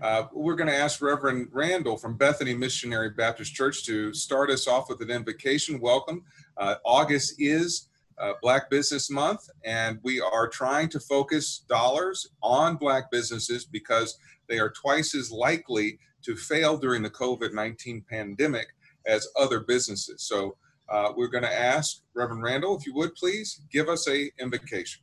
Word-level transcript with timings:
Uh, 0.00 0.24
we're 0.32 0.54
going 0.54 0.68
to 0.68 0.76
ask 0.76 1.02
Reverend 1.02 1.48
Randall 1.50 1.96
from 1.96 2.16
Bethany 2.16 2.54
Missionary 2.54 3.10
Baptist 3.10 3.54
Church 3.54 3.84
to 3.86 4.14
start 4.14 4.48
us 4.48 4.68
off 4.68 4.88
with 4.88 5.00
an 5.00 5.10
invocation. 5.10 5.80
Welcome. 5.80 6.22
Uh, 6.56 6.76
August 6.84 7.34
is 7.38 7.88
uh, 8.16 8.34
Black 8.40 8.70
Business 8.70 9.10
Month, 9.10 9.50
and 9.64 9.98
we 10.04 10.20
are 10.20 10.48
trying 10.48 10.88
to 10.90 11.00
focus 11.00 11.64
dollars 11.68 12.28
on 12.42 12.76
Black 12.76 13.10
businesses 13.10 13.64
because 13.64 14.16
they 14.48 14.60
are 14.60 14.70
twice 14.70 15.16
as 15.16 15.32
likely 15.32 15.98
to 16.22 16.36
fail 16.36 16.76
during 16.76 17.02
the 17.02 17.10
COVID 17.10 17.52
19 17.52 18.04
pandemic 18.08 18.68
as 19.06 19.26
other 19.36 19.60
businesses. 19.60 20.22
So 20.22 20.56
uh, 20.88 21.12
we're 21.16 21.28
going 21.28 21.44
to 21.44 21.52
ask 21.52 22.02
Reverend 22.14 22.44
Randall, 22.44 22.76
if 22.76 22.86
you 22.86 22.94
would 22.94 23.16
please 23.16 23.62
give 23.72 23.88
us 23.88 24.08
a 24.08 24.30
invocation. 24.40 25.02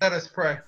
Let 0.00 0.12
us 0.12 0.26
pray. 0.26 0.58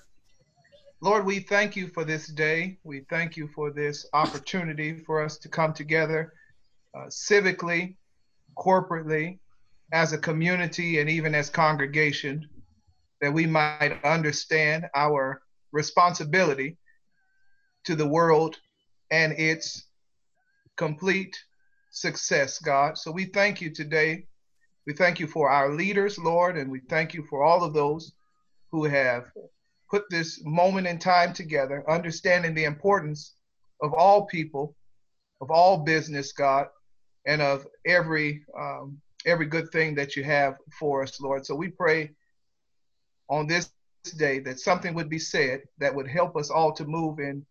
Lord, 1.01 1.25
we 1.25 1.39
thank 1.39 1.77
you 1.77 1.87
for 1.87 2.03
this 2.03 2.27
day. 2.27 2.77
We 2.83 3.05
thank 3.09 3.37
you 3.37 3.47
for 3.47 3.71
this 3.71 4.05
opportunity 4.11 4.97
for 4.97 5.23
us 5.23 5.37
to 5.37 5.47
come 5.47 5.73
together 5.73 6.33
uh, 6.93 7.05
civically, 7.05 7.95
corporately, 8.57 9.39
as 9.93 10.11
a 10.11 10.17
community, 10.17 10.99
and 10.99 11.09
even 11.09 11.33
as 11.33 11.49
congregation, 11.49 12.49
that 13.21 13.33
we 13.33 13.45
might 13.45 13.97
understand 14.03 14.87
our 14.93 15.41
responsibility 15.71 16.77
to 17.85 17.95
the 17.95 18.07
world 18.07 18.57
and 19.09 19.31
its 19.33 19.85
complete 20.75 21.37
success, 21.91 22.59
God. 22.59 22.97
So 22.97 23.09
we 23.09 23.25
thank 23.25 23.61
you 23.61 23.73
today. 23.73 24.25
We 24.85 24.93
thank 24.93 25.21
you 25.21 25.27
for 25.27 25.49
our 25.49 25.73
leaders, 25.73 26.17
Lord, 26.17 26.57
and 26.57 26.69
we 26.69 26.81
thank 26.89 27.13
you 27.13 27.23
for 27.29 27.43
all 27.43 27.63
of 27.63 27.73
those 27.73 28.11
who 28.71 28.83
have 28.83 29.31
put 29.89 30.03
this 30.09 30.41
moment 30.45 30.87
in 30.87 30.99
time 30.99 31.33
together, 31.33 31.83
understanding 31.89 32.53
the 32.53 32.65
importance 32.65 33.35
of 33.81 33.93
all 33.93 34.25
people, 34.25 34.75
of 35.41 35.51
all 35.51 35.77
business, 35.77 36.31
God, 36.31 36.67
and 37.25 37.41
of 37.41 37.65
every 37.85 38.43
um, 38.57 38.99
every 39.25 39.45
good 39.45 39.69
thing 39.71 39.95
that 39.95 40.15
you 40.15 40.23
have 40.23 40.55
for 40.79 41.03
us, 41.03 41.19
Lord. 41.19 41.45
So 41.45 41.55
we 41.55 41.69
pray 41.69 42.11
on 43.29 43.47
this 43.47 43.71
day 44.17 44.39
that 44.39 44.59
something 44.59 44.93
would 44.93 45.09
be 45.09 45.19
said 45.19 45.61
that 45.79 45.93
would 45.93 46.07
help 46.07 46.37
us 46.37 46.49
all 46.49 46.71
to 46.73 46.85
move 46.85 47.19
in 47.19 47.45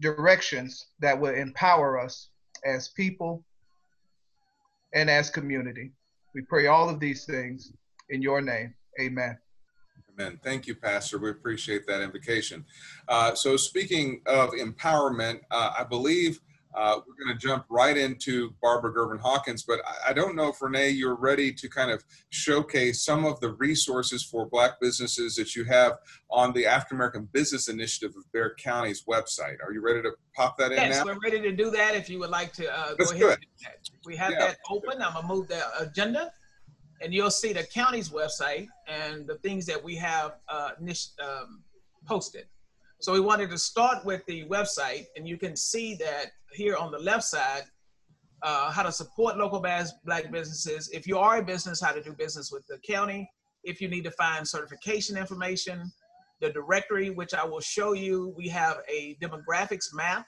directions 0.00 0.86
that 1.00 1.20
will 1.20 1.34
empower 1.34 1.98
us 1.98 2.28
as 2.64 2.88
people 2.88 3.44
and 4.94 5.10
as 5.10 5.30
community. 5.30 5.90
We 6.34 6.42
pray 6.42 6.66
all 6.66 6.88
of 6.88 7.00
these 7.00 7.24
things 7.24 7.72
in 8.08 8.22
your 8.22 8.40
name. 8.40 8.74
Amen. 9.00 9.36
Amen. 10.20 10.38
Thank 10.42 10.66
you, 10.66 10.74
Pastor. 10.74 11.18
We 11.18 11.30
appreciate 11.30 11.86
that 11.86 12.02
invocation. 12.02 12.64
Uh, 13.08 13.34
so, 13.34 13.56
speaking 13.56 14.20
of 14.26 14.50
empowerment, 14.50 15.40
uh, 15.50 15.72
I 15.78 15.84
believe 15.84 16.40
uh, 16.74 17.00
we're 17.06 17.24
going 17.24 17.36
to 17.36 17.46
jump 17.46 17.64
right 17.70 17.96
into 17.96 18.54
Barbara 18.62 18.92
Gervin 18.92 19.18
Hawkins, 19.18 19.62
but 19.62 19.80
I, 19.86 20.10
I 20.10 20.12
don't 20.12 20.36
know 20.36 20.48
if 20.48 20.60
Renee, 20.60 20.90
you're 20.90 21.16
ready 21.16 21.52
to 21.54 21.68
kind 21.68 21.90
of 21.90 22.04
showcase 22.28 23.02
some 23.02 23.24
of 23.24 23.40
the 23.40 23.52
resources 23.54 24.22
for 24.22 24.46
Black 24.46 24.78
businesses 24.78 25.36
that 25.36 25.56
you 25.56 25.64
have 25.64 25.94
on 26.30 26.52
the 26.52 26.66
African 26.66 26.98
American 26.98 27.28
Business 27.32 27.68
Initiative 27.68 28.14
of 28.16 28.30
Bexar 28.32 28.56
County's 28.58 29.04
website. 29.04 29.56
Are 29.64 29.72
you 29.72 29.80
ready 29.80 30.02
to 30.02 30.12
pop 30.36 30.58
that 30.58 30.70
in 30.70 30.76
yes, 30.76 31.02
we're 31.04 31.18
ready 31.24 31.40
to 31.40 31.52
do 31.52 31.70
that. 31.70 31.94
If 31.94 32.10
you 32.10 32.18
would 32.20 32.30
like 32.30 32.52
to 32.54 32.70
uh, 32.70 32.94
go 32.94 33.10
do 33.10 33.26
ahead. 33.26 33.38
We 34.04 34.16
have 34.16 34.32
Yeah. 34.32 34.48
that 34.48 34.58
open. 34.68 35.02
I'm 35.02 35.14
gonna 35.14 35.26
move 35.26 35.48
the 35.48 35.62
agenda, 35.80 36.32
and 37.00 37.14
you'll 37.14 37.30
see 37.30 37.52
the 37.52 37.64
county's 37.64 38.10
website 38.10 38.68
and 38.86 39.26
the 39.26 39.36
things 39.36 39.66
that 39.66 39.82
we 39.82 39.96
have 39.96 40.36
uh, 40.48 40.70
um, 41.22 41.62
posted. 42.06 42.46
So 43.00 43.12
we 43.12 43.20
wanted 43.20 43.48
to 43.50 43.58
start 43.58 44.04
with 44.04 44.24
the 44.26 44.44
website, 44.44 45.06
and 45.16 45.26
you 45.26 45.38
can 45.38 45.56
see 45.56 45.94
that 45.96 46.26
here 46.52 46.76
on 46.76 46.92
the 46.92 46.98
left 46.98 47.24
side, 47.24 47.62
uh, 48.42 48.70
how 48.70 48.82
to 48.82 48.92
support 48.92 49.38
local 49.38 49.60
black 49.60 50.30
businesses. 50.30 50.90
If 50.92 51.06
you 51.06 51.18
are 51.18 51.38
a 51.38 51.42
business, 51.42 51.80
how 51.80 51.92
to 51.92 52.02
do 52.02 52.12
business 52.12 52.50
with 52.52 52.66
the 52.66 52.78
county. 52.86 53.30
If 53.64 53.80
you 53.80 53.88
need 53.88 54.04
to 54.04 54.10
find 54.12 54.46
certification 54.46 55.16
information, 55.16 55.90
the 56.40 56.50
directory, 56.50 57.10
which 57.10 57.34
I 57.34 57.44
will 57.44 57.60
show 57.60 57.92
you, 57.92 58.34
we 58.36 58.48
have 58.48 58.78
a 58.88 59.16
demographics 59.22 59.94
map 59.94 60.26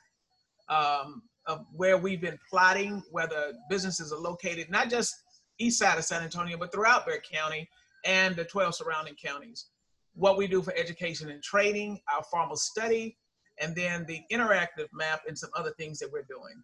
um, 0.68 1.22
of 1.46 1.64
where 1.74 1.98
we've 1.98 2.20
been 2.20 2.38
plotting 2.48 3.02
where 3.10 3.26
the 3.26 3.54
businesses 3.68 4.12
are 4.12 4.18
located, 4.18 4.70
not 4.70 4.88
just 4.90 5.14
east 5.58 5.78
side 5.78 5.98
of 5.98 6.04
San 6.04 6.22
Antonio, 6.22 6.56
but 6.56 6.72
throughout 6.72 7.06
Bexar 7.06 7.22
County 7.30 7.68
and 8.04 8.34
the 8.36 8.44
12 8.44 8.74
surrounding 8.74 9.14
counties. 9.14 9.66
What 10.14 10.36
we 10.36 10.46
do 10.46 10.62
for 10.62 10.74
education 10.76 11.30
and 11.30 11.42
training, 11.42 12.00
our 12.12 12.22
formal 12.24 12.56
study, 12.56 13.16
and 13.60 13.74
then 13.74 14.04
the 14.06 14.22
interactive 14.32 14.88
map 14.92 15.22
and 15.26 15.38
some 15.38 15.50
other 15.56 15.72
things 15.78 15.98
that 16.00 16.10
we're 16.10 16.26
doing. 16.28 16.62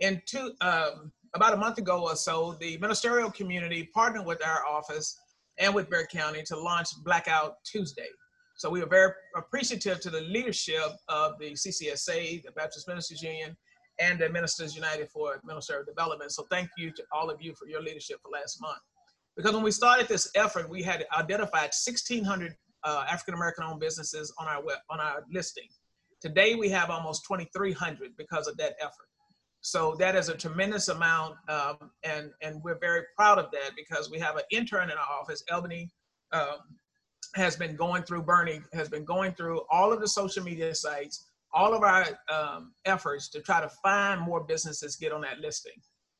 In 0.00 0.20
two, 0.26 0.52
um, 0.60 1.12
about 1.34 1.54
a 1.54 1.56
month 1.56 1.78
ago 1.78 2.02
or 2.02 2.16
so, 2.16 2.56
the 2.60 2.78
ministerial 2.78 3.30
community 3.30 3.88
partnered 3.92 4.26
with 4.26 4.44
our 4.44 4.66
office 4.66 5.18
and 5.58 5.74
with 5.74 5.90
Bexar 5.90 6.06
County 6.06 6.42
to 6.44 6.58
launch 6.58 6.88
Blackout 7.04 7.56
Tuesday. 7.64 8.08
So 8.56 8.68
we 8.68 8.82
are 8.82 8.86
very 8.86 9.12
appreciative 9.36 10.00
to 10.00 10.10
the 10.10 10.20
leadership 10.20 10.90
of 11.08 11.38
the 11.38 11.52
CCSA, 11.52 12.44
the 12.44 12.52
Baptist 12.52 12.88
Ministers 12.88 13.22
Union, 13.22 13.56
and 14.00 14.18
the 14.18 14.28
Ministers 14.28 14.74
United 14.74 15.08
for 15.10 15.40
Ministerial 15.44 15.84
Development. 15.84 16.32
So 16.32 16.46
thank 16.50 16.68
you 16.76 16.90
to 16.92 17.02
all 17.12 17.30
of 17.30 17.40
you 17.42 17.54
for 17.54 17.68
your 17.68 17.82
leadership 17.82 18.18
for 18.22 18.30
last 18.30 18.60
month. 18.60 18.78
Because 19.36 19.52
when 19.52 19.62
we 19.62 19.70
started 19.70 20.08
this 20.08 20.30
effort, 20.34 20.68
we 20.68 20.82
had 20.82 21.06
identified 21.16 21.70
1,600 21.84 22.56
uh, 22.82 23.04
African 23.08 23.34
American 23.34 23.64
owned 23.64 23.80
businesses 23.80 24.32
on 24.38 24.48
our 24.48 24.62
web, 24.62 24.78
on 24.88 25.00
our 25.00 25.24
listing. 25.30 25.68
Today 26.20 26.54
we 26.54 26.68
have 26.70 26.90
almost 26.90 27.24
2,300 27.28 28.16
because 28.16 28.46
of 28.46 28.56
that 28.56 28.74
effort. 28.80 29.08
So 29.62 29.94
that 29.98 30.16
is 30.16 30.30
a 30.30 30.36
tremendous 30.36 30.88
amount, 30.88 31.36
um, 31.48 31.90
and 32.02 32.30
and 32.40 32.62
we're 32.64 32.78
very 32.78 33.02
proud 33.14 33.38
of 33.38 33.50
that 33.52 33.72
because 33.76 34.10
we 34.10 34.18
have 34.18 34.36
an 34.36 34.42
intern 34.50 34.84
in 34.84 34.96
our 34.96 35.20
office, 35.20 35.44
Albany, 35.52 35.90
um, 36.32 36.56
has 37.34 37.56
been 37.56 37.76
going 37.76 38.02
through 38.02 38.22
Bernie 38.22 38.62
has 38.72 38.88
been 38.88 39.04
going 39.04 39.32
through 39.34 39.60
all 39.70 39.92
of 39.92 40.00
the 40.00 40.08
social 40.08 40.42
media 40.42 40.74
sites, 40.74 41.29
all 41.52 41.74
of 41.74 41.82
our 41.82 42.06
um, 42.32 42.72
efforts 42.84 43.28
to 43.28 43.40
try 43.40 43.60
to 43.60 43.68
find 43.68 44.20
more 44.20 44.40
businesses 44.40 44.96
get 44.96 45.12
on 45.12 45.20
that 45.22 45.40
listing. 45.40 45.72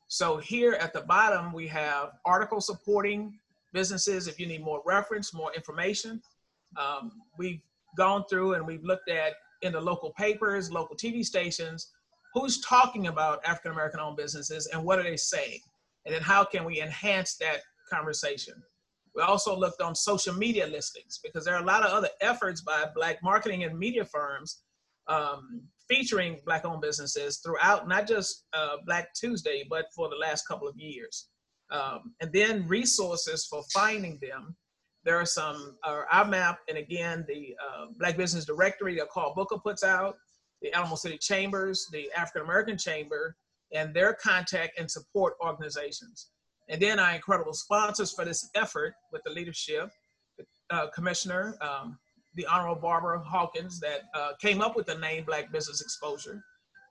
So 0.09 0.39
here 0.39 0.73
at 0.73 0.93
the 0.93 1.03
bottom 1.03 1.53
we 1.53 1.69
have 1.69 2.13
articles 2.25 2.67
supporting 2.67 3.39
businesses. 3.73 4.27
If 4.27 4.41
you 4.41 4.47
need 4.47 4.65
more 4.65 4.83
reference, 4.85 5.33
more 5.33 5.53
information, 5.55 6.21
um, 6.77 7.13
we've 7.39 7.61
gone 7.97 8.25
through 8.29 8.55
and 8.55 8.67
we've 8.67 8.85
looked 8.85 9.09
at 9.09 9.35
in 9.63 9.73
the 9.73 9.81
local 9.81 10.11
papers, 10.11 10.71
local 10.71 10.97
TV 10.97 11.25
stations, 11.25 11.93
who's 12.35 12.61
talking 12.61 13.07
about 13.09 13.45
African 13.45 13.73
American 13.73 14.01
owned 14.01 14.17
businesses 14.17 14.67
and 14.69 14.83
what 14.83 14.99
are 14.99 15.03
they 15.03 15.17
saying? 15.17 15.61
And 16.07 16.15
then 16.15 16.23
how 16.23 16.45
can 16.45 16.65
we 16.65 16.81
enhance 16.81 17.37
that 17.37 17.61
conversation? 17.91 18.55
We 19.15 19.23
also 19.23 19.57
looked 19.57 19.83
on 19.83 19.95
social 19.95 20.35
media 20.35 20.67
listings 20.67 21.19
because 21.23 21.45
there 21.45 21.55
are 21.55 21.63
a 21.63 21.67
lot 21.67 21.85
of 21.85 21.93
other 21.93 22.09
efforts 22.21 22.61
by 22.61 22.87
Black 22.95 23.23
marketing 23.23 23.65
and 23.65 23.79
media 23.79 24.05
firms 24.05 24.63
um, 25.09 25.63
featuring 25.89 26.41
Black 26.45 26.65
owned 26.65 26.81
businesses 26.81 27.41
throughout 27.45 27.89
not 27.89 28.07
just 28.07 28.45
uh, 28.53 28.77
Black 28.87 29.13
Tuesday, 29.15 29.65
but 29.69 29.87
for 29.95 30.09
the 30.09 30.17
last 30.17 30.47
couple 30.47 30.69
of 30.69 30.77
years. 30.77 31.29
Um, 31.71 32.15
and 32.21 32.33
then 32.33 32.67
resources 32.67 33.47
for 33.47 33.63
finding 33.73 34.19
them. 34.21 34.57
There 35.05 35.17
are 35.17 35.27
some, 35.27 35.77
uh, 35.83 36.03
our 36.13 36.27
map, 36.27 36.59
and 36.69 36.77
again, 36.77 37.25
the 37.27 37.57
uh, 37.65 37.87
Black 37.99 38.17
Business 38.17 38.45
Directory 38.45 38.97
that 38.97 39.09
Carl 39.09 39.33
Booker 39.35 39.57
puts 39.57 39.83
out, 39.83 40.17
the 40.61 40.73
Alamo 40.75 40.97
City 40.97 41.17
Chambers, 41.17 41.89
the 41.91 42.11
African 42.15 42.43
American 42.43 42.77
Chamber, 42.77 43.35
and 43.73 43.95
their 43.95 44.13
contact 44.13 44.79
and 44.79 44.91
support 44.91 45.35
organizations. 45.43 46.29
And 46.69 46.81
then 46.81 46.99
our 46.99 47.15
incredible 47.15 47.55
sponsors 47.55 48.13
for 48.13 48.25
this 48.25 48.51
effort 48.55 48.95
with 49.11 49.23
the 49.25 49.31
leadership, 49.31 49.91
uh, 50.71 50.89
Commissioner, 50.95 51.57
um, 51.61 51.99
the 52.35 52.47
Honorable 52.47 52.81
Barbara 52.81 53.21
Hawkins, 53.21 53.81
that 53.81 54.03
uh, 54.15 54.33
came 54.41 54.61
up 54.61 54.77
with 54.77 54.87
the 54.87 54.97
name 54.97 55.25
Black 55.25 55.53
Business 55.53 55.81
Exposure, 55.81 56.43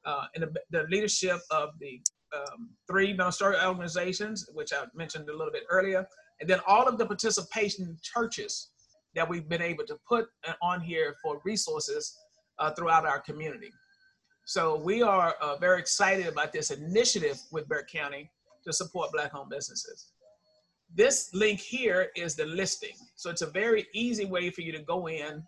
uh, 0.06 0.26
and 0.36 0.44
the, 0.44 0.54
the, 0.72 0.84
leadership 0.90 1.40
of 1.52 1.70
the 1.80 2.02
um, 2.36 2.70
three 2.88 3.14
ministerial 3.14 3.68
organizations, 3.68 4.50
which 4.54 4.72
I 4.74 4.86
mentioned 4.96 5.30
a 5.30 5.36
little 5.36 5.52
bit 5.52 5.64
earlier, 5.70 6.08
and 6.40 6.50
then 6.50 6.60
all 6.68 6.88
of 6.88 6.98
the 6.98 7.06
participation 7.06 7.98
churches 8.02 8.70
that 9.16 9.28
we've 9.28 9.50
been 9.50 9.62
able 9.62 9.86
to 9.86 9.98
put 10.08 10.28
on 10.62 10.82
here 10.82 11.16
for 11.22 11.42
resources 11.44 12.16
uh, 12.60 12.72
throughout 12.72 13.06
our 13.06 13.20
community. 13.20 13.72
So 14.46 14.78
we 14.78 15.02
are 15.02 15.36
uh, 15.42 15.58
very 15.58 15.80
excited 15.80 16.28
about 16.28 16.52
this 16.54 16.72
initiative 16.72 17.40
with 17.52 17.68
Bexar 17.68 17.88
County 17.92 18.32
to 18.66 18.74
support 18.74 19.12
Black-owned 19.12 19.50
businesses. 19.50 20.12
This 20.96 21.30
link 21.34 21.60
here 21.60 22.10
is 22.16 22.36
the 22.36 22.46
listing. 22.46 22.96
So 23.16 23.30
it's 23.30 23.42
a 23.42 23.50
very 23.50 23.88
easy 23.94 24.26
way 24.26 24.50
for 24.50 24.62
you 24.62 24.72
to 24.72 24.80
go 24.80 25.08
in 25.08 25.44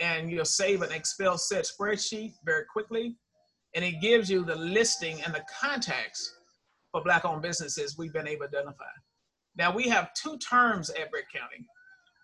and 0.00 0.30
you'll 0.30 0.44
save 0.44 0.82
an 0.82 0.92
Excel 0.92 1.38
set 1.38 1.64
spreadsheet 1.64 2.34
very 2.44 2.64
quickly. 2.64 3.16
And 3.74 3.84
it 3.84 4.00
gives 4.00 4.30
you 4.30 4.44
the 4.44 4.56
listing 4.56 5.20
and 5.22 5.34
the 5.34 5.44
contacts 5.60 6.36
for 6.92 7.02
Black-owned 7.02 7.42
businesses 7.42 7.98
we've 7.98 8.12
been 8.12 8.28
able 8.28 8.46
to 8.46 8.58
identify. 8.58 8.84
Now 9.56 9.74
we 9.74 9.88
have 9.88 10.14
two 10.14 10.38
terms 10.38 10.90
at 10.90 11.10
Brick 11.10 11.26
County. 11.32 11.66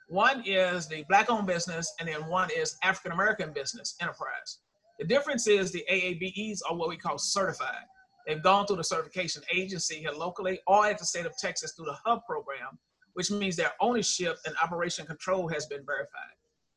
One 0.09 0.43
is 0.47 0.89
the 0.89 1.05
Black-owned 1.09 1.47
business, 1.47 1.93
and 1.99 2.09
then 2.09 2.27
one 2.27 2.51
is 2.57 2.77
African-American 2.83 3.53
business 3.53 3.97
enterprise. 4.01 4.59
The 4.99 5.07
difference 5.07 5.47
is 5.47 5.71
the 5.71 5.85
AABEs 5.91 6.61
are 6.69 6.77
what 6.77 6.89
we 6.89 6.97
call 6.97 7.19
certified. 7.19 7.87
They've 8.27 8.43
gone 8.43 8.67
through 8.67 8.77
the 8.77 8.85
certification 8.85 9.43
agency 9.53 9.97
here 9.97 10.13
locally 10.13 10.61
or 10.67 10.87
at 10.87 10.99
the 10.99 11.05
state 11.05 11.27
of 11.27 11.37
Texas 11.37 11.73
through 11.73 11.87
the 11.87 11.97
HUB 12.05 12.25
program, 12.27 12.79
which 13.15 13.31
means 13.31 13.57
their 13.57 13.73
ownership 13.81 14.39
and 14.47 14.55
operation 14.63 15.07
control 15.07 15.49
has 15.49 15.67
been 15.67 15.85
verified. 15.85 16.35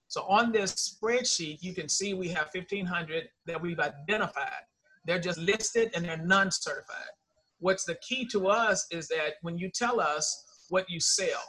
So 0.07 0.23
on 0.23 0.51
this 0.51 0.73
spreadsheet, 0.73 1.61
you 1.61 1.73
can 1.73 1.89
see 1.89 2.13
we 2.13 2.27
have 2.29 2.49
1,500 2.53 3.29
that 3.47 3.61
we've 3.61 3.79
identified. 3.79 4.63
They're 5.05 5.19
just 5.19 5.39
listed 5.39 5.91
and 5.95 6.05
they're 6.05 6.17
non-certified. 6.17 7.13
What's 7.59 7.83
the 7.85 7.95
key 7.95 8.25
to 8.27 8.47
us 8.47 8.85
is 8.91 9.07
that 9.07 9.35
when 9.41 9.57
you 9.57 9.69
tell 9.69 9.99
us 9.99 10.65
what 10.69 10.89
you 10.89 10.99
sell, 10.99 11.43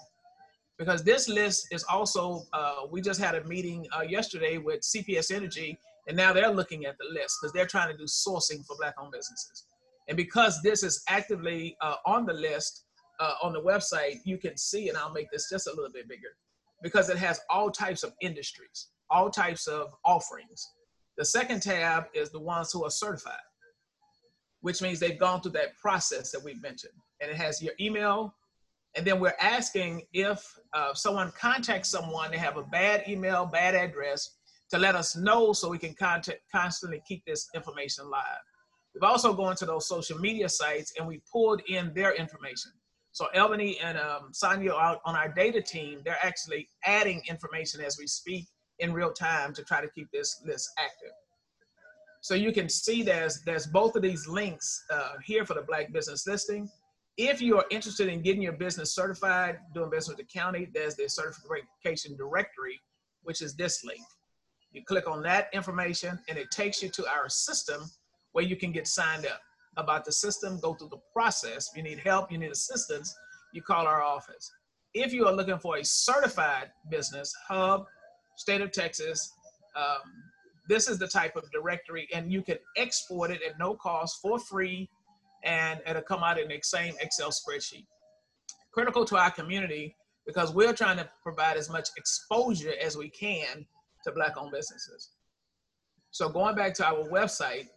because 0.79 1.05
this 1.05 1.29
list 1.29 1.69
is 1.71 1.85
also, 1.85 2.43
uh, 2.53 2.87
we 2.91 3.01
just 3.01 3.21
had 3.21 3.35
a 3.35 3.45
meeting 3.45 3.87
uh, 3.97 4.03
yesterday 4.03 4.59
with 4.59 4.81
CPS 4.81 5.31
Energy, 5.31 5.79
and 6.09 6.17
now 6.17 6.33
they're 6.33 6.51
looking 6.51 6.85
at 6.85 6.97
the 6.99 7.07
list 7.13 7.39
because 7.41 7.53
they're 7.53 7.67
trying 7.67 7.91
to 7.91 7.97
do 7.97 8.05
sourcing 8.05 8.65
for 8.67 8.77
Black 8.77 8.95
owned 8.99 9.13
businesses. 9.13 9.67
And 10.09 10.17
because 10.17 10.61
this 10.63 10.83
is 10.83 11.03
actively 11.09 11.77
uh, 11.81 11.97
on 12.07 12.27
the 12.27 12.35
list 12.35 12.85
uh, 13.21 13.35
on 13.43 13.53
the 13.53 13.63
website, 13.63 14.21
you 14.25 14.39
can 14.39 14.57
see, 14.57 14.89
and 14.89 14.99
I'll 14.99 15.13
make 15.13 15.31
this 15.31 15.49
just 15.49 15.67
a 15.67 15.71
little 15.71 15.93
bit 15.93 16.09
bigger, 16.09 16.37
because 16.83 17.09
it 17.09 17.17
has 17.17 17.41
all 17.49 17.71
types 17.71 18.03
of 18.03 18.13
industries, 18.21 18.89
all 19.09 19.31
types 19.31 19.67
of 19.67 19.93
offerings. 20.05 20.69
The 21.17 21.25
second 21.25 21.63
tab 21.63 22.07
is 22.13 22.31
the 22.31 22.41
ones 22.41 22.73
who 22.73 22.85
are 22.85 22.91
certified, 22.91 23.35
which 24.61 24.83
means 24.83 24.99
they've 24.99 25.19
gone 25.19 25.41
through 25.41 25.53
that 25.53 25.79
process 25.79 26.33
that 26.33 26.43
we 26.43 26.55
mentioned. 26.55 26.95
And 27.21 27.31
it 27.31 27.37
has 27.37 27.63
your 27.63 27.75
email, 27.81 28.35
and 28.97 29.07
then 29.07 29.21
we're 29.21 29.37
asking 29.41 30.03
if 30.13 30.45
uh, 30.73 30.93
someone 30.93 31.33
contacts 31.39 31.89
someone, 31.89 32.31
they 32.31 32.39
have 32.39 32.57
a 32.57 32.63
bad 32.65 33.05
email, 33.09 33.47
bad 33.47 33.75
address, 33.75 34.37
to 34.71 34.79
let 34.79 34.97
us 34.97 35.15
know 35.17 35.53
so 35.53 35.69
we 35.69 35.79
can 35.79 35.95
contact, 35.95 36.41
constantly 36.51 37.01
keep 37.07 37.25
this 37.27 37.49
information 37.55 38.11
live. 38.11 38.43
We've 38.95 39.03
also 39.03 39.35
gone 39.35 39.57
to 39.57 39.67
those 39.67 39.89
social 39.89 40.19
media 40.19 40.49
sites 40.49 40.93
and 40.99 41.07
we 41.07 41.21
pulled 41.31 41.63
in 41.69 41.93
their 41.95 42.15
information. 42.15 42.71
So 43.13 43.29
Albany 43.35 43.79
and 43.81 43.99
um, 43.99 44.31
Sonia 44.33 44.73
out 44.73 45.01
on 45.05 45.15
our 45.17 45.29
data 45.29 45.61
team, 45.61 46.01
they're 46.05 46.19
actually 46.23 46.69
adding 46.85 47.23
information 47.29 47.81
as 47.81 47.97
we 47.99 48.07
speak 48.07 48.47
in 48.79 48.93
real 48.93 49.13
time 49.13 49.53
to 49.55 49.63
try 49.63 49.81
to 49.81 49.89
keep 49.89 50.11
this 50.13 50.43
list 50.45 50.71
active. 50.79 51.13
So 52.23 52.35
you 52.35 52.53
can 52.53 52.69
see 52.69 53.03
there's 53.03 53.43
there's 53.43 53.67
both 53.67 53.97
of 53.97 54.03
these 54.03 54.27
links 54.27 54.85
uh, 54.91 55.13
here 55.25 55.45
for 55.45 55.55
the 55.55 55.63
Black 55.63 55.93
Business 55.93 56.27
Listing. 56.27 56.71
If 57.17 57.41
you 57.41 57.59
are 57.59 57.67
interested 57.71 58.09
in 58.09 58.23
getting 58.23 58.43
your 58.43 58.55
business 58.55 58.95
certified, 58.95 59.59
doing 59.75 59.91
business 59.91 60.17
with 60.17 60.27
the 60.27 60.33
county, 60.33 60.69
there's 60.73 60.97
the 60.97 61.09
certification 61.09 62.17
directory, 62.17 62.81
which 63.23 63.43
is 63.43 63.55
this 63.55 63.85
link. 63.85 64.01
You 64.73 64.83
click 64.85 65.09
on 65.09 65.23
that 65.23 65.49
information 65.53 66.19
and 66.29 66.37
it 66.37 66.51
takes 66.51 66.83
you 66.83 66.89
to 66.89 67.07
our 67.07 67.29
system 67.29 67.89
where 68.35 68.45
you 68.45 68.57
can 68.57 68.73
get 68.73 68.87
signed 68.87 69.27
up 69.27 69.41
about 69.77 70.05
the 70.05 70.13
system, 70.13 70.61
go 70.61 70.75
through 70.75 70.89
the 70.89 71.01
process. 71.13 71.71
If 71.71 71.77
you 71.77 71.83
need 71.83 72.01
help, 72.01 72.31
you 72.31 72.39
need 72.39 72.51
assistance, 72.51 73.17
you 73.53 73.63
call 73.63 73.87
our 73.87 74.03
office. 74.03 74.53
If 74.93 75.13
you 75.13 75.27
are 75.27 75.33
looking 75.33 75.59
for 75.59 75.79
a 75.79 75.85
certified 75.85 76.71
business, 76.91 77.33
Hub, 77.49 77.87
State 78.37 78.61
of 78.61 78.73
Texas, 78.73 79.33
um, 79.77 80.03
this 80.69 80.89
is 80.89 80.99
the 80.99 81.07
type 81.07 81.37
of 81.37 81.51
directory, 81.53 82.09
and 82.13 82.33
you 82.33 82.43
can 82.43 82.59
export 82.77 83.31
it 83.31 83.41
at 83.49 83.59
no 83.59 83.75
cost 83.75 84.19
for 84.21 84.39
free 84.39 84.89
and 85.45 85.81
it'll 85.87 86.03
come 86.03 86.23
out 86.23 86.41
in 86.41 86.49
the 86.49 86.59
same 86.63 86.95
Excel 87.01 87.31
spreadsheet. 87.31 87.87
Critical 88.73 89.05
to 89.05 89.17
our 89.17 89.31
community 89.31 89.95
because 90.27 90.53
we're 90.53 90.73
trying 90.73 90.97
to 90.97 91.09
provide 91.23 91.57
as 91.57 91.71
much 91.71 91.91
exposure 91.97 92.73
as 92.83 92.97
we 92.97 93.11
can 93.11 93.67
to 94.05 94.13
Black 94.13 94.37
owned 94.37 94.53
businesses. 94.53 95.11
So 96.11 96.29
going 96.29 96.55
back 96.55 96.75
to 96.75 96.87
our 96.87 97.09
website, 97.11 97.69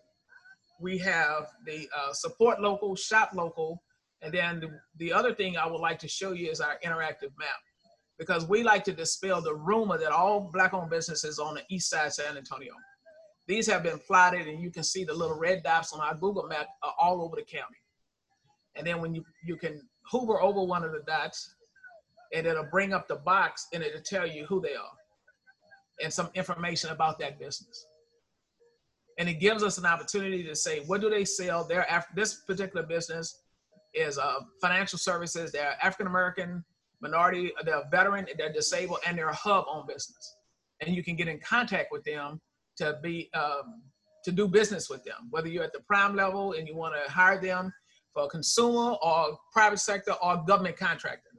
we 0.80 0.98
have 1.00 1.48
the 1.66 1.90
uh, 1.96 2.14
support 2.14 2.62
local, 2.62 2.96
shop 2.96 3.32
local, 3.34 3.84
and 4.22 4.34
then 4.34 4.60
the, 4.60 4.70
the 4.98 5.14
other 5.14 5.34
thing 5.34 5.58
I 5.58 5.68
would 5.68 5.82
like 5.82 6.00
to 6.00 6.08
show 6.08 6.32
you 6.32 6.50
is 6.50 6.62
our 6.62 6.80
interactive 6.84 7.32
map 7.38 7.60
because 8.18 8.48
we 8.48 8.64
like 8.64 8.84
to 8.86 8.94
dispel 8.94 9.42
the 9.42 9.54
rumor 9.54 9.98
that 9.98 10.12
all 10.12 10.50
black 10.52 10.74
owned 10.74 10.90
businesses 10.90 11.40
on 11.40 11.56
the 11.56 11.64
east 11.70 11.90
side 11.90 12.08
of 12.08 12.14
San 12.14 12.38
Antonio. 12.38 12.74
These 13.48 13.68
have 13.68 13.84
been 13.84 14.00
plotted, 14.00 14.48
and 14.48 14.60
you 14.62 14.72
can 14.72 14.84
see 14.84 15.04
the 15.04 15.14
little 15.14 15.38
red 15.38 15.64
dots 15.64 15.94
on 15.94 16.02
our 16.02 16.16
Google 16.16 16.48
map 16.48 16.68
are 16.84 16.94
all 17.00 17.22
over 17.22 17.36
the 17.36 17.44
county. 17.44 17.78
And 18.76 18.86
then 18.86 19.00
when 19.02 19.14
you, 19.14 19.24
you 19.44 19.56
can 19.56 19.82
hover 20.04 20.42
over 20.42 20.64
one 20.64 20.84
of 20.84 20.92
the 20.92 21.04
dots, 21.08 21.56
and 22.34 22.46
it'll 22.46 22.66
bring 22.66 22.94
up 22.94 23.08
the 23.08 23.16
box 23.16 23.68
and 23.74 23.84
it'll 23.84 24.02
tell 24.02 24.28
you 24.28 24.46
who 24.46 24.62
they 24.62 24.76
are 24.76 24.98
and 26.04 26.14
some 26.14 26.30
information 26.36 26.90
about 26.92 27.20
that 27.20 27.40
business. 27.40 27.88
And 29.18 29.28
it 29.28 29.36
gives 29.36 29.64
us 29.64 29.78
an 29.78 29.86
opportunity 29.86 30.44
to 30.44 30.56
say, 30.56 30.82
what 30.86 31.02
do 31.02 31.10
they 31.10 31.26
sell? 31.26 31.64
They're 31.64 31.90
after 31.90 32.14
this 32.16 32.36
particular 32.36 32.86
business 32.86 33.42
is 33.94 34.18
uh, 34.18 34.42
financial 34.62 35.00
services. 35.00 35.52
They're 35.52 35.76
African 35.82 36.08
American, 36.08 36.64
minority, 37.02 37.52
they're 37.64 37.84
veteran, 37.90 38.28
they're 38.38 38.54
disabled, 38.54 39.00
and 39.08 39.18
they're 39.18 39.30
a 39.30 39.36
hub 39.36 39.66
on 39.68 39.88
business. 39.88 40.36
And 40.82 40.96
you 40.96 41.04
can 41.04 41.16
get 41.16 41.28
in 41.28 41.40
contact 41.40 41.92
with 41.92 42.04
them 42.04 42.40
to 42.78 43.00
be 43.02 43.30
um, 43.34 43.82
to 44.24 44.32
do 44.32 44.48
business 44.48 44.90
with 44.90 45.04
them, 45.04 45.28
whether 45.30 45.48
you're 45.48 45.64
at 45.64 45.74
the 45.74 45.80
prime 45.82 46.16
level 46.16 46.54
and 46.54 46.68
you 46.68 46.76
want 46.76 46.94
to 46.94 47.12
hire 47.12 47.42
them 47.42 47.72
for 48.14 48.26
a 48.26 48.28
consumer 48.28 48.96
or 49.02 49.38
private 49.54 49.80
sector 49.80 50.14
or 50.22 50.44
government 50.46 50.78
contractor. 50.78 51.30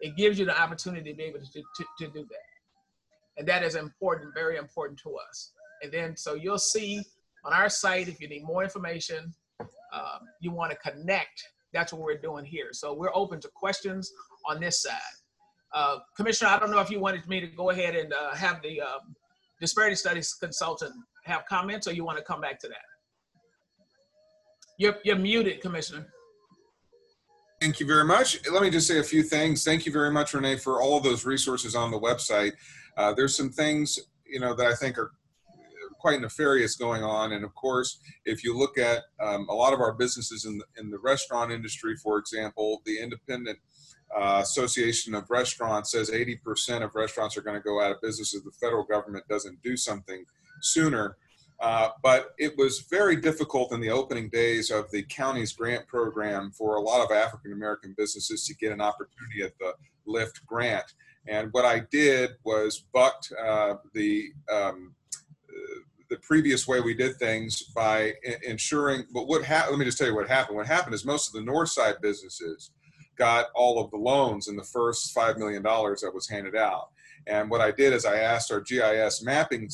It 0.00 0.16
gives 0.16 0.38
you 0.38 0.44
the 0.46 0.60
opportunity 0.60 1.12
to 1.12 1.16
be 1.16 1.24
able 1.24 1.40
to, 1.40 1.46
to, 1.46 1.84
to 1.98 2.06
do 2.12 2.22
that. 2.22 3.36
And 3.36 3.46
that 3.46 3.62
is 3.62 3.76
important, 3.76 4.34
very 4.34 4.56
important 4.56 4.98
to 5.00 5.16
us. 5.16 5.52
And 5.82 5.92
then, 5.92 6.16
so 6.16 6.34
you'll 6.34 6.58
see 6.58 7.02
on 7.44 7.52
our 7.52 7.68
site, 7.68 8.08
if 8.08 8.20
you 8.20 8.28
need 8.28 8.44
more 8.44 8.62
information, 8.62 9.34
uh, 9.92 10.18
you 10.40 10.50
want 10.50 10.70
to 10.70 10.76
connect, 10.78 11.42
that's 11.72 11.92
what 11.92 12.02
we're 12.02 12.18
doing 12.18 12.44
here. 12.44 12.68
So 12.72 12.94
we're 12.94 13.14
open 13.14 13.40
to 13.40 13.48
questions 13.54 14.12
on 14.46 14.60
this 14.60 14.82
side. 14.82 14.92
Uh, 15.74 15.98
Commissioner, 16.16 16.50
I 16.50 16.58
don't 16.58 16.70
know 16.70 16.80
if 16.80 16.90
you 16.90 17.00
wanted 17.00 17.26
me 17.26 17.40
to 17.40 17.46
go 17.46 17.70
ahead 17.70 17.96
and 17.96 18.12
uh, 18.12 18.34
have 18.34 18.62
the 18.62 18.80
um, 18.80 19.16
disparity 19.60 19.96
studies 19.96 20.34
consultant 20.34 20.92
have 21.24 21.46
comments 21.46 21.86
or 21.86 21.92
you 21.92 22.04
want 22.04 22.18
to 22.18 22.24
come 22.24 22.40
back 22.40 22.58
to 22.60 22.68
that? 22.68 22.84
You're, 24.78 24.96
you're 25.04 25.16
muted, 25.16 25.60
Commissioner. 25.60 26.06
Thank 27.60 27.78
you 27.78 27.86
very 27.86 28.04
much. 28.04 28.40
Let 28.50 28.62
me 28.62 28.70
just 28.70 28.88
say 28.88 28.98
a 28.98 29.04
few 29.04 29.22
things. 29.22 29.62
Thank 29.62 29.86
you 29.86 29.92
very 29.92 30.10
much, 30.10 30.34
Renee, 30.34 30.56
for 30.56 30.82
all 30.82 30.98
those 30.98 31.24
resources 31.24 31.76
on 31.76 31.92
the 31.92 31.98
website. 31.98 32.52
Uh, 32.96 33.14
there's 33.14 33.36
some 33.36 33.50
things, 33.50 34.00
you 34.26 34.40
know, 34.40 34.52
that 34.54 34.66
I 34.66 34.74
think 34.74 34.98
are 34.98 35.12
quite 36.02 36.20
nefarious 36.20 36.74
going 36.74 37.04
on. 37.04 37.32
And 37.32 37.44
of 37.44 37.54
course, 37.54 38.00
if 38.24 38.42
you 38.42 38.58
look 38.58 38.76
at 38.76 39.04
um, 39.20 39.48
a 39.48 39.54
lot 39.54 39.72
of 39.72 39.80
our 39.80 39.92
businesses 39.92 40.44
in 40.44 40.58
the, 40.58 40.64
in 40.78 40.90
the 40.90 40.98
restaurant 40.98 41.52
industry, 41.52 41.96
for 41.96 42.18
example, 42.18 42.82
the 42.84 42.98
independent 42.98 43.58
uh, 44.14 44.40
Association 44.42 45.14
of 45.14 45.30
Restaurants 45.30 45.92
says 45.92 46.10
80% 46.10 46.82
of 46.82 46.96
restaurants 46.96 47.36
are 47.36 47.42
going 47.42 47.56
to 47.56 47.62
go 47.62 47.80
out 47.80 47.92
of 47.92 48.00
business 48.02 48.34
if 48.34 48.42
the 48.42 48.50
federal 48.50 48.82
government 48.82 49.24
doesn't 49.28 49.62
do 49.62 49.76
something 49.76 50.24
sooner. 50.60 51.16
Uh, 51.60 51.90
but 52.02 52.32
it 52.36 52.58
was 52.58 52.80
very 52.90 53.14
difficult 53.14 53.72
in 53.72 53.80
the 53.80 53.88
opening 53.88 54.28
days 54.28 54.72
of 54.72 54.90
the 54.90 55.04
county's 55.04 55.52
grant 55.52 55.86
program 55.86 56.50
for 56.50 56.74
a 56.74 56.80
lot 56.80 57.04
of 57.04 57.16
African 57.16 57.52
American 57.52 57.94
businesses 57.96 58.44
to 58.44 58.54
get 58.56 58.72
an 58.72 58.80
opportunity 58.80 59.42
at 59.44 59.56
the 59.60 59.72
LIFT 60.04 60.44
grant. 60.44 60.94
And 61.28 61.50
what 61.52 61.64
I 61.64 61.82
did 61.92 62.30
was 62.42 62.82
bucked 62.92 63.32
uh, 63.40 63.74
the 63.94 64.32
um, 64.52 64.96
the 66.12 66.18
previous 66.18 66.68
way 66.68 66.78
we 66.78 66.92
did 66.92 67.16
things 67.16 67.62
by 67.74 68.12
ensuring. 68.42 69.04
But 69.14 69.26
what 69.26 69.42
happened? 69.42 69.72
Let 69.72 69.78
me 69.78 69.86
just 69.86 69.96
tell 69.96 70.06
you 70.06 70.14
what 70.14 70.28
happened. 70.28 70.58
What 70.58 70.66
happened 70.66 70.94
is 70.94 71.06
most 71.06 71.28
of 71.28 71.32
the 71.32 71.40
north 71.40 71.70
side 71.70 71.94
businesses 72.02 72.70
got 73.16 73.46
all 73.54 73.82
of 73.82 73.90
the 73.90 73.96
loans 73.96 74.46
in 74.46 74.54
the 74.54 74.62
first 74.62 75.16
$5 75.16 75.38
million 75.38 75.62
that 75.62 76.10
was 76.12 76.28
handed 76.28 76.54
out. 76.54 76.90
And 77.26 77.48
what 77.48 77.62
I 77.62 77.70
did 77.70 77.94
is 77.94 78.04
I 78.04 78.18
asked 78.18 78.52
our 78.52 78.60
GIS 78.60 79.22
mapping 79.22 79.70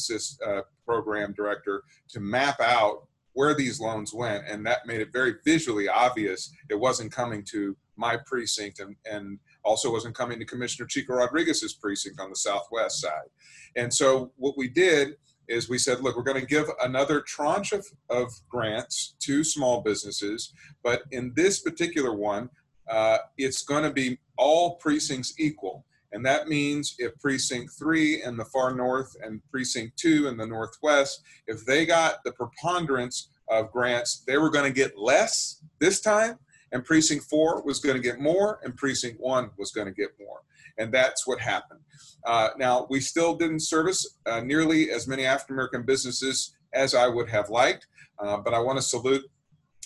uh, 0.47 0.61
program 0.87 1.33
director 1.33 1.83
to 2.11 2.21
map 2.21 2.61
out 2.61 3.09
where 3.33 3.55
these 3.55 3.81
loans 3.81 4.15
went. 4.15 4.45
And 4.47 4.65
that 4.65 4.87
made 4.87 5.01
it 5.01 5.13
very 5.13 5.35
visually 5.45 5.89
obvious 5.89 6.53
it 6.71 6.77
wasn't 6.77 7.11
coming 7.11 7.43
to 7.51 7.77
my 7.97 8.17
precinct 8.27 8.79
and, 8.79 8.95
and 9.11 9.41
also 9.65 9.91
wasn't 9.91 10.15
coming 10.15 10.39
to 10.39 10.45
Commissioner 10.45 10.87
Chico 10.87 11.15
Rodriguez's 11.15 11.75
precinct 11.75 12.21
on 12.21 12.31
the 12.31 12.37
southwest 12.37 13.01
side. 13.01 13.29
And 13.75 13.93
so 13.93 14.31
what 14.37 14.57
we 14.57 14.69
did 14.69 15.17
is 15.49 15.69
we 15.69 15.79
said, 15.79 16.01
look, 16.01 16.17
we're 16.17 16.23
going 16.23 16.41
to 16.41 16.47
give 16.47 16.67
another 16.83 17.21
tranche 17.21 17.73
of, 17.73 17.87
of 18.11 18.31
grants 18.49 19.15
to 19.21 19.43
small 19.43 19.81
businesses, 19.81 20.53
but 20.83 21.03
in 21.11 21.33
this 21.35 21.61
particular 21.61 22.15
one, 22.15 22.51
uh, 22.91 23.19
it's 23.37 23.63
going 23.63 23.83
to 23.83 23.91
be 23.91 24.19
all 24.37 24.77
precincts 24.77 25.35
equal. 25.39 25.85
And 26.13 26.25
that 26.25 26.49
means 26.49 26.95
if 26.99 27.19
precinct 27.19 27.73
three 27.79 28.23
in 28.23 28.37
the 28.37 28.45
far 28.47 28.75
north 28.75 29.15
and 29.23 29.43
precinct 29.51 29.99
two 29.99 30.29
in 30.29 30.37
the 30.37 30.47
northwest, 30.47 31.23
if 31.47 31.65
they 31.67 31.85
got 31.85 32.25
the 32.25 32.33
preponderance 32.33 33.29
of 33.49 33.71
grants, 33.71 34.23
they 34.27 34.39
were 34.39 34.51
going 34.51 34.65
to 34.65 34.75
get 34.75 34.99
less 34.99 35.63
this 35.81 36.01
time, 36.01 36.39
and 36.73 36.85
precinct 36.85 37.25
four 37.25 37.63
was 37.63 37.79
going 37.79 37.97
to 37.97 38.03
get 38.03 38.21
more, 38.21 38.61
and 38.63 38.77
precinct 38.77 39.21
one 39.21 39.51
was 39.59 39.71
going 39.71 39.87
to 39.87 39.93
get 39.93 40.11
more. 40.19 40.41
And 40.79 40.93
that's 40.93 41.27
what 41.27 41.41
happened. 41.41 41.81
Uh, 42.25 42.51
now, 42.59 42.87
we 42.91 43.01
still 43.01 43.35
didn't 43.35 43.61
service 43.61 44.17
uh, 44.27 44.41
nearly 44.41 44.91
as 44.91 45.07
many 45.07 45.25
African 45.25 45.55
American 45.55 45.83
businesses 45.83 46.55
as 46.75 46.95
I 46.95 47.09
would 47.09 47.29
have 47.29 47.51
liked. 47.51 47.87
Uh, 48.19 48.37
but 48.37 48.55
I 48.55 48.59
want 48.59 48.79
to 48.79 48.83
salute 48.83 49.23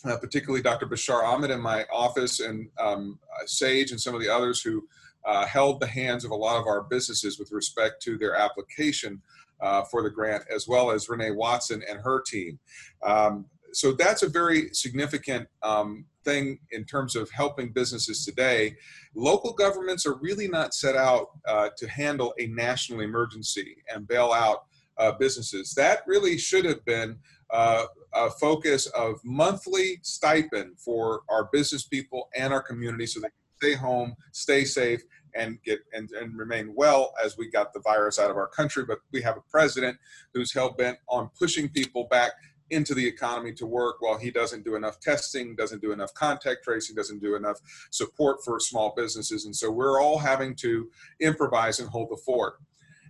uh, 0.04 0.16
particularly 0.16 0.62
Dr. 0.62 0.87
Bashar 0.87 1.22
Ahmed 1.22 1.50
in 1.50 1.61
my 1.61 1.84
office 1.92 2.40
and 2.40 2.68
um, 2.78 3.18
Sage 3.46 3.92
and 3.92 4.00
some 4.00 4.14
of 4.14 4.20
the 4.20 4.28
others 4.28 4.61
who 4.61 4.87
uh, 5.25 5.46
held 5.46 5.80
the 5.80 5.87
hands 5.87 6.25
of 6.25 6.32
a 6.32 6.34
lot 6.34 6.61
of 6.61 6.66
our 6.66 6.82
businesses 6.82 7.38
with 7.38 7.52
respect 7.52 8.02
to 8.02 8.18
their 8.18 8.34
application 8.34 9.22
uh, 9.61 9.82
for 9.84 10.02
the 10.02 10.11
grant, 10.11 10.42
as 10.52 10.66
well 10.66 10.90
as 10.90 11.08
Renee 11.08 11.30
Watson 11.30 11.82
and 11.88 12.00
her 12.00 12.20
team. 12.20 12.58
Um, 13.04 13.46
so 13.72 13.92
that's 13.92 14.22
a 14.22 14.28
very 14.28 14.70
significant 14.72 15.49
um, 15.62 16.04
thing 16.25 16.59
in 16.71 16.85
terms 16.85 17.17
of 17.17 17.31
helping 17.31 17.73
businesses 17.73 18.25
today. 18.25 18.76
Local 19.14 19.52
governments 19.52 20.07
are 20.07 20.17
really 20.17 20.49
not 20.49 20.75
set 20.75 20.97
out 20.97 21.29
uh, 21.47 21.69
to 21.76 21.88
handle 21.88 22.35
a 22.38 22.47
national 22.47 23.00
emergency 23.00 23.76
and 23.93 24.07
bail 24.07 24.33
out 24.33 24.64
uh, 24.99 25.12
businesses. 25.12 25.75
That 25.75 26.00
really 26.07 26.38
should 26.38 26.64
have 26.64 26.85
been 26.85 27.19
uh, 27.50 27.85
a 28.14 28.31
focus 28.31 28.87
of 28.87 29.21
monthly 29.25 29.99
stipend 30.02 30.79
for 30.79 31.23
our 31.29 31.49
business 31.52 31.85
people 31.85 32.29
and 32.35 32.52
our 32.52 32.62
community 32.62 33.07
so 33.07 33.21
they 33.21 33.29
can 33.29 33.33
stay 33.61 33.75
home, 33.75 34.14
stay 34.33 34.64
safe, 34.64 35.02
and 35.35 35.59
get 35.64 35.81
and, 35.93 36.11
and 36.11 36.37
remain 36.37 36.75
well 36.75 37.14
as 37.25 37.38
we 37.38 37.50
got 37.50 37.73
the 37.73 37.81
virus 37.81 38.19
out 38.19 38.31
of 38.31 38.37
our 38.37 38.49
country. 38.49 38.85
But 38.85 38.99
we 39.12 39.23
have 39.23 39.37
a 39.37 39.43
president 39.50 39.97
who's 40.35 40.52
hell 40.52 40.73
bent 40.73 40.99
on 41.09 41.31
pushing 41.38 41.69
people 41.69 42.07
back 42.11 42.33
into 42.73 42.95
the 42.95 43.07
economy 43.07 43.52
to 43.52 43.67
work 43.67 43.97
while 44.00 44.19
he 44.19 44.31
doesn't 44.31 44.64
do 44.64 44.75
enough 44.75 44.99
testing, 44.99 45.55
doesn't 45.55 45.83
do 45.83 45.93
enough 45.93 46.12
contact 46.14 46.64
tracing, 46.64 46.97
doesn't 46.97 47.21
do 47.21 47.37
enough 47.37 47.59
support 47.91 48.38
for 48.45 48.59
small 48.59 48.95
businesses. 48.97 49.45
And 49.45 49.55
so 49.55 49.71
we're 49.71 50.00
all 50.00 50.19
having 50.19 50.55
to 50.57 50.91
improvise 51.21 51.81
and 51.81 51.88
hold 51.88 52.11
the 52.11 52.17
fort. 52.17 52.55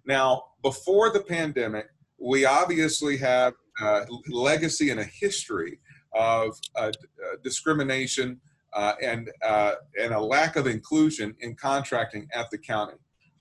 Now, 0.05 0.45
before 0.63 1.11
the 1.11 1.21
pandemic, 1.21 1.87
we 2.19 2.45
obviously 2.45 3.17
have 3.19 3.55
a 3.81 4.05
legacy 4.29 4.91
and 4.91 5.01
a 5.01 5.05
history 5.05 5.79
of 6.13 6.59
uh, 6.77 6.89
uh, 6.89 7.37
discrimination 7.43 8.41
uh, 8.75 8.95
and, 9.03 9.31
uh, 9.45 9.75
and 10.01 10.13
a 10.13 10.21
lack 10.21 10.57
of 10.57 10.67
inclusion 10.67 11.35
in 11.41 11.55
contracting 11.55 12.29
at 12.35 12.51
the 12.51 12.59
county. 12.59 12.95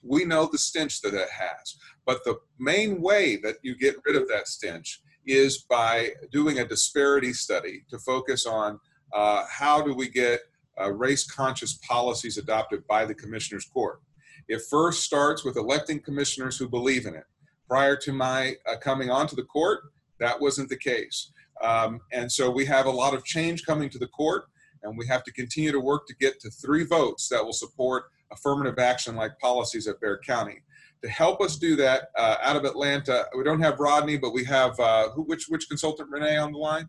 We 0.03 0.25
know 0.25 0.47
the 0.51 0.57
stench 0.57 1.01
that 1.01 1.13
it 1.13 1.29
has, 1.29 1.77
but 2.05 2.23
the 2.25 2.39
main 2.59 3.01
way 3.01 3.37
that 3.37 3.55
you 3.61 3.75
get 3.75 3.95
rid 4.05 4.15
of 4.15 4.27
that 4.29 4.47
stench 4.47 5.01
is 5.25 5.59
by 5.69 6.09
doing 6.31 6.59
a 6.59 6.67
disparity 6.67 7.33
study 7.33 7.83
to 7.89 7.99
focus 7.99 8.45
on 8.45 8.79
uh, 9.13 9.45
how 9.49 9.81
do 9.81 9.93
we 9.93 10.09
get 10.09 10.41
uh, 10.79 10.91
race 10.91 11.29
conscious 11.29 11.73
policies 11.87 12.37
adopted 12.37 12.85
by 12.87 13.05
the 13.05 13.13
commissioners 13.13 13.65
court. 13.65 14.01
It 14.47 14.61
first 14.69 15.03
starts 15.03 15.43
with 15.43 15.57
electing 15.57 15.99
commissioners 15.99 16.57
who 16.57 16.67
believe 16.67 17.05
in 17.05 17.15
it. 17.15 17.25
Prior 17.67 17.95
to 17.97 18.11
my 18.11 18.55
uh, 18.69 18.77
coming 18.77 19.09
onto 19.09 19.35
the 19.35 19.43
court, 19.43 19.81
that 20.19 20.39
wasn't 20.39 20.69
the 20.69 20.77
case. 20.77 21.31
Um, 21.61 22.01
and 22.11 22.31
so 22.31 22.49
we 22.49 22.65
have 22.65 22.85
a 22.85 22.91
lot 22.91 23.13
of 23.13 23.23
change 23.23 23.65
coming 23.65 23.89
to 23.89 23.99
the 23.99 24.07
court, 24.07 24.45
and 24.83 24.97
we 24.97 25.05
have 25.07 25.23
to 25.25 25.31
continue 25.31 25.71
to 25.71 25.79
work 25.79 26.07
to 26.07 26.15
get 26.15 26.39
to 26.41 26.49
three 26.49 26.85
votes 26.85 27.29
that 27.29 27.43
will 27.43 27.53
support 27.53 28.05
affirmative 28.31 28.79
action 28.79 29.15
like 29.15 29.37
policies 29.39 29.87
at 29.87 29.99
Bexar 29.99 30.21
County 30.25 30.61
to 31.03 31.09
help 31.09 31.41
us 31.41 31.57
do 31.57 31.75
that 31.77 32.09
uh, 32.17 32.37
out 32.41 32.55
of 32.55 32.63
Atlanta. 32.65 33.25
We 33.35 33.43
don't 33.43 33.61
have 33.61 33.79
Rodney, 33.79 34.17
but 34.17 34.33
we 34.33 34.43
have 34.45 34.79
uh, 34.79 35.09
who? 35.09 35.23
Which 35.23 35.45
which 35.47 35.67
consultant? 35.67 36.09
Renee 36.09 36.37
on 36.37 36.51
the 36.51 36.57
line. 36.57 36.87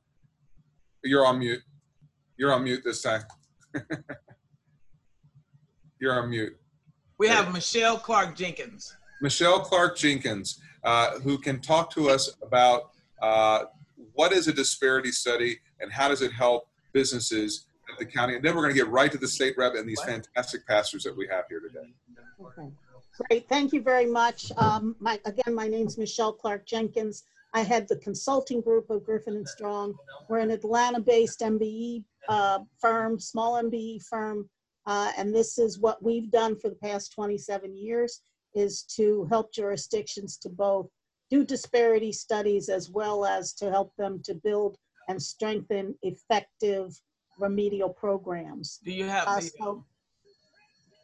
You're 1.02 1.26
on 1.26 1.38
mute. 1.38 1.60
You're 2.36 2.52
on 2.52 2.64
mute 2.64 2.82
this 2.84 3.02
time. 3.02 3.22
You're 6.00 6.20
on 6.20 6.30
mute. 6.30 6.56
We 7.18 7.28
have 7.28 7.52
Michelle 7.52 7.98
Clark 7.98 8.34
Jenkins. 8.36 8.96
Michelle 9.20 9.60
Clark 9.60 9.96
Jenkins, 9.96 10.60
uh, 10.82 11.20
who 11.20 11.38
can 11.38 11.60
talk 11.60 11.90
to 11.92 12.10
us 12.10 12.36
about 12.42 12.90
uh, 13.20 13.64
what 14.14 14.32
is 14.32 14.48
a 14.48 14.52
disparity 14.52 15.12
study 15.12 15.58
and 15.80 15.92
how 15.92 16.08
does 16.08 16.22
it 16.22 16.32
help 16.32 16.68
businesses 16.92 17.66
at 17.90 17.98
the 17.98 18.04
county. 18.04 18.34
And 18.34 18.44
then 18.44 18.56
we're 18.56 18.62
going 18.62 18.74
to 18.74 18.80
get 18.80 18.90
right 18.90 19.12
to 19.12 19.18
the 19.18 19.28
state 19.28 19.54
rep 19.56 19.74
and 19.74 19.88
these 19.88 20.02
fantastic 20.02 20.66
pastors 20.66 21.04
that 21.04 21.16
we 21.16 21.28
have 21.28 21.44
here 21.48 21.60
today. 21.60 21.92
Okay. 22.40 22.68
Great, 23.18 23.48
thank 23.48 23.72
you 23.72 23.82
very 23.82 24.06
much. 24.06 24.50
Um, 24.56 24.96
my, 24.98 25.20
again, 25.24 25.54
my 25.54 25.68
name 25.68 25.86
is 25.86 25.98
Michelle 25.98 26.32
Clark 26.32 26.66
Jenkins. 26.66 27.24
I 27.52 27.60
head 27.60 27.86
the 27.88 27.96
consulting 27.96 28.60
group 28.62 28.88
of 28.88 29.04
Griffin 29.04 29.36
and 29.36 29.48
Strong. 29.48 29.94
We're 30.28 30.38
an 30.38 30.50
Atlanta-based 30.50 31.40
MBE 31.40 32.04
uh, 32.28 32.60
firm, 32.80 33.18
small 33.20 33.62
MBE 33.62 34.02
firm, 34.04 34.48
uh, 34.86 35.12
and 35.18 35.34
this 35.34 35.58
is 35.58 35.78
what 35.78 36.02
we've 36.02 36.30
done 36.30 36.58
for 36.58 36.70
the 36.70 36.76
past 36.76 37.12
27 37.12 37.76
years 37.76 38.22
is 38.54 38.82
to 38.96 39.26
help 39.30 39.52
jurisdictions 39.52 40.36
to 40.38 40.48
both 40.48 40.88
do 41.30 41.44
disparity 41.44 42.12
studies 42.12 42.68
as 42.68 42.90
well 42.90 43.24
as 43.24 43.52
to 43.54 43.70
help 43.70 43.92
them 43.96 44.20
to 44.24 44.34
build 44.34 44.76
and 45.08 45.22
strengthen 45.22 45.94
effective 46.02 46.94
remedial 47.38 47.88
programs. 47.88 48.78
Do 48.84 48.92
you 48.92 49.06
have 49.06 49.26
Uh, 49.26 49.40
the, 49.40 49.50
so, 49.58 49.84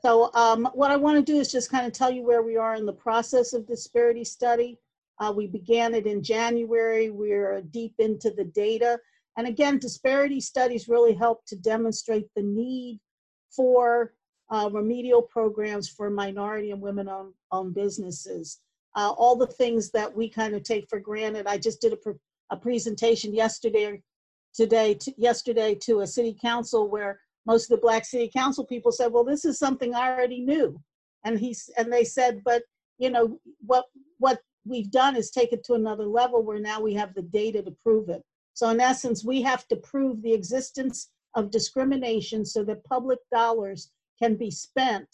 so 0.00 0.30
um, 0.34 0.68
what 0.74 0.90
I 0.90 0.96
want 0.96 1.16
to 1.16 1.32
do 1.32 1.38
is 1.38 1.50
just 1.50 1.70
kind 1.70 1.86
of 1.86 1.92
tell 1.92 2.10
you 2.10 2.22
where 2.22 2.42
we 2.42 2.56
are 2.56 2.74
in 2.74 2.86
the 2.86 2.92
process 2.92 3.52
of 3.52 3.66
disparity 3.66 4.24
study. 4.24 4.78
Uh, 5.18 5.32
we 5.34 5.46
began 5.46 5.94
it 5.94 6.06
in 6.06 6.22
January. 6.22 7.10
We're 7.10 7.62
deep 7.62 7.94
into 7.98 8.30
the 8.30 8.44
data. 8.44 9.00
And 9.36 9.46
again, 9.46 9.78
disparity 9.78 10.40
studies 10.40 10.88
really 10.88 11.14
help 11.14 11.44
to 11.46 11.56
demonstrate 11.56 12.28
the 12.34 12.42
need 12.42 13.00
for 13.50 14.14
uh, 14.50 14.70
remedial 14.72 15.22
programs 15.22 15.88
for 15.88 16.10
minority 16.10 16.70
and 16.70 16.80
women-owned 16.80 17.34
owned 17.52 17.74
businesses. 17.74 18.60
Uh, 18.94 19.10
all 19.10 19.36
the 19.36 19.46
things 19.46 19.90
that 19.90 20.14
we 20.14 20.28
kind 20.28 20.54
of 20.54 20.62
take 20.62 20.88
for 20.88 20.98
granted. 20.98 21.46
I 21.46 21.58
just 21.58 21.80
did 21.80 21.92
a, 21.92 21.96
pre- 21.96 22.14
a 22.50 22.56
presentation 22.56 23.34
yesterday, 23.34 24.02
today, 24.54 24.98
yesterday 25.16 25.74
to 25.82 26.00
a 26.00 26.06
city 26.06 26.36
council 26.40 26.88
where 26.88 27.20
most 27.48 27.70
of 27.70 27.76
the 27.76 27.82
black 27.82 28.04
city 28.04 28.30
council 28.32 28.64
people 28.64 28.92
said, 28.92 29.10
well, 29.10 29.24
this 29.24 29.46
is 29.46 29.58
something 29.58 29.94
I 29.94 30.10
already 30.10 30.40
knew. 30.40 30.78
And 31.24 31.40
he's, 31.40 31.70
and 31.78 31.90
they 31.90 32.04
said, 32.04 32.42
but 32.44 32.62
you 32.98 33.08
know, 33.08 33.40
what, 33.66 33.86
what 34.18 34.40
we've 34.66 34.90
done 34.90 35.16
is 35.16 35.30
take 35.30 35.54
it 35.54 35.64
to 35.64 35.72
another 35.72 36.04
level 36.04 36.42
where 36.42 36.60
now 36.60 36.78
we 36.78 36.92
have 36.94 37.14
the 37.14 37.22
data 37.22 37.62
to 37.62 37.74
prove 37.82 38.10
it. 38.10 38.22
So 38.52 38.68
in 38.68 38.80
essence, 38.80 39.24
we 39.24 39.40
have 39.42 39.66
to 39.68 39.76
prove 39.76 40.20
the 40.20 40.34
existence 40.34 41.10
of 41.34 41.50
discrimination 41.50 42.44
so 42.44 42.64
that 42.64 42.84
public 42.84 43.18
dollars 43.32 43.90
can 44.22 44.36
be 44.36 44.50
spent 44.50 45.08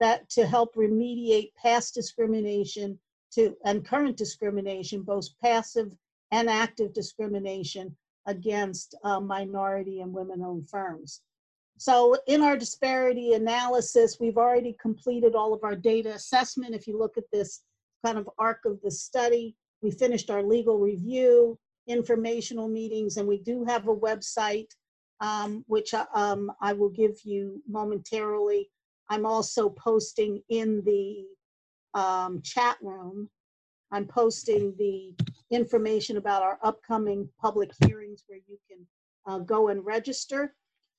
that 0.00 0.28
to 0.30 0.46
help 0.46 0.74
remediate 0.74 1.52
past 1.62 1.94
discrimination 1.94 2.98
to 3.34 3.54
and 3.64 3.86
current 3.86 4.16
discrimination, 4.16 5.02
both 5.02 5.28
passive 5.40 5.92
and 6.32 6.48
active 6.48 6.92
discrimination 6.92 7.94
against 8.26 8.96
uh, 9.04 9.20
minority 9.20 10.00
and 10.00 10.12
women-owned 10.12 10.68
firms. 10.68 11.20
So 11.78 12.16
in 12.26 12.42
our 12.42 12.56
disparity 12.56 13.34
analysis, 13.34 14.18
we've 14.20 14.36
already 14.36 14.76
completed 14.80 15.36
all 15.36 15.54
of 15.54 15.62
our 15.62 15.76
data 15.76 16.12
assessment. 16.12 16.74
If 16.74 16.88
you 16.88 16.98
look 16.98 17.16
at 17.16 17.30
this 17.32 17.62
kind 18.04 18.18
of 18.18 18.28
arc 18.36 18.64
of 18.64 18.80
the 18.82 18.90
study, 18.90 19.54
we 19.80 19.92
finished 19.92 20.28
our 20.28 20.42
legal 20.42 20.78
review, 20.78 21.56
informational 21.86 22.66
meetings, 22.66 23.16
and 23.16 23.28
we 23.28 23.38
do 23.38 23.64
have 23.64 23.86
a 23.86 23.94
website, 23.94 24.66
um, 25.20 25.64
which 25.68 25.94
uh, 25.94 26.06
um, 26.14 26.50
I 26.60 26.72
will 26.72 26.90
give 26.90 27.16
you 27.22 27.62
momentarily. 27.68 28.70
I'm 29.08 29.24
also 29.24 29.68
posting 29.70 30.42
in 30.48 30.82
the 30.84 31.26
um, 31.94 32.42
chat 32.42 32.76
room. 32.82 33.30
I'm 33.92 34.06
posting 34.06 34.74
the 34.78 35.14
information 35.50 36.16
about 36.16 36.42
our 36.42 36.58
upcoming 36.62 37.28
public 37.40 37.70
hearings 37.86 38.24
where 38.26 38.40
you 38.48 38.58
can 38.68 38.86
uh, 39.26 39.38
go 39.38 39.68
and 39.68 39.84
register. 39.86 40.54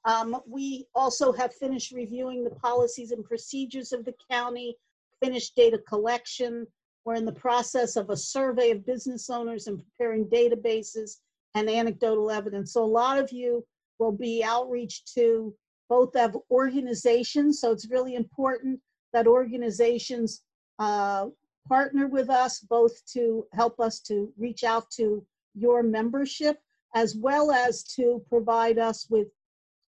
Um, 0.06 0.40
we 0.48 0.86
also 0.96 1.32
have 1.34 1.54
finished 1.54 1.92
reviewing 1.92 2.44
the 2.44 2.52
policies 2.52 3.12
and 3.12 3.24
procedures 3.24 3.92
of 3.92 4.06
the 4.06 4.16
county, 4.32 4.76
finished 5.22 5.56
data 5.56 5.78
collection. 5.78 6.66
We're 7.06 7.16
in 7.16 7.26
the 7.26 7.32
process 7.32 7.96
of 7.96 8.10
a 8.10 8.18
survey 8.18 8.72
of 8.72 8.86
business 8.86 9.30
owners 9.30 9.68
and 9.68 9.82
preparing 9.84 10.26
databases 10.26 11.18
and 11.56 11.70
anecdotal 11.70 12.32
evidence. 12.32 12.74
So 12.74 12.84
a 12.84 12.86
lot 12.86 13.18
of 13.18 13.32
you 13.32 13.66
will 13.98 14.12
be 14.12 14.44
outreach 14.44 15.04
to 15.16 15.54
both 15.90 16.16
of 16.16 16.38
organizations. 16.52 17.60
So 17.60 17.72
it's 17.72 17.90
really 17.90 18.16
important 18.16 18.80
that 19.12 19.28
organizations 19.28 20.44
uh, 20.78 21.28
partner 21.68 22.08
with 22.08 22.30
us 22.30 22.60
both 22.60 23.06
to 23.14 23.46
help 23.54 23.80
us 23.80 24.00
to 24.02 24.32
reach 24.38 24.64
out 24.64 24.90
to 24.92 25.26
your 25.56 25.84
membership 25.84 26.60
as 26.96 27.16
well 27.16 27.52
as 27.52 27.84
to 27.84 28.24
provide 28.30 28.80
us 28.80 29.08
with 29.10 29.28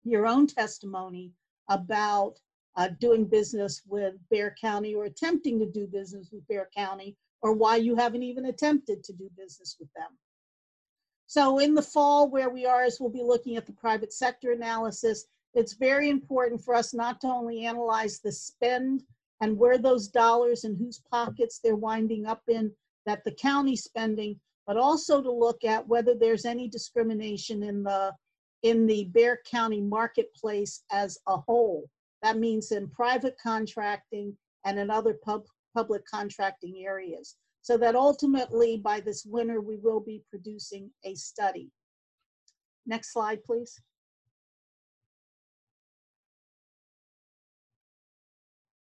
your 0.05 0.27
own 0.27 0.47
testimony 0.47 1.33
about 1.69 2.39
uh, 2.77 2.89
doing 3.01 3.25
business 3.25 3.83
with 3.87 4.15
Bexar 4.31 4.55
County 4.61 4.95
or 4.95 5.05
attempting 5.05 5.59
to 5.59 5.67
do 5.67 5.87
business 5.87 6.29
with 6.33 6.47
Bexar 6.49 6.69
County 6.77 7.17
or 7.43 7.53
why 7.53 7.77
you 7.77 7.97
haven't 7.97 8.23
even 8.23 8.47
attempted 8.47 9.05
to 9.05 9.13
do 9.13 9.29
business 9.37 9.77
with 9.79 9.93
them. 9.95 10.11
So 11.27 11.59
in 11.59 11.75
the 11.75 11.83
fall 11.83 12.31
where 12.31 12.51
we 12.51 12.67
are 12.67 12.85
is 12.85 12.99
we'll 12.99 13.11
be 13.11 13.23
looking 13.23 13.57
at 13.57 13.67
the 13.67 13.73
private 13.73 14.13
sector 14.13 14.53
analysis. 14.53 15.27
It's 15.55 15.75
very 15.75 16.09
important 16.09 16.63
for 16.65 16.75
us 16.75 16.95
not 16.95 17.21
to 17.21 17.27
only 17.27 17.67
analyze 17.67 18.21
the 18.21 18.33
spend 18.33 19.03
and 19.41 19.57
where 19.57 19.79
those 19.79 20.09
dollars 20.09 20.65
and 20.65 20.77
whose 20.77 21.03
pockets 21.11 21.61
they're 21.63 21.77
winding 21.77 22.27
up 22.27 22.43
in 22.49 22.73
that 23.07 23.25
the 23.25 23.33
county 23.33 23.77
spending, 23.77 24.39
but 24.67 24.77
also 24.77 25.23
to 25.23 25.31
look 25.31 25.65
at 25.65 25.87
whether 25.87 26.15
there's 26.15 26.45
any 26.45 26.69
discrimination 26.69 27.63
in 27.63 27.83
the 27.83 28.13
in 28.63 28.87
the 28.87 29.05
Bexar 29.05 29.41
County 29.51 29.81
marketplace 29.81 30.83
as 30.91 31.19
a 31.27 31.37
whole. 31.37 31.89
That 32.23 32.39
means 32.39 32.73
in 32.73 32.89
private 32.89 33.37
contracting 33.41 34.37
and 34.65 34.79
in 34.79 34.91
other 34.91 35.15
pub, 35.15 35.45
public 35.75 36.05
contracting 36.07 36.85
areas. 36.85 37.37
So 37.63 37.77
that 37.79 37.95
ultimately 37.95 38.79
by 38.79 39.01
this 39.01 39.25
winter, 39.25 39.61
we 39.61 39.77
will 39.77 40.01
be 40.01 40.23
producing 40.31 40.91
a 41.05 41.15
study. 41.15 41.71
Next 42.87 43.13
slide, 43.13 43.45
please. 43.45 43.81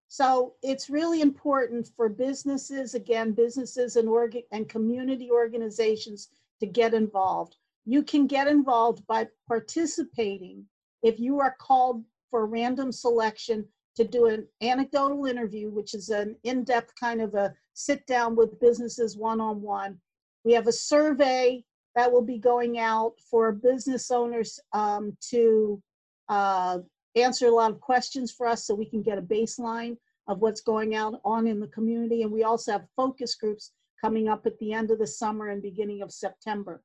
So 0.09 0.55
it's 0.63 0.89
really 0.89 1.21
important 1.21 1.91
for 1.95 2.09
businesses, 2.09 2.95
again, 2.95 3.33
businesses 3.33 3.97
and 3.97 4.09
and 4.51 4.67
community 4.67 5.31
organizations 5.31 6.29
to 6.61 6.67
get 6.67 6.95
involved. 6.95 7.57
You 7.87 8.03
can 8.03 8.27
get 8.27 8.49
involved 8.49 9.07
by 9.07 9.29
participating 9.47 10.65
if 11.03 11.21
you 11.21 11.41
are 11.41 11.57
called 11.59 12.05
for 12.31 12.47
random 12.47 12.91
selection 12.91 13.65
to 13.97 14.05
do 14.05 14.27
an 14.27 14.47
anecdotal 14.61 15.27
interview, 15.27 15.71
which 15.71 15.95
is 15.95 16.11
an 16.11 16.37
in-depth 16.43 16.93
kind 16.99 17.23
of 17.23 17.35
a 17.35 17.55
sit 17.75 18.07
down 18.07 18.37
with 18.37 18.61
businesses 18.61 19.17
one-on-one. 19.17 19.99
We 20.45 20.53
have 20.53 20.67
a 20.67 20.73
survey 20.73 21.65
that 21.95 22.11
will 22.13 22.23
be 22.23 22.39
going 22.39 22.79
out 22.79 23.15
for 23.31 23.53
business 23.53 24.11
owners 24.11 24.61
um, 24.73 25.17
to 25.31 25.81
uh, 26.29 26.79
answer 27.15 27.47
a 27.47 27.55
lot 27.55 27.71
of 27.71 27.81
questions 27.81 28.33
for 28.33 28.47
us 28.47 28.67
so 28.67 28.75
we 28.75 28.91
can 28.91 29.03
get 29.03 29.17
a 29.17 29.23
baseline 29.23 29.97
of 30.29 30.41
what's 30.41 30.61
going 30.61 30.95
out 30.95 31.21
on 31.25 31.47
in 31.47 31.61
the 31.61 31.69
community. 31.69 32.23
And 32.23 32.33
we 32.33 32.43
also 32.43 32.73
have 32.73 32.87
focus 32.97 33.37
groups 33.37 33.71
coming 34.01 34.29
up 34.29 34.45
at 34.45 34.59
the 34.59 34.73
end 34.73 34.91
of 34.91 34.99
the 34.99 35.07
summer 35.07 35.49
and 35.49 35.63
beginning 35.63 36.03
of 36.03 36.13
September. 36.13 36.83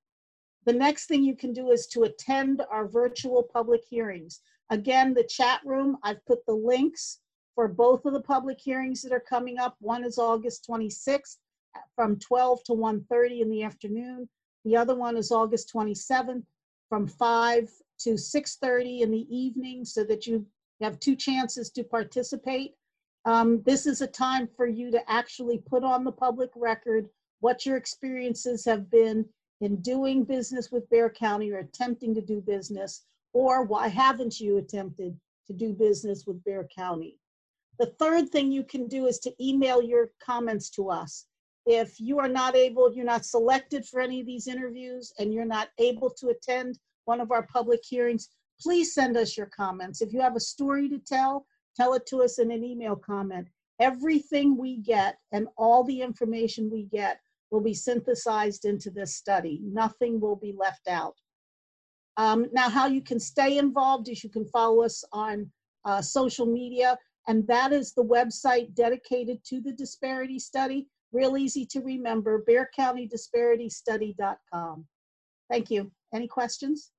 The 0.65 0.74
next 0.74 1.08
thing 1.08 1.24
you 1.24 1.36
can 1.36 1.53
do 1.53 1.72
is 1.72 1.88
to 1.88 2.03
attend 2.03 2.62
our 2.70 2.88
virtual 2.88 3.44
public 3.44 3.82
hearings. 3.89 4.41
Again, 4.70 5.13
the 5.13 5.24
chat 5.24 5.62
room, 5.65 5.98
I've 6.03 6.24
put 6.25 6.46
the 6.46 6.53
links 6.53 7.20
for 7.56 7.68
both 7.68 8.06
of 8.06 8.13
the 8.13 8.22
public 8.22 8.60
hearings 8.60 9.01
that 9.01 9.12
are 9.12 9.20
coming 9.20 9.58
up. 9.58 9.75
One 9.80 10.03
is 10.03 10.18
August 10.18 10.65
26th 10.70 11.38
from 11.96 12.18
12 12.20 12.63
to 12.65 12.74
1.30 12.74 13.41
in 13.41 13.50
the 13.50 13.63
afternoon. 13.63 14.30
The 14.63 14.77
other 14.77 14.96
one 14.96 15.18
is 15.18 15.32
August 15.32 15.72
27th 15.74 16.44
from 16.89 17.08
5 17.08 17.70
to 18.01 18.10
6.30 18.12 19.01
in 19.01 19.12
the 19.12 19.27
evening 19.36 19.84
so 19.84 20.03
that 20.03 20.27
you 20.27 20.46
have 20.82 21.00
two 21.00 21.15
chances 21.15 21.70
to 21.72 21.84
participate. 21.84 22.75
Um, 23.25 23.62
this 23.65 23.86
is 23.86 24.01
a 24.01 24.08
time 24.08 24.48
for 24.56 24.68
you 24.68 24.91
to 24.91 25.12
actually 25.12 25.60
put 25.60 25.84
on 25.84 26.03
the 26.03 26.12
public 26.12 26.50
record 26.56 27.08
what 27.39 27.65
your 27.65 27.77
experiences 27.77 28.65
have 28.65 28.89
been 28.89 29.25
in 29.62 29.77
doing 29.77 30.24
business 30.24 30.72
with 30.72 30.89
Bexar 30.89 31.12
County 31.12 31.51
or 31.51 31.60
attempting 31.60 32.13
to 32.15 32.22
do 32.22 32.41
business, 32.41 33.03
or 33.34 33.63
why 33.63 33.88
haven't 33.88 34.39
you 34.39 34.58
attempted 34.58 35.18
to 35.48 35.53
do 35.53 35.74
business 35.74 36.25
with 36.25 36.44
Bexar 36.44 36.68
County. 36.75 37.18
The 37.80 37.94
third 38.00 38.30
thing 38.30 38.51
you 38.51 38.63
can 38.63 38.88
do 38.88 39.08
is 39.08 39.20
to 39.20 39.34
email 39.44 39.82
your 39.82 40.12
comments 40.24 40.70
to 40.72 40.89
us. 40.89 41.25
If 41.65 42.00
you 42.00 42.20
are 42.20 42.27
not 42.27 42.56
able, 42.56 42.94
you're 42.94 43.06
not 43.06 43.25
selected 43.25 43.86
for 43.86 44.01
any 44.01 44.20
of 44.20 44.25
these 44.25 44.48
interviews 44.48 45.13
and 45.20 45.34
you're 45.34 45.46
not 45.46 45.70
able 45.77 46.10
to 46.12 46.30
attend 46.30 46.80
one 47.06 47.22
of 47.22 47.32
our 47.32 47.44
public 47.48 47.82
hearings, 47.84 48.30
please 48.60 48.94
send 48.94 49.18
us 49.18 49.38
your 49.38 49.48
comments. 49.48 50.01
If 50.01 50.13
you 50.13 50.22
have 50.22 50.36
a 50.36 50.39
story 50.39 50.89
to 50.89 51.00
tell, 51.00 51.46
tell 51.75 51.94
it 51.94 52.06
to 52.08 52.24
us 52.24 52.39
in 52.39 52.51
an 52.51 52.63
email 52.63 52.96
comment. 52.96 53.48
Everything 53.80 54.58
we 54.58 54.78
get 54.78 55.17
and 55.32 55.47
all 55.58 55.84
the 55.84 56.02
information 56.02 56.69
we 56.69 56.84
get 56.84 57.19
will 57.51 57.61
be 57.61 57.73
synthesized 57.73 58.65
into 58.65 58.89
this 58.89 59.15
study. 59.15 59.59
Nothing 59.63 60.19
will 60.19 60.37
be 60.37 60.55
left 60.57 60.87
out. 60.87 61.15
Um, 62.17 62.47
now, 62.51 62.69
how 62.69 62.87
you 62.87 63.01
can 63.01 63.19
stay 63.19 63.57
involved 63.57 64.09
is 64.09 64.23
you 64.23 64.29
can 64.29 64.45
follow 64.45 64.83
us 64.83 65.03
on 65.11 65.51
uh, 65.85 66.01
social 66.01 66.45
media, 66.45 66.97
and 67.27 67.47
that 67.47 67.71
is 67.71 67.93
the 67.93 68.03
website 68.03 68.73
dedicated 68.73 69.43
to 69.45 69.61
the 69.61 69.73
disparity 69.73 70.39
study. 70.39 70.87
Real 71.11 71.37
easy 71.37 71.65
to 71.67 71.81
remember, 71.81 72.43
bexarcountydisparity.study.com. 72.49 74.85
Thank 75.49 75.69
you. 75.69 75.91
Any 76.13 76.27
questions? 76.27 76.91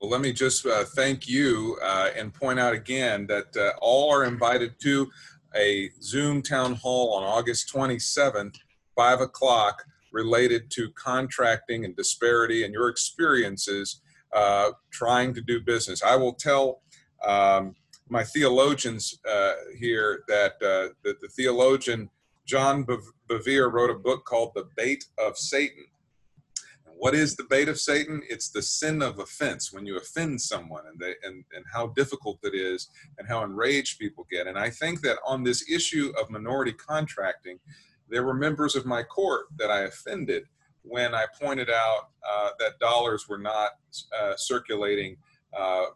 Well, 0.00 0.10
let 0.10 0.20
me 0.20 0.32
just 0.32 0.66
uh, 0.66 0.84
thank 0.84 1.28
you 1.28 1.78
uh, 1.82 2.10
and 2.16 2.34
point 2.34 2.58
out 2.58 2.74
again 2.74 3.28
that 3.28 3.56
uh, 3.56 3.70
all 3.80 4.12
are 4.12 4.24
invited 4.24 4.80
to 4.80 5.08
a 5.56 5.88
Zoom 6.02 6.42
town 6.42 6.74
hall 6.74 7.14
on 7.14 7.22
August 7.22 7.72
27th, 7.72 8.56
5 8.96 9.20
o'clock, 9.20 9.84
related 10.12 10.70
to 10.70 10.90
contracting 10.92 11.84
and 11.84 11.96
disparity 11.96 12.64
and 12.64 12.72
your 12.72 12.88
experiences 12.88 14.00
uh, 14.32 14.70
trying 14.92 15.34
to 15.34 15.40
do 15.40 15.60
business. 15.60 16.02
I 16.02 16.16
will 16.16 16.34
tell 16.34 16.82
um, 17.26 17.74
my 18.08 18.22
theologians 18.22 19.18
uh, 19.28 19.54
here 19.76 20.24
that, 20.28 20.52
uh, 20.62 20.94
that 21.04 21.20
the 21.20 21.28
theologian 21.28 22.10
John 22.46 22.86
Bevere 23.28 23.72
wrote 23.72 23.90
a 23.90 23.98
book 23.98 24.24
called 24.24 24.52
The 24.54 24.68
Bait 24.76 25.04
of 25.18 25.36
Satan 25.38 25.84
what 26.96 27.14
is 27.14 27.36
the 27.36 27.44
bait 27.44 27.68
of 27.68 27.78
Satan? 27.78 28.22
It's 28.28 28.48
the 28.48 28.62
sin 28.62 29.02
of 29.02 29.18
offense 29.18 29.72
when 29.72 29.84
you 29.84 29.96
offend 29.96 30.40
someone 30.40 30.84
and, 30.86 30.98
they, 30.98 31.14
and, 31.22 31.44
and 31.54 31.64
how 31.72 31.88
difficult 31.88 32.38
it 32.42 32.54
is 32.54 32.88
and 33.18 33.28
how 33.28 33.44
enraged 33.44 33.98
people 33.98 34.26
get. 34.30 34.46
And 34.46 34.58
I 34.58 34.70
think 34.70 35.00
that 35.02 35.18
on 35.26 35.42
this 35.42 35.68
issue 35.70 36.12
of 36.20 36.30
minority 36.30 36.72
contracting, 36.72 37.58
there 38.08 38.24
were 38.24 38.34
members 38.34 38.76
of 38.76 38.86
my 38.86 39.02
court 39.02 39.46
that 39.56 39.70
I 39.70 39.80
offended 39.80 40.44
when 40.82 41.14
I 41.14 41.24
pointed 41.40 41.70
out 41.70 42.10
uh, 42.28 42.50
that 42.58 42.78
dollars 42.78 43.28
were 43.28 43.38
not 43.38 43.72
uh, 44.18 44.34
circulating 44.36 45.16
uh, 45.58 45.86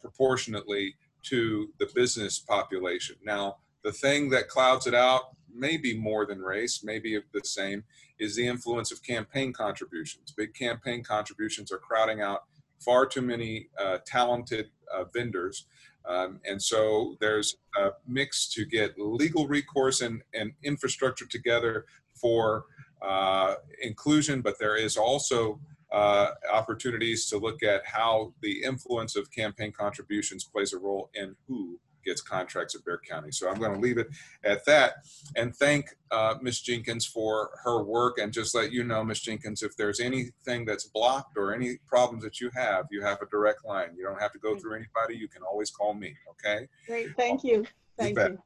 proportionately 0.00 0.96
to 1.22 1.68
the 1.78 1.88
business 1.94 2.38
population. 2.38 3.16
Now, 3.24 3.56
the 3.84 3.92
thing 3.92 4.30
that 4.30 4.48
clouds 4.48 4.86
it 4.86 4.94
out 4.94 5.36
maybe 5.54 5.98
more 5.98 6.24
than 6.26 6.40
race, 6.40 6.82
maybe 6.82 7.18
the 7.32 7.40
same, 7.44 7.84
is 8.18 8.36
the 8.36 8.46
influence 8.46 8.90
of 8.92 9.02
campaign 9.02 9.52
contributions. 9.52 10.32
Big 10.36 10.54
campaign 10.54 11.02
contributions 11.02 11.70
are 11.72 11.78
crowding 11.78 12.20
out 12.20 12.44
far 12.80 13.06
too 13.06 13.22
many 13.22 13.68
uh, 13.78 13.98
talented 14.06 14.70
uh, 14.92 15.04
vendors. 15.14 15.66
Um, 16.04 16.40
and 16.44 16.60
so 16.60 17.16
there's 17.20 17.56
a 17.78 17.90
mix 18.06 18.48
to 18.54 18.64
get 18.64 18.98
legal 18.98 19.46
recourse 19.46 20.00
and, 20.00 20.22
and 20.34 20.52
infrastructure 20.62 21.26
together 21.26 21.86
for 22.14 22.66
uh, 23.00 23.54
inclusion, 23.82 24.40
but 24.40 24.58
there 24.58 24.76
is 24.76 24.96
also 24.96 25.60
uh, 25.92 26.30
opportunities 26.52 27.26
to 27.26 27.38
look 27.38 27.62
at 27.62 27.84
how 27.84 28.32
the 28.40 28.62
influence 28.62 29.14
of 29.16 29.30
campaign 29.30 29.72
contributions 29.72 30.44
plays 30.44 30.72
a 30.72 30.78
role 30.78 31.10
in 31.14 31.36
who 31.46 31.78
gets 32.04 32.20
contracts 32.20 32.74
at 32.74 32.84
Bexar 32.84 33.02
County. 33.08 33.30
So 33.32 33.48
I'm 33.48 33.58
going 33.58 33.72
to 33.72 33.80
leave 33.80 33.98
it 33.98 34.08
at 34.44 34.64
that 34.66 34.94
and 35.36 35.54
thank 35.54 35.86
uh, 36.10 36.34
Ms. 36.40 36.60
Jenkins 36.60 37.06
for 37.06 37.50
her 37.64 37.82
work 37.82 38.18
and 38.18 38.32
just 38.32 38.54
let 38.54 38.72
you 38.72 38.84
know, 38.84 39.02
Ms. 39.04 39.20
Jenkins, 39.20 39.62
if 39.62 39.76
there's 39.76 40.00
anything 40.00 40.64
that's 40.64 40.84
blocked 40.84 41.36
or 41.36 41.54
any 41.54 41.78
problems 41.86 42.22
that 42.24 42.40
you 42.40 42.50
have, 42.54 42.86
you 42.90 43.02
have 43.02 43.20
a 43.22 43.26
direct 43.26 43.64
line. 43.64 43.90
You 43.96 44.04
don't 44.04 44.20
have 44.20 44.32
to 44.32 44.38
go 44.38 44.56
through 44.58 44.76
anybody. 44.76 45.16
You 45.16 45.28
can 45.28 45.42
always 45.42 45.70
call 45.70 45.94
me. 45.94 46.14
Okay. 46.30 46.68
Great. 46.86 47.16
Thank 47.16 47.44
you. 47.44 47.64
Thank 47.98 48.10
you. 48.10 48.14
Bet. 48.14 48.30
You. 48.32 48.38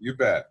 you 0.00 0.14
bet. 0.14 0.50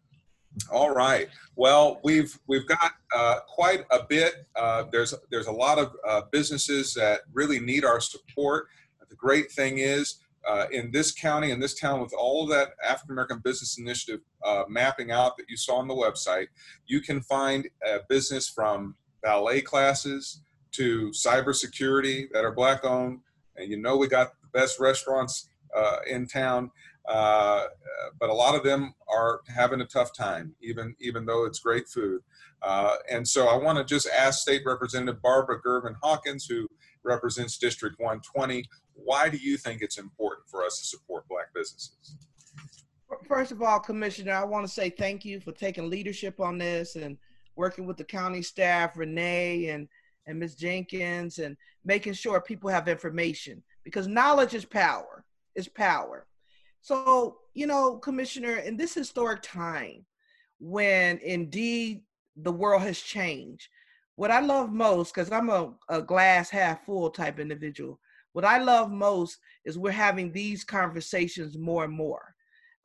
All 0.72 0.94
right. 0.94 1.30
Well, 1.56 2.00
we've 2.04 2.38
we've 2.48 2.68
got 2.68 2.92
uh, 3.16 3.40
quite 3.48 3.86
a 3.92 4.04
bit. 4.08 4.46
Uh, 4.56 4.84
there's 4.92 5.14
there's 5.32 5.48
a 5.48 5.52
lot 5.52 5.80
of 5.80 5.96
uh, 6.08 6.22
businesses 6.32 6.94
that 6.94 7.22
really 7.34 7.60
need 7.60 7.84
our 7.84 8.00
support. 8.00 8.68
The 9.10 9.16
great 9.16 9.52
thing 9.52 9.80
is 9.80 10.16
uh, 10.48 10.66
in 10.72 10.92
this 10.92 11.12
county, 11.12 11.52
in 11.52 11.60
this 11.60 11.80
town, 11.80 12.02
with 12.02 12.14
all 12.14 12.44
of 12.44 12.50
that 12.50 12.74
African 12.84 13.14
American 13.14 13.40
Business 13.40 13.78
Initiative 13.78 14.22
uh, 14.44 14.64
mapping 14.68 15.12
out 15.12 15.38
that 15.38 15.50
you 15.50 15.58
saw 15.58 15.78
on 15.78 15.88
the 15.88 15.94
website, 15.94 16.48
you 16.86 17.02
can 17.02 17.22
find 17.22 17.68
a 17.86 18.00
business 18.10 18.50
from 18.50 18.96
ballet 19.22 19.62
classes 19.62 20.42
to 20.74 21.10
cybersecurity 21.12 22.28
that 22.34 22.44
are 22.44 22.52
black 22.52 22.84
owned. 22.84 23.20
And 23.56 23.70
you 23.70 23.78
know, 23.78 23.96
we 23.98 24.08
got 24.08 24.34
the 24.42 24.60
best 24.60 24.80
restaurants 24.80 25.50
uh, 25.76 25.98
in 26.08 26.28
town, 26.28 26.72
uh, 27.08 27.66
but 28.20 28.30
a 28.30 28.34
lot 28.34 28.56
of 28.56 28.64
them 28.64 28.94
are 29.08 29.42
having 29.48 29.82
a 29.82 29.86
tough 29.86 30.16
time, 30.16 30.56
even, 30.62 30.96
even 31.00 31.26
though 31.26 31.46
it's 31.46 31.60
great 31.60 31.88
food. 31.88 32.22
Uh, 32.62 32.96
and 33.10 33.28
so 33.28 33.48
I 33.48 33.56
want 33.56 33.78
to 33.78 33.84
just 33.84 34.08
ask 34.08 34.42
State 34.42 34.64
Representative 34.66 35.22
Barbara 35.22 35.62
Gervin 35.62 35.96
Hawkins, 36.02 36.46
who 36.46 36.68
represents 37.04 37.58
District 37.58 37.96
120, 38.00 38.66
why 38.94 39.30
do 39.30 39.38
you 39.38 39.58
think 39.58 39.82
it's 39.82 39.98
important 39.98 40.48
for 40.50 40.64
us 40.64 40.80
to 40.80 40.86
support 40.86 41.28
black 41.28 41.54
businesses? 41.54 42.18
First 43.28 43.52
of 43.52 43.62
all, 43.62 43.80
Commissioner, 43.80 44.34
I 44.34 44.44
want 44.44 44.66
to 44.66 44.74
say 44.74 44.90
thank 44.90 45.24
you 45.24 45.40
for 45.40 45.52
taking 45.52 45.90
leadership 45.90 46.40
on 46.40 46.58
this 46.58 46.96
and 46.96 47.18
working 47.56 47.86
with 47.86 47.98
the 47.98 48.04
county 48.04 48.42
staff, 48.42 48.98
Renee 48.98 49.70
and 49.70 49.88
and 50.26 50.40
Ms. 50.40 50.56
Jenkins, 50.56 51.40
and 51.40 51.58
making 51.84 52.14
sure 52.14 52.40
people 52.40 52.70
have 52.70 52.88
information 52.88 53.62
because 53.84 54.08
knowledge 54.08 54.54
is 54.54 54.64
power. 54.64 55.26
Is 55.56 55.68
power. 55.68 56.26
So, 56.82 57.38
you 57.54 57.68
know, 57.68 57.98
Commissioner, 57.98 58.58
in 58.58 58.78
this 58.78 58.94
historic 58.94 59.42
time 59.42 60.06
when 60.60 61.20
indeed 61.20 62.02
the 62.38 62.52
world 62.52 62.82
has 62.82 63.00
changed, 63.00 63.68
what 64.16 64.32
I 64.32 64.40
love 64.40 64.72
most, 64.72 65.14
because 65.14 65.32
I'm 65.32 65.50
a, 65.50 65.74
a 65.90 66.02
glass 66.02 66.50
half 66.50 66.86
full 66.86 67.10
type 67.10 67.40
individual, 67.40 68.00
what 68.34 68.46
I 68.46 68.58
love 68.58 68.92
most 68.92 69.38
is 69.66 69.78
we're 69.78 69.92
having 69.92 70.32
these 70.32 70.64
conversations 70.64 71.58
more 71.58 71.84
and 71.84 71.94
more 71.94 72.34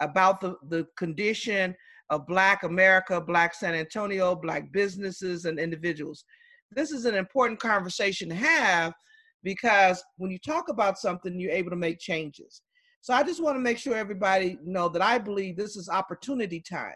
about 0.01 0.41
the, 0.41 0.57
the 0.69 0.87
condition 0.97 1.75
of 2.11 2.27
Black 2.27 2.63
America, 2.63 3.21
Black 3.21 3.55
San 3.55 3.75
Antonio, 3.75 4.35
Black 4.35 4.73
businesses, 4.73 5.45
and 5.45 5.59
individuals. 5.59 6.25
This 6.71 6.91
is 6.91 7.05
an 7.05 7.15
important 7.15 7.61
conversation 7.61 8.29
to 8.29 8.35
have 8.35 8.95
because 9.43 10.03
when 10.17 10.31
you 10.31 10.39
talk 10.39 10.69
about 10.69 10.99
something, 10.99 11.39
you're 11.39 11.53
able 11.53 11.71
to 11.71 11.77
make 11.77 11.99
changes. 11.99 12.63
So 13.01 13.15
I 13.15 13.23
just 13.23 13.43
want 13.43 13.57
to 13.57 13.61
make 13.61 13.79
sure 13.79 13.95
everybody 13.95 14.59
know 14.65 14.89
that 14.89 15.03
I 15.03 15.19
believe 15.19 15.57
this 15.57 15.77
is 15.77 15.89
opportunity 15.89 16.61
time. 16.61 16.93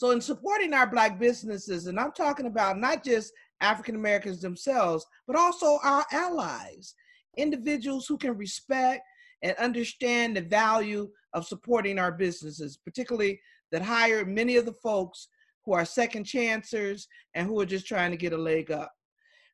So 0.00 0.12
in 0.12 0.20
supporting 0.22 0.72
our 0.72 0.86
black 0.86 1.20
businesses, 1.20 1.86
and 1.86 2.00
I'm 2.00 2.12
talking 2.12 2.46
about 2.46 2.78
not 2.78 3.04
just 3.04 3.34
African 3.60 3.96
Americans 3.96 4.40
themselves, 4.40 5.04
but 5.26 5.36
also 5.36 5.78
our 5.84 6.06
allies, 6.10 6.94
individuals 7.36 8.06
who 8.06 8.16
can 8.16 8.34
respect 8.38 9.02
and 9.42 9.54
understand 9.58 10.38
the 10.38 10.40
value 10.40 11.10
of 11.34 11.46
supporting 11.46 11.98
our 11.98 12.12
businesses, 12.12 12.78
particularly 12.78 13.38
that 13.72 13.82
hire 13.82 14.24
many 14.24 14.56
of 14.56 14.64
the 14.64 14.72
folks 14.72 15.28
who 15.66 15.74
are 15.74 15.84
second 15.84 16.24
chancers 16.24 17.06
and 17.34 17.46
who 17.46 17.60
are 17.60 17.66
just 17.66 17.86
trying 17.86 18.10
to 18.10 18.16
get 18.16 18.32
a 18.32 18.38
leg 18.38 18.70
up. 18.70 18.90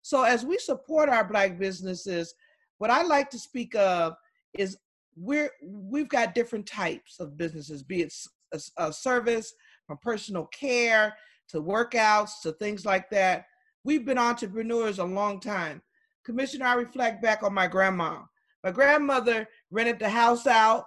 So 0.02 0.22
as 0.22 0.46
we 0.46 0.59
support 0.59 1.09
our 1.09 1.24
black 1.24 1.59
businesses, 1.59 2.32
what 2.78 2.92
I 2.92 3.02
like 3.02 3.30
to 3.30 3.38
speak 3.40 3.74
of 3.74 4.14
is 4.56 4.76
we're 5.16 5.50
we've 5.61 6.09
got 6.09 6.37
different 6.37 6.66
types 6.66 7.18
of 7.18 7.37
businesses, 7.37 7.82
be 7.82 8.02
it 8.02 8.14
a, 8.54 8.61
a 8.76 8.92
service, 8.92 9.52
from 9.87 9.99
personal 9.99 10.46
care 10.46 11.16
to 11.49 11.62
workouts 11.62 12.40
to 12.42 12.53
things 12.53 12.85
like 12.85 13.09
that. 13.11 13.46
We've 13.85 14.05
been 14.05 14.18
entrepreneurs 14.18 14.99
a 14.99 15.05
long 15.05 15.40
time. 15.40 15.83
Commissioner, 16.25 16.66
I 16.66 16.75
reflect 16.75 17.22
back 17.22 17.42
on 17.42 17.55
my 17.55 17.68
grandma. 17.68 18.22
My 18.64 18.72
grandmother 18.72 19.49
rented 19.70 20.01
the 20.01 20.09
house 20.09 20.46
out. 20.46 20.87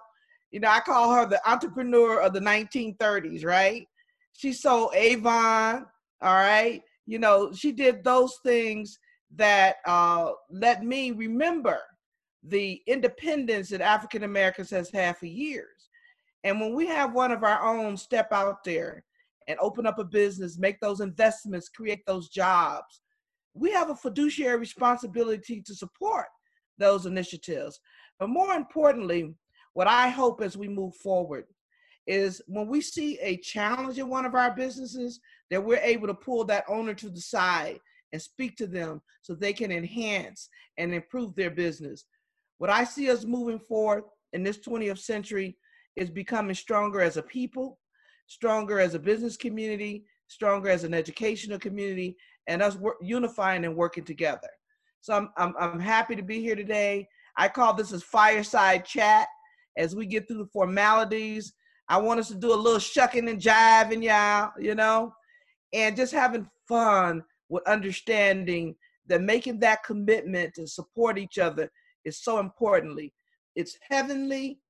You 0.50 0.60
know, 0.60 0.68
I 0.68 0.80
call 0.80 1.12
her 1.14 1.26
the 1.26 1.40
entrepreneur 1.50 2.20
of 2.20 2.34
the 2.34 2.40
1930s, 2.40 3.44
right? 3.44 3.86
She 4.32 4.52
sold 4.52 4.94
Avon, 4.94 5.86
all 6.20 6.34
right? 6.34 6.82
You 7.06 7.18
know, 7.18 7.52
she 7.52 7.72
did 7.72 8.04
those 8.04 8.38
things 8.44 8.98
that 9.36 9.76
uh, 9.86 10.32
let 10.50 10.84
me 10.84 11.12
remember 11.12 11.78
the 12.42 12.82
independence 12.86 13.70
that 13.70 13.80
African 13.80 14.24
Americans 14.24 14.70
has 14.70 14.90
had 14.90 15.16
for 15.16 15.26
years. 15.26 15.79
And 16.44 16.60
when 16.60 16.74
we 16.74 16.86
have 16.86 17.12
one 17.12 17.32
of 17.32 17.44
our 17.44 17.62
own 17.62 17.96
step 17.96 18.32
out 18.32 18.64
there 18.64 19.04
and 19.48 19.58
open 19.60 19.86
up 19.86 19.98
a 19.98 20.04
business, 20.04 20.58
make 20.58 20.80
those 20.80 21.00
investments, 21.00 21.68
create 21.68 22.04
those 22.06 22.28
jobs, 22.28 23.02
we 23.54 23.72
have 23.72 23.90
a 23.90 23.96
fiduciary 23.96 24.58
responsibility 24.58 25.60
to 25.62 25.74
support 25.74 26.26
those 26.78 27.06
initiatives. 27.06 27.80
But 28.18 28.28
more 28.28 28.54
importantly, 28.54 29.34
what 29.74 29.86
I 29.86 30.08
hope 30.08 30.40
as 30.40 30.56
we 30.56 30.68
move 30.68 30.94
forward 30.96 31.44
is 32.06 32.40
when 32.46 32.66
we 32.66 32.80
see 32.80 33.18
a 33.20 33.36
challenge 33.38 33.98
in 33.98 34.08
one 34.08 34.24
of 34.24 34.34
our 34.34 34.54
businesses, 34.54 35.20
that 35.50 35.62
we're 35.62 35.76
able 35.76 36.06
to 36.06 36.14
pull 36.14 36.44
that 36.44 36.64
owner 36.68 36.94
to 36.94 37.10
the 37.10 37.20
side 37.20 37.78
and 38.12 38.20
speak 38.20 38.56
to 38.56 38.66
them 38.66 39.02
so 39.22 39.34
they 39.34 39.52
can 39.52 39.70
enhance 39.70 40.48
and 40.78 40.94
improve 40.94 41.34
their 41.34 41.50
business. 41.50 42.04
What 42.58 42.70
I 42.70 42.84
see 42.84 43.10
us 43.10 43.24
moving 43.24 43.58
forward 43.58 44.04
in 44.32 44.42
this 44.42 44.58
20th 44.58 44.98
century 44.98 45.56
is 45.96 46.10
becoming 46.10 46.54
stronger 46.54 47.00
as 47.00 47.16
a 47.16 47.22
people, 47.22 47.78
stronger 48.26 48.80
as 48.80 48.94
a 48.94 48.98
business 48.98 49.36
community, 49.36 50.04
stronger 50.28 50.68
as 50.68 50.84
an 50.84 50.94
educational 50.94 51.58
community, 51.58 52.16
and 52.46 52.62
us 52.62 52.76
unifying 53.00 53.64
and 53.64 53.76
working 53.76 54.04
together. 54.04 54.48
So 55.00 55.14
I'm, 55.14 55.30
I'm, 55.36 55.54
I'm 55.58 55.80
happy 55.80 56.14
to 56.16 56.22
be 56.22 56.40
here 56.40 56.56
today. 56.56 57.08
I 57.36 57.48
call 57.48 57.74
this 57.74 57.92
as 57.92 58.02
fireside 58.02 58.84
chat. 58.84 59.28
As 59.76 59.94
we 59.94 60.06
get 60.06 60.26
through 60.26 60.38
the 60.38 60.50
formalities, 60.52 61.52
I 61.88 61.98
want 61.98 62.20
us 62.20 62.28
to 62.28 62.34
do 62.34 62.52
a 62.52 62.54
little 62.54 62.78
shucking 62.78 63.28
and 63.28 63.40
jiving, 63.40 64.02
y'all, 64.02 64.52
you 64.58 64.74
know, 64.74 65.12
and 65.72 65.96
just 65.96 66.12
having 66.12 66.48
fun 66.68 67.22
with 67.48 67.66
understanding 67.66 68.74
that 69.06 69.22
making 69.22 69.58
that 69.60 69.82
commitment 69.82 70.54
to 70.54 70.66
support 70.66 71.18
each 71.18 71.38
other 71.38 71.70
is 72.04 72.22
so 72.22 72.38
importantly. 72.38 73.12
It's 73.56 73.76
heavenly, 73.88 74.60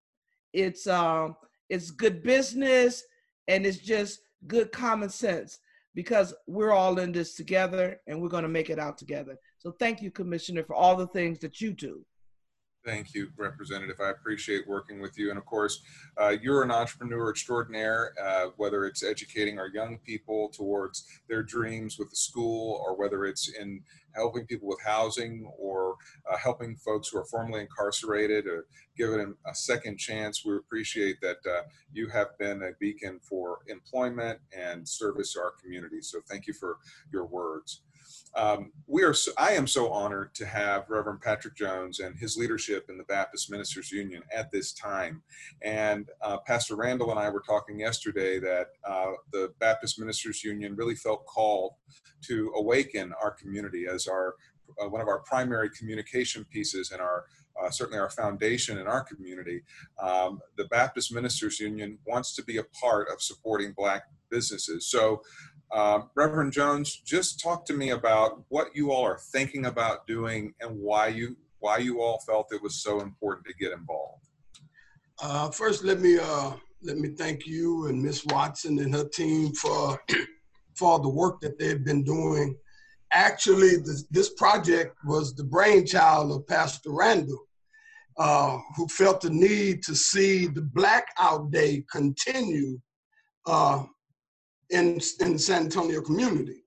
it's 0.52 0.86
um 0.86 1.36
it's 1.68 1.90
good 1.90 2.22
business 2.22 3.02
and 3.48 3.64
it's 3.64 3.78
just 3.78 4.20
good 4.46 4.72
common 4.72 5.08
sense 5.08 5.58
because 5.94 6.34
we're 6.46 6.72
all 6.72 6.98
in 6.98 7.12
this 7.12 7.34
together 7.34 8.00
and 8.06 8.20
we're 8.20 8.28
going 8.28 8.44
to 8.44 8.48
make 8.48 8.70
it 8.70 8.78
out 8.78 8.96
together. 8.96 9.36
So 9.58 9.72
thank 9.72 10.00
you 10.00 10.10
commissioner 10.10 10.64
for 10.64 10.74
all 10.74 10.96
the 10.96 11.08
things 11.08 11.40
that 11.40 11.60
you 11.60 11.72
do. 11.72 12.04
Thank 12.82 13.12
you, 13.12 13.28
Representative. 13.36 13.96
I 14.00 14.08
appreciate 14.08 14.66
working 14.66 15.00
with 15.02 15.18
you. 15.18 15.28
And 15.28 15.38
of 15.38 15.44
course, 15.44 15.82
uh, 16.18 16.36
you're 16.40 16.62
an 16.62 16.70
entrepreneur 16.70 17.28
extraordinaire, 17.28 18.14
uh, 18.20 18.46
whether 18.56 18.86
it's 18.86 19.04
educating 19.04 19.58
our 19.58 19.68
young 19.68 19.98
people 19.98 20.48
towards 20.48 21.04
their 21.28 21.42
dreams 21.42 21.98
with 21.98 22.08
the 22.08 22.16
school, 22.16 22.82
or 22.86 22.96
whether 22.96 23.26
it's 23.26 23.48
in 23.48 23.82
helping 24.14 24.46
people 24.46 24.66
with 24.66 24.80
housing 24.82 25.50
or 25.58 25.96
uh, 26.30 26.38
helping 26.38 26.74
folks 26.74 27.08
who 27.08 27.18
are 27.18 27.26
formerly 27.26 27.60
incarcerated 27.60 28.46
or 28.46 28.64
giving 28.96 29.18
them 29.18 29.36
a 29.46 29.54
second 29.54 29.98
chance. 29.98 30.42
We 30.44 30.56
appreciate 30.56 31.20
that 31.20 31.38
uh, 31.46 31.62
you 31.92 32.08
have 32.08 32.36
been 32.38 32.62
a 32.62 32.70
beacon 32.80 33.20
for 33.22 33.58
employment 33.68 34.40
and 34.56 34.88
service 34.88 35.34
to 35.34 35.40
our 35.40 35.52
community. 35.62 36.00
So 36.00 36.20
thank 36.28 36.46
you 36.46 36.54
for 36.54 36.78
your 37.12 37.26
words. 37.26 37.82
Um, 38.34 38.72
we 38.86 39.02
are. 39.02 39.12
So, 39.12 39.32
I 39.38 39.52
am 39.52 39.66
so 39.66 39.90
honored 39.90 40.34
to 40.34 40.46
have 40.46 40.88
Reverend 40.88 41.20
Patrick 41.20 41.56
Jones 41.56 42.00
and 42.00 42.16
his 42.16 42.36
leadership 42.36 42.86
in 42.88 42.96
the 42.96 43.04
Baptist 43.04 43.50
Ministers 43.50 43.90
Union 43.90 44.22
at 44.34 44.50
this 44.50 44.72
time. 44.72 45.22
And 45.62 46.08
uh, 46.22 46.38
Pastor 46.46 46.76
Randall 46.76 47.10
and 47.10 47.18
I 47.18 47.28
were 47.30 47.42
talking 47.44 47.80
yesterday 47.80 48.38
that 48.38 48.68
uh, 48.88 49.12
the 49.32 49.52
Baptist 49.58 49.98
Ministers 49.98 50.44
Union 50.44 50.76
really 50.76 50.94
felt 50.94 51.26
called 51.26 51.72
to 52.22 52.52
awaken 52.56 53.12
our 53.20 53.32
community 53.32 53.86
as 53.92 54.06
our 54.06 54.34
uh, 54.80 54.88
one 54.88 55.00
of 55.00 55.08
our 55.08 55.20
primary 55.20 55.70
communication 55.70 56.44
pieces 56.50 56.92
and 56.92 57.00
our 57.00 57.24
uh, 57.60 57.70
certainly 57.70 57.98
our 57.98 58.10
foundation 58.10 58.78
in 58.78 58.86
our 58.86 59.02
community. 59.02 59.62
Um, 60.02 60.40
the 60.56 60.64
Baptist 60.66 61.12
Ministers 61.12 61.60
Union 61.60 61.98
wants 62.06 62.34
to 62.36 62.44
be 62.44 62.58
a 62.58 62.64
part 62.80 63.08
of 63.12 63.20
supporting 63.20 63.72
Black 63.76 64.04
businesses. 64.30 64.86
So 64.86 65.22
um, 65.72 66.10
Reverend 66.14 66.52
Jones, 66.52 67.00
just 67.04 67.40
talk 67.40 67.64
to 67.66 67.74
me 67.74 67.90
about 67.90 68.42
what 68.48 68.74
you 68.74 68.90
all 68.90 69.04
are 69.04 69.18
thinking 69.32 69.66
about 69.66 70.06
doing 70.06 70.54
and 70.60 70.78
why 70.78 71.08
you 71.08 71.36
why 71.60 71.76
you 71.76 72.00
all 72.00 72.18
felt 72.20 72.52
it 72.52 72.62
was 72.62 72.82
so 72.82 73.00
important 73.00 73.46
to 73.46 73.54
get 73.54 73.72
involved. 73.72 74.24
Uh, 75.22 75.50
first, 75.50 75.84
let 75.84 76.00
me 76.00 76.18
uh, 76.18 76.52
let 76.82 76.96
me 76.96 77.10
thank 77.10 77.46
you 77.46 77.86
and 77.86 78.02
Miss 78.02 78.24
Watson 78.26 78.78
and 78.78 78.94
her 78.94 79.08
team 79.08 79.52
for 79.54 80.00
for 80.74 80.98
the 80.98 81.08
work 81.08 81.40
that 81.40 81.58
they've 81.58 81.84
been 81.84 82.02
doing. 82.02 82.56
Actually, 83.12 83.76
this, 83.76 84.04
this 84.10 84.30
project 84.30 84.96
was 85.04 85.34
the 85.34 85.44
brainchild 85.44 86.30
of 86.30 86.46
Pastor 86.46 86.90
Randall, 86.92 87.44
uh, 88.18 88.56
who 88.76 88.86
felt 88.88 89.20
the 89.20 89.30
need 89.30 89.82
to 89.82 89.94
see 89.94 90.46
the 90.46 90.62
Blackout 90.62 91.50
Day 91.50 91.84
continue 91.90 92.80
uh, 93.46 93.84
in 94.70 95.00
in 95.20 95.32
the 95.34 95.38
San 95.38 95.62
Antonio 95.64 96.00
community. 96.00 96.64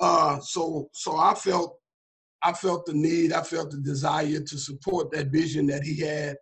Uh, 0.00 0.38
so 0.40 0.88
so 0.92 1.16
I 1.16 1.34
felt 1.34 1.78
I 2.42 2.52
felt 2.52 2.84
the 2.84 2.92
need, 2.92 3.32
I 3.32 3.42
felt 3.42 3.70
the 3.70 3.78
desire 3.78 4.40
to 4.40 4.58
support 4.58 5.10
that 5.12 5.28
vision 5.28 5.66
that 5.68 5.82
he 5.82 6.00
had 6.00 6.36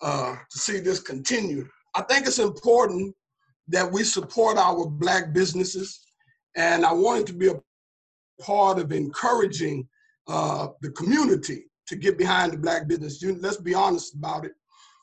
uh, 0.00 0.36
to 0.50 0.58
see 0.58 0.80
this 0.80 1.00
continue. 1.00 1.68
I 1.94 2.02
think 2.02 2.26
it's 2.26 2.38
important 2.38 3.14
that 3.68 3.90
we 3.90 4.02
support 4.04 4.56
our 4.56 4.88
black 4.88 5.32
businesses, 5.34 6.00
and 6.56 6.86
I 6.86 6.92
wanted 6.92 7.26
to 7.28 7.32
be 7.34 7.48
a 7.48 7.60
part 8.40 8.78
of 8.78 8.92
encouraging 8.92 9.88
uh, 10.28 10.68
the 10.80 10.90
community 10.90 11.64
to 11.88 11.96
get 11.96 12.18
behind 12.18 12.52
the 12.52 12.58
black 12.58 12.88
business. 12.88 13.22
Let's 13.22 13.56
be 13.58 13.74
honest 13.74 14.14
about 14.14 14.44
it. 14.44 14.52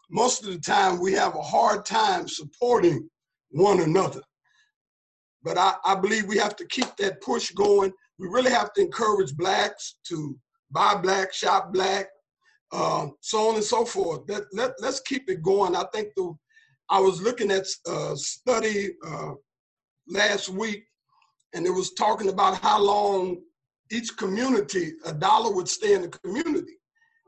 Most 0.10 0.44
of 0.44 0.52
the 0.52 0.60
time, 0.60 1.00
we 1.00 1.14
have 1.14 1.36
a 1.36 1.42
hard 1.42 1.86
time 1.86 2.28
supporting 2.28 3.10
one 3.50 3.82
another. 3.82 4.22
But 5.44 5.58
I, 5.58 5.76
I 5.86 5.96
believe 5.96 6.26
we 6.26 6.38
have 6.38 6.56
to 6.58 6.66
keep 6.68 6.96
that 6.98 7.22
push 7.22 7.52
going. 7.52 7.92
We 8.18 8.28
really 8.28 8.52
have 8.52 8.74
to 8.74 8.82
encourage 8.82 9.36
blacks 9.36 9.96
to 10.08 10.38
buy 10.72 10.96
black, 10.96 11.34
shop 11.34 11.74
black, 11.74 12.08
uh, 12.72 13.08
so 13.20 13.50
on 13.50 13.56
and 13.56 13.64
so 13.64 13.86
forth. 13.86 14.22
Let, 14.28 14.44
let, 14.54 14.72
let's 14.80 15.02
keep 15.02 15.30
it 15.30 15.44
going. 15.44 15.76
I 15.76 15.86
think 15.94 16.10
the 16.16 16.34
I 16.90 17.00
was 17.00 17.22
looking 17.22 17.50
at 17.50 17.66
a 17.88 18.16
study 18.16 18.90
uh, 19.08 19.32
last 20.08 20.50
week, 20.50 20.84
and 21.54 21.66
it 21.66 21.72
was 21.72 21.94
talking 21.94 22.30
about 22.30 22.60
how 22.60 22.80
long 22.80 23.42
each 23.92 24.16
community, 24.18 24.94
a 25.06 25.14
dollar 25.14 25.54
would 25.54 25.70
stay 25.70 25.94
in 25.94 26.02
the 26.02 26.10
community. 26.10 26.74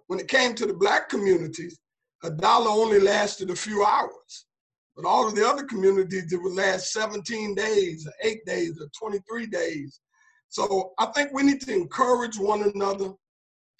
When 0.08 0.20
it 0.20 0.28
came 0.28 0.54
to 0.56 0.66
the 0.66 0.74
black 0.74 1.10
communities, 1.10 1.80
a 2.24 2.30
dollar 2.30 2.70
only 2.70 3.00
lasted 3.00 3.50
a 3.50 3.56
few 3.56 3.84
hours. 3.84 4.46
But 4.96 5.06
all 5.06 5.28
of 5.28 5.36
the 5.36 5.48
other 5.48 5.64
communities, 5.64 6.32
it 6.32 6.42
would 6.42 6.54
last 6.54 6.94
17 6.94 7.56
days, 7.56 8.08
or 8.08 8.14
eight 8.24 8.46
days, 8.46 8.80
or 8.80 8.88
23 8.98 9.48
days. 9.48 10.00
So 10.50 10.94
I 11.00 11.08
think 11.08 11.32
we 11.34 11.44
need 11.44 11.62
to 11.62 11.74
encourage 11.74 12.38
one 12.38 12.72
another 12.74 13.12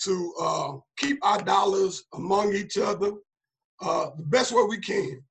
to 0.04 0.34
uh, 0.42 0.74
keep 0.98 1.18
our 1.26 1.42
dollars 1.42 2.04
among 2.14 2.54
each 2.54 2.78
other 2.78 3.14
uh, 3.82 4.10
the 4.18 4.24
best 4.24 4.52
way 4.52 4.64
we 4.68 4.80
can. 4.80 5.24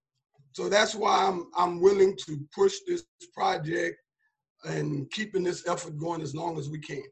So 0.52 0.68
that's 0.68 0.94
why 0.94 1.26
I'm 1.26 1.46
I'm 1.56 1.80
willing 1.80 2.16
to 2.26 2.38
push 2.54 2.76
this 2.86 3.04
project 3.34 3.96
and 4.64 5.10
keeping 5.10 5.42
this 5.42 5.66
effort 5.68 5.98
going 5.98 6.22
as 6.22 6.34
long 6.34 6.58
as 6.58 6.70
we 6.70 6.78
can. 6.78 7.02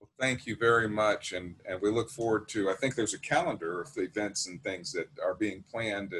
Well, 0.00 0.08
thank 0.18 0.46
you 0.46 0.56
very 0.56 0.88
much, 0.88 1.32
and 1.32 1.56
and 1.68 1.80
we 1.80 1.90
look 1.90 2.10
forward 2.10 2.48
to. 2.48 2.70
I 2.70 2.74
think 2.74 2.94
there's 2.94 3.14
a 3.14 3.20
calendar 3.20 3.82
of 3.82 3.90
events 3.96 4.46
and 4.46 4.62
things 4.62 4.90
that 4.92 5.08
are 5.22 5.34
being 5.34 5.62
planned. 5.70 6.14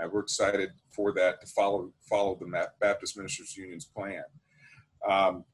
And 0.00 0.10
we're 0.10 0.20
excited 0.20 0.70
for 0.90 1.12
that 1.12 1.40
to 1.40 1.46
follow 1.46 1.92
follow 2.08 2.36
the 2.40 2.68
Baptist 2.80 3.16
Ministers 3.16 3.56
Union's 3.56 3.84
plan. 3.84 4.24
Um, 5.08 5.44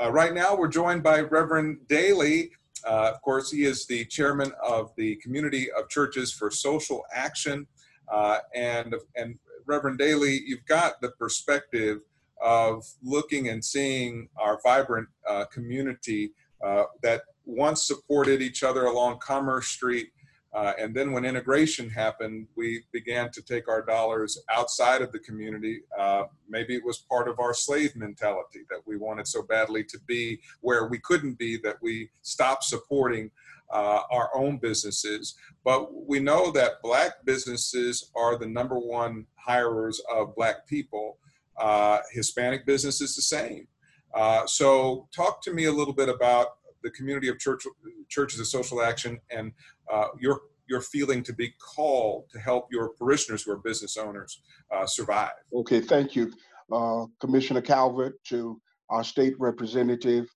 uh, 0.00 0.10
right 0.10 0.34
now, 0.34 0.56
we're 0.56 0.68
joined 0.68 1.02
by 1.02 1.20
Reverend 1.20 1.86
Daly. 1.88 2.50
Uh, 2.86 3.10
of 3.14 3.22
course, 3.22 3.50
he 3.50 3.64
is 3.64 3.86
the 3.86 4.04
chairman 4.06 4.50
of 4.64 4.92
the 4.96 5.16
Community 5.16 5.70
of 5.72 5.88
Churches 5.88 6.32
for 6.32 6.50
Social 6.50 7.04
Action. 7.14 7.66
Uh, 8.10 8.38
and, 8.54 8.94
and 9.16 9.38
Reverend 9.66 9.98
Daly, 9.98 10.40
you've 10.44 10.64
got 10.66 11.00
the 11.00 11.10
perspective 11.12 12.00
of 12.42 12.84
looking 13.02 13.48
and 13.48 13.64
seeing 13.64 14.28
our 14.36 14.58
vibrant 14.64 15.08
uh, 15.28 15.44
community 15.46 16.32
uh, 16.64 16.84
that 17.02 17.22
once 17.44 17.84
supported 17.84 18.42
each 18.42 18.62
other 18.62 18.86
along 18.86 19.18
Commerce 19.18 19.68
Street 19.68 20.08
uh, 20.54 20.74
and 20.78 20.94
then 20.94 21.12
when 21.12 21.24
integration 21.24 21.88
happened, 21.88 22.46
we 22.56 22.84
began 22.92 23.30
to 23.30 23.40
take 23.42 23.68
our 23.68 23.82
dollars 23.82 24.38
outside 24.50 25.00
of 25.00 25.10
the 25.10 25.18
community. 25.18 25.80
Uh, 25.98 26.24
maybe 26.48 26.74
it 26.74 26.84
was 26.84 26.98
part 26.98 27.26
of 27.26 27.40
our 27.40 27.54
slave 27.54 27.96
mentality 27.96 28.60
that 28.68 28.80
we 28.84 28.98
wanted 28.98 29.26
so 29.26 29.42
badly 29.42 29.82
to 29.82 29.98
be 30.06 30.38
where 30.60 30.88
we 30.88 30.98
couldn't 30.98 31.38
be 31.38 31.56
that 31.56 31.76
we 31.80 32.10
stopped 32.20 32.64
supporting 32.64 33.30
uh, 33.72 34.02
our 34.10 34.30
own 34.34 34.58
businesses. 34.58 35.34
But 35.64 36.06
we 36.06 36.20
know 36.20 36.50
that 36.50 36.82
Black 36.82 37.24
businesses 37.24 38.10
are 38.14 38.36
the 38.36 38.46
number 38.46 38.78
one 38.78 39.26
hirers 39.36 40.02
of 40.14 40.36
Black 40.36 40.66
people. 40.66 41.16
Uh, 41.56 42.00
Hispanic 42.12 42.66
business 42.66 43.00
is 43.00 43.16
the 43.16 43.22
same. 43.22 43.66
Uh, 44.14 44.46
so, 44.46 45.08
talk 45.14 45.42
to 45.42 45.54
me 45.54 45.64
a 45.64 45.72
little 45.72 45.94
bit 45.94 46.10
about 46.10 46.48
the 46.82 46.90
community 46.90 47.28
of 47.28 47.38
church, 47.38 47.64
churches 48.08 48.40
of 48.40 48.46
social 48.46 48.82
action 48.82 49.20
and 49.30 49.52
uh, 49.92 50.08
your 50.18 50.40
your 50.68 50.80
feeling 50.80 51.22
to 51.22 51.32
be 51.32 51.52
called 51.58 52.24
to 52.30 52.38
help 52.38 52.68
your 52.70 52.90
parishioners 52.90 53.42
who 53.42 53.52
are 53.52 53.58
business 53.58 53.96
owners 53.96 54.40
uh, 54.70 54.86
survive. 54.86 55.32
Okay, 55.52 55.80
thank 55.80 56.16
you, 56.16 56.32
uh, 56.72 57.04
Commissioner 57.20 57.60
Calvert, 57.60 58.14
to 58.24 58.60
our 58.88 59.04
state 59.04 59.34
representative, 59.38 60.26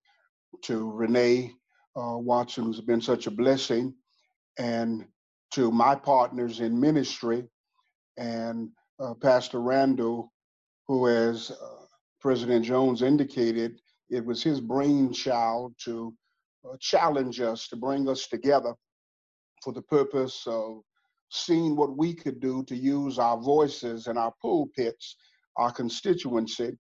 to 0.63 0.91
Renee 0.91 1.53
uh, 1.97 2.19
Watson, 2.19 2.65
who's 2.65 2.81
been 2.81 3.01
such 3.01 3.27
a 3.27 3.31
blessing, 3.31 3.95
and 4.59 5.07
to 5.53 5.71
my 5.71 5.95
partners 5.95 6.61
in 6.61 6.79
ministry, 6.79 7.45
and 8.19 8.69
uh, 8.99 9.15
Pastor 9.15 9.61
Randall, 9.61 10.33
who, 10.87 11.09
as 11.09 11.51
uh, 11.51 11.85
President 12.21 12.65
Jones 12.65 13.03
indicated, 13.03 13.81
it 14.11 14.25
was 14.25 14.43
his 14.43 14.61
brainchild 14.61 15.75
to 15.85 16.15
Uh, 16.67 16.77
challenge 16.81 17.41
us, 17.41 17.69
to 17.69 17.77
bring 17.77 18.09
us 18.09 18.27
together 18.27 18.75
for 19.63 19.73
the 19.73 19.83
purpose 19.83 20.45
of 20.47 20.81
seeing 21.31 21.77
what 21.77 21.97
we 21.97 22.15
could 22.15 22.41
do 22.41 22.65
to 22.65 22.77
use 22.77 23.19
our 23.19 23.39
voices 23.39 24.07
and 24.07 24.19
our 24.19 24.33
pulpits, 24.41 25.17
our 25.57 25.71
constituency, 25.71 26.77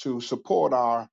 to 0.00 0.20
support 0.20 0.72
our 0.72 1.08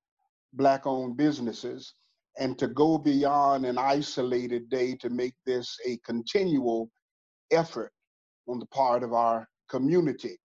Black 0.54 0.86
owned 0.86 1.18
businesses 1.18 1.96
and 2.38 2.58
to 2.58 2.68
go 2.68 2.98
beyond 2.98 3.66
an 3.66 3.78
isolated 3.78 4.70
day 4.70 4.96
to 4.96 5.10
make 5.10 5.36
this 5.46 5.78
a 5.86 5.98
continual 6.06 6.90
effort 7.52 7.92
on 8.48 8.60
the 8.60 8.66
part 8.68 9.04
of 9.04 9.14
our 9.14 9.48
community. 9.70 10.38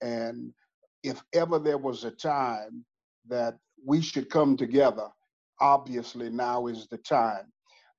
And 0.00 0.52
if 1.02 1.22
ever 1.32 1.58
there 1.58 1.78
was 1.78 2.04
a 2.04 2.10
time 2.10 2.84
that 3.28 3.56
we 3.84 4.00
should 4.00 4.30
come 4.30 4.56
together, 4.56 5.08
obviously 5.60 6.30
now 6.30 6.66
is 6.66 6.86
the 6.88 6.98
time. 6.98 7.52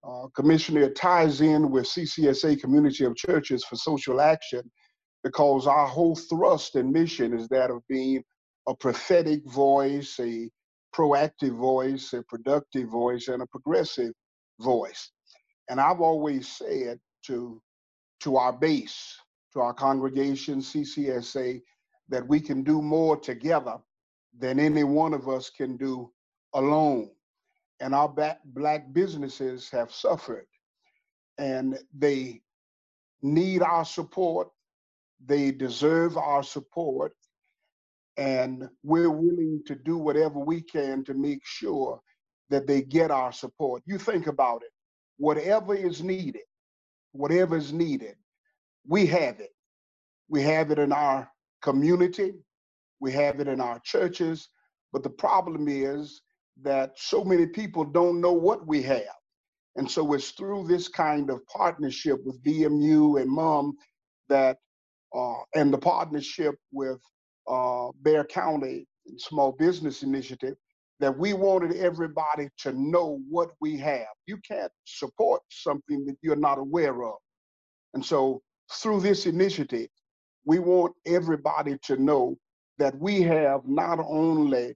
Uh, 0.04 0.28
Commissioner 0.36 0.90
ties 0.90 1.42
in 1.42 1.70
with 1.70 1.86
CCSA 1.86 2.62
Community 2.62 3.04
of 3.04 3.16
Churches 3.16 3.66
for 3.66 3.76
Social 3.76 4.22
Action 4.22 4.62
because 5.24 5.68
our 5.68 5.86
whole 5.86 6.16
thrust 6.16 6.76
and 6.76 6.92
mission 6.92 7.34
is 7.34 7.48
that 7.50 7.70
of 7.70 7.82
being 7.90 8.24
a 8.68 8.76
prophetic 8.76 9.42
voice, 9.46 10.18
a 10.20 10.50
proactive 10.96 11.58
voice, 11.58 12.14
a 12.14 12.24
productive 12.24 12.88
voice, 12.88 13.28
and 13.28 13.42
a 13.42 13.48
progressive 13.48 14.14
voice. 14.62 15.12
And 15.70 15.80
I've 15.82 16.02
always 16.02 16.48
said 16.48 17.00
to, 17.26 17.62
to 18.22 18.38
our 18.38 18.54
base, 18.54 19.18
to 19.54 19.60
our 19.60 19.74
congregation, 19.74 20.60
CCSA, 20.60 21.62
that 22.08 22.28
we 22.28 22.40
can 22.40 22.64
do 22.64 22.82
more 22.82 23.18
together 23.18 23.78
than 24.38 24.60
any 24.60 24.84
one 24.84 25.14
of 25.14 25.28
us 25.28 25.50
can 25.50 25.76
do 25.76 26.10
alone 26.54 27.10
and 27.80 27.96
our 27.96 28.14
black 28.46 28.94
businesses 28.94 29.70
have 29.70 29.92
suffered. 29.92 30.46
And 31.38 31.80
they 31.98 32.42
need 33.22 33.62
our 33.62 33.86
support. 33.86 34.50
They 35.26 35.52
deserve 35.52 36.18
our 36.18 36.44
support. 36.44 37.14
And 38.18 38.68
we're 38.84 39.10
willing 39.10 39.62
to 39.68 39.76
do 39.76 39.98
whatever 39.98 40.40
we 40.40 40.62
can 40.62 41.06
to 41.06 41.14
make 41.14 41.46
sure 41.46 42.02
that 42.50 42.68
they 42.68 42.82
get 42.82 43.12
our 43.12 43.32
support. 43.32 43.84
You 43.86 43.98
think 43.98 44.28
about 44.28 44.64
it. 44.64 44.72
Whatever 45.18 45.76
is 45.76 46.04
needed 46.04 46.42
whatever 47.12 47.58
is 47.58 47.74
needed 47.74 48.16
we 48.88 49.06
have 49.06 49.40
it. 49.40 49.52
We 50.30 50.42
have 50.44 50.72
it 50.72 50.80
in 50.80 50.92
our 50.92 51.30
community. 51.62 52.34
We 53.00 53.12
have 53.12 53.40
it 53.40 53.48
in 53.48 53.62
our 53.62 53.80
churches. 53.80 54.50
But 54.92 55.04
the 55.04 55.10
problem 55.10 55.68
is 55.68 56.22
that 56.64 56.92
so 56.96 57.24
many 57.24 57.46
people 57.48 57.86
don't 57.86 58.22
know 58.22 58.34
what 58.34 58.68
we 58.68 58.82
have. 58.84 59.04
And 59.76 59.90
so 59.90 60.14
it's 60.14 60.32
through 60.32 60.68
this 60.68 60.88
kind 60.88 61.30
of 61.30 61.46
partnership 61.48 62.20
with 62.26 62.44
BMU 62.44 63.22
and 63.22 63.30
MUM 63.30 63.76
that, 64.28 64.58
uh, 65.16 65.36
and 65.56 65.74
the 65.74 65.78
partnership 65.78 66.56
with 66.72 67.00
uh, 67.48 67.90
Bexar 68.02 68.26
County 68.26 68.88
Small 69.18 69.54
Business 69.54 70.04
Initiative, 70.04 70.56
that 71.00 71.18
we 71.18 71.34
wanted 71.34 71.78
everybody 71.78 72.50
to 72.60 72.74
know 72.74 73.22
what 73.30 73.52
we 73.62 73.78
have. 73.78 74.08
You 74.28 74.38
can't 74.48 74.72
support 74.86 75.42
something 75.50 76.06
that 76.06 76.18
you're 76.22 76.36
not 76.36 76.58
aware 76.58 77.04
of. 77.04 77.16
And 77.94 78.06
so 78.06 78.42
through 78.72 79.02
this 79.02 79.26
initiative, 79.26 79.88
we 80.46 80.60
want 80.60 80.94
everybody 81.06 81.78
to 81.84 81.98
know 81.98 82.38
that 82.78 82.98
we 83.00 83.22
have 83.22 83.62
not 83.66 84.00
only 84.00 84.76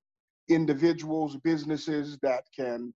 individuals, 0.53 1.37
businesses 1.37 2.17
that 2.21 2.43
can 2.55 2.93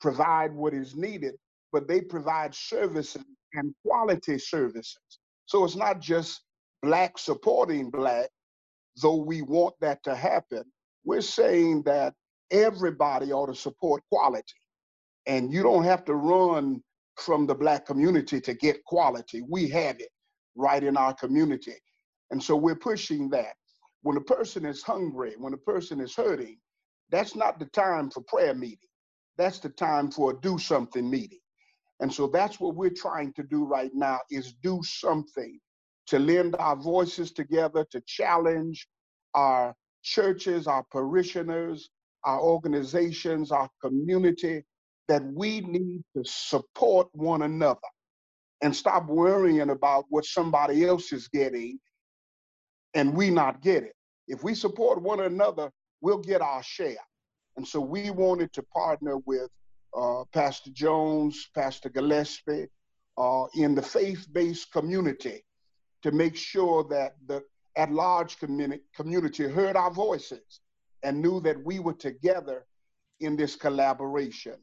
provide 0.00 0.52
what 0.52 0.74
is 0.74 0.96
needed, 0.96 1.34
but 1.72 1.88
they 1.88 2.00
provide 2.00 2.54
services 2.54 3.24
and 3.54 3.74
quality 3.86 4.38
services. 4.38 4.98
So 5.46 5.64
it's 5.64 5.76
not 5.76 6.00
just 6.00 6.42
Black 6.82 7.18
supporting 7.18 7.90
Black, 7.90 8.28
though 9.00 9.16
we 9.16 9.42
want 9.42 9.74
that 9.80 10.02
to 10.04 10.14
happen. 10.14 10.64
We're 11.04 11.20
saying 11.20 11.82
that 11.84 12.14
everybody 12.50 13.32
ought 13.32 13.46
to 13.46 13.54
support 13.54 14.02
quality. 14.10 14.54
And 15.26 15.52
you 15.52 15.62
don't 15.62 15.84
have 15.84 16.04
to 16.04 16.14
run 16.14 16.82
from 17.16 17.46
the 17.46 17.54
Black 17.54 17.86
community 17.86 18.40
to 18.40 18.54
get 18.54 18.84
quality. 18.84 19.42
We 19.48 19.68
have 19.70 20.00
it 20.00 20.10
right 20.56 20.82
in 20.82 20.96
our 20.96 21.14
community. 21.14 21.74
And 22.30 22.42
so 22.42 22.56
we're 22.56 22.76
pushing 22.76 23.30
that. 23.30 23.54
When 24.02 24.16
a 24.18 24.20
person 24.20 24.66
is 24.66 24.82
hungry, 24.82 25.34
when 25.38 25.54
a 25.54 25.58
person 25.58 26.00
is 26.00 26.14
hurting, 26.14 26.58
that's 27.10 27.34
not 27.34 27.58
the 27.58 27.66
time 27.66 28.10
for 28.10 28.22
prayer 28.22 28.54
meeting. 28.54 28.78
That's 29.36 29.58
the 29.58 29.68
time 29.68 30.10
for 30.10 30.30
a 30.32 30.40
do 30.40 30.58
something 30.58 31.08
meeting. 31.08 31.40
And 32.00 32.12
so 32.12 32.26
that's 32.26 32.60
what 32.60 32.74
we're 32.74 32.90
trying 32.90 33.32
to 33.34 33.42
do 33.42 33.64
right 33.64 33.90
now 33.94 34.20
is 34.30 34.54
do 34.62 34.80
something 34.82 35.58
to 36.06 36.18
lend 36.18 36.56
our 36.58 36.76
voices 36.76 37.32
together 37.32 37.86
to 37.90 38.00
challenge 38.06 38.86
our 39.34 39.74
churches, 40.02 40.66
our 40.66 40.84
parishioners, 40.90 41.88
our 42.24 42.40
organizations, 42.40 43.50
our 43.50 43.68
community 43.80 44.62
that 45.08 45.22
we 45.24 45.60
need 45.60 46.02
to 46.16 46.24
support 46.24 47.08
one 47.12 47.42
another 47.42 47.80
and 48.62 48.74
stop 48.74 49.06
worrying 49.06 49.70
about 49.70 50.04
what 50.08 50.24
somebody 50.24 50.84
else 50.84 51.12
is 51.12 51.28
getting 51.28 51.78
and 52.94 53.14
we 53.14 53.30
not 53.30 53.60
get 53.60 53.82
it. 53.82 53.94
If 54.26 54.42
we 54.42 54.54
support 54.54 55.02
one 55.02 55.20
another, 55.20 55.70
we'll 56.04 56.18
get 56.18 56.42
our 56.42 56.62
share. 56.62 57.06
And 57.56 57.66
so 57.66 57.80
we 57.80 58.10
wanted 58.10 58.52
to 58.52 58.62
partner 58.62 59.16
with 59.24 59.48
uh, 59.96 60.24
Pastor 60.34 60.70
Jones, 60.70 61.48
Pastor 61.54 61.88
Gillespie, 61.88 62.68
uh, 63.16 63.44
in 63.54 63.74
the 63.74 63.82
faith-based 63.82 64.70
community 64.70 65.38
to 66.02 66.10
make 66.12 66.36
sure 66.36 66.84
that 66.90 67.14
the 67.26 67.42
at-large 67.76 68.38
community, 68.38 68.82
community 68.94 69.44
heard 69.48 69.76
our 69.76 69.90
voices 69.90 70.60
and 71.02 71.22
knew 71.22 71.40
that 71.40 71.64
we 71.64 71.78
were 71.78 71.94
together 71.94 72.66
in 73.20 73.36
this 73.36 73.56
collaboration. 73.56 74.56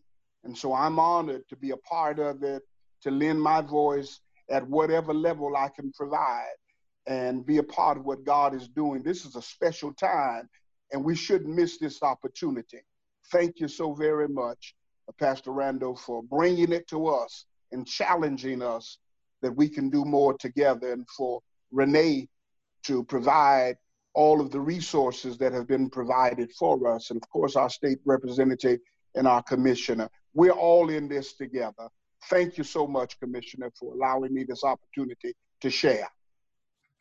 And 0.44 0.56
so 0.56 0.74
I'm 0.74 1.00
honored 1.00 1.44
to 1.50 1.56
be 1.56 1.72
a 1.72 1.78
part 1.78 2.20
of 2.20 2.44
it, 2.44 2.62
to 3.04 3.10
lend 3.10 3.42
my 3.42 3.62
voice 3.62 4.20
at 4.50 4.68
whatever 4.68 5.14
level 5.14 5.56
I 5.58 5.70
can 5.70 5.92
provide 5.94 6.58
and 7.08 7.46
be 7.46 7.58
a 7.58 7.64
part 7.64 7.98
of 7.98 8.06
what 8.06 8.26
God 8.26 8.54
is 8.54 8.68
doing. 8.68 9.02
This 9.02 9.26
is 9.26 9.36
a 9.36 9.42
special 9.42 9.92
time, 9.94 10.48
and 10.92 11.04
we 11.04 11.16
shouldn't 11.16 11.56
miss 11.56 11.78
this 11.78 12.04
opportunity. 12.04 12.80
Thank 13.32 13.60
you 13.60 13.68
so 13.68 13.94
very 13.94 14.28
much, 14.28 14.76
uh, 15.08 15.14
Pastor 15.20 15.52
Randall, 15.52 15.96
for 15.96 16.24
bringing 16.24 16.72
it 16.72 16.88
to 16.90 17.08
us 17.08 17.46
and 17.72 17.88
challenging 17.88 18.62
us 18.62 18.98
that 19.42 19.56
we 19.56 19.70
can 19.70 19.90
do 19.90 20.06
more 20.06 20.38
together, 20.38 20.92
and 20.92 21.08
for 21.18 21.42
Renee 21.72 22.28
to 22.84 23.04
provide 23.04 23.78
all 24.14 24.42
of 24.42 24.52
the 24.52 24.60
resources 24.60 25.38
that 25.38 25.54
have 25.54 25.68
been 25.68 25.90
provided 25.90 26.52
for 26.52 26.94
us. 26.94 27.10
And 27.10 27.22
of 27.22 27.30
course, 27.30 27.56
our 27.56 27.70
state 27.70 28.00
representative 28.06 28.80
and 29.16 29.28
our 29.28 29.42
commissioner. 29.44 30.10
We're 30.34 30.52
all 30.52 30.90
in 30.90 31.08
this 31.08 31.34
together. 31.34 31.90
Thank 32.30 32.58
you 32.58 32.64
so 32.64 32.86
much, 32.86 33.20
Commissioner, 33.20 33.72
for 33.80 33.94
allowing 33.94 34.34
me 34.34 34.44
this 34.44 34.64
opportunity 34.64 35.34
to 35.62 35.70
share. 35.70 36.08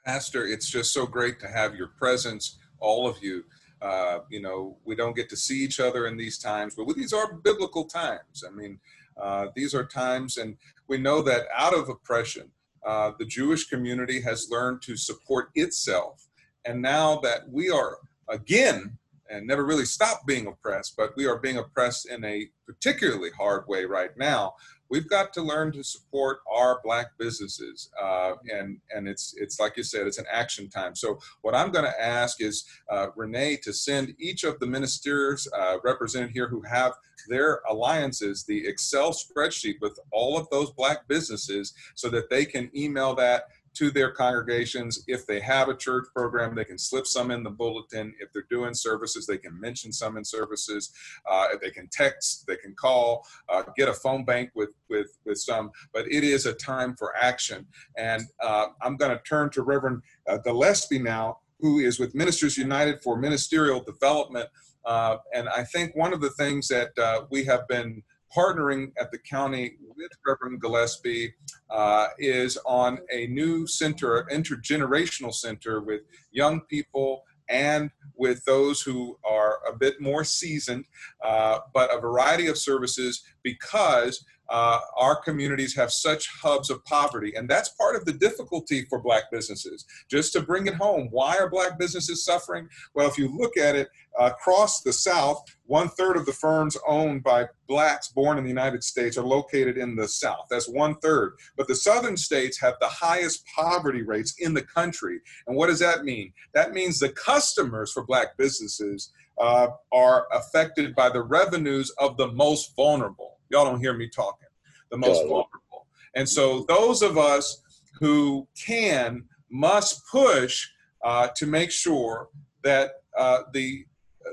Pastor, 0.05 0.47
it's 0.47 0.69
just 0.69 0.93
so 0.93 1.07
great 1.07 1.39
to 1.41 1.49
have 1.49 1.75
your 1.75 1.89
presence, 1.89 2.59
all 2.79 3.07
of 3.07 3.23
you. 3.23 3.45
Uh, 3.83 4.21
you 4.29 4.41
know, 4.41 4.77
we 4.85 4.95
don't 4.95 5.17
get 5.17 5.29
to 5.31 5.37
see 5.37 5.63
each 5.65 5.81
other 5.81 6.07
in 6.07 6.17
these 6.17 6.39
times, 6.39 6.75
but 6.75 6.87
these 6.95 7.13
are 7.13 7.35
biblical 7.35 7.85
times. 7.85 8.45
I 8.47 8.51
mean, 8.51 8.79
uh, 9.17 9.47
these 9.55 9.75
are 9.75 9.85
times, 9.85 10.37
and 10.37 10.57
we 10.89 10.99
know 10.99 11.23
that 11.23 11.47
out 11.57 11.75
of 11.75 11.89
oppression, 11.89 12.51
uh, 12.85 13.13
the 13.19 13.25
Jewish 13.25 13.69
community 13.69 14.21
has 14.23 14.49
learned 14.51 14.83
to 14.83 14.97
support 14.97 15.51
itself. 15.55 16.29
And 16.65 16.83
now 16.83 17.17
that 17.21 17.49
we 17.51 17.71
are 17.71 17.99
again 18.29 18.99
and 19.31 19.47
never 19.47 19.65
really 19.65 19.85
stopped 19.85 20.27
being 20.27 20.47
oppressed, 20.47 20.97
but 20.97 21.17
we 21.17 21.27
are 21.27 21.39
being 21.39 21.59
oppressed 21.59 22.09
in 22.09 22.25
a 22.25 22.49
particularly 22.67 23.31
hard 23.31 23.67
way 23.69 23.85
right 23.85 24.17
now. 24.19 24.55
We've 24.91 25.09
got 25.09 25.33
to 25.35 25.43
learn 25.43 25.71
to 25.73 25.85
support 25.85 26.41
our 26.53 26.81
black 26.83 27.17
businesses, 27.17 27.91
uh, 28.01 28.33
and 28.53 28.79
and 28.95 29.09
it's 29.09 29.35
it's 29.37 29.61
like 29.61 29.77
you 29.77 29.85
said, 29.85 30.07
it's 30.07 30.19
an 30.19 30.27
action 30.31 30.69
time. 30.69 30.97
So 30.97 31.19
what 31.43 31.55
I'm 31.55 31.71
going 31.71 31.85
to 31.85 32.03
ask 32.03 32.43
is 32.43 32.65
uh, 32.91 33.07
Renee 33.15 33.57
to 33.63 33.73
send 33.73 34.15
each 34.19 34.43
of 34.45 34.59
the 34.59 34.67
ministers 34.67 35.47
uh, 35.57 35.77
represented 35.85 36.31
here 36.31 36.49
who 36.49 36.63
have 36.63 36.95
their 37.29 37.61
alliances 37.69 38.45
the 38.45 38.67
Excel 38.67 39.13
spreadsheet 39.13 39.81
with 39.81 39.99
all 40.11 40.37
of 40.39 40.49
those 40.51 40.71
black 40.73 41.07
businesses, 41.07 41.73
so 41.95 42.09
that 42.09 42.29
they 42.29 42.45
can 42.45 42.71
email 42.75 43.15
that 43.15 43.45
to 43.75 43.91
their 43.91 44.11
congregations. 44.11 45.05
If 45.07 45.27
they 45.27 45.41
have 45.41 45.69
a 45.69 45.77
church 45.77 46.07
program, 46.15 46.55
they 46.55 46.65
can 46.65 46.79
slip 46.79 47.07
some 47.07 47.31
in 47.31 47.43
the 47.43 47.51
bulletin. 47.51 48.15
If 48.21 48.33
they're 48.33 48.47
doing 48.51 48.75
services, 48.75 49.27
they 49.27 49.39
can 49.39 49.59
mention 49.61 49.93
some 49.93 50.17
in 50.17 50.25
services. 50.25 50.93
Uh, 51.31 51.49
they 51.63 51.71
can 51.71 51.89
text, 51.89 52.47
they 52.47 52.57
can 52.57 52.75
call, 52.75 53.27
uh, 53.49 53.63
get 53.77 53.89
a 53.89 53.95
phone 53.95 54.25
bank 54.25 54.51
with 54.55 54.71
with 54.89 55.19
with 55.25 55.39
some. 55.39 55.71
But 55.93 56.11
it 56.11 56.25
is 56.25 56.47
a 56.47 56.55
time 56.55 56.97
for 56.97 57.15
action, 57.17 57.67
and 57.97 58.23
uh, 58.43 58.67
I'm 58.83 58.97
going 58.97 59.17
to 59.17 59.23
turn 59.23 59.51
to 59.51 59.63
Reverend 59.63 60.03
uh, 60.29 60.39
Gillespie 60.39 60.99
now, 60.99 61.39
who 61.61 61.79
is 61.79 61.99
with 61.99 62.15
Ministers 62.15 62.57
United 62.57 63.03
for 63.03 63.17
Ministerial 63.17 63.81
Development. 63.81 64.49
Uh, 64.85 65.19
and 65.35 65.49
I 65.51 65.65
think 65.65 65.95
one 65.95 66.13
of 66.13 66.21
the 66.21 66.31
things 66.31 66.69
that 66.69 66.99
uh, 66.99 67.23
we 67.31 67.45
have 67.45 67.69
been 67.69 68.03
partnering 68.35 68.93
at 68.99 69.11
the 69.11 69.19
county 69.19 69.77
with 69.97 70.11
Reverend 70.27 70.61
Gillespie 70.61 71.35
uh, 71.71 72.09
is 72.19 72.59
on 72.67 72.99
a 73.13 73.27
new 73.29 73.67
center, 73.67 74.27
intergenerational 74.33 75.33
center 75.33 75.81
with 75.81 76.03
young 76.33 76.61
people 76.63 77.25
and 77.49 77.91
with 78.17 78.45
those 78.45 78.81
who 78.81 79.19
are 79.25 79.59
a 79.69 79.77
bit 79.77 80.01
more 80.01 80.25
seasoned, 80.25 80.85
uh, 81.25 81.59
but 81.75 81.95
a 81.95 82.01
variety 82.01 82.47
of 82.47 82.57
services 82.57 83.23
because 83.43 84.25
uh, 84.51 84.81
our 84.97 85.17
communities 85.17 85.75
have 85.77 85.93
such 85.93 86.29
hubs 86.43 86.71
of 86.71 86.85
poverty. 86.85 87.35
And 87.37 87.49
that's 87.49 87.69
part 87.71 87.95
of 87.97 88.05
the 88.05 88.13
difficulty 88.13 88.85
for 88.87 89.01
Black 89.01 89.31
businesses. 89.31 89.85
Just 90.11 90.33
to 90.33 90.41
bring 90.41 90.67
it 90.67 90.75
home, 90.75 91.09
why 91.11 91.37
are 91.39 91.49
Black 91.49 91.79
businesses 91.79 92.25
suffering? 92.25 92.69
Well, 92.95 93.09
if 93.09 93.17
you 93.17 93.35
look 93.37 93.57
at 93.57 93.77
it 93.77 93.89
across 94.19 94.83
the 94.83 94.93
South, 94.93 95.45
one 95.67 95.89
third 95.89 96.17
of 96.17 96.27
the 96.27 96.33
firms 96.33 96.77
owned 96.87 97.23
by 97.23 97.47
Blacks 97.69 98.09
born 98.09 98.39
in 98.39 98.45
the 98.45 98.51
United 98.51 98.83
States 98.83 99.17
are 99.17 99.25
located 99.25 99.79
in 99.79 99.95
the 99.95 100.09
South. 100.09 100.47
That's 100.51 100.69
one 100.69 100.97
third. 100.97 101.37
But 101.57 101.69
the 101.69 101.77
Southern 101.77 102.17
states 102.17 102.61
have 102.61 102.75
the 102.81 102.89
highest 102.89 103.45
poverty 103.55 104.03
rates 104.03 104.35
in 104.41 104.53
the 104.53 104.63
country. 104.63 105.21
And 105.47 105.57
what 105.57 105.69
does 105.69 105.79
that 105.79 106.05
mean? 106.05 106.33
That 106.55 106.73
means 106.73 106.99
the 106.99 107.11
customers 107.11 107.93
for 107.93 108.05
Black 108.05 108.37
businesses 108.37 109.13
uh, 109.41 109.69
are 109.93 110.27
affected 110.33 110.95
by 110.95 111.09
the 111.09 111.23
revenues 111.23 111.91
of 111.99 112.17
the 112.17 112.33
most 112.33 112.75
vulnerable. 112.77 113.39
Y'all 113.51 113.65
don't 113.65 113.81
hear 113.81 113.95
me 113.95 114.09
talking. 114.09 114.49
The 114.91 114.99
most 114.99 115.21
vulnerable. 115.21 115.87
And 116.15 116.29
so 116.29 116.65
those 116.69 117.03
of 117.03 117.19
us 117.19 117.63
who 118.01 118.49
can 118.59 119.25
must 119.51 120.07
push 120.07 120.69
uh, 121.05 121.29
to 121.37 121.47
make 121.47 121.71
sure 121.71 122.29
that 122.63 122.93
uh, 123.17 123.43
the 123.53 123.85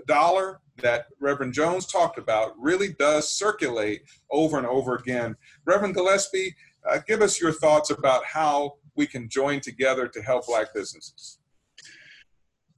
dollar 0.07 0.59
that 0.81 1.07
Reverend 1.19 1.53
Jones 1.53 1.87
talked 1.87 2.17
about 2.17 2.53
really 2.59 2.93
does 2.93 3.29
circulate 3.29 4.01
over 4.31 4.57
and 4.57 4.67
over 4.67 4.95
again. 4.95 5.35
Reverend 5.65 5.95
Gillespie, 5.95 6.55
uh, 6.89 6.99
give 7.07 7.21
us 7.21 7.41
your 7.41 7.51
thoughts 7.51 7.89
about 7.89 8.23
how 8.25 8.73
we 8.95 9.07
can 9.07 9.29
join 9.29 9.59
together 9.59 10.07
to 10.07 10.21
help 10.21 10.45
Black 10.47 10.73
businesses. 10.73 11.39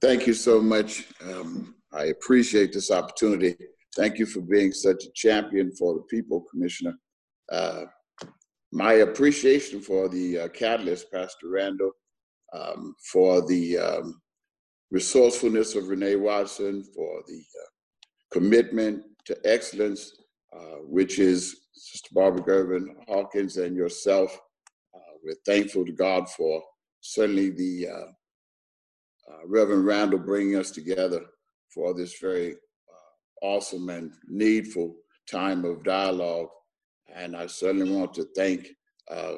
Thank 0.00 0.26
you 0.26 0.34
so 0.34 0.60
much. 0.60 1.06
Um, 1.22 1.74
I 1.92 2.04
appreciate 2.04 2.72
this 2.72 2.90
opportunity. 2.90 3.56
Thank 3.96 4.18
you 4.18 4.26
for 4.26 4.40
being 4.40 4.72
such 4.72 5.04
a 5.04 5.12
champion 5.14 5.72
for 5.76 5.94
the 5.94 6.02
people, 6.02 6.44
Commissioner. 6.50 6.94
Uh, 7.50 7.84
my 8.72 8.94
appreciation 8.94 9.80
for 9.80 10.08
the 10.08 10.40
uh, 10.40 10.48
catalyst, 10.48 11.10
Pastor 11.12 11.48
Randall, 11.48 11.90
um, 12.52 12.94
for 13.12 13.46
the 13.46 13.78
um, 13.78 14.20
resourcefulness 14.92 15.74
of 15.74 15.88
Renee 15.88 16.16
Watson, 16.16 16.84
for 16.94 17.22
the 17.26 17.38
uh, 17.38 17.68
commitment 18.32 19.02
to 19.24 19.36
excellence, 19.44 20.12
uh, 20.56 20.78
which 20.82 21.18
is 21.18 21.62
Sister 21.72 22.10
Barbara 22.12 22.42
Gervin 22.42 22.86
Hawkins 23.08 23.56
and 23.56 23.76
yourself. 23.76 24.38
Uh, 24.94 25.14
we're 25.24 25.34
thankful 25.44 25.84
to 25.84 25.92
God 25.92 26.28
for 26.30 26.62
certainly 27.00 27.50
the 27.50 27.88
uh, 27.88 28.06
Reverend 29.46 29.86
Randall 29.86 30.20
bringing 30.20 30.56
us 30.56 30.70
together 30.70 31.22
for 31.74 31.92
this 31.94 32.18
very 32.20 32.54
awesome 33.42 33.88
and 33.88 34.12
needful 34.28 34.94
time 35.30 35.64
of 35.64 35.84
dialogue. 35.84 36.48
And 37.14 37.36
I 37.36 37.46
certainly 37.46 37.90
want 37.90 38.14
to 38.14 38.26
thank 38.36 38.68
uh, 39.10 39.34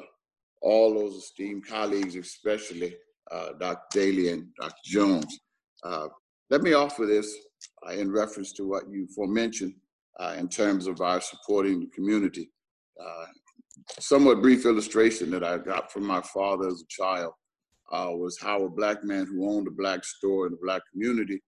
all 0.61 0.93
those 0.93 1.15
esteemed 1.15 1.67
colleagues, 1.67 2.15
especially 2.15 2.95
uh, 3.31 3.53
Dr. 3.59 3.81
Daly 3.91 4.29
and 4.29 4.47
Dr. 4.59 4.75
Jones. 4.85 5.39
Uh, 5.83 6.07
let 6.49 6.61
me 6.61 6.73
offer 6.73 7.05
this 7.05 7.35
uh, 7.87 7.91
in 7.91 8.11
reference 8.11 8.51
to 8.53 8.67
what 8.67 8.89
you 8.89 9.07
forementioned 9.15 9.73
uh, 10.19 10.35
in 10.37 10.47
terms 10.47 10.87
of 10.87 11.01
our 11.01 11.19
supporting 11.19 11.79
the 11.79 11.87
community. 11.87 12.49
Uh, 13.01 13.25
somewhat 13.99 14.41
brief 14.41 14.65
illustration 14.65 15.31
that 15.31 15.43
I 15.43 15.57
got 15.57 15.91
from 15.91 16.05
my 16.05 16.21
father 16.21 16.67
as 16.67 16.81
a 16.81 16.87
child 16.87 17.33
was 17.91 18.39
how 18.39 18.63
a 18.63 18.69
black 18.69 19.03
man 19.03 19.25
who 19.25 19.47
owned 19.47 19.67
a 19.67 19.71
black 19.71 20.03
store 20.03 20.47
in 20.47 20.53
a 20.53 20.57
black 20.57 20.81
community 20.91 21.41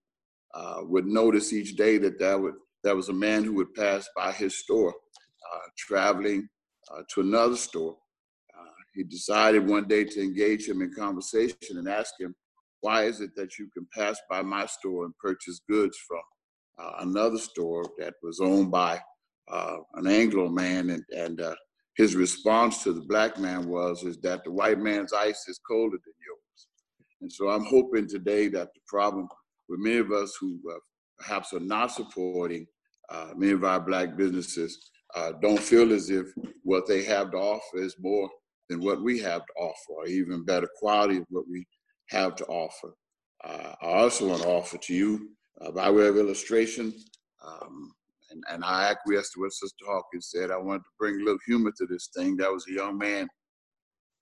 uh, 0.54 0.78
would 0.82 1.06
notice 1.06 1.52
each 1.52 1.76
day 1.76 1.98
that 1.98 2.18
there, 2.18 2.38
would, 2.38 2.54
there 2.82 2.96
was 2.96 3.08
a 3.08 3.12
man 3.12 3.44
who 3.44 3.54
would 3.54 3.74
pass 3.74 4.08
by 4.16 4.32
his 4.32 4.58
store, 4.58 4.90
uh, 4.90 5.58
traveling 5.76 6.48
uh, 6.92 7.02
to 7.12 7.20
another 7.20 7.56
store. 7.56 7.96
Uh, 8.58 8.70
he 8.94 9.04
decided 9.04 9.66
one 9.66 9.86
day 9.86 10.04
to 10.04 10.20
engage 10.20 10.66
him 10.68 10.82
in 10.82 10.92
conversation 10.92 11.56
and 11.78 11.88
ask 11.88 12.14
him, 12.18 12.34
why 12.80 13.04
is 13.04 13.20
it 13.20 13.30
that 13.36 13.58
you 13.58 13.68
can 13.74 13.86
pass 13.94 14.18
by 14.30 14.42
my 14.42 14.66
store 14.66 15.04
and 15.04 15.18
purchase 15.18 15.60
goods 15.68 15.98
from 16.06 16.20
uh, 16.78 16.92
another 17.00 17.38
store 17.38 17.84
that 17.98 18.14
was 18.22 18.40
owned 18.40 18.70
by 18.70 19.00
an 19.48 20.06
Anglo 20.06 20.48
man? 20.48 20.90
And, 20.90 21.02
and 21.16 21.40
his 21.96 22.14
response 22.14 22.82
to 22.82 22.92
the 22.92 23.00
black 23.00 23.38
man 23.38 23.68
was, 23.68 24.04
is 24.04 24.18
that 24.18 24.44
the 24.44 24.52
white 24.52 24.78
man's 24.78 25.12
ice 25.12 25.48
is 25.48 25.58
colder 25.66 25.96
than 25.96 26.14
yours. 26.26 26.68
And 27.22 27.32
so 27.32 27.48
I'm 27.48 27.64
hoping 27.64 28.06
today 28.06 28.48
that 28.48 28.68
the 28.74 28.80
problem 28.86 29.28
with 29.68 29.80
many 29.80 29.98
of 29.98 30.12
us 30.12 30.36
who 30.40 30.58
uh, 30.70 30.78
perhaps 31.18 31.52
are 31.52 31.60
not 31.60 31.92
supporting 31.92 32.66
uh, 33.08 33.28
many 33.36 33.52
of 33.52 33.64
our 33.64 33.80
black 33.80 34.16
businesses 34.16 34.90
uh, 35.14 35.32
don't 35.40 35.60
feel 35.60 35.92
as 35.92 36.10
if 36.10 36.26
what 36.62 36.86
they 36.86 37.04
have 37.04 37.30
to 37.30 37.36
offer 37.36 37.78
is 37.78 37.96
more 38.00 38.28
than 38.68 38.82
what 38.82 39.02
we 39.02 39.18
have 39.20 39.42
to 39.46 39.52
offer, 39.58 39.92
or 39.92 40.06
even 40.06 40.44
better 40.44 40.68
quality 40.78 41.18
of 41.18 41.24
what 41.28 41.44
we 41.48 41.64
have 42.10 42.34
to 42.34 42.44
offer. 42.46 42.94
Uh, 43.44 43.72
I 43.82 43.86
also 43.86 44.28
want 44.28 44.42
to 44.42 44.48
offer 44.48 44.76
to 44.76 44.94
you, 44.94 45.30
uh, 45.60 45.70
by 45.70 45.90
way 45.90 46.08
of 46.08 46.16
illustration, 46.16 46.92
um, 47.46 47.92
and, 48.30 48.42
and 48.50 48.64
I 48.64 48.90
acquiesced 48.90 49.34
to 49.34 49.40
what 49.40 49.52
Sister 49.52 49.84
Hawkins 49.86 50.30
said. 50.30 50.50
I 50.50 50.56
wanted 50.56 50.80
to 50.80 50.90
bring 50.98 51.14
a 51.14 51.24
little 51.24 51.38
humor 51.46 51.70
to 51.76 51.86
this 51.86 52.08
thing. 52.14 52.36
That 52.36 52.52
was 52.52 52.66
a 52.68 52.72
young 52.72 52.98
man 52.98 53.28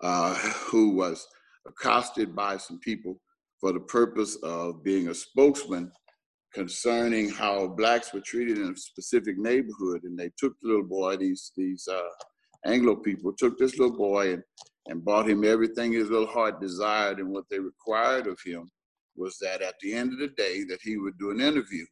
uh, 0.03 0.35
who 0.35 0.91
was 0.91 1.27
accosted 1.67 2.37
by 2.37 2.59
some 2.59 2.79
people 2.81 3.19
for 3.65 3.73
the 3.73 3.81
purpose 3.81 4.37
of 4.43 4.85
being 4.85 5.09
a 5.09 5.15
spokesman 5.15 5.91
concerning 6.53 7.31
how 7.31 7.67
blacks 7.67 8.13
were 8.13 8.21
treated 8.21 8.59
in 8.59 8.71
a 8.71 8.77
specific 8.77 9.39
neighborhood, 9.39 10.03
and 10.05 10.19
they 10.19 10.31
took 10.37 10.53
the 10.61 10.69
little 10.69 10.85
boy. 10.85 11.17
These 11.17 11.51
these 11.57 11.89
uh, 11.91 12.11
Anglo 12.67 12.97
people 12.97 13.33
took 13.33 13.59
this 13.59 13.79
little 13.79 13.97
boy 13.97 14.35
and 14.35 14.43
and 14.89 15.03
bought 15.03 15.31
him 15.31 15.45
everything 15.45 15.93
his 15.93 16.11
little 16.11 16.27
heart 16.27 16.61
desired, 16.61 17.21
and 17.21 17.31
what 17.31 17.47
they 17.51 17.59
required 17.59 18.27
of 18.27 18.39
him 18.45 18.69
was 19.17 19.39
that 19.39 19.63
at 19.63 19.77
the 19.81 19.95
end 19.95 20.13
of 20.13 20.19
the 20.19 20.35
day 20.37 20.65
that 20.65 20.81
he 20.83 20.99
would 20.99 21.17
do 21.19 21.31
an 21.31 21.41
interview, 21.41 21.87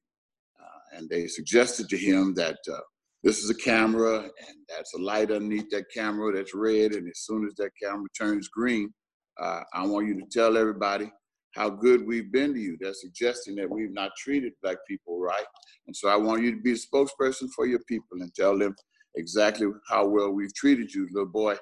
uh, 0.63 0.99
and 0.99 1.09
they 1.09 1.27
suggested 1.27 1.89
to 1.89 1.97
him 1.97 2.35
that. 2.35 2.59
Uh, 2.71 2.81
this 3.25 3.39
is 3.39 3.51
a 3.51 3.55
camera, 3.55 4.17
and 4.19 4.57
that's 4.69 4.95
a 4.95 4.99
light 4.99 5.31
underneath 5.31 5.71
that 5.71 5.85
camera 5.95 6.33
that's 6.35 6.57
red. 6.57 6.91
And 6.91 7.07
as 7.09 7.21
soon 7.21 7.47
as 7.47 7.55
that 7.55 7.71
camera 7.81 8.09
turns 8.19 8.49
green, 8.49 8.93
uh, 9.41 9.61
I 9.73 9.87
want 9.87 10.09
you 10.09 10.15
to 10.15 10.27
tell 10.29 10.57
everybody 10.57 11.09
how 11.55 11.69
good 11.69 12.07
we've 12.07 12.33
been 12.33 12.55
to 12.55 12.61
you. 12.61 12.77
They're 12.81 12.95
suggesting 12.95 13.55
that 13.57 13.71
we've 13.71 13.93
not 13.93 14.13
treated 14.17 14.53
black 14.63 14.79
people 14.89 15.21
right. 15.21 15.45
And 15.87 15.97
so 15.97 16.09
I 16.09 16.17
want 16.17 16.43
you 16.43 16.51
to 16.51 16.61
be 16.61 16.73
the 16.73 16.79
spokesperson 16.79 17.51
for 17.55 17.67
your 17.67 17.81
people 17.89 18.19
and 18.21 18.35
tell 18.35 18.59
them 18.59 18.75
exactly 19.17 19.69
how 19.89 20.07
well 20.07 20.31
we've 20.31 20.55
treated 20.55 20.93
you. 20.93 21.09
Little 21.13 21.29
boy 21.29 21.57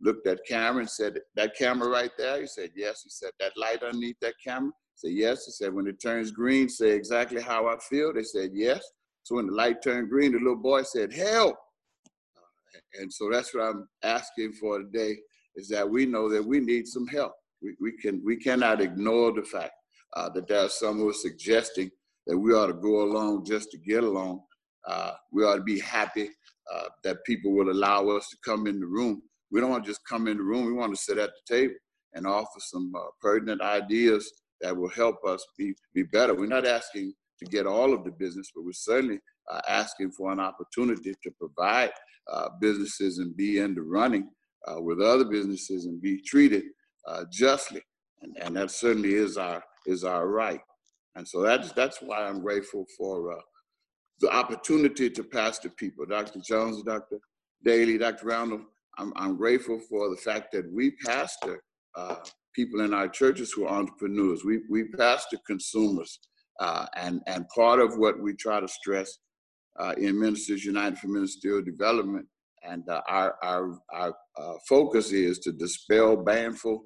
looked 0.00 0.26
at 0.26 0.40
camera 0.46 0.80
and 0.80 0.90
said, 0.90 1.20
that 1.36 1.56
camera 1.56 1.88
right 1.88 2.10
there? 2.18 2.40
He 2.40 2.46
said, 2.46 2.70
yes. 2.74 3.02
He 3.04 3.10
said, 3.10 3.30
that 3.40 3.52
light 3.56 3.82
underneath 3.82 4.16
that 4.20 4.34
camera? 4.44 4.72
He 5.00 5.08
said, 5.08 5.16
yes. 5.16 5.44
He 5.46 5.52
said, 5.52 5.72
when 5.72 5.86
it 5.86 6.00
turns 6.02 6.30
green, 6.30 6.68
say 6.68 6.90
exactly 6.90 7.40
how 7.40 7.68
I 7.68 7.76
feel. 7.78 8.12
They 8.12 8.24
said, 8.24 8.50
yes. 8.52 8.84
So 9.22 9.36
when 9.36 9.46
the 9.46 9.52
light 9.52 9.82
turned 9.82 10.10
green, 10.10 10.32
the 10.32 10.38
little 10.38 10.56
boy 10.56 10.82
said, 10.82 11.12
help. 11.12 11.56
And 12.98 13.12
so 13.12 13.30
that's 13.30 13.54
what 13.54 13.62
I'm 13.62 13.88
asking 14.02 14.52
for 14.54 14.78
today 14.78 15.16
is 15.54 15.68
that 15.68 15.88
we 15.88 16.04
know 16.04 16.28
that 16.28 16.44
we 16.44 16.60
need 16.60 16.86
some 16.86 17.06
help. 17.06 17.32
We, 17.62 17.74
we, 17.80 17.92
can, 17.92 18.22
we 18.24 18.36
cannot 18.36 18.80
ignore 18.80 19.32
the 19.32 19.42
fact 19.42 19.72
uh, 20.14 20.28
that 20.30 20.48
there 20.48 20.60
are 20.60 20.68
some 20.68 20.98
who 20.98 21.08
are 21.08 21.14
suggesting 21.14 21.90
that 22.26 22.36
we 22.36 22.52
ought 22.52 22.66
to 22.66 22.74
go 22.74 23.02
along 23.02 23.44
just 23.44 23.70
to 23.70 23.78
get 23.78 24.04
along. 24.04 24.40
Uh, 24.86 25.12
we 25.32 25.44
ought 25.44 25.56
to 25.56 25.62
be 25.62 25.78
happy 25.78 26.30
uh, 26.72 26.88
that 27.04 27.24
people 27.24 27.52
will 27.52 27.70
allow 27.70 28.08
us 28.08 28.28
to 28.28 28.36
come 28.44 28.66
in 28.66 28.80
the 28.80 28.86
room. 28.86 29.22
We 29.50 29.60
don't 29.60 29.70
want 29.70 29.84
to 29.84 29.90
just 29.90 30.06
come 30.08 30.26
in 30.26 30.36
the 30.36 30.42
room. 30.42 30.66
We 30.66 30.72
want 30.72 30.94
to 30.94 31.00
sit 31.00 31.18
at 31.18 31.30
the 31.30 31.54
table 31.54 31.74
and 32.14 32.26
offer 32.26 32.58
some 32.58 32.92
uh, 32.96 33.00
pertinent 33.20 33.60
ideas 33.60 34.30
that 34.60 34.76
will 34.76 34.88
help 34.88 35.16
us 35.26 35.44
be, 35.58 35.74
be 35.94 36.02
better. 36.02 36.34
We're 36.34 36.46
not 36.46 36.66
asking 36.66 37.12
to 37.38 37.44
get 37.46 37.66
all 37.66 37.92
of 37.92 38.04
the 38.04 38.10
business, 38.10 38.50
but 38.54 38.64
we're 38.64 38.72
certainly 38.72 39.20
uh, 39.52 39.60
asking 39.68 40.12
for 40.12 40.32
an 40.32 40.40
opportunity 40.40 41.14
to 41.22 41.30
provide 41.38 41.92
uh, 42.32 42.48
businesses 42.60 43.18
and 43.18 43.36
be 43.36 43.58
in 43.58 43.74
the 43.74 43.82
running 43.82 44.30
with 44.78 45.00
other 45.00 45.24
businesses 45.24 45.84
and 45.84 46.02
be 46.02 46.20
treated 46.22 46.64
uh, 47.06 47.24
justly, 47.30 47.82
and, 48.22 48.36
and 48.40 48.56
that 48.56 48.70
certainly 48.70 49.14
is 49.14 49.36
our 49.36 49.62
is 49.86 50.04
our 50.04 50.28
right. 50.28 50.60
And 51.14 51.26
so 51.26 51.42
that's 51.42 51.72
that's 51.72 51.98
why 52.02 52.26
I'm 52.26 52.40
grateful 52.40 52.84
for 52.96 53.32
uh, 53.32 53.40
the 54.20 54.34
opportunity 54.34 55.10
to 55.10 55.24
pastor 55.24 55.70
people, 55.70 56.06
Dr. 56.06 56.40
Jones, 56.40 56.82
Dr. 56.82 57.18
Daly, 57.64 57.98
Dr. 57.98 58.26
Randall. 58.26 58.60
I'm, 58.98 59.12
I'm 59.16 59.36
grateful 59.36 59.78
for 59.78 60.08
the 60.08 60.16
fact 60.16 60.52
that 60.52 60.70
we 60.72 60.92
pastor 61.04 61.62
uh, 61.94 62.16
people 62.54 62.80
in 62.80 62.94
our 62.94 63.08
churches 63.08 63.52
who 63.52 63.66
are 63.66 63.78
entrepreneurs. 63.78 64.44
We 64.44 64.60
we 64.70 64.84
pastor 64.88 65.38
consumers, 65.46 66.18
uh, 66.60 66.86
and 66.96 67.20
and 67.26 67.48
part 67.54 67.80
of 67.80 67.98
what 67.98 68.20
we 68.20 68.34
try 68.34 68.60
to 68.60 68.68
stress 68.68 69.18
uh, 69.78 69.94
in 69.98 70.18
Ministers 70.18 70.64
United 70.64 70.98
for 70.98 71.08
Ministerial 71.08 71.62
Development 71.62 72.26
and 72.66 72.88
uh, 72.88 73.00
our, 73.08 73.36
our, 73.42 73.78
our 73.92 74.14
uh, 74.38 74.54
focus 74.68 75.12
is 75.12 75.38
to 75.40 75.52
dispel 75.52 76.16
banful 76.16 76.82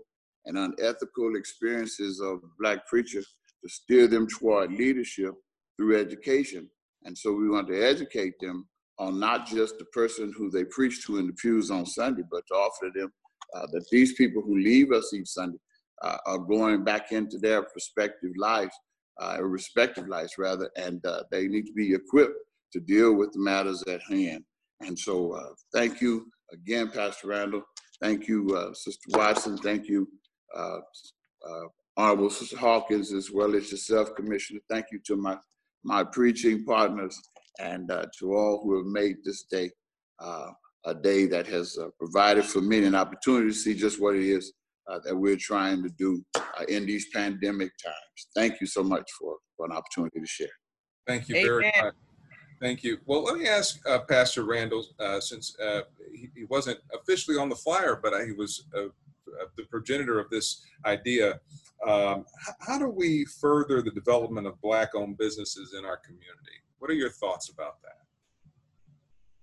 and 0.51 0.59
unethical 0.59 1.36
experiences 1.36 2.20
of 2.20 2.40
Black 2.59 2.84
preachers 2.88 3.34
to 3.62 3.68
steer 3.68 4.09
them 4.09 4.26
toward 4.26 4.72
leadership 4.72 5.32
through 5.76 5.98
education. 5.98 6.68
And 7.05 7.16
so 7.16 7.32
we 7.32 7.48
want 7.48 7.68
to 7.68 7.80
educate 7.80 8.34
them 8.40 8.68
on 8.98 9.20
not 9.20 9.46
just 9.46 9.78
the 9.78 9.84
person 9.86 10.34
who 10.36 10.51
they 10.51 10.64
preach 10.64 11.07
to 11.07 11.18
in 11.18 11.28
the 11.28 11.32
pews 11.34 11.70
on 11.70 11.86
Sunday, 11.86 12.22
but 12.28 12.42
to 12.48 12.55
offer 12.55 12.90
them 12.94 13.12
uh, 13.55 13.66
that 13.72 13.86
these 13.92 14.14
people 14.14 14.42
who 14.42 14.59
leave 14.59 14.92
us 14.92 15.14
each 15.14 15.28
Sunday 15.28 15.59
uh, 16.03 16.18
are 16.26 16.38
going 16.38 16.82
back 16.82 17.12
into 17.12 17.38
their 17.38 17.64
respective 17.74 18.32
lives, 18.36 18.74
uh, 19.22 19.38
respective 19.40 20.09
lives 20.09 20.32
rather, 20.36 20.68
and 20.76 21.05
uh, 21.07 21.22
they 21.30 21.46
need 21.46 21.66
to 21.66 21.72
be 21.72 21.94
equipped 21.94 22.34
to 22.72 22.80
deal 22.80 23.14
with 23.14 23.32
the 23.32 23.38
matters 23.38 23.82
at 23.84 24.03
hand. 24.03 24.44
And 24.80 24.98
so 24.98 25.32
uh, 25.32 25.51
thank 25.72 26.01
you 26.01 26.26
again, 26.53 26.90
Pastor 26.90 27.28
Randall. 27.28 27.62
Thank 28.03 28.28
you, 28.28 28.57
uh, 28.57 28.72
Sister 28.72 29.09
Watson. 29.11 29.59
Thank 29.59 29.86
you, 29.86 30.09
Honorable 31.96 32.30
Sister 32.30 32.57
Hawkins, 32.57 33.12
as 33.12 33.30
well 33.30 33.55
as 33.55 33.70
yourself, 33.70 34.14
Commissioner. 34.14 34.61
Thank 34.68 34.86
you 34.92 35.01
to 35.07 35.16
my, 35.16 35.36
my 35.84 36.05
preaching 36.05 36.64
partners 36.64 37.20
and 37.59 37.90
uh, 37.90 38.07
to 38.18 38.34
all 38.34 38.62
who 38.62 38.76
have 38.78 38.86
made 38.86 39.16
this 39.24 39.42
day 39.44 39.70
uh, 40.18 40.51
a 40.86 40.94
day 40.94 41.26
that 41.26 41.46
has 41.46 41.78
provided 41.98 42.44
for 42.44 42.62
me 42.62 42.84
an 42.84 42.94
opportunity 42.94 43.48
to 43.48 43.55
see 43.55 43.74
just 43.74 44.01
what 44.01 44.16
it 44.16 44.24
is 44.24 44.53
that 45.05 45.14
we're 45.14 45.36
trying 45.36 45.82
to 45.82 45.88
do 45.90 46.24
in 46.68 46.84
these 46.86 47.09
pandemic 47.11 47.70
times. 47.82 48.28
Thank 48.34 48.61
you 48.61 48.66
so 48.66 48.82
much 48.82 49.09
for, 49.18 49.36
for 49.57 49.66
an 49.66 49.72
opportunity 49.72 50.20
to 50.20 50.26
share. 50.26 50.48
Thank 51.07 51.28
you 51.28 51.34
very 51.42 51.72
much. 51.82 51.94
Thank 52.61 52.84
you. 52.84 52.98
Well, 53.07 53.24
let 53.24 53.38
me 53.38 53.48
ask 53.48 53.80
uh, 53.88 54.01
Pastor 54.01 54.44
Randall, 54.44 54.84
uh, 54.98 55.18
since 55.18 55.59
uh, 55.59 55.82
he, 56.14 56.28
he, 56.36 56.44
wasn't 56.44 56.78
officially 56.94 57.38
on 57.38 57.48
the 57.48 57.57
flyer, 57.57 57.98
but 58.03 58.12
he 58.26 58.32
was 58.32 58.66
uh, 58.76 58.80
uh, 58.80 58.88
the 59.57 59.64
progenitor 59.64 60.18
of 60.18 60.31
this 60.31 60.62
idea. 60.87 61.41
Um, 61.87 62.26
how 62.61 62.78
do 62.78 62.89
we 62.89 63.24
further 63.24 63.83
the 63.83 63.91
development 63.91 64.47
of 64.47 64.61
Black-owned 64.61 65.16
businesses 65.18 65.74
in 65.78 65.85
our 65.85 65.97
community? 65.97 66.59
What 66.78 66.91
are 66.91 66.95
your 66.95 67.11
thoughts 67.11 67.51
about 67.51 67.81
that? 67.83 67.99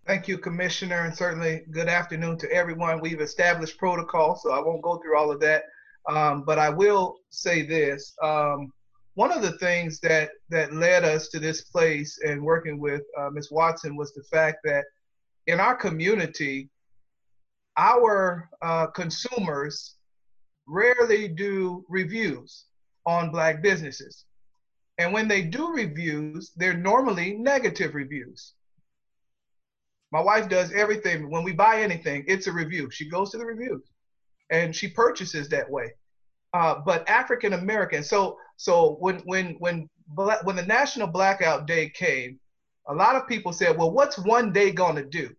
Thank 0.05 0.27
you, 0.27 0.38
Commissioner, 0.38 1.01
and 1.01 1.15
certainly 1.15 1.63
good 1.71 1.89
afternoon 1.89 2.38
to 2.38 2.51
everyone. 2.51 3.01
We've 3.01 3.19
established 3.19 3.77
protocol, 3.77 4.38
so 4.38 4.53
I 4.53 4.59
won't 4.59 4.81
go 4.81 4.97
through 4.97 5.17
all 5.17 5.31
of 5.31 5.41
that. 5.41 5.63
Um, 6.07 6.43
but 6.43 6.57
I 6.57 6.69
will 6.69 7.17
say 7.29 7.63
this. 7.63 8.13
Um, 8.23 8.71
one 9.15 9.31
of 9.31 9.41
the 9.41 9.57
things 9.57 9.99
that 9.99 10.29
that 10.49 10.73
led 10.73 11.03
us 11.03 11.27
to 11.29 11.39
this 11.39 11.63
place 11.63 12.19
and 12.23 12.41
working 12.41 12.79
with 12.79 13.01
uh, 13.17 13.29
Ms. 13.31 13.51
Watson 13.51 13.97
was 13.97 14.13
the 14.13 14.23
fact 14.23 14.59
that 14.63 14.85
in 15.47 15.59
our 15.59 15.75
community, 15.75 16.69
our 17.78 18.49
uh, 18.61 18.88
consumers 18.88 19.95
rarely 20.67 21.28
do 21.28 21.86
reviews 21.88 22.65
on 23.05 23.32
black 23.32 23.61
businesses. 23.61 24.25
And 24.97 25.13
when 25.13 25.28
they 25.28 25.43
do 25.43 25.71
reviews, 25.71 26.51
they're 26.55 26.73
normally 26.73 27.38
negative 27.38 27.93
reviews. 27.93 28.53
My 30.11 30.21
wife 30.21 30.49
does 30.49 30.71
everything. 30.71 31.30
When 31.30 31.43
we 31.43 31.53
buy 31.53 31.82
anything, 31.82 32.25
it's 32.28 32.47
a 32.47 32.51
review. 32.51 32.89
She 32.89 33.09
goes 33.09 33.30
to 33.32 33.38
the 33.38 33.45
reviews 33.45 33.84
and 34.49 34.75
she 34.75 34.88
purchases 34.88 35.49
that 35.49 35.69
way. 35.69 35.93
Uh, 36.53 36.75
but 36.86 37.07
African 37.09 37.53
American. 37.53 38.03
So 38.03 38.38
so 38.55 38.95
when 38.99 39.19
when 39.19 39.55
when 39.59 39.89
when 40.15 40.55
the 40.55 40.65
National 40.65 41.07
Blackout 41.07 41.67
Day 41.67 41.89
came, 41.89 42.39
a 42.88 42.93
lot 42.93 43.15
of 43.15 43.28
people 43.28 43.51
said, 43.51 43.78
"Well, 43.78 43.91
what's 43.91 44.17
one 44.17 44.53
day 44.53 44.71
to 44.95 45.05
do?" 45.05 45.36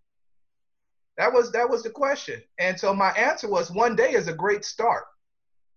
That 1.18 1.32
was 1.32 1.52
that 1.52 1.68
was 1.68 1.82
the 1.82 1.90
question. 1.90 2.42
And 2.58 2.78
so 2.78 2.94
my 2.94 3.10
answer 3.10 3.48
was, 3.48 3.70
one 3.70 3.96
day 3.96 4.12
is 4.12 4.28
a 4.28 4.32
great 4.32 4.64
start. 4.64 5.04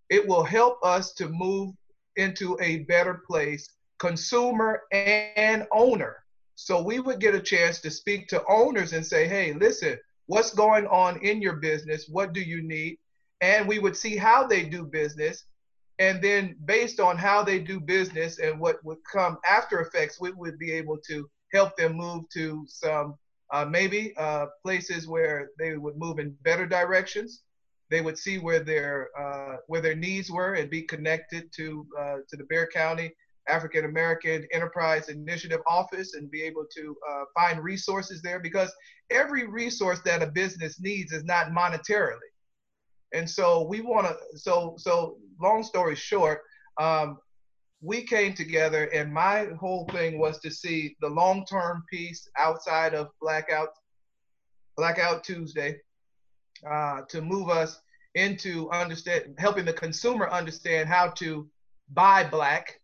It 0.09 0.25
will 0.27 0.43
help 0.43 0.77
us 0.83 1.13
to 1.15 1.29
move 1.29 1.73
into 2.15 2.57
a 2.61 2.79
better 2.79 3.21
place, 3.27 3.67
consumer 3.99 4.83
and 4.91 5.67
owner. 5.71 6.17
So 6.55 6.81
we 6.81 6.99
would 6.99 7.19
get 7.19 7.35
a 7.35 7.41
chance 7.41 7.79
to 7.81 7.91
speak 7.91 8.27
to 8.29 8.45
owners 8.47 8.93
and 8.93 9.05
say, 9.05 9.27
"Hey, 9.27 9.53
listen, 9.53 9.99
what's 10.27 10.53
going 10.53 10.85
on 10.87 11.17
in 11.23 11.41
your 11.41 11.55
business? 11.55 12.07
What 12.07 12.33
do 12.33 12.41
you 12.41 12.61
need?" 12.61 12.97
And 13.41 13.67
we 13.67 13.79
would 13.79 13.97
see 13.97 14.15
how 14.15 14.45
they 14.45 14.63
do 14.63 14.85
business 14.85 15.45
and 16.01 16.19
then 16.19 16.55
based 16.65 16.99
on 16.99 17.15
how 17.15 17.43
they 17.43 17.59
do 17.59 17.79
business 17.79 18.39
and 18.39 18.59
what 18.59 18.83
would 18.83 18.97
come 19.11 19.37
after 19.47 19.81
effects, 19.81 20.19
we 20.19 20.31
would 20.31 20.57
be 20.57 20.71
able 20.71 20.97
to 21.07 21.29
help 21.53 21.75
them 21.75 21.93
move 21.93 22.27
to 22.33 22.65
some 22.67 23.15
uh, 23.51 23.65
maybe 23.65 24.13
uh, 24.17 24.47
places 24.63 25.07
where 25.07 25.49
they 25.59 25.77
would 25.77 25.97
move 25.97 26.19
in 26.19 26.35
better 26.43 26.65
directions. 26.65 27.43
They 27.89 28.01
would 28.01 28.17
see 28.17 28.37
where 28.37 28.61
their 28.61 29.09
uh, 29.19 29.57
where 29.67 29.81
their 29.81 29.95
needs 29.95 30.31
were 30.31 30.53
and 30.53 30.69
be 30.69 30.83
connected 30.83 31.51
to 31.57 31.85
uh, 31.99 32.17
to 32.29 32.37
the 32.37 32.45
Bexar 32.45 32.69
County 32.73 33.11
African 33.47 33.85
American 33.85 34.47
Enterprise 34.51 35.09
Initiative 35.09 35.61
Office 35.67 36.13
and 36.13 36.29
be 36.29 36.43
able 36.43 36.65
to 36.75 36.95
uh, 37.09 37.23
find 37.35 37.63
resources 37.63 38.21
there 38.21 38.39
because 38.39 38.71
every 39.09 39.47
resource 39.47 39.99
that 40.05 40.23
a 40.23 40.27
business 40.27 40.79
needs 40.79 41.11
is 41.11 41.23
not 41.23 41.47
monetarily. 41.51 42.19
And 43.13 43.29
so 43.29 43.63
we 43.63 43.81
want 43.81 44.07
to, 44.07 44.15
so, 44.37 44.75
so 44.77 45.17
long 45.41 45.63
story 45.63 45.95
short, 45.95 46.41
um, 46.79 47.17
we 47.81 48.03
came 48.03 48.33
together 48.33 48.85
and 48.93 49.11
my 49.11 49.47
whole 49.59 49.87
thing 49.91 50.19
was 50.19 50.39
to 50.39 50.51
see 50.51 50.95
the 51.01 51.09
long-term 51.09 51.83
piece 51.89 52.29
outside 52.37 52.93
of 52.93 53.09
blackout, 53.19 53.69
blackout 54.77 55.23
Tuesday, 55.23 55.79
uh, 56.69 57.01
to 57.09 57.21
move 57.21 57.49
us 57.49 57.81
into 58.13 58.69
understand, 58.69 59.35
helping 59.39 59.65
the 59.65 59.73
consumer 59.73 60.29
understand 60.29 60.87
how 60.87 61.09
to 61.09 61.49
buy 61.93 62.23
black. 62.23 62.79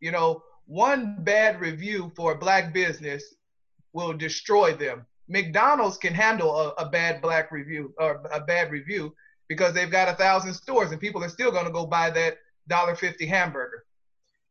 You 0.00 0.10
know, 0.10 0.42
one 0.66 1.16
bad 1.20 1.60
review 1.60 2.12
for 2.16 2.32
a 2.32 2.38
black 2.38 2.72
business 2.72 3.22
will 3.92 4.14
destroy 4.14 4.72
them. 4.74 5.06
McDonald's 5.28 5.96
can 5.96 6.12
handle 6.12 6.58
a, 6.58 6.68
a 6.82 6.88
bad 6.88 7.22
black 7.22 7.52
review 7.52 7.94
or 7.98 8.22
a 8.32 8.40
bad 8.40 8.72
review 8.72 9.14
because 9.48 9.72
they've 9.72 9.90
got 9.90 10.08
a 10.08 10.14
thousand 10.14 10.54
stores 10.54 10.90
and 10.90 11.00
people 11.00 11.22
are 11.22 11.28
still 11.28 11.52
going 11.52 11.66
to 11.66 11.70
go 11.70 11.86
buy 11.86 12.10
that 12.10 12.38
dollar 12.68 12.96
fifty 12.96 13.26
hamburger. 13.26 13.84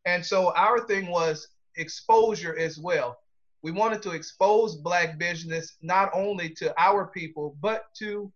And 0.05 0.25
so 0.25 0.53
our 0.55 0.85
thing 0.85 1.07
was 1.07 1.47
exposure 1.77 2.57
as 2.57 2.77
well. 2.77 3.17
We 3.61 3.71
wanted 3.71 4.01
to 4.03 4.11
expose 4.11 4.75
black 4.75 5.17
business 5.17 5.77
not 5.81 6.09
only 6.13 6.49
to 6.55 6.73
our 6.77 7.07
people 7.07 7.55
but 7.61 7.85
to 7.99 8.31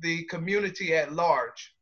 the 0.00 0.24
community 0.24 0.94
at 0.94 1.12
large. 1.12 1.74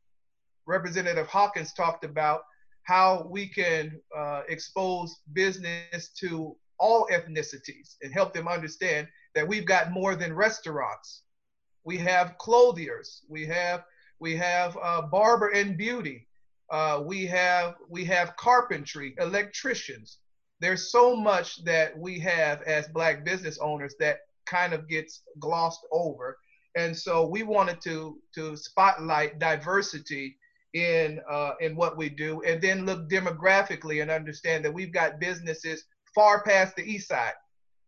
Representative 0.65 1.27
Hawkins 1.27 1.73
talked 1.73 2.03
about 2.03 2.41
how 2.83 3.27
we 3.29 3.47
can 3.47 3.99
uh, 4.17 4.41
expose 4.49 5.21
business 5.33 6.09
to 6.19 6.55
all 6.79 7.07
ethnicities 7.11 7.95
and 8.01 8.11
help 8.13 8.33
them 8.33 8.47
understand 8.47 9.07
that 9.35 9.47
we've 9.47 9.65
got 9.65 9.91
more 9.91 10.15
than 10.15 10.33
restaurants. 10.33 11.21
We 11.83 11.97
have 11.97 12.37
clothiers. 12.39 13.21
We 13.29 13.45
have 13.47 13.83
we 14.19 14.35
have 14.35 14.77
uh, 14.81 15.03
barber 15.03 15.49
and 15.49 15.77
beauty. 15.77 16.27
Uh, 16.71 17.01
we 17.03 17.25
have 17.25 17.75
we 17.89 18.05
have 18.05 18.35
carpentry, 18.37 19.15
electricians. 19.19 20.17
There's 20.59 20.91
so 20.91 21.15
much 21.15 21.63
that 21.63 21.97
we 21.97 22.19
have 22.19 22.61
as 22.63 22.87
black 22.89 23.25
business 23.25 23.57
owners 23.59 23.95
that 23.99 24.17
kind 24.45 24.73
of 24.73 24.87
gets 24.87 25.21
glossed 25.39 25.85
over, 25.91 26.37
and 26.75 26.95
so 26.95 27.27
we 27.27 27.43
wanted 27.43 27.81
to 27.81 28.19
to 28.35 28.55
spotlight 28.55 29.39
diversity 29.39 30.37
in 30.73 31.19
uh, 31.29 31.53
in 31.59 31.75
what 31.75 31.97
we 31.97 32.09
do, 32.09 32.41
and 32.43 32.61
then 32.61 32.85
look 32.85 33.09
demographically 33.09 34.01
and 34.01 34.11
understand 34.11 34.63
that 34.63 34.73
we've 34.73 34.93
got 34.93 35.19
businesses 35.19 35.85
far 36.13 36.43
past 36.43 36.75
the 36.75 36.83
east 36.83 37.07
side. 37.07 37.33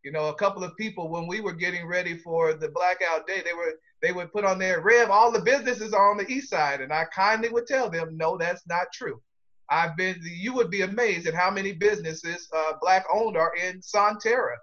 You 0.04 0.12
know, 0.12 0.30
a 0.30 0.36
couple 0.36 0.64
of 0.64 0.76
people 0.78 1.10
when 1.10 1.28
we 1.28 1.42
were 1.42 1.54
getting 1.54 1.86
ready 1.86 2.18
for 2.18 2.54
the 2.54 2.70
blackout 2.70 3.28
day, 3.28 3.44
they 3.46 3.54
were 3.54 3.76
they 4.02 4.12
would 4.12 4.32
put 4.32 4.46
on 4.46 4.60
their 4.60 4.82
Rev, 4.82 5.10
all 5.10 5.32
the 5.32 5.42
businesses 5.42 5.94
are 5.94 6.12
on 6.12 6.18
the 6.18 6.30
east 6.32 6.50
side, 6.50 6.82
and 6.82 6.92
I 6.92 7.06
kindly 7.06 7.50
would 7.50 7.68
tell 7.68 7.90
them, 7.90 8.18
no, 8.18 8.38
that's 8.38 8.66
not 8.68 8.88
true. 8.94 9.22
I've 9.70 9.96
been, 9.96 10.20
you 10.24 10.54
would 10.54 10.70
be 10.70 10.82
amazed 10.82 11.28
at 11.28 11.34
how 11.34 11.50
many 11.50 11.72
businesses 11.72 12.48
uh, 12.54 12.74
black 12.82 13.06
owned 13.12 13.38
are 13.38 13.54
in 13.56 13.80
Sonterra 13.80 14.58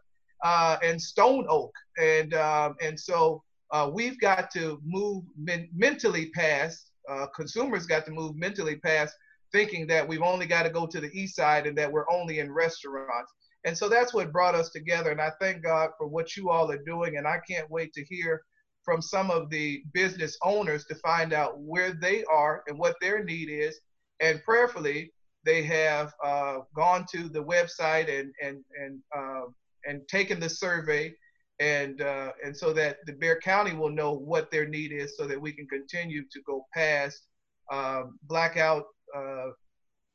uh, 0.45 0.77
and 0.83 1.01
Stone 1.01 1.47
Oak, 1.49 1.73
and 1.99 2.35
um, 2.35 2.77
and 2.83 2.99
so 2.99 3.43
uh, 3.71 3.91
we've 3.93 4.21
got 4.21 4.51
to 4.53 4.81
move 4.85 5.25
men- 5.37 5.69
mentally 5.75 6.31
past. 6.31 6.91
Uh, 7.09 7.27
consumers 7.35 7.87
got 7.87 8.05
to 8.05 8.11
move 8.11 8.37
mentally 8.37 8.77
past 8.77 9.15
thinking 9.53 9.87
that 9.87 10.07
we've 10.07 10.23
only 10.23 10.47
got 10.47 10.65
to 10.65 10.71
go 10.71 10.87
to 10.87 11.01
the 11.01 11.11
east 11.19 11.37
side 11.37 11.67
and 11.67 11.77
that 11.79 11.91
we're 11.91 12.11
only 12.11 12.39
in 12.41 12.53
restaurants. 12.53 13.33
And 13.65 13.77
so 13.77 13.89
that's 13.89 14.15
what 14.15 14.33
brought 14.33 14.55
us 14.55 14.71
together. 14.71 15.11
And 15.11 15.21
I 15.21 15.33
thank 15.41 15.63
God 15.63 15.91
for 15.99 16.07
what 16.07 16.37
you 16.37 16.51
all 16.51 16.71
are 16.71 16.83
doing. 16.85 17.17
And 17.17 17.27
I 17.27 17.41
can't 17.49 17.71
wait 17.71 17.93
to 17.95 18.05
hear 18.05 18.43
from 18.89 19.03
some 19.03 19.31
of 19.31 19.51
the 19.51 19.83
business 19.93 20.39
owners 20.43 20.87
to 20.87 20.95
find 20.95 21.35
out 21.35 21.61
where 21.61 21.93
they 21.93 22.25
are 22.25 22.63
and 22.69 22.79
what 22.79 22.97
their 23.03 23.23
need 23.23 23.51
is. 23.51 23.79
And 24.21 24.43
prayerfully, 24.45 25.13
they 25.45 25.63
have 25.65 26.15
uh, 26.25 26.61
gone 26.75 27.05
to 27.13 27.29
the 27.29 27.45
website 27.45 28.09
and 28.09 28.33
and 28.43 28.65
and 28.83 29.01
uh, 29.15 29.43
and 29.85 30.09
taken 30.09 30.41
the 30.41 30.49
survey, 30.49 31.13
and 31.61 32.01
uh, 32.01 32.33
and 32.43 32.57
so 32.57 32.73
that 32.73 32.97
the 33.05 33.13
Bexar 33.13 33.41
County 33.43 33.75
will 33.75 33.91
know 33.91 34.15
what 34.15 34.51
their 34.51 34.67
need 34.67 34.91
is, 34.91 35.19
so 35.19 35.27
that 35.27 35.39
we 35.39 35.53
can 35.53 35.67
continue 35.67 36.23
to 36.33 36.41
go 36.47 36.65
past 36.73 37.27
um, 37.71 38.19
blackout 38.23 38.85
uh, 39.15 39.51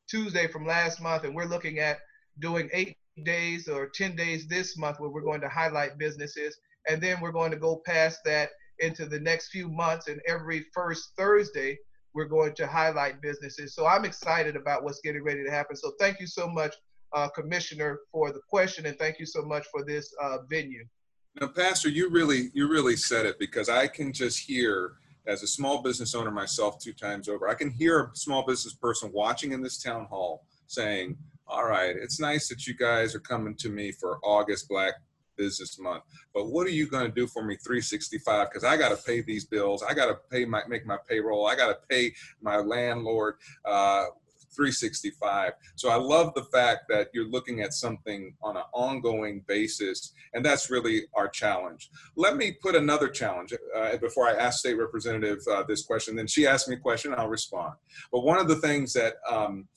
Tuesday 0.10 0.48
from 0.48 0.66
last 0.66 1.00
month, 1.00 1.26
and 1.26 1.36
we're 1.36 1.46
looking 1.46 1.78
at 1.78 2.00
doing 2.40 2.72
eight 2.74 2.98
days 3.24 3.68
or 3.68 3.90
10 3.94 4.16
days 4.16 4.48
this 4.48 4.76
month 4.80 5.00
where 5.00 5.12
we're 5.12 5.22
going 5.22 5.42
to 5.42 5.48
highlight 5.50 6.00
businesses. 6.00 6.58
And 6.90 7.00
then 7.00 7.22
we're 7.22 7.32
going 7.32 7.52
to 7.52 7.58
go 7.58 7.82
past 7.86 8.20
that 8.26 8.50
into 8.84 9.06
the 9.06 9.20
next 9.20 9.50
few 9.50 9.68
months. 9.70 10.08
And 10.08 10.22
every 10.28 10.66
first 10.74 11.14
Thursday, 11.18 11.78
we're 12.14 12.26
going 12.26 12.54
to 12.56 12.68
highlight 12.68 13.22
businesses. 13.22 13.74
So 13.74 13.88
I'm 13.88 14.06
excited 14.06 14.56
about 14.56 14.84
what's 14.84 15.02
getting 15.02 15.24
ready 15.24 15.44
to 15.44 15.50
happen. 15.50 15.76
So 15.76 15.94
thank 16.00 16.20
you 16.20 16.28
so 16.28 16.48
much, 16.48 16.76
uh, 17.14 17.30
Commissioner, 17.30 18.00
for 18.12 18.32
the 18.32 18.42
question. 18.48 18.86
And 18.86 18.98
thank 19.00 19.20
you 19.20 19.26
so 19.26 19.42
much 19.42 19.66
for 19.72 19.84
this 19.84 20.14
uh, 20.22 20.40
venue. 20.50 20.86
Now, 21.42 21.48
Pastor, 21.48 21.90
you 21.90 22.10
really, 22.10 22.52
you 22.54 22.70
really 22.70 22.96
said 22.96 23.26
it 23.26 23.40
because 23.40 23.68
I 23.68 23.88
can 23.88 24.14
just 24.14 24.40
hear 24.40 24.94
as 25.26 25.42
a 25.42 25.48
small 25.48 25.82
business 25.82 26.16
owner 26.16 26.32
myself 26.32 26.80
two 26.80 26.94
times 26.94 27.30
over, 27.30 27.48
I 27.48 27.54
can 27.54 27.72
hear 27.72 28.04
a 28.04 28.16
small 28.16 28.46
business 28.46 28.74
person 28.74 29.12
watching 29.14 29.54
in 29.54 29.62
this 29.62 29.82
town 29.82 30.06
hall 30.06 30.46
saying, 30.68 31.18
all 31.48 31.66
right, 31.66 31.96
it's 31.96 32.20
nice 32.20 32.48
that 32.50 32.68
you 32.68 32.76
guys 32.76 33.16
are 33.16 33.20
coming 33.20 33.56
to 33.56 33.70
me 33.70 33.92
for 33.92 34.20
August 34.24 34.68
Black 34.68 34.94
Business 35.38 35.80
Month, 35.80 36.04
but 36.34 36.48
what 36.48 36.68
are 36.68 36.72
you 36.72 36.88
going 36.88 37.06
to 37.06 37.12
do 37.12 37.28
for 37.28 37.44
me 37.44 37.56
365? 37.56 38.50
Because 38.50 38.64
I 38.64 38.78
got 38.78 38.90
to 38.90 38.98
pay 39.04 39.22
these 39.22 39.46
bills. 39.46 39.84
I 39.84 39.94
got 39.94 40.08
to 40.08 40.18
pay 40.32 40.46
my 40.46 40.62
make 40.68 40.86
my 40.86 40.98
payroll. 41.10 41.48
I 41.48 41.56
got 41.56 41.68
to 41.68 41.78
pay 41.90 42.14
my 42.42 42.58
landlord. 42.58 43.36
Uh, 43.66 44.06
365. 44.56 45.54
So 45.76 45.90
I 45.90 45.96
love 45.96 46.34
the 46.34 46.44
fact 46.44 46.84
that 46.90 47.10
you're 47.14 47.28
looking 47.28 47.62
at 47.62 47.74
something 47.74 48.36
on 48.42 48.58
an 48.58 48.64
ongoing 48.74 49.44
basis, 49.48 50.14
and 50.34 50.46
that's 50.46 50.70
really 50.70 51.04
our 51.14 51.28
challenge. 51.28 51.90
Let 52.16 52.38
me 52.38 52.52
put 52.52 52.76
another 52.76 53.10
challenge 53.10 53.54
uh, 53.76 53.98
before 53.98 54.28
I 54.28 54.34
ask 54.34 54.60
State 54.60 54.76
Representative 54.76 55.40
uh, 55.52 55.64
this 55.64 55.84
question. 55.84 56.16
Then 56.16 56.28
she 56.28 56.48
asked 56.48 56.70
me 56.70 56.76
a 56.76 56.80
question, 56.80 57.14
I'll 57.16 57.28
respond. 57.28 57.74
But 58.12 58.22
one 58.22 58.40
of 58.40 58.48
the 58.48 58.58
things 58.58 58.94
that 58.94 59.16
um, 59.30 59.68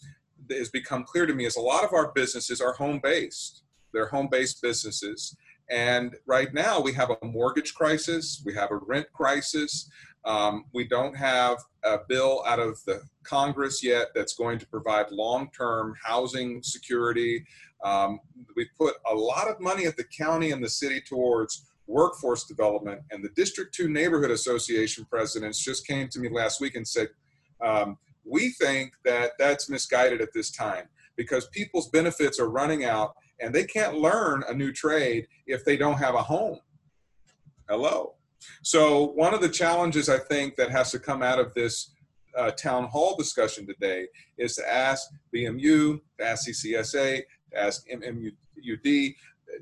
has 0.50 0.68
become 0.68 1.04
clear 1.04 1.26
to 1.26 1.34
me 1.34 1.46
is 1.46 1.56
a 1.56 1.60
lot 1.60 1.84
of 1.84 1.92
our 1.92 2.12
businesses 2.12 2.60
are 2.60 2.74
home 2.74 3.00
based. 3.02 3.62
They're 3.92 4.08
home 4.08 4.28
based 4.30 4.60
businesses. 4.62 5.36
And 5.70 6.14
right 6.26 6.52
now 6.54 6.80
we 6.80 6.92
have 6.92 7.10
a 7.10 7.26
mortgage 7.26 7.74
crisis, 7.74 8.42
we 8.44 8.54
have 8.54 8.70
a 8.70 8.76
rent 8.76 9.06
crisis. 9.12 9.90
Um, 10.24 10.64
we 10.72 10.88
don't 10.88 11.16
have 11.16 11.58
a 11.84 11.98
bill 12.08 12.42
out 12.46 12.58
of 12.58 12.82
the 12.84 13.00
Congress 13.22 13.82
yet 13.82 14.08
that's 14.12 14.34
going 14.34 14.58
to 14.58 14.66
provide 14.66 15.12
long 15.12 15.48
term 15.56 15.94
housing 16.04 16.64
security. 16.64 17.46
Um, 17.84 18.18
we 18.56 18.68
put 18.76 18.94
a 19.08 19.14
lot 19.14 19.48
of 19.48 19.60
money 19.60 19.86
at 19.86 19.96
the 19.96 20.04
county 20.04 20.50
and 20.50 20.62
the 20.62 20.68
city 20.68 21.00
towards 21.00 21.66
workforce 21.86 22.44
development. 22.44 23.02
And 23.12 23.22
the 23.22 23.28
District 23.36 23.72
2 23.72 23.88
Neighborhood 23.88 24.32
Association 24.32 25.04
presidents 25.08 25.62
just 25.62 25.86
came 25.86 26.08
to 26.08 26.18
me 26.18 26.28
last 26.28 26.60
week 26.60 26.74
and 26.74 26.86
said, 26.86 27.08
um, 27.64 27.96
we 28.24 28.50
think 28.50 28.94
that 29.04 29.32
that's 29.38 29.70
misguided 29.70 30.20
at 30.20 30.32
this 30.34 30.50
time 30.50 30.88
because 31.16 31.46
people's 31.48 31.88
benefits 31.90 32.40
are 32.40 32.50
running 32.50 32.84
out 32.84 33.14
and 33.40 33.54
they 33.54 33.64
can't 33.64 33.96
learn 33.96 34.42
a 34.48 34.54
new 34.54 34.72
trade 34.72 35.26
if 35.46 35.64
they 35.64 35.76
don't 35.76 35.98
have 35.98 36.14
a 36.14 36.22
home. 36.22 36.58
Hello. 37.68 38.14
So, 38.62 39.08
one 39.08 39.34
of 39.34 39.40
the 39.40 39.48
challenges 39.48 40.08
I 40.08 40.18
think 40.18 40.56
that 40.56 40.70
has 40.70 40.90
to 40.92 40.98
come 40.98 41.22
out 41.22 41.38
of 41.38 41.52
this 41.54 41.90
uh, 42.36 42.50
town 42.52 42.84
hall 42.84 43.16
discussion 43.16 43.66
today 43.66 44.06
is 44.38 44.54
to 44.56 44.72
ask 44.72 45.08
BMU, 45.34 46.00
to 46.18 46.24
ask 46.24 46.48
CCSA, 46.48 47.22
to 47.50 47.58
ask 47.58 47.88
MMUD, 47.88 49.14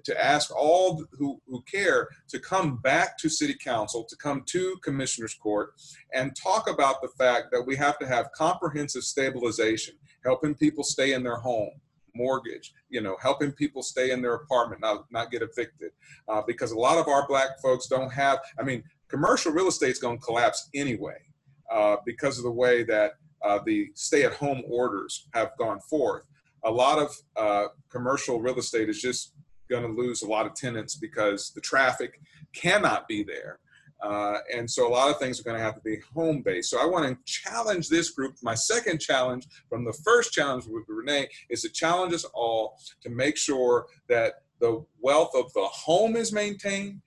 to 0.02 0.24
ask 0.24 0.54
all 0.54 1.04
who, 1.12 1.40
who 1.46 1.62
care 1.62 2.08
to 2.28 2.38
come 2.38 2.78
back 2.78 3.18
to 3.18 3.28
city 3.28 3.54
council, 3.54 4.04
to 4.04 4.16
come 4.16 4.42
to 4.46 4.76
commissioner's 4.82 5.34
court 5.34 5.74
and 6.12 6.34
talk 6.36 6.68
about 6.68 7.00
the 7.02 7.08
fact 7.18 7.46
that 7.52 7.62
we 7.62 7.76
have 7.76 7.98
to 7.98 8.06
have 8.06 8.32
comprehensive 8.32 9.04
stabilization, 9.04 9.94
helping 10.24 10.54
people 10.54 10.84
stay 10.84 11.12
in 11.12 11.22
their 11.22 11.36
home, 11.36 11.70
mortgage, 12.14 12.72
you 12.88 13.00
know, 13.00 13.16
helping 13.20 13.52
people 13.52 13.82
stay 13.82 14.10
in 14.10 14.22
their 14.22 14.34
apartment, 14.34 14.80
not, 14.80 15.04
not 15.10 15.30
get 15.30 15.42
evicted. 15.42 15.92
Uh, 16.28 16.42
because 16.46 16.72
a 16.72 16.78
lot 16.78 16.98
of 16.98 17.08
our 17.08 17.26
black 17.26 17.60
folks 17.60 17.86
don't 17.86 18.12
have, 18.12 18.38
I 18.58 18.62
mean, 18.62 18.82
commercial 19.08 19.52
real 19.52 19.68
estate's 19.68 19.98
gonna 19.98 20.18
collapse 20.18 20.68
anyway 20.74 21.18
uh, 21.70 21.96
because 22.04 22.38
of 22.38 22.44
the 22.44 22.50
way 22.50 22.82
that 22.84 23.12
uh, 23.44 23.58
the 23.66 23.90
stay-at-home 23.94 24.62
orders 24.68 25.28
have 25.34 25.50
gone 25.58 25.80
forth. 25.80 26.26
A 26.64 26.70
lot 26.70 26.98
of 26.98 27.14
uh, 27.36 27.68
commercial 27.90 28.40
real 28.40 28.58
estate 28.58 28.88
is 28.88 29.00
just 29.00 29.34
going 29.68 29.82
to 29.82 29.88
lose 29.88 30.22
a 30.22 30.26
lot 30.26 30.46
of 30.46 30.54
tenants 30.54 30.94
because 30.94 31.50
the 31.54 31.60
traffic 31.60 32.20
cannot 32.54 33.06
be 33.08 33.22
there. 33.22 33.58
Uh, 34.02 34.38
and 34.52 34.70
so 34.70 34.86
a 34.86 34.92
lot 34.92 35.10
of 35.10 35.18
things 35.18 35.40
are 35.40 35.44
going 35.44 35.56
to 35.56 35.62
have 35.62 35.74
to 35.74 35.80
be 35.80 35.98
home 36.14 36.42
based. 36.42 36.70
So 36.70 36.80
I 36.80 36.86
want 36.86 37.08
to 37.08 37.16
challenge 37.24 37.88
this 37.88 38.10
group. 38.10 38.34
My 38.42 38.54
second 38.54 39.00
challenge 39.00 39.46
from 39.68 39.84
the 39.84 39.92
first 40.04 40.32
challenge 40.32 40.64
with 40.66 40.84
Renee 40.88 41.28
is 41.48 41.62
to 41.62 41.70
challenge 41.70 42.12
us 42.12 42.24
all 42.34 42.78
to 43.02 43.10
make 43.10 43.36
sure 43.36 43.86
that 44.08 44.34
the 44.60 44.84
wealth 45.00 45.30
of 45.34 45.52
the 45.54 45.64
home 45.64 46.16
is 46.16 46.32
maintained 46.32 47.00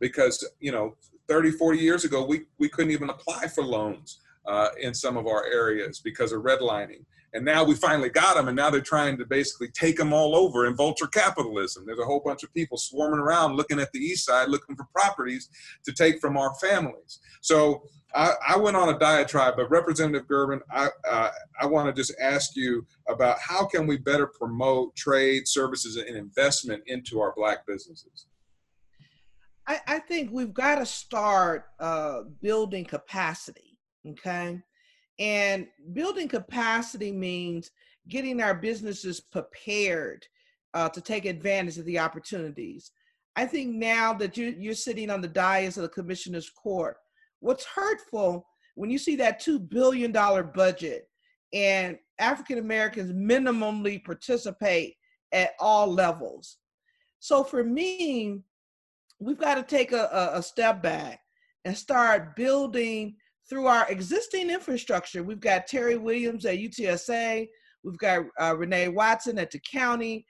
because, 0.00 0.48
you 0.60 0.72
know, 0.72 0.96
30, 1.28 1.52
40 1.52 1.78
years 1.78 2.04
ago, 2.04 2.24
we, 2.24 2.42
we 2.58 2.68
couldn't 2.68 2.92
even 2.92 3.10
apply 3.10 3.46
for 3.48 3.64
loans 3.64 4.20
uh, 4.46 4.68
in 4.80 4.94
some 4.94 5.16
of 5.16 5.26
our 5.26 5.46
areas 5.46 6.00
because 6.00 6.32
of 6.32 6.42
redlining. 6.42 7.04
And 7.34 7.44
now 7.44 7.64
we 7.64 7.74
finally 7.74 8.10
got 8.10 8.36
them, 8.36 8.46
and 8.46 8.56
now 8.56 8.70
they're 8.70 8.80
trying 8.80 9.18
to 9.18 9.26
basically 9.26 9.68
take 9.72 9.96
them 9.96 10.12
all 10.12 10.36
over 10.36 10.66
in 10.66 10.76
vulture 10.76 11.08
capitalism. 11.08 11.84
There's 11.84 11.98
a 11.98 12.04
whole 12.04 12.22
bunch 12.24 12.44
of 12.44 12.54
people 12.54 12.78
swarming 12.78 13.18
around 13.18 13.56
looking 13.56 13.80
at 13.80 13.90
the 13.92 13.98
east 13.98 14.24
side, 14.24 14.48
looking 14.48 14.76
for 14.76 14.86
properties 14.94 15.48
to 15.84 15.92
take 15.92 16.20
from 16.20 16.36
our 16.36 16.54
families. 16.60 17.18
So 17.40 17.82
I, 18.14 18.34
I 18.50 18.56
went 18.56 18.76
on 18.76 18.88
a 18.88 18.98
diatribe, 18.98 19.54
but 19.56 19.68
Representative 19.68 20.28
Gervin, 20.28 20.60
I, 20.70 20.88
uh, 21.10 21.30
I 21.60 21.66
want 21.66 21.88
to 21.88 22.00
just 22.00 22.14
ask 22.20 22.54
you 22.54 22.86
about 23.08 23.38
how 23.40 23.66
can 23.66 23.88
we 23.88 23.98
better 23.98 24.28
promote 24.28 24.94
trade, 24.94 25.48
services, 25.48 25.96
and 25.96 26.16
investment 26.16 26.84
into 26.86 27.20
our 27.20 27.34
black 27.36 27.66
businesses? 27.66 28.26
I, 29.66 29.80
I 29.88 29.98
think 29.98 30.30
we've 30.32 30.54
got 30.54 30.76
to 30.76 30.86
start 30.86 31.66
uh, 31.80 32.20
building 32.40 32.84
capacity, 32.84 33.78
okay? 34.06 34.60
And 35.18 35.66
building 35.92 36.28
capacity 36.28 37.12
means 37.12 37.70
getting 38.08 38.40
our 38.42 38.54
businesses 38.54 39.20
prepared 39.20 40.26
uh, 40.74 40.88
to 40.88 41.00
take 41.00 41.24
advantage 41.24 41.78
of 41.78 41.84
the 41.84 41.98
opportunities. 41.98 42.90
I 43.36 43.46
think 43.46 43.74
now 43.74 44.12
that 44.14 44.36
you, 44.36 44.54
you're 44.58 44.74
sitting 44.74 45.10
on 45.10 45.20
the 45.20 45.28
dais 45.28 45.76
of 45.76 45.82
the 45.82 45.88
commissioner's 45.88 46.50
court, 46.50 46.96
what's 47.40 47.64
hurtful 47.64 48.46
when 48.74 48.90
you 48.90 48.98
see 48.98 49.16
that 49.16 49.40
$2 49.40 49.68
billion 49.68 50.12
budget 50.12 51.08
and 51.52 51.96
African 52.18 52.58
Americans 52.58 53.12
minimally 53.12 54.04
participate 54.04 54.96
at 55.32 55.50
all 55.60 55.92
levels. 55.92 56.58
So 57.20 57.44
for 57.44 57.64
me, 57.64 58.40
we've 59.18 59.38
got 59.38 59.54
to 59.54 59.62
take 59.62 59.92
a, 59.92 60.30
a, 60.34 60.42
step 60.42 60.82
back 60.82 61.20
and 61.64 61.76
start 61.76 62.36
building 62.36 63.16
through 63.48 63.66
our 63.66 63.90
existing 63.90 64.50
infrastructure. 64.50 65.22
We've 65.22 65.40
got 65.40 65.66
Terry 65.66 65.96
Williams 65.96 66.44
at 66.44 66.58
UTSA, 66.58 67.46
we've 67.82 67.98
got 67.98 68.24
uh, 68.40 68.56
Renee 68.56 68.88
Watson 68.88 69.38
at 69.38 69.50
the 69.50 69.60
county. 69.70 70.26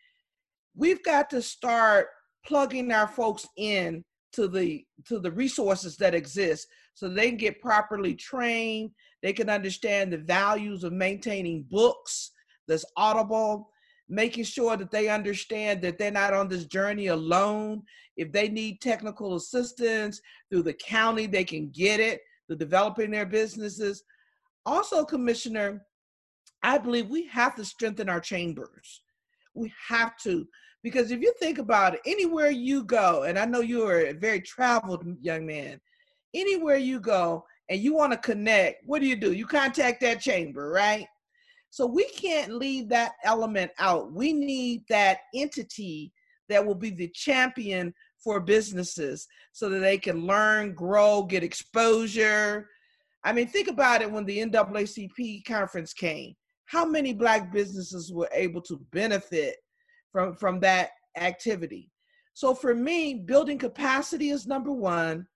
We've 0.77 1.03
got 1.05 1.31
to 1.31 1.41
start 1.41 2.09
plugging 2.45 2.91
our 2.91 3.07
folks 3.07 3.47
in 3.57 4.05
to 4.33 4.49
the 4.49 4.85
to 5.07 5.21
the 5.21 5.31
resources 5.31 5.97
that 5.97 6.15
exist 6.15 6.67
so 6.95 7.09
they 7.09 7.29
can 7.29 7.37
get 7.37 7.61
properly 7.61 8.15
trained 8.15 8.91
they 9.23 9.33
can 9.33 9.49
understand 9.49 10.13
the 10.13 10.19
values 10.19 10.83
of 10.83 10.93
maintaining 10.93 11.63
books 11.71 12.33
that's 12.67 12.85
audible 12.97 13.71
making 14.09 14.45
sure 14.45 14.77
that 14.77 14.91
they 14.91 15.09
understand 15.09 15.81
that 15.83 15.99
they're 15.99 16.11
not 16.11 16.35
on 16.35 16.49
this 16.49 16.67
journey 16.67 17.09
alone. 17.09 17.83
If 18.17 18.33
they 18.33 18.49
need 18.49 18.81
technical 18.81 19.35
assistance 19.35 20.21
through 20.51 20.63
the 20.65 20.75
county, 20.75 21.27
they 21.27 21.45
can 21.45 21.71
get 21.71 22.01
it 22.01 22.21
to 22.49 22.57
developing 22.57 23.11
their 23.11 23.27
businesses. 23.27 24.05
Also, 24.67 25.05
Commissioner, 25.05 25.87
I 26.63 26.79
believe 26.79 27.09
we 27.09 27.27
have 27.27 27.55
to 27.57 27.65
strengthen 27.65 28.09
our 28.09 28.21
chambers. 28.21 29.03
We 29.55 29.73
have 29.89 30.17
to. 30.19 30.47
Because 30.83 31.11
if 31.11 31.21
you 31.21 31.33
think 31.41 31.59
about 31.59 31.95
it, 31.95 32.01
anywhere 32.07 32.51
you 32.51 32.85
go, 32.85 33.23
and 33.23 33.39
I 33.39 33.47
know 33.47 33.61
you 33.61 33.87
are 33.87 34.01
a 34.01 34.13
very 34.13 34.41
traveled 34.41 35.05
young 35.21 35.47
man, 35.47 35.81
anywhere 36.35 36.77
you 36.77 37.01
go 37.01 37.45
and 37.71 37.81
you 37.81 37.95
want 37.95 38.13
to 38.13 38.19
connect, 38.19 38.87
what 38.87 39.01
do 39.01 39.07
you 39.07 39.17
do? 39.17 39.33
You 39.33 39.47
contact 39.47 40.01
that 40.03 40.21
chamber, 40.21 40.69
right? 40.69 41.07
So 41.71 41.87
we 41.87 42.05
can't 42.11 42.53
leave 42.53 42.89
that 42.91 43.13
element 43.25 43.73
out. 43.79 44.13
We 44.13 44.33
need 44.33 44.83
that 44.91 45.19
entity 45.35 46.13
that 46.49 46.65
will 46.65 46.75
be 46.75 46.91
the 46.91 47.09
champion 47.09 47.95
for 48.25 48.41
businesses 48.41 49.29
so 49.53 49.69
that 49.69 49.81
they 49.81 49.99
can 49.99 50.27
learn, 50.27 50.75
grow, 50.75 51.23
get 51.23 51.45
exposure. 51.45 52.69
I 53.23 53.33
mean, 53.33 53.47
think 53.47 53.69
about 53.69 54.03
it 54.03 54.11
when 54.11 54.25
the 54.25 54.39
NAACP 54.39 55.45
conference 55.45 55.93
came. 55.93 56.35
How 56.65 56.87
many 56.87 57.13
black 57.13 57.53
businesses 57.53 58.11
were 58.13 58.31
able 58.33 58.63
to 58.63 58.81
benefit 58.91 59.57
from, 60.11 60.35
from 60.35 60.59
that 60.61 60.91
activity? 61.17 61.91
So 62.33 62.55
for 62.55 62.75
me, 62.75 63.15
building 63.15 63.59
capacity 63.59 64.31
is 64.31 64.47
number 64.47 64.73
one. 64.73 65.27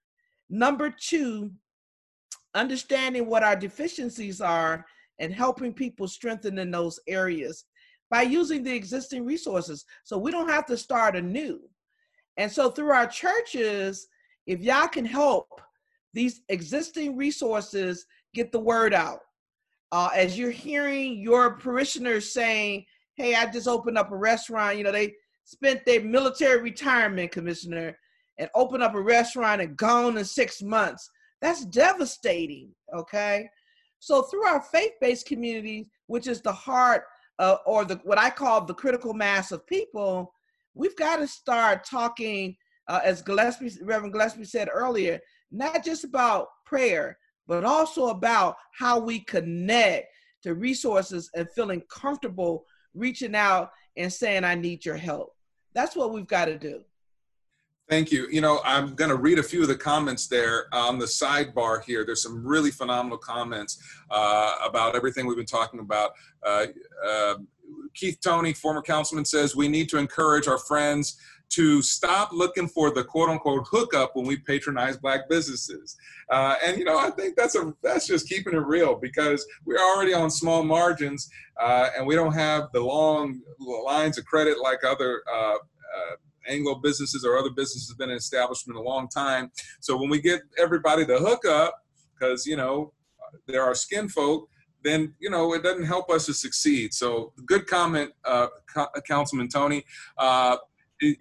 Number 0.51 0.91
two, 0.91 1.53
understanding 2.55 3.27
what 3.27 3.45
our 3.45 3.55
deficiencies 3.55 4.41
are 4.41 4.85
and 5.19 5.33
helping 5.33 5.73
people 5.75 6.09
strengthen 6.09 6.59
in 6.59 6.71
those 6.71 6.99
areas 7.07 7.65
by 8.11 8.23
using 8.23 8.63
the 8.63 8.75
existing 8.75 9.25
resources. 9.25 9.85
So 10.05 10.17
we 10.17 10.31
don't 10.31 10.49
have 10.49 10.67
to 10.67 10.77
start 10.77 11.17
anew. 11.17 11.61
And 12.39 12.51
so 12.51 12.71
through 12.71 12.91
our 12.91 13.07
churches, 13.07 14.09
if 14.47 14.61
y'all 14.61 14.89
can 14.89 15.05
help 15.05 15.61
these 16.15 16.41
existing 16.49 17.17
resources 17.17 18.07
get 18.33 18.53
the 18.53 18.61
word 18.61 18.95
out, 18.95 19.21
uh, 19.91 20.09
as 20.15 20.39
you're 20.39 20.51
hearing 20.51 21.19
your 21.19 21.57
parishioners 21.57 22.33
saying, 22.33 22.87
hey, 23.17 23.35
I 23.35 23.47
just 23.51 23.69
opened 23.69 23.99
up 23.99 24.13
a 24.13 24.17
restaurant, 24.17 24.79
you 24.79 24.85
know, 24.85 24.93
they 24.93 25.15
spent 25.45 25.85
their 25.85 26.01
military 26.01 26.63
retirement 26.63 27.33
commissioner 27.33 27.99
and 28.39 28.49
opened 28.55 28.83
up 28.83 28.95
a 28.95 29.01
restaurant 29.01 29.61
and 29.61 29.77
gone 29.77 30.17
in 30.17 30.25
six 30.25 30.63
months. 30.63 31.11
That's 31.41 31.65
devastating, 31.65 32.71
okay? 32.95 33.49
So 33.99 34.23
through 34.23 34.45
our 34.45 34.61
faith-based 34.61 35.27
communities, 35.27 35.89
which 36.07 36.29
is 36.29 36.41
the 36.41 36.53
heart 36.53 37.05
uh, 37.41 37.57
or 37.67 37.85
the 37.85 37.97
what 38.05 38.19
I 38.19 38.31
call 38.31 38.65
the 38.65 38.75
critical 38.75 39.15
mass 39.15 39.51
of 39.51 39.67
people, 39.67 40.33
we've 40.79 40.97
got 40.97 41.17
to 41.17 41.27
start 41.27 41.85
talking, 41.85 42.57
uh, 42.87 43.01
as 43.05 43.21
Gillespie, 43.21 43.73
Reverend 43.83 44.15
Gillespie 44.15 44.45
said 44.45 44.69
earlier, 44.73 45.21
not 45.51 45.85
just 45.85 46.05
about 46.05 46.49
prayer, 46.65 47.19
but 47.47 47.65
also 47.65 48.09
about 48.09 48.57
how 48.73 48.99
we 48.99 49.21
connect 49.21 50.07
to 50.45 50.55
resources 50.55 51.31
and 51.35 51.51
feeling 51.51 51.83
comfortable 51.91 52.65
reaching 52.95 53.35
out 53.35 53.73
and 53.97 54.11
saying, 54.11 54.45
I 54.45 54.55
need 54.55 54.87
your 54.87 54.97
help. 54.97 55.35
That's 55.75 55.97
what 55.97 56.13
we've 56.13 56.27
got 56.27 56.47
to 56.47 56.57
do. 56.57 56.83
Thank 57.89 58.13
you. 58.13 58.29
You 58.31 58.43
know, 58.43 58.61
I'm 58.65 58.95
going 58.95 59.09
to 59.09 59.17
read 59.17 59.39
a 59.39 59.43
few 59.43 59.63
of 59.63 59.69
the 59.69 59.77
comments 59.77 60.27
there 60.27 60.67
on 60.73 60.99
the 60.99 61.07
sidebar 61.07 61.83
here. 61.83 62.05
There's 62.05 62.23
some 62.23 62.47
really 62.47 62.71
phenomenal 62.71 63.17
comments 63.17 63.83
uh, 64.11 64.57
about 64.65 64.95
everything 64.95 65.27
we've 65.27 65.39
been 65.39 65.47
talking 65.47 65.81
about. 65.81 66.13
Uh, 66.47 66.67
uh, 67.07 67.35
Keith 67.95 68.19
Toney, 68.23 68.53
former 68.53 68.83
councilman, 68.83 69.25
says 69.25 69.57
we 69.57 69.69
need 69.69 69.89
to 69.91 69.99
encourage 69.99 70.47
our 70.47 70.59
friends 70.59 71.19
to 71.51 71.81
stop 71.81 72.31
looking 72.33 72.69
for 72.69 72.91
the 72.91 73.03
quote 73.03 73.31
unquote 73.31 73.67
hookup 73.71 74.15
when 74.15 74.27
we 74.27 74.37
patronize 74.37 74.97
black 74.97 75.29
businesses. 75.29 75.97
Uh, 76.31 76.57
and 76.65 76.79
you 76.79 76.85
know, 76.85 76.99
I 76.99 77.11
think 77.11 77.37
that's 77.37 77.55
a 77.57 77.75
that's 77.83 78.07
just 78.07 78.29
keeping 78.29 78.55
it 78.55 78.67
real 78.67 78.97
because 78.97 79.47
we're 79.65 79.79
already 79.79 80.13
on 80.13 80.31
small 80.31 80.63
margins 80.63 81.29
uh, 81.61 81.89
and 81.97 82.07
we 82.07 82.15
don't 82.15 82.35
have 82.35 82.69
the 82.73 82.81
long 82.81 83.41
lines 83.59 84.19
of 84.19 84.27
credit 84.27 84.59
like 84.63 84.85
other 84.85 85.23
uh, 85.33 85.55
uh 85.55 86.17
Anglo 86.47 86.77
businesses 86.77 87.25
or 87.25 87.37
other 87.37 87.51
businesses 87.51 87.91
have 87.91 87.99
been 87.99 88.11
in 88.11 88.17
establishment 88.17 88.79
a 88.79 88.83
long 88.83 89.09
time. 89.09 89.51
So 89.81 89.99
when 89.99 90.09
we 90.09 90.21
get 90.21 90.41
everybody 90.59 91.05
to 91.05 91.19
hook 91.19 91.45
up, 91.47 91.85
because 92.15 92.47
you 92.47 92.57
know 92.57 92.93
there 93.47 93.63
are 93.63 93.75
skin 93.75 94.09
folk, 94.09 94.49
then 94.83 95.15
you 95.19 95.31
know 95.31 95.55
it 95.55 95.63
doesn't 95.63 95.85
help 95.85 96.11
us 96.11 96.27
to 96.27 96.35
succeed. 96.35 96.95
So 96.95 97.33
good 97.47 97.67
comment, 97.67 98.13
uh, 98.25 98.49
Councilman 99.07 99.49
Toney. 99.49 99.85
Uh, 100.17 100.57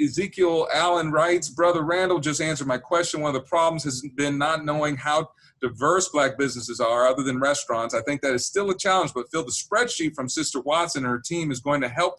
Ezekiel 0.02 0.68
Allen 0.74 1.12
writes, 1.12 1.50
Brother 1.50 1.84
Randall 1.84 2.20
just 2.20 2.42
answered 2.42 2.68
my 2.68 2.80
question. 2.80 3.22
One 3.22 3.36
of 3.36 3.42
the 3.42 3.48
problems 3.48 3.84
has 3.84 4.02
been 4.16 4.38
not 4.38 4.66
knowing 4.66 4.98
how 4.98 5.30
diverse 5.62 6.10
black 6.10 6.36
businesses 6.38 6.80
are 6.80 7.08
other 7.08 7.22
than 7.22 7.40
restaurants. 7.40 7.94
I 7.94 8.02
think 8.02 8.22
that 8.22 8.34
is 8.34 8.46
still 8.46 8.72
a 8.72 8.78
challenge, 8.78 9.14
but 9.14 9.30
Phil, 9.32 9.44
the 9.44 9.52
spreadsheet 9.52 10.16
from 10.16 10.30
Sister 10.30 10.62
Watson 10.62 11.04
and 11.04 11.12
her 11.12 11.22
team 11.24 11.52
is 11.52 11.60
going 11.60 11.82
to 11.82 11.90
help, 11.90 12.16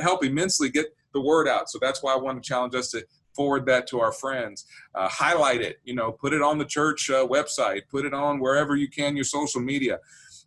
help 0.00 0.24
immensely 0.24 0.68
get 0.68 0.94
the 1.12 1.20
word 1.20 1.48
out. 1.48 1.68
So 1.70 1.78
that's 1.80 2.02
why 2.02 2.12
I 2.12 2.16
want 2.16 2.42
to 2.42 2.48
challenge 2.48 2.74
us 2.74 2.90
to 2.92 3.04
forward 3.34 3.66
that 3.66 3.86
to 3.88 4.00
our 4.00 4.12
friends, 4.12 4.66
uh, 4.94 5.08
highlight 5.08 5.62
it, 5.62 5.78
you 5.84 5.94
know, 5.94 6.12
put 6.12 6.32
it 6.32 6.42
on 6.42 6.58
the 6.58 6.64
church 6.64 7.10
uh, 7.10 7.26
website, 7.26 7.82
put 7.90 8.04
it 8.04 8.14
on 8.14 8.38
wherever 8.38 8.76
you 8.76 8.88
can, 8.88 9.16
your 9.16 9.24
social 9.24 9.60
media. 9.60 9.98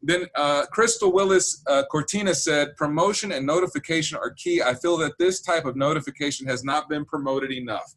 Then 0.03 0.25
uh, 0.35 0.65
Crystal 0.71 1.11
Willis 1.11 1.63
uh, 1.67 1.83
Cortina 1.89 2.35
said, 2.35 2.75
promotion 2.75 3.31
and 3.31 3.45
notification 3.45 4.17
are 4.17 4.31
key. 4.31 4.61
I 4.61 4.73
feel 4.73 4.97
that 4.97 5.17
this 5.17 5.41
type 5.41 5.65
of 5.65 5.75
notification 5.75 6.47
has 6.47 6.63
not 6.63 6.89
been 6.89 7.05
promoted 7.05 7.51
enough. 7.51 7.95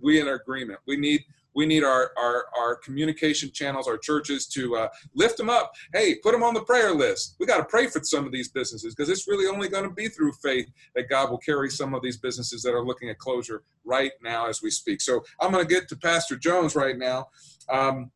We 0.00 0.20
in 0.20 0.28
agreement. 0.28 0.80
We 0.86 0.96
need 0.96 1.24
we 1.56 1.64
need 1.64 1.84
our, 1.84 2.12
our, 2.18 2.44
our 2.56 2.76
communication 2.76 3.50
channels, 3.50 3.88
our 3.88 3.96
churches 3.96 4.46
to 4.48 4.76
uh, 4.76 4.88
lift 5.14 5.38
them 5.38 5.48
up. 5.48 5.72
Hey, 5.94 6.16
put 6.16 6.32
them 6.32 6.42
on 6.42 6.52
the 6.52 6.60
prayer 6.60 6.92
list. 6.92 7.34
We 7.40 7.46
got 7.46 7.56
to 7.56 7.64
pray 7.64 7.86
for 7.86 8.00
some 8.04 8.26
of 8.26 8.30
these 8.30 8.50
businesses 8.50 8.94
because 8.94 9.08
it's 9.08 9.26
really 9.26 9.46
only 9.46 9.68
going 9.68 9.84
to 9.84 9.90
be 9.90 10.08
through 10.08 10.32
faith 10.32 10.70
that 10.94 11.08
God 11.08 11.30
will 11.30 11.38
carry 11.38 11.70
some 11.70 11.94
of 11.94 12.02
these 12.02 12.18
businesses 12.18 12.62
that 12.62 12.74
are 12.74 12.84
looking 12.84 13.08
at 13.08 13.18
closure 13.18 13.62
right 13.86 14.12
now 14.22 14.46
as 14.48 14.60
we 14.60 14.70
speak. 14.70 15.00
So 15.00 15.24
I'm 15.40 15.50
going 15.50 15.66
to 15.66 15.74
get 15.74 15.88
to 15.88 15.96
Pastor 15.96 16.36
Jones 16.36 16.76
right 16.76 16.98
now. 16.98 17.28
Um, 17.70 18.10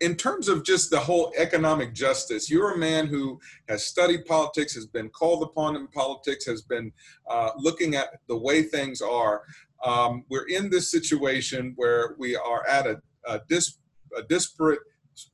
in 0.00 0.14
terms 0.14 0.48
of 0.48 0.64
just 0.64 0.90
the 0.90 1.00
whole 1.00 1.32
economic 1.36 1.94
justice, 1.94 2.50
you're 2.50 2.74
a 2.74 2.78
man 2.78 3.06
who 3.06 3.40
has 3.68 3.86
studied 3.86 4.26
politics, 4.26 4.74
has 4.74 4.86
been 4.86 5.08
called 5.08 5.42
upon 5.42 5.74
in 5.76 5.86
politics, 5.88 6.44
has 6.44 6.62
been 6.62 6.92
uh, 7.30 7.50
looking 7.56 7.94
at 7.94 8.08
the 8.28 8.36
way 8.36 8.62
things 8.62 9.00
are 9.00 9.42
um, 9.84 10.24
we're 10.28 10.48
in 10.48 10.70
this 10.70 10.90
situation 10.90 11.72
where 11.76 12.14
we 12.18 12.36
are 12.36 12.66
at 12.68 12.86
a, 12.86 13.00
a, 13.26 13.40
dis, 13.48 13.78
a 14.16 14.22
disparate 14.22 14.80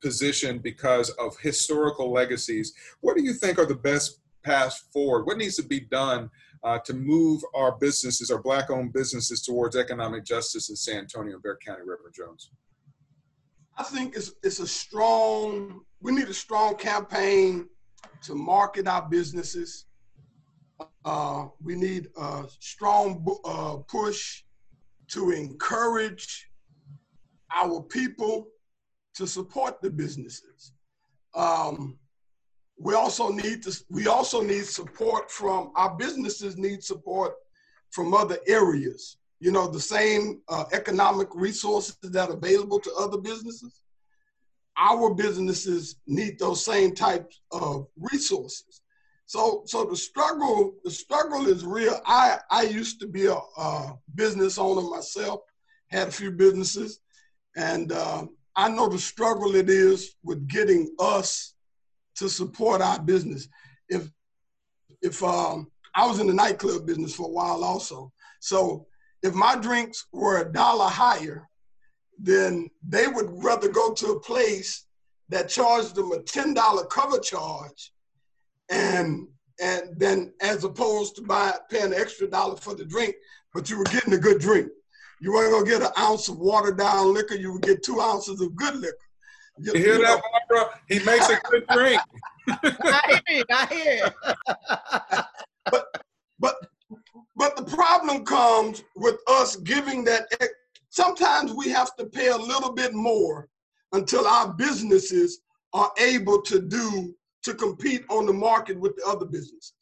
position 0.01 0.59
because 0.59 1.11
of 1.11 1.39
historical 1.39 2.13
legacies. 2.13 2.75
What 3.01 3.17
do 3.17 3.23
you 3.23 3.33
think 3.33 3.59
are 3.59 3.67
the 3.67 3.75
best 3.75 4.21
path 4.45 4.85
forward? 4.93 5.25
What 5.25 5.39
needs 5.39 5.57
to 5.57 5.63
be 5.63 5.81
done 5.81 6.31
uh, 6.65 6.79
to 6.81 6.95
move 6.95 7.43
our 7.55 7.73
businesses, 7.79 8.31
our 8.31 8.41
black-owned 8.43 8.93
businesses, 8.93 9.43
towards 9.43 9.77
economic 9.77 10.25
justice 10.25 10.71
in 10.71 10.77
San 10.77 10.99
Antonio 10.99 11.35
and 11.35 11.43
Bexar 11.43 11.59
County, 11.65 11.81
Reverend 11.81 12.15
Jones? 12.15 12.51
I 13.83 13.85
think 13.85 14.15
it's 14.15 14.31
it's 14.45 14.61
a 14.61 14.67
strong. 14.67 15.81
We 16.01 16.13
need 16.13 16.29
a 16.29 16.35
strong 16.35 16.77
campaign 16.77 17.67
to 18.23 18.37
market 18.37 18.87
our 18.87 19.03
businesses. 19.03 19.87
Uh, 21.05 21.49
we 21.61 21.75
need 21.75 22.07
a 22.17 22.45
strong 22.61 23.27
uh, 23.45 23.79
push 23.89 24.45
to 25.09 25.33
encourage 25.33 26.49
our 27.53 27.83
people 27.83 28.47
to 29.17 29.27
support 29.27 29.83
the 29.83 29.91
businesses. 29.91 30.75
Um, 31.35 31.99
we 32.79 32.95
also 32.95 33.31
need 33.31 33.65
to 33.65 33.85
we 33.91 34.07
also 34.07 34.43
need 34.43 34.67
support 34.67 35.29
from 35.29 35.73
our 35.75 35.97
businesses 35.97 36.57
need 36.57 36.85
support 36.85 37.33
from 37.91 38.15
other 38.15 38.39
areas 38.47 39.17
you 39.43 39.51
know 39.51 39.67
the 39.67 39.81
same 39.81 40.41
uh, 40.49 40.65
economic 40.73 41.29
resources 41.35 41.97
that 42.03 42.31
are 42.31 42.37
available 42.37 42.79
to 42.81 42.93
other 42.95 43.19
businesses? 43.19 43.83
Our 44.79 45.15
businesses 45.15 45.97
need 46.07 46.39
those 46.39 46.65
same 46.65 46.95
types 46.95 47.41
of 47.51 47.89
resources. 47.97 48.81
So 49.27 49.63
so 49.67 49.85
the 49.85 49.97
struggle 49.97 50.75
the 50.85 50.91
struggle 50.91 51.49
is 51.49 51.65
real. 51.65 52.01
I 52.07 52.39
i 52.51 52.63
used 52.63 53.01
to 53.01 53.07
be 53.07 53.27
a, 53.27 53.39
a 53.57 53.99
business 54.15 54.59
owner 54.59 54.89
myself 54.89 55.41
had 55.91 56.09
a 56.09 56.13
few 56.13 56.31
businesses 56.31 57.01
and 57.57 57.93
uh, 57.93 58.25
i 58.57 58.67
know 58.67 58.89
the 58.89 58.99
struggle 58.99 59.55
it 59.57 59.69
is 59.69 60.15
with 60.23 60.49
getting 60.49 60.89
us 60.99 61.53
to 62.17 62.29
support 62.29 62.81
our 62.81 63.01
business. 63.01 63.49
If 63.89 64.11
if 65.01 65.23
um, 65.23 65.71
I 65.95 66.07
was 66.07 66.21
in 66.21 66.29
the 66.29 66.35
nightclub 66.35 66.87
business 66.87 67.15
for 67.15 67.27
a 67.27 67.33
while 67.33 67.65
also, 67.65 68.13
so 68.41 68.87
if 69.23 69.35
my 69.35 69.57
drinks 69.57 70.07
were 70.13 70.41
a 70.41 70.53
dollar 70.53 70.89
higher, 70.89 71.49
then 72.19 72.69
they 72.87 73.07
would 73.07 73.29
rather 73.43 73.69
go 73.69 73.93
to 73.93 74.13
a 74.13 74.21
place 74.21 74.87
that 75.29 75.49
charged 75.49 75.95
them 75.95 76.13
a 76.13 76.23
ten 76.23 76.55
dollar 76.55 76.85
cover 76.87 77.19
charge, 77.19 77.93
and 78.71 79.27
and 79.61 79.95
then 79.97 80.33
as 80.41 80.65
opposed 80.65 81.17
to 81.17 81.23
buy 81.23 81.53
paying 81.71 81.87
an 81.87 81.95
extra 81.95 82.29
dollar 82.29 82.57
for 82.57 82.75
the 82.75 82.85
drink, 82.85 83.15
but 83.55 83.71
you 83.71 83.79
were 83.79 83.85
getting 83.85 84.15
a 84.15 84.19
good 84.19 84.41
drink. 84.41 84.69
You 85.21 85.33
weren't 85.33 85.53
gonna 85.53 85.67
get 85.67 85.83
an 85.83 85.93
ounce 85.99 86.29
of 86.29 86.39
watered 86.39 86.79
down 86.79 87.15
liquor. 87.15 87.35
You 87.35 87.53
would 87.53 87.63
get 87.63 87.83
two 87.83 88.01
ounces 88.01 88.41
of 88.41 88.57
good 88.57 88.75
liquor. 88.77 88.97
You, 89.59 89.73
you 89.75 89.79
hear 89.79 89.95
you 89.97 90.03
that. 90.03 90.23
Barbara? 90.49 90.81
He 90.89 90.99
makes 91.05 91.29
a 91.29 91.41
good 91.51 91.67
drink. 91.69 92.01
I 92.49 93.21
hear 93.29 93.45
I 93.51 93.67
hear 93.67 94.15
but 95.71 95.87
but 96.41 96.57
but 97.43 97.57
the 97.57 97.77
problem 97.77 98.25
comes 98.25 98.85
with 98.95 99.17
us 99.27 99.57
giving 99.57 100.05
that. 100.05 100.33
Sometimes 100.91 101.53
we 101.53 101.71
have 101.71 101.97
to 101.97 102.07
pay 102.07 102.29
a 102.29 102.37
little 102.37 102.73
bit 102.73 102.95
more 102.95 103.49
until 103.91 104.29
our 104.29 104.53
businesses 104.53 105.41
are 105.73 105.91
able 105.99 106.41
to 106.43 106.61
do 106.61 107.13
to 107.43 107.55
compete 107.55 108.05
on 108.09 108.27
the 108.27 108.33
market 108.33 108.79
with 108.79 108.95
the 108.95 109.05
other 109.05 109.27
businesses. 109.27 109.73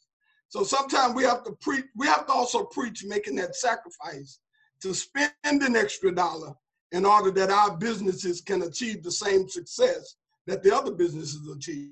So 0.49 0.65
sometimes 0.65 1.15
we 1.15 1.23
have 1.25 1.45
to 1.45 1.53
preach. 1.61 1.85
We 1.95 2.07
have 2.07 2.27
to 2.29 2.33
also 2.33 2.65
preach 2.65 3.05
making 3.05 3.37
that 3.37 3.55
sacrifice 3.55 4.39
to 4.81 4.95
spend 4.95 5.35
an 5.43 5.77
extra 5.77 6.15
dollar 6.15 6.55
in 6.93 7.05
order 7.05 7.31
that 7.33 7.51
our 7.51 7.77
businesses 7.77 8.41
can 8.41 8.63
achieve 8.63 9.03
the 9.03 9.13
same 9.13 9.51
success 9.51 10.17
that 10.47 10.63
the 10.63 10.75
other 10.75 10.93
businesses 10.93 11.47
achieve. 11.55 11.91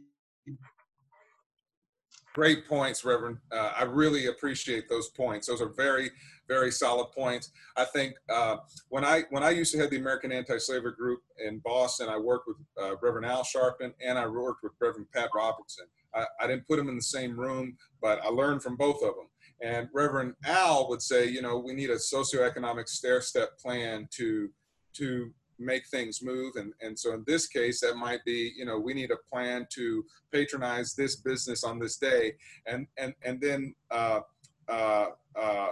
Great 2.39 2.69
points, 2.69 3.05
Reverend. 3.05 3.39
Uh, 3.51 3.73
I 3.77 3.83
really 3.83 4.27
appreciate 4.27 4.89
those 4.89 5.09
points. 5.09 5.49
Those 5.49 5.61
are 5.61 5.71
very, 5.71 6.13
very 6.47 6.71
solid 6.71 7.11
points. 7.11 7.51
I 7.77 7.85
think 7.85 8.15
uh, 8.33 8.59
when 8.91 9.05
I 9.05 9.25
when 9.31 9.43
I 9.43 9.51
used 9.51 9.73
to 9.73 9.79
head 9.79 9.91
the 9.91 9.97
American 9.97 10.31
Anti-Slavery 10.31 10.93
Group 10.93 11.19
in 11.45 11.59
Boston, 11.59 12.09
I 12.09 12.17
worked 12.17 12.47
with 12.47 12.59
uh, 12.81 12.95
Reverend 13.03 13.27
Al 13.27 13.43
Sharpton 13.43 13.93
and 14.01 14.17
I 14.17 14.29
worked 14.29 14.63
with 14.63 14.71
Reverend 14.81 15.09
Pat 15.13 15.31
Robertson. 15.35 15.87
I, 16.15 16.27
I 16.41 16.47
didn't 16.47 16.69
put 16.69 16.77
them 16.77 16.89
in 16.89 16.95
the 16.95 17.03
same 17.03 17.37
room, 17.37 17.77
but 18.01 18.23
I 18.25 18.29
learned 18.29 18.63
from 18.63 18.77
both 18.77 19.03
of 19.03 19.17
them. 19.17 19.27
And 19.61 19.89
Reverend 19.93 20.35
Al 20.45 20.89
would 20.91 21.03
say, 21.03 21.27
you 21.27 21.43
know, 21.43 21.59
we 21.59 21.73
need 21.73 21.91
a 21.91 21.97
socioeconomic 21.97 22.89
stair-step 22.89 23.59
plan 23.59 24.07
to 24.13 24.49
to 24.93 25.33
make 25.59 25.87
things 25.87 26.23
move. 26.23 26.57
And, 26.57 26.73
and 26.81 26.99
so 26.99 27.15
in 27.15 27.25
this 27.27 27.47
case, 27.47 27.81
that 27.81 27.97
might 27.97 28.25
be, 28.25 28.53
you 28.57 28.65
know, 28.65 28.79
we 28.79 28.95
need 28.95 29.11
a 29.11 29.17
plan 29.31 29.67
to 29.75 30.05
patronize 30.33 30.95
this 30.95 31.17
business 31.17 31.65
on 31.65 31.79
this 31.79 31.97
day. 31.97 32.35
And, 32.67 32.87
and, 32.97 33.15
and 33.23 33.41
then 33.41 33.75
uh, 33.91 34.21
uh, 34.69 35.07
uh, 35.39 35.69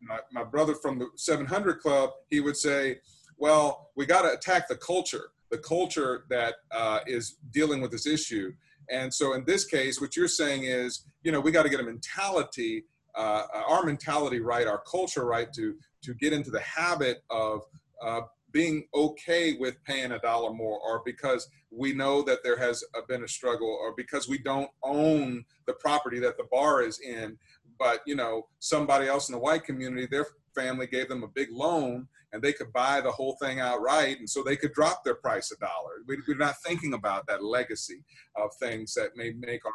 my, 0.00 0.18
my 0.32 0.44
brother 0.44 0.74
from 0.74 0.98
the 0.98 1.08
700 1.16 1.80
Club, 1.80 2.10
he 2.28 2.40
would 2.40 2.56
say, 2.56 2.98
well, 3.36 3.90
we 3.96 4.06
got 4.06 4.22
to 4.22 4.32
attack 4.32 4.68
the 4.68 4.76
culture, 4.76 5.30
the 5.50 5.58
culture 5.58 6.24
that 6.30 6.54
uh, 6.70 7.00
is 7.06 7.36
dealing 7.50 7.80
with 7.80 7.90
this 7.90 8.06
issue. 8.06 8.52
And 8.90 9.12
so 9.12 9.34
in 9.34 9.44
this 9.44 9.64
case, 9.64 10.00
what 10.00 10.16
you're 10.16 10.28
saying 10.28 10.64
is, 10.64 11.04
you 11.22 11.32
know, 11.32 11.40
we 11.40 11.52
got 11.52 11.62
to 11.62 11.68
get 11.68 11.80
a 11.80 11.84
mentality, 11.84 12.84
uh, 13.14 13.44
our 13.68 13.84
mentality 13.84 14.40
right, 14.40 14.66
our 14.66 14.82
culture 14.90 15.24
right 15.24 15.52
to 15.54 15.76
to 16.02 16.14
get 16.14 16.32
into 16.32 16.50
the 16.50 16.60
habit 16.60 17.22
of 17.30 17.62
uh, 18.02 18.22
being 18.52 18.86
okay 18.94 19.56
with 19.58 19.82
paying 19.84 20.12
a 20.12 20.18
dollar 20.18 20.52
more 20.52 20.78
or 20.80 21.02
because 21.04 21.48
we 21.70 21.92
know 21.92 22.22
that 22.22 22.42
there 22.42 22.56
has 22.56 22.82
been 23.08 23.24
a 23.24 23.28
struggle 23.28 23.68
or 23.68 23.94
because 23.96 24.28
we 24.28 24.38
don't 24.38 24.70
own 24.82 25.44
the 25.66 25.74
property 25.74 26.18
that 26.18 26.36
the 26.36 26.46
bar 26.50 26.82
is 26.82 27.00
in. 27.00 27.38
But 27.78 28.00
you 28.06 28.14
know 28.14 28.48
somebody 28.58 29.06
else 29.06 29.28
in 29.28 29.34
the 29.34 29.38
white 29.38 29.64
community 29.64 30.06
their 30.10 30.26
family 30.54 30.86
gave 30.86 31.08
them 31.08 31.22
a 31.22 31.28
big 31.28 31.48
loan 31.50 32.08
and 32.32 32.42
they 32.42 32.52
could 32.52 32.72
buy 32.72 33.00
the 33.00 33.10
whole 33.10 33.36
thing 33.40 33.60
outright. 33.60 34.18
And 34.18 34.28
so 34.28 34.42
they 34.42 34.56
could 34.56 34.72
drop 34.72 35.02
their 35.04 35.16
price 35.16 35.50
a 35.52 35.56
dollar. 35.56 36.02
We, 36.06 36.16
are 36.16 36.38
not 36.38 36.56
thinking 36.64 36.94
about 36.94 37.26
that 37.26 37.42
legacy 37.42 38.04
of 38.36 38.50
things 38.60 38.94
that 38.94 39.16
may 39.16 39.32
make 39.32 39.64
our 39.66 39.72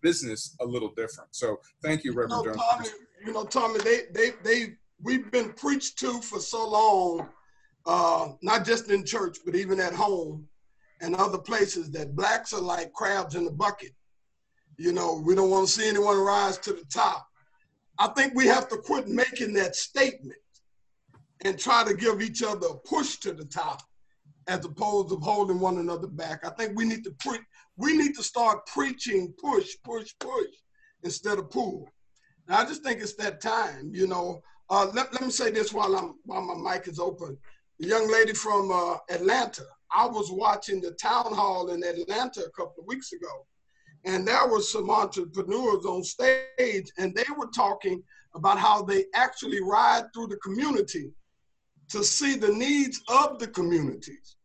business 0.00 0.56
a 0.60 0.64
little 0.64 0.92
different. 0.96 1.34
So 1.34 1.60
thank 1.82 2.04
you 2.04 2.12
reverend 2.12 2.44
you 2.44 2.52
know, 2.52 2.56
tommy, 2.56 2.88
you 3.26 3.32
know 3.32 3.44
tommy 3.44 3.80
they 3.80 4.00
they 4.12 4.30
they 4.42 4.74
we've 5.02 5.30
been 5.30 5.52
preached 5.52 5.98
to 5.98 6.20
for 6.22 6.40
so 6.40 6.68
long 6.68 7.28
uh, 7.90 8.28
not 8.40 8.64
just 8.64 8.88
in 8.88 9.04
church, 9.04 9.38
but 9.44 9.56
even 9.56 9.80
at 9.80 9.92
home 9.92 10.46
and 11.00 11.16
other 11.16 11.38
places, 11.38 11.90
that 11.90 12.14
blacks 12.14 12.52
are 12.52 12.60
like 12.60 12.92
crabs 12.92 13.34
in 13.34 13.44
the 13.44 13.50
bucket. 13.50 13.90
You 14.76 14.92
know, 14.92 15.20
we 15.26 15.34
don't 15.34 15.50
want 15.50 15.66
to 15.66 15.72
see 15.72 15.88
anyone 15.88 16.16
rise 16.18 16.56
to 16.58 16.72
the 16.72 16.84
top. 16.84 17.26
I 17.98 18.06
think 18.08 18.32
we 18.34 18.46
have 18.46 18.68
to 18.68 18.76
quit 18.76 19.08
making 19.08 19.54
that 19.54 19.74
statement 19.74 20.38
and 21.44 21.58
try 21.58 21.82
to 21.82 21.94
give 21.94 22.22
each 22.22 22.44
other 22.44 22.68
a 22.68 22.78
push 22.78 23.16
to 23.16 23.32
the 23.32 23.44
top 23.44 23.82
as 24.46 24.64
opposed 24.64 25.08
to 25.08 25.16
holding 25.16 25.58
one 25.58 25.78
another 25.78 26.06
back. 26.06 26.46
I 26.46 26.50
think 26.50 26.78
we 26.78 26.84
need 26.84 27.02
to 27.04 27.10
pre- 27.18 27.40
we 27.76 27.96
need 27.96 28.14
to 28.14 28.22
start 28.22 28.66
preaching 28.66 29.34
push, 29.42 29.74
push, 29.82 30.14
push 30.20 30.54
instead 31.02 31.40
of 31.40 31.50
pull. 31.50 31.88
And 32.46 32.54
I 32.54 32.64
just 32.66 32.84
think 32.84 33.00
it's 33.00 33.14
that 33.14 33.40
time, 33.40 33.90
you 33.92 34.06
know. 34.06 34.42
Uh, 34.68 34.86
let, 34.94 35.12
let 35.12 35.22
me 35.22 35.30
say 35.30 35.50
this 35.50 35.72
while 35.72 35.96
I'm 35.96 36.14
while 36.24 36.42
my 36.42 36.74
mic 36.74 36.86
is 36.86 37.00
open 37.00 37.36
young 37.86 38.10
lady 38.10 38.32
from 38.32 38.70
uh, 38.70 38.96
Atlanta. 39.10 39.64
I 39.92 40.06
was 40.06 40.30
watching 40.30 40.80
the 40.80 40.92
town 40.92 41.34
hall 41.34 41.70
in 41.70 41.82
Atlanta 41.82 42.40
a 42.42 42.50
couple 42.50 42.82
of 42.82 42.86
weeks 42.86 43.12
ago, 43.12 43.46
and 44.04 44.26
there 44.26 44.46
was 44.46 44.70
some 44.70 44.90
entrepreneurs 44.90 45.84
on 45.84 46.04
stage, 46.04 46.90
and 46.98 47.14
they 47.14 47.24
were 47.36 47.48
talking 47.54 48.02
about 48.34 48.58
how 48.58 48.82
they 48.82 49.06
actually 49.14 49.60
ride 49.62 50.04
through 50.14 50.28
the 50.28 50.36
community 50.36 51.10
to 51.88 52.04
see 52.04 52.36
the 52.36 52.52
needs 52.52 53.00
of 53.08 53.38
the 53.38 53.48
communities, 53.48 54.36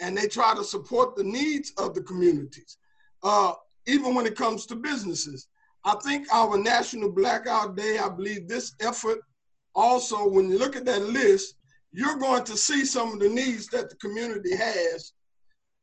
and 0.00 0.16
they 0.16 0.28
try 0.28 0.54
to 0.54 0.62
support 0.62 1.16
the 1.16 1.24
needs 1.24 1.72
of 1.78 1.94
the 1.94 2.02
communities, 2.02 2.76
uh, 3.24 3.52
even 3.86 4.14
when 4.14 4.26
it 4.26 4.36
comes 4.36 4.66
to 4.66 4.76
businesses. 4.76 5.48
I 5.84 5.94
think 6.04 6.26
our 6.32 6.56
National 6.56 7.10
Blackout 7.10 7.76
Day, 7.76 7.98
I 7.98 8.08
believe 8.08 8.46
this 8.46 8.74
effort 8.80 9.18
also, 9.74 10.28
when 10.28 10.50
you 10.50 10.58
look 10.58 10.76
at 10.76 10.84
that 10.86 11.02
list, 11.02 11.54
you're 11.98 12.16
going 12.28 12.44
to 12.44 12.56
see 12.56 12.84
some 12.84 13.12
of 13.12 13.18
the 13.18 13.28
needs 13.28 13.66
that 13.66 13.90
the 13.90 13.96
community 13.96 14.54
has 14.54 15.14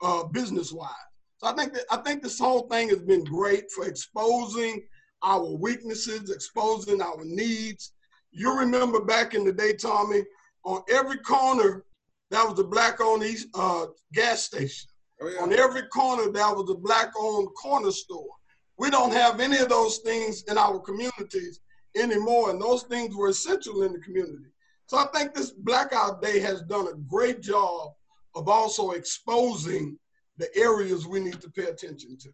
uh, 0.01 0.23
business-wise. 0.23 1.09
So 1.39 1.47
I 1.47 1.53
think 1.53 1.73
that 1.73 1.83
I 1.91 1.97
think 1.97 2.23
this 2.23 2.39
whole 2.39 2.69
thing 2.69 2.87
has 2.87 3.01
been 3.11 3.25
great 3.25 3.69
for 3.69 3.85
exposing 3.85 4.81
our 5.21 5.45
weaknesses, 5.45 6.29
exposing 6.29 7.01
our 7.01 7.21
needs. 7.25 7.91
You 8.31 8.57
remember 8.57 9.03
back 9.03 9.33
in 9.33 9.43
the 9.43 9.51
day, 9.51 9.73
Tommy, 9.73 10.21
on 10.63 10.83
every 10.89 11.17
corner 11.17 11.83
that 12.31 12.47
was 12.47 12.57
a 12.59 12.63
black-owned 12.63 13.25
uh, 13.53 13.87
gas 14.13 14.43
station. 14.43 14.87
Oh, 15.21 15.29
yeah. 15.29 15.41
On 15.41 15.51
every 15.51 15.83
corner 15.87 16.31
that 16.31 16.55
was 16.55 16.69
a 16.69 16.75
black-owned 16.75 17.49
corner 17.61 17.91
store. 17.91 18.33
We 18.77 18.89
don't 18.89 19.13
have 19.13 19.41
any 19.41 19.57
of 19.57 19.67
those 19.67 19.97
things 19.99 20.43
in 20.43 20.57
our 20.57 20.79
communities 20.79 21.59
anymore, 21.97 22.51
and 22.51 22.61
those 22.61 22.83
things 22.83 23.13
were 23.13 23.29
essential 23.29 23.83
in 23.83 23.91
the 23.91 23.99
community. 23.99 24.49
So 24.87 24.97
I 24.97 25.05
think 25.13 25.33
this 25.33 25.51
Blackout 25.51 26.21
Day 26.21 26.39
has 26.39 26.61
done 26.63 26.87
a 26.87 26.97
great 27.09 27.41
job 27.41 27.93
of 28.35 28.47
also 28.47 28.91
exposing 28.91 29.97
the 30.37 30.55
areas 30.55 31.07
we 31.07 31.19
need 31.19 31.41
to 31.41 31.49
pay 31.49 31.65
attention 31.65 32.17
to. 32.17 32.29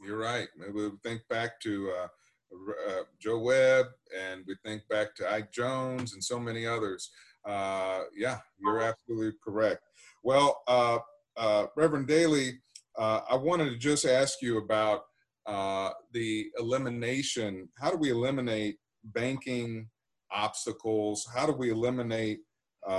You're 0.00 0.18
right. 0.18 0.48
We 0.72 0.90
think 1.02 1.22
back 1.30 1.60
to 1.60 1.92
uh, 1.98 2.08
uh, 2.90 3.02
Joe 3.20 3.38
Webb, 3.38 3.86
and 4.18 4.44
we 4.46 4.56
think 4.64 4.82
back 4.88 5.14
to 5.16 5.32
Ike 5.32 5.52
Jones 5.52 6.12
and 6.12 6.22
so 6.22 6.38
many 6.38 6.66
others. 6.66 7.10
Uh, 7.46 8.02
yeah, 8.16 8.38
you're 8.58 8.82
absolutely 8.82 9.32
correct. 9.42 9.82
Well, 10.22 10.62
uh, 10.66 10.98
uh, 11.36 11.66
Reverend 11.76 12.06
Daly, 12.06 12.60
uh, 12.98 13.20
I 13.30 13.36
wanted 13.36 13.70
to 13.70 13.76
just 13.76 14.04
ask 14.04 14.42
you 14.42 14.58
about 14.58 15.04
the 16.12 16.46
elimination. 16.58 17.68
How 17.78 17.90
do 17.90 17.96
we 17.96 18.10
eliminate 18.10 18.76
banking 19.04 19.88
obstacles? 20.34 21.26
How 21.34 21.46
do 21.46 21.52
we 21.52 21.70
eliminate 21.70 22.40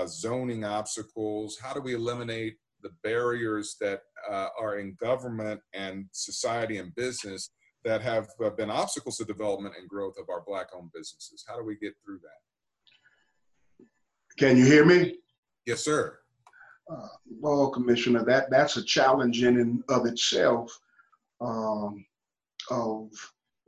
zoning 0.07 0.63
obstacles? 0.63 1.57
How 1.61 1.73
do 1.73 1.81
we 1.81 1.93
eliminate 1.93 2.55
the 2.85 2.91
barriers 3.03 3.77
that 3.81 4.01
uh, 4.29 4.49
are 4.59 4.77
in 4.77 4.95
government 5.01 5.59
and 5.73 6.05
society 6.11 6.77
and 6.77 6.93
business 6.95 7.49
that 7.83 8.01
have 8.01 8.27
uh, 8.43 8.49
been 8.51 8.69
obstacles 8.69 9.17
to 9.17 9.25
development 9.25 9.75
and 9.79 9.89
growth 9.89 10.15
of 10.19 10.29
our 10.29 10.43
black 10.45 10.67
owned 10.75 10.91
businesses 10.93 11.43
how 11.47 11.57
do 11.57 11.63
we 11.63 11.75
get 11.77 11.93
through 12.03 12.19
that 12.19 13.85
can 14.37 14.55
you 14.57 14.65
hear 14.65 14.85
me 14.85 15.15
yes 15.65 15.83
sir 15.83 16.17
uh, 16.91 17.07
well 17.39 17.69
commissioner 17.69 18.23
that 18.23 18.49
that's 18.51 18.77
a 18.77 18.83
challenge 18.83 19.43
in 19.43 19.59
and 19.59 19.83
of 19.89 20.05
itself 20.05 20.77
um, 21.41 22.05
of 22.69 23.09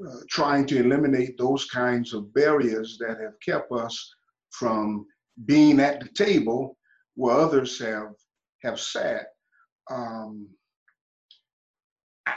uh, 0.05 0.19
trying 0.29 0.65
to 0.67 0.79
eliminate 0.79 1.37
those 1.37 1.65
kinds 1.65 2.13
of 2.13 2.33
barriers 2.33 2.97
that 2.99 3.19
have 3.19 3.33
kept 3.43 3.71
us 3.71 4.13
from 4.51 5.05
being 5.45 5.79
at 5.79 5.99
the 5.99 6.09
table 6.09 6.77
where 7.15 7.35
others 7.35 7.79
have 7.79 8.13
have 8.63 8.79
sat. 8.79 9.27
Um, 9.89 10.47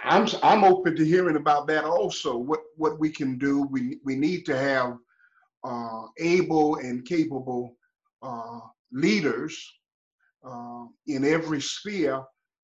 I'm 0.04 0.28
I'm 0.42 0.64
open 0.64 0.96
to 0.96 1.04
hearing 1.04 1.36
about 1.36 1.66
that 1.68 1.84
also. 1.84 2.36
What 2.36 2.60
what 2.76 2.98
we 2.98 3.10
can 3.10 3.38
do. 3.38 3.62
We 3.62 3.98
we 4.04 4.16
need 4.16 4.46
to 4.46 4.56
have 4.56 4.96
uh, 5.64 6.04
able 6.18 6.76
and 6.76 7.04
capable 7.04 7.76
uh, 8.22 8.60
leaders 8.92 9.62
uh, 10.46 10.84
in 11.06 11.24
every 11.24 11.60
sphere 11.60 12.22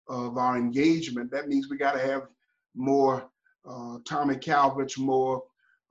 of 0.09 0.39
our 0.39 0.57
engagement. 0.57 1.31
That 1.31 1.49
means 1.49 1.69
we 1.69 1.77
got 1.77 1.93
to 1.93 2.01
have 2.01 2.23
more 2.75 3.29
Tommy 4.07 4.37
Calvert's, 4.37 4.99
more 4.99 5.43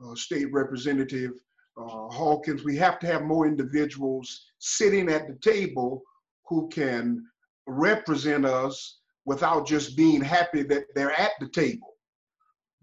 uh, 0.03 0.15
state 0.15 0.51
representative 0.51 1.31
uh, 1.77 2.07
Hawkins. 2.09 2.63
We 2.63 2.77
have 2.77 2.99
to 2.99 3.07
have 3.07 3.23
more 3.23 3.47
individuals 3.47 4.51
sitting 4.59 5.09
at 5.09 5.27
the 5.27 5.35
table 5.35 6.01
who 6.47 6.69
can 6.69 7.25
represent 7.67 8.45
us 8.45 8.99
without 9.25 9.67
just 9.67 9.97
being 9.97 10.21
happy 10.21 10.63
that 10.63 10.85
they're 10.93 11.19
at 11.19 11.31
the 11.39 11.49
table, 11.49 11.95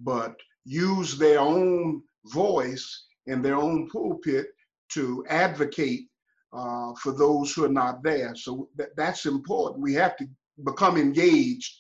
but 0.01 0.35
use 0.65 1.17
their 1.17 1.39
own 1.39 2.03
voice 2.27 3.07
and 3.29 3.45
their 3.45 3.57
own 3.57 3.89
pulpit 3.89 4.49
to 4.91 5.25
advocate 5.29 6.09
uh, 6.53 6.93
for 7.01 7.13
those 7.13 7.53
who 7.53 7.65
are 7.65 7.69
not 7.69 8.03
there. 8.03 8.35
So 8.35 8.69
th- 8.77 8.91
that's 8.97 9.25
important. 9.27 9.83
We 9.83 9.95
have 9.95 10.17
to 10.17 10.29
become 10.65 10.97
engaged 10.97 11.73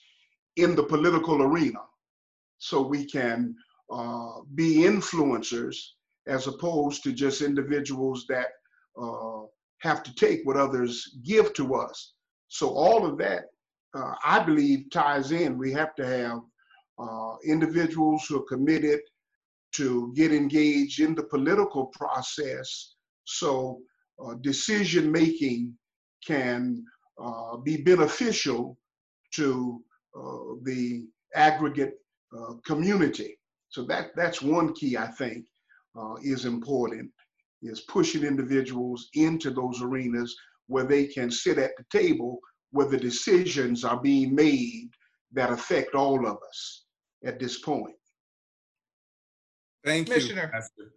in 0.56 0.74
the 0.74 0.84
political 0.84 1.42
arena 1.42 1.80
so 2.62 2.80
we 2.80 3.04
can 3.04 3.56
uh, 3.92 4.40
be 4.54 4.76
influencers 4.76 5.76
as 6.28 6.46
opposed 6.46 7.02
to 7.02 7.12
just 7.12 7.42
individuals 7.42 8.24
that 8.28 8.46
uh, 9.02 9.40
have 9.80 10.04
to 10.04 10.14
take 10.14 10.42
what 10.44 10.56
others 10.56 11.18
give 11.24 11.52
to 11.54 11.74
us. 11.74 12.12
So 12.46 12.68
all 12.68 13.04
of 13.04 13.18
that, 13.18 13.46
uh, 13.96 14.14
I 14.24 14.38
believe, 14.38 14.90
ties 14.92 15.32
in. 15.32 15.58
We 15.58 15.72
have 15.72 15.96
to 15.96 16.06
have 16.06 16.38
uh, 17.00 17.34
individuals 17.44 18.26
who 18.28 18.38
are 18.38 18.44
committed 18.44 19.00
to 19.72 20.12
get 20.14 20.32
engaged 20.32 21.00
in 21.00 21.16
the 21.16 21.24
political 21.24 21.86
process 21.86 22.94
so 23.24 23.80
uh, 24.24 24.34
decision 24.34 25.10
making 25.10 25.76
can 26.24 26.84
uh, 27.20 27.56
be 27.56 27.78
beneficial 27.78 28.78
to 29.34 29.82
the 30.64 31.06
aggregate 31.34 31.94
uh, 32.36 32.54
community. 32.64 33.38
So 33.68 33.84
that 33.84 34.10
that's 34.16 34.42
one 34.42 34.74
key 34.74 34.96
I 34.96 35.06
think 35.06 35.46
is 36.22 36.46
important 36.46 37.10
is 37.62 37.82
pushing 37.82 38.24
individuals 38.24 39.08
into 39.14 39.50
those 39.50 39.80
arenas 39.82 40.34
where 40.66 40.84
they 40.84 41.06
can 41.06 41.30
sit 41.30 41.58
at 41.58 41.72
the 41.76 41.84
table 41.96 42.38
where 42.70 42.88
the 42.88 42.98
decisions 42.98 43.84
are 43.84 44.00
being 44.00 44.34
made 44.34 44.88
that 45.32 45.52
affect 45.52 45.94
all 45.94 46.26
of 46.26 46.36
us 46.48 46.84
at 47.24 47.38
this 47.38 47.60
point. 47.60 47.94
Thank 49.84 50.06
Commissioner. 50.06 50.44
you, 50.44 50.48
Pastor. 50.48 50.92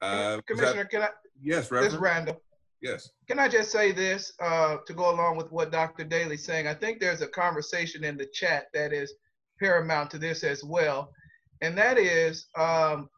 Uh, 0.00 0.40
Commissioner, 0.46 0.82
that, 0.82 0.90
can 0.90 1.02
I? 1.02 1.08
Yes, 1.40 1.70
Reverend. 1.70 1.92
This 1.92 2.00
Randall. 2.00 2.42
Yes. 2.80 3.08
Can 3.28 3.38
I 3.38 3.48
just 3.48 3.70
say 3.70 3.92
this 3.92 4.32
uh, 4.40 4.78
to 4.86 4.92
go 4.92 5.10
along 5.14 5.36
with 5.36 5.52
what 5.52 5.70
Dr. 5.70 6.04
Daly's 6.04 6.44
saying? 6.44 6.66
I 6.66 6.74
think 6.74 6.98
there's 6.98 7.22
a 7.22 7.28
conversation 7.28 8.02
in 8.02 8.16
the 8.16 8.26
chat 8.32 8.66
that 8.74 8.92
is 8.92 9.14
paramount 9.62 10.10
to 10.10 10.18
this 10.18 10.42
as 10.44 10.64
well, 10.64 11.12
and 11.60 11.76
that 11.78 11.98
is 11.98 12.46
um, 12.58 13.08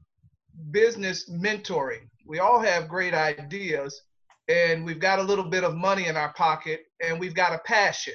business 0.70 1.30
mentoring. 1.30 2.08
We 2.26 2.38
all 2.38 2.60
have 2.60 2.88
great 2.88 3.14
ideas, 3.14 4.02
and 4.48 4.84
we've 4.84 5.00
got 5.00 5.18
a 5.18 5.22
little 5.22 5.44
bit 5.44 5.64
of 5.64 5.74
money 5.74 6.06
in 6.06 6.16
our 6.16 6.32
pocket 6.34 6.84
and 7.02 7.18
we've 7.18 7.34
got 7.34 7.54
a 7.54 7.60
passion. 7.64 8.14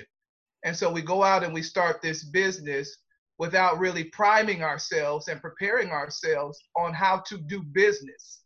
And 0.64 0.76
so 0.76 0.92
we 0.92 1.02
go 1.02 1.24
out 1.24 1.44
and 1.44 1.54
we 1.54 1.64
start 1.64 2.02
this 2.02 2.24
business 2.24 2.98
without 3.40 3.80
really 3.80 4.06
priming 4.06 4.62
ourselves 4.64 5.28
and 5.28 5.42
preparing 5.42 5.90
ourselves 5.90 6.60
on 6.76 6.94
how 6.94 7.24
to 7.28 7.38
do 7.38 7.64
business. 7.64 8.42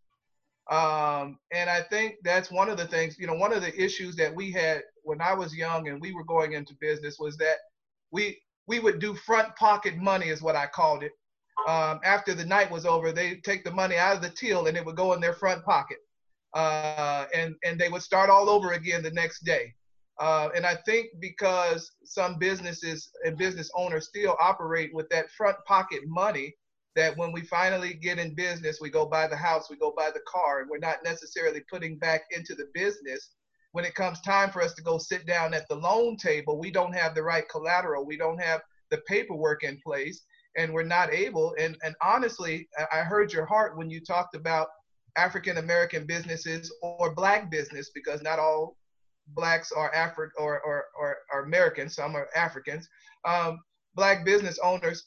Um, 0.71 1.39
and 1.51 1.69
I 1.69 1.81
think 1.89 2.15
that's 2.23 2.51
one 2.51 2.69
of 2.69 2.77
the 2.77 2.87
things, 2.87 3.17
you 3.19 3.27
know, 3.27 3.33
one 3.33 3.51
of 3.51 3.61
the 3.61 3.81
issues 3.81 4.15
that 4.15 4.33
we 4.33 4.51
had 4.51 4.83
when 5.03 5.19
I 5.19 5.33
was 5.33 5.55
young 5.55 5.89
and 5.89 5.99
we 5.99 6.13
were 6.13 6.23
going 6.23 6.53
into 6.53 6.75
business 6.79 7.17
was 7.19 7.35
that 7.37 7.57
we 8.11 8.39
we 8.67 8.79
would 8.79 8.99
do 8.99 9.13
front 9.15 9.55
pocket 9.55 9.97
money 9.97 10.27
is 10.29 10.41
what 10.41 10.55
I 10.55 10.67
called 10.67 11.03
it. 11.03 11.11
Um, 11.67 11.99
after 12.03 12.33
the 12.33 12.45
night 12.45 12.71
was 12.71 12.85
over, 12.85 13.11
they 13.11 13.35
take 13.45 13.63
the 13.63 13.71
money 13.71 13.97
out 13.97 14.15
of 14.15 14.21
the 14.21 14.29
till 14.29 14.67
and 14.67 14.75
it 14.75 14.85
would 14.85 14.95
go 14.95 15.13
in 15.13 15.21
their 15.21 15.33
front 15.33 15.63
pocket 15.63 15.97
uh, 16.53 17.25
and 17.33 17.55
and 17.63 17.79
they 17.79 17.89
would 17.89 18.01
start 18.01 18.29
all 18.29 18.49
over 18.49 18.73
again 18.73 19.03
the 19.03 19.11
next 19.11 19.43
day. 19.43 19.73
Uh, 20.19 20.49
and 20.55 20.65
I 20.65 20.75
think 20.85 21.07
because 21.19 21.91
some 22.05 22.37
businesses 22.37 23.09
and 23.23 23.37
business 23.37 23.71
owners 23.75 24.07
still 24.07 24.35
operate 24.39 24.93
with 24.93 25.09
that 25.09 25.31
front 25.31 25.57
pocket 25.65 26.01
money, 26.05 26.53
that 26.95 27.17
when 27.17 27.31
we 27.31 27.41
finally 27.41 27.95
get 27.95 28.19
in 28.19 28.35
business, 28.35 28.77
we 28.79 28.91
go 28.91 29.07
buy 29.07 29.27
the 29.27 29.35
house, 29.35 29.71
we 29.71 29.77
go 29.77 29.91
buy 29.97 30.11
the 30.11 30.21
car, 30.27 30.61
and 30.61 30.69
we're 30.69 30.77
not 30.77 30.97
necessarily 31.03 31.61
putting 31.71 31.97
back 31.97 32.21
into 32.29 32.53
the 32.53 32.67
business. 32.75 33.31
When 33.73 33.85
it 33.85 33.95
comes 33.95 34.21
time 34.21 34.49
for 34.49 34.61
us 34.61 34.73
to 34.75 34.81
go 34.81 34.97
sit 34.97 35.25
down 35.25 35.53
at 35.53 35.67
the 35.67 35.75
loan 35.75 36.15
table, 36.15 36.57
we 36.57 36.71
don't 36.71 36.93
have 36.93 37.13
the 37.13 37.23
right 37.23 37.47
collateral, 37.49 38.05
we 38.05 38.17
don't 38.17 38.41
have 38.41 38.61
the 38.91 38.99
paperwork 39.07 39.63
in 39.63 39.79
place, 39.83 40.23
and 40.55 40.71
we're 40.71 40.83
not 40.83 41.11
able. 41.11 41.55
And, 41.59 41.75
and 41.83 41.95
honestly, 42.01 42.67
I 42.91 42.99
heard 42.99 43.33
your 43.33 43.45
heart 43.45 43.75
when 43.77 43.89
you 43.89 43.99
talked 43.99 44.35
about 44.35 44.67
African 45.15 45.57
American 45.57 46.05
businesses 46.05 46.73
or 46.81 47.13
black 47.13 47.51
business 47.51 47.91
because 47.93 48.21
not 48.21 48.39
all 48.39 48.77
blacks 49.29 49.71
are 49.71 49.91
Afri- 49.93 50.29
or, 50.37 50.61
or, 50.61 50.85
or, 50.99 51.17
or 51.31 51.45
Americans, 51.45 51.95
some 51.95 52.15
are 52.15 52.29
Africans. 52.35 52.87
Um, 53.25 53.59
black 53.95 54.25
business 54.25 54.59
owners 54.63 55.05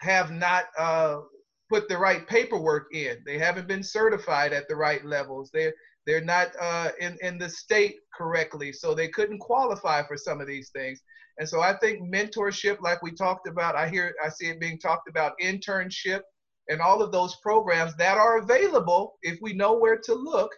have 0.00 0.30
not 0.30 0.64
uh, 0.78 1.20
put 1.68 1.88
the 1.88 1.98
right 1.98 2.26
paperwork 2.26 2.94
in. 2.94 3.18
They 3.24 3.38
haven't 3.38 3.68
been 3.68 3.82
certified 3.82 4.52
at 4.52 4.68
the 4.68 4.76
right 4.76 5.04
levels. 5.04 5.50
They're, 5.52 5.74
they're 6.08 6.24
not 6.24 6.48
uh, 6.58 6.88
in, 7.00 7.18
in 7.20 7.36
the 7.36 7.50
state 7.50 7.96
correctly, 8.14 8.72
so 8.72 8.94
they 8.94 9.08
couldn't 9.08 9.40
qualify 9.40 10.02
for 10.06 10.16
some 10.16 10.40
of 10.40 10.46
these 10.46 10.70
things. 10.70 11.02
And 11.38 11.46
so 11.46 11.60
I 11.60 11.76
think 11.76 12.00
mentorship, 12.00 12.80
like 12.80 13.02
we 13.02 13.12
talked 13.12 13.46
about, 13.46 13.76
I 13.76 13.90
hear, 13.90 14.14
I 14.24 14.30
see 14.30 14.46
it 14.46 14.58
being 14.58 14.78
talked 14.78 15.06
about 15.06 15.38
internship 15.38 16.22
and 16.70 16.80
all 16.80 17.02
of 17.02 17.12
those 17.12 17.36
programs 17.42 17.94
that 17.96 18.16
are 18.16 18.38
available 18.38 19.18
if 19.22 19.38
we 19.42 19.52
know 19.52 19.76
where 19.76 19.98
to 19.98 20.14
look 20.14 20.50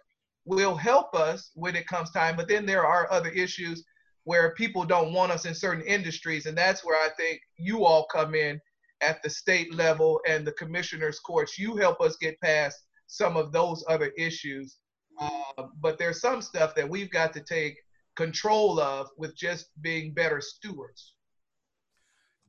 will 0.45 0.73
help 0.73 1.13
us 1.13 1.51
when 1.55 1.75
it 1.75 1.85
comes 1.85 2.11
time 2.11 2.35
but 2.35 2.47
then 2.47 2.65
there 2.65 2.85
are 2.85 3.11
other 3.11 3.29
issues 3.29 3.83
where 4.23 4.53
people 4.55 4.83
don't 4.83 5.13
want 5.13 5.31
us 5.31 5.45
in 5.45 5.53
certain 5.53 5.83
industries 5.83 6.47
and 6.47 6.57
that's 6.57 6.83
where 6.83 6.97
i 6.97 7.09
think 7.15 7.39
you 7.57 7.85
all 7.85 8.07
come 8.11 8.33
in 8.33 8.59
at 9.01 9.21
the 9.21 9.29
state 9.29 9.73
level 9.73 10.19
and 10.27 10.45
the 10.45 10.51
commissioners 10.53 11.19
courts 11.19 11.59
you 11.59 11.75
help 11.75 12.01
us 12.01 12.17
get 12.17 12.39
past 12.41 12.75
some 13.05 13.37
of 13.37 13.51
those 13.51 13.83
other 13.87 14.11
issues 14.17 14.77
uh, 15.19 15.63
but 15.79 15.97
there's 15.97 16.21
some 16.21 16.41
stuff 16.41 16.75
that 16.75 16.87
we've 16.87 17.11
got 17.11 17.33
to 17.33 17.41
take 17.41 17.77
control 18.15 18.79
of 18.79 19.09
with 19.17 19.35
just 19.35 19.69
being 19.81 20.13
better 20.13 20.41
stewards 20.41 21.13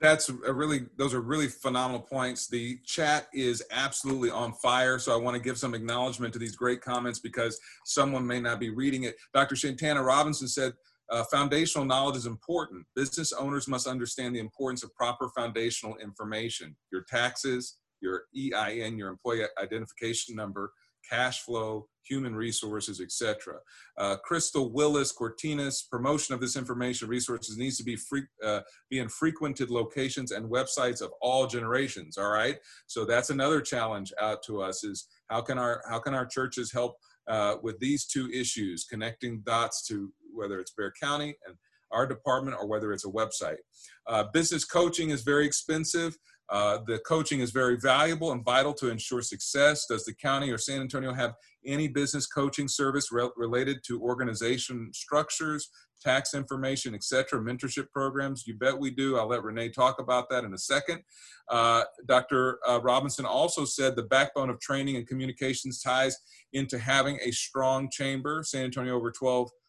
that's 0.03 0.29
a 0.29 0.53
really, 0.53 0.87
those 0.99 1.15
are 1.15 1.21
really 1.21 1.47
phenomenal 1.47 2.01
points. 2.01 2.49
The 2.49 2.79
chat 2.85 3.29
is 3.33 3.63
absolutely 3.71 4.31
on 4.31 4.53
fire. 4.55 4.99
So 4.99 5.15
I 5.15 5.17
want 5.17 5.37
to 5.37 5.43
give 5.43 5.57
some 5.57 5.75
acknowledgement 5.75 6.33
to 6.33 6.41
these 6.41 6.57
great 6.57 6.81
comments 6.81 7.21
because 7.21 7.59
someone 7.85 8.27
may 8.27 8.41
not 8.41 8.59
be 8.59 8.71
reading 8.71 9.05
it. 9.05 9.15
Dr. 9.33 9.55
Shantana 9.55 10.05
Robinson 10.05 10.49
said, 10.49 10.73
uh, 11.09 11.23
foundational 11.31 11.87
knowledge 11.87 12.17
is 12.17 12.27
important. 12.27 12.85
Business 12.97 13.33
owners 13.33 13.69
must 13.69 13.87
understand 13.87 14.35
the 14.35 14.41
importance 14.41 14.83
of 14.83 14.93
proper 14.95 15.31
foundational 15.37 15.97
information. 15.99 16.75
Your 16.91 17.05
taxes, 17.09 17.79
your 18.01 18.25
EIN, 18.37 18.99
your 18.99 19.09
employee 19.09 19.45
identification 19.63 20.35
number, 20.35 20.73
cash 21.09 21.43
flow, 21.43 21.87
human 22.07 22.35
resources, 22.35 23.01
etc. 23.01 23.55
Uh, 23.99 24.17
Crystal 24.25 24.73
Willis 24.73 25.13
Cortinas, 25.13 25.89
promotion 25.89 26.35
of 26.35 26.41
this 26.41 26.57
information 26.57 27.09
resources 27.09 27.57
needs 27.57 27.77
to 27.79 27.85
be 27.85 27.97
free, 27.97 28.23
uh, 28.45 28.61
be 28.91 28.99
in 28.99 29.09
frequented 29.09 29.71
locations 29.71 30.33
and 30.33 30.51
websites 30.51 31.01
of 31.01 31.11
all 31.21 31.47
generations. 31.47 32.19
All 32.19 32.31
right, 32.31 32.57
so 32.87 33.05
that's 33.05 33.31
another 33.31 33.61
challenge 33.61 34.13
out 34.21 34.43
to 34.45 34.63
us: 34.63 34.85
is 34.85 35.07
how 35.29 35.41
can 35.41 35.59
our 35.59 35.83
how 35.89 35.99
can 35.99 36.15
our 36.15 36.27
churches 36.27 36.73
help 36.73 36.97
uh, 37.29 37.57
with 37.63 37.79
these 37.79 38.07
two 38.07 38.29
issues, 38.31 38.85
connecting 38.85 39.43
dots 39.45 39.87
to 39.89 40.13
whether 40.35 40.59
it's 40.59 40.73
Bexar 40.73 40.95
County 41.01 41.37
and 41.47 41.57
our 41.93 42.07
department 42.07 42.57
or 42.59 42.67
whether 42.67 42.93
it's 42.93 43.05
a 43.05 43.09
website. 43.09 43.59
Uh, 44.07 44.25
business 44.33 44.65
coaching 44.65 45.11
is 45.11 45.23
very 45.23 45.47
expensive. 45.47 46.17
Uh, 46.49 46.79
the 46.87 46.99
coaching 47.01 47.41
is 47.41 47.51
very 47.51 47.77
valuable 47.77 48.33
and 48.33 48.45
vital 48.45 48.75
to 48.75 48.91
ensure 48.91 49.23
success. 49.23 49.87
Does 49.87 50.05
the 50.05 50.15
county 50.15 50.51
or 50.51 50.59
San 50.59 50.81
Antonio 50.81 51.13
have 51.13 51.35
any 51.65 51.89
business 51.89 52.27
coaching 52.27 52.69
service 52.69 53.11
re 53.11 53.29
related 53.37 53.79
to 53.87 54.03
organization 54.03 54.91
structures, 54.93 55.71
tax 56.01 56.35
information, 56.35 56.95
etc., 56.95 57.41
mentorship 57.41 57.91
programs? 57.91 58.47
You 58.47 58.55
bet 58.55 58.79
we 58.79 58.91
do. 58.91 59.17
I'll 59.17 59.29
let 59.29 59.43
Renee 59.43 59.71
talk 59.71 60.01
about 60.01 60.29
that 60.31 60.45
in 60.45 60.53
a 60.53 60.59
second. 60.59 61.03
Uh, 61.49 61.85
Dr. 62.07 62.59
Uh, 62.69 62.81
Robinson 62.83 63.25
also 63.25 63.65
said 63.65 63.97
the 63.97 64.03
backbone 64.03 64.51
of 64.51 64.61
training 64.61 64.97
and 64.97 65.07
communications 65.07 65.81
ties 65.81 66.17
into 66.53 66.79
having 66.79 67.19
a 67.25 67.31
strong 67.31 67.89
chamber. 67.91 68.43
San 68.45 68.65
Antonio 68.65 68.95
over 68.95 69.11
12 69.11 69.49
uh, 69.49 69.49
uh, 69.49 69.62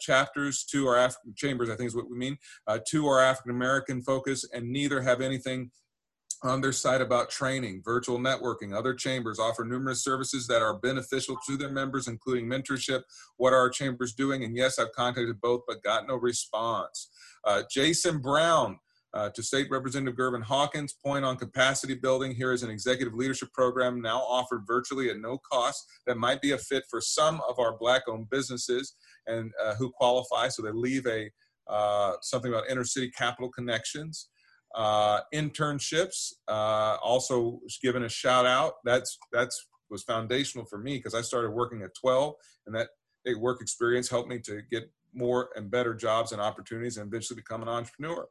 chapters, 0.00 0.64
two 0.64 0.86
are 0.88 0.96
African 0.96 1.34
chambers, 1.36 1.70
I 1.70 1.76
think 1.76 1.88
is 1.88 1.96
what 1.96 2.10
we 2.10 2.16
mean. 2.16 2.36
Uh, 2.66 2.78
two 2.86 3.06
are 3.06 3.20
African 3.20 3.52
American 3.52 4.02
focus, 4.02 4.44
and 4.52 4.70
neither 4.70 5.00
have 5.02 5.20
anything 5.20 5.70
on 6.42 6.60
their 6.60 6.72
site 6.72 7.02
about 7.02 7.28
training, 7.28 7.82
virtual 7.84 8.18
networking. 8.18 8.74
Other 8.74 8.94
chambers 8.94 9.38
offer 9.38 9.64
numerous 9.64 10.02
services 10.02 10.46
that 10.46 10.62
are 10.62 10.78
beneficial 10.78 11.36
to 11.46 11.56
their 11.56 11.70
members, 11.70 12.08
including 12.08 12.46
mentorship. 12.46 13.02
What 13.36 13.52
are 13.52 13.58
our 13.58 13.68
chambers 13.68 14.14
doing? 14.14 14.44
And 14.44 14.56
yes, 14.56 14.78
I've 14.78 14.92
contacted 14.92 15.40
both, 15.40 15.62
but 15.68 15.82
got 15.82 16.08
no 16.08 16.16
response. 16.16 17.10
Uh, 17.44 17.62
Jason 17.70 18.18
Brown 18.20 18.78
uh, 19.12 19.30
to 19.30 19.42
State 19.42 19.68
Representative 19.70 20.16
Gervin 20.16 20.42
Hawkins, 20.42 20.92
point 20.92 21.24
on 21.24 21.36
capacity 21.36 21.94
building. 21.94 22.34
Here 22.34 22.52
is 22.52 22.62
an 22.62 22.70
executive 22.70 23.14
leadership 23.14 23.52
program 23.52 24.00
now 24.00 24.18
offered 24.18 24.62
virtually 24.66 25.10
at 25.10 25.18
no 25.18 25.38
cost 25.38 25.84
that 26.06 26.16
might 26.16 26.40
be 26.40 26.52
a 26.52 26.58
fit 26.58 26.84
for 26.88 27.00
some 27.00 27.40
of 27.48 27.58
our 27.58 27.76
black 27.76 28.02
owned 28.08 28.30
businesses 28.30 28.94
and 29.26 29.50
uh, 29.62 29.74
who 29.74 29.90
qualify. 29.90 30.48
So 30.48 30.62
they 30.62 30.70
leave 30.72 31.06
a 31.06 31.30
uh, 31.68 32.14
something 32.22 32.52
about 32.52 32.68
inner 32.68 32.84
city 32.84 33.10
capital 33.10 33.50
connections. 33.50 34.28
Uh, 34.74 35.20
internships, 35.34 36.32
uh, 36.46 36.96
also 37.02 37.60
given 37.82 38.04
a 38.04 38.08
shout 38.08 38.46
out. 38.46 38.74
That's 38.84 39.18
that's 39.32 39.66
was 39.90 40.04
foundational 40.04 40.64
for 40.64 40.78
me 40.78 40.96
because 40.96 41.14
I 41.14 41.22
started 41.22 41.50
working 41.50 41.82
at 41.82 41.90
12, 42.00 42.34
and 42.66 42.74
that 42.76 42.88
work 43.38 43.60
experience 43.60 44.08
helped 44.08 44.28
me 44.28 44.38
to 44.40 44.62
get 44.70 44.84
more 45.12 45.50
and 45.56 45.70
better 45.70 45.94
jobs 45.94 46.30
and 46.32 46.40
opportunities, 46.40 46.96
and 46.96 47.08
eventually 47.08 47.36
become 47.36 47.62
an 47.62 47.68
entrepreneur. 47.68 48.26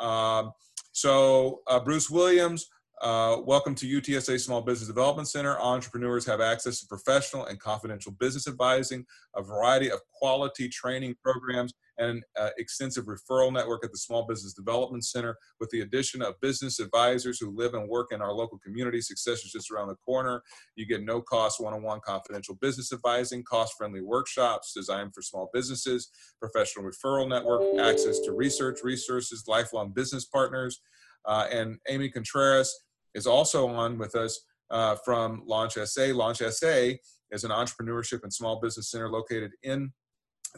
Um, 0.00 0.52
so 0.92 1.60
uh, 1.68 1.78
Bruce 1.78 2.10
Williams, 2.10 2.66
uh, 3.02 3.36
welcome 3.44 3.74
to 3.76 3.86
UTSA 3.86 4.40
Small 4.40 4.60
Business 4.60 4.88
Development 4.88 5.28
Center. 5.28 5.58
Entrepreneurs 5.58 6.26
have 6.26 6.40
access 6.40 6.80
to 6.80 6.86
professional 6.86 7.46
and 7.46 7.58
confidential 7.60 8.12
business 8.12 8.48
advising, 8.48 9.04
a 9.36 9.42
variety 9.42 9.90
of 9.90 10.00
quality 10.12 10.68
training 10.68 11.14
programs, 11.22 11.74
and 12.00 12.10
an 12.36 12.46
uh, 12.46 12.50
extensive 12.58 13.04
referral 13.04 13.52
network 13.52 13.84
at 13.84 13.92
the 13.92 13.98
Small 13.98 14.26
Business 14.26 14.54
Development 14.54 15.04
Center. 15.04 15.36
With 15.60 15.70
the 15.70 15.82
addition 15.82 16.22
of 16.22 16.40
business 16.40 16.80
advisors 16.80 17.38
who 17.38 17.54
live 17.54 17.74
and 17.74 17.88
work 17.88 18.08
in 18.10 18.22
our 18.22 18.32
local 18.32 18.58
community, 18.58 19.00
success 19.00 19.44
is 19.44 19.52
just 19.52 19.70
around 19.70 19.88
the 19.88 19.96
corner. 19.96 20.42
You 20.76 20.86
get 20.86 21.04
no 21.04 21.20
cost 21.20 21.60
one 21.60 21.74
on 21.74 21.82
one 21.82 22.00
confidential 22.04 22.56
business 22.60 22.92
advising, 22.92 23.44
cost 23.44 23.74
friendly 23.76 24.00
workshops 24.00 24.72
designed 24.74 25.14
for 25.14 25.22
small 25.22 25.50
businesses, 25.52 26.10
professional 26.40 26.84
referral 26.84 27.28
network, 27.28 27.62
access 27.78 28.18
to 28.20 28.32
research 28.32 28.80
resources, 28.82 29.44
lifelong 29.46 29.92
business 29.92 30.24
partners. 30.24 30.80
Uh, 31.26 31.46
and 31.52 31.76
Amy 31.88 32.08
Contreras 32.08 32.74
is 33.14 33.26
also 33.26 33.68
on 33.68 33.98
with 33.98 34.14
us 34.14 34.40
uh, 34.70 34.96
from 35.04 35.42
Launch 35.46 35.74
SA. 35.74 36.06
Launch 36.14 36.38
SA 36.38 36.92
is 37.30 37.44
an 37.44 37.50
entrepreneurship 37.50 38.22
and 38.22 38.32
small 38.32 38.60
business 38.60 38.90
center 38.90 39.10
located 39.10 39.52
in 39.62 39.92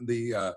the 0.03 0.34
uh, 0.34 0.53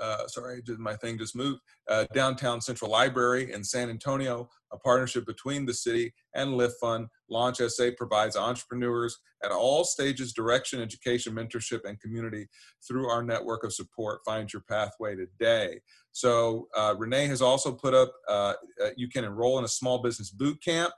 uh, 0.00 0.26
sorry, 0.26 0.60
did 0.62 0.78
my 0.78 0.96
thing 0.96 1.18
just 1.18 1.36
moved, 1.36 1.60
uh, 1.88 2.04
Downtown 2.14 2.60
Central 2.60 2.90
Library 2.90 3.52
in 3.52 3.62
San 3.62 3.90
Antonio, 3.90 4.48
a 4.72 4.78
partnership 4.78 5.26
between 5.26 5.66
the 5.66 5.74
city 5.74 6.12
and 6.34 6.54
Lift 6.54 6.76
Fund. 6.80 7.06
Launch 7.30 7.58
SA 7.58 7.90
provides 7.96 8.36
entrepreneurs 8.36 9.18
at 9.44 9.50
all 9.50 9.84
stages 9.84 10.32
direction, 10.32 10.80
education, 10.80 11.34
mentorship, 11.34 11.80
and 11.84 12.00
community 12.00 12.46
through 12.86 13.08
our 13.08 13.22
network 13.22 13.64
of 13.64 13.72
support. 13.72 14.20
Find 14.24 14.52
your 14.52 14.62
pathway 14.68 15.16
today. 15.16 15.80
So 16.12 16.68
uh, 16.76 16.94
Renee 16.96 17.26
has 17.26 17.42
also 17.42 17.72
put 17.72 17.94
up, 17.94 18.12
uh, 18.28 18.54
uh, 18.82 18.90
you 18.96 19.08
can 19.08 19.24
enroll 19.24 19.58
in 19.58 19.64
a 19.64 19.68
small 19.68 20.02
business 20.02 20.30
boot 20.30 20.62
camp. 20.62 20.92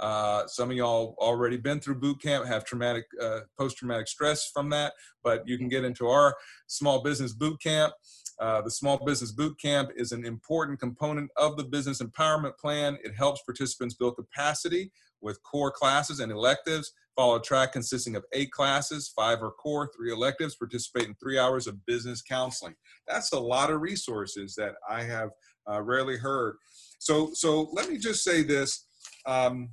Uh, 0.00 0.46
some 0.46 0.70
of 0.70 0.76
y'all 0.76 1.14
already 1.18 1.56
been 1.56 1.80
through 1.80 1.94
boot 1.94 2.20
camp, 2.20 2.46
have 2.46 2.64
traumatic, 2.64 3.04
uh, 3.22 3.40
post-traumatic 3.58 4.08
stress 4.08 4.50
from 4.52 4.68
that, 4.70 4.92
but 5.24 5.46
you 5.46 5.56
can 5.56 5.68
get 5.68 5.84
into 5.84 6.06
our 6.06 6.34
small 6.66 7.02
business 7.02 7.32
boot 7.32 7.60
camp. 7.62 7.92
Uh, 8.38 8.60
the 8.60 8.70
Small 8.70 9.02
Business 9.02 9.32
Boot 9.32 9.58
Camp 9.58 9.90
is 9.96 10.12
an 10.12 10.24
important 10.24 10.78
component 10.78 11.30
of 11.38 11.56
the 11.56 11.64
business 11.64 12.02
empowerment 12.02 12.58
plan. 12.58 12.98
It 13.02 13.14
helps 13.16 13.42
participants 13.42 13.94
build 13.94 14.16
capacity 14.16 14.92
with 15.22 15.42
core 15.42 15.70
classes 15.70 16.20
and 16.20 16.30
electives. 16.30 16.92
Follow 17.16 17.36
a 17.36 17.42
track 17.42 17.72
consisting 17.72 18.14
of 18.14 18.24
eight 18.34 18.52
classes, 18.52 19.10
five 19.16 19.42
are 19.42 19.52
core, 19.52 19.90
three 19.96 20.12
electives, 20.12 20.54
participate 20.54 21.06
in 21.06 21.14
three 21.14 21.38
hours 21.38 21.66
of 21.66 21.86
business 21.86 22.20
counseling. 22.20 22.74
That's 23.08 23.32
a 23.32 23.40
lot 23.40 23.70
of 23.70 23.80
resources 23.80 24.54
that 24.56 24.74
I 24.86 25.02
have 25.04 25.30
uh, 25.66 25.80
rarely 25.80 26.18
heard. 26.18 26.56
So, 26.98 27.30
so 27.32 27.70
let 27.72 27.88
me 27.88 27.96
just 27.96 28.22
say 28.22 28.42
this. 28.42 28.84
Um, 29.24 29.70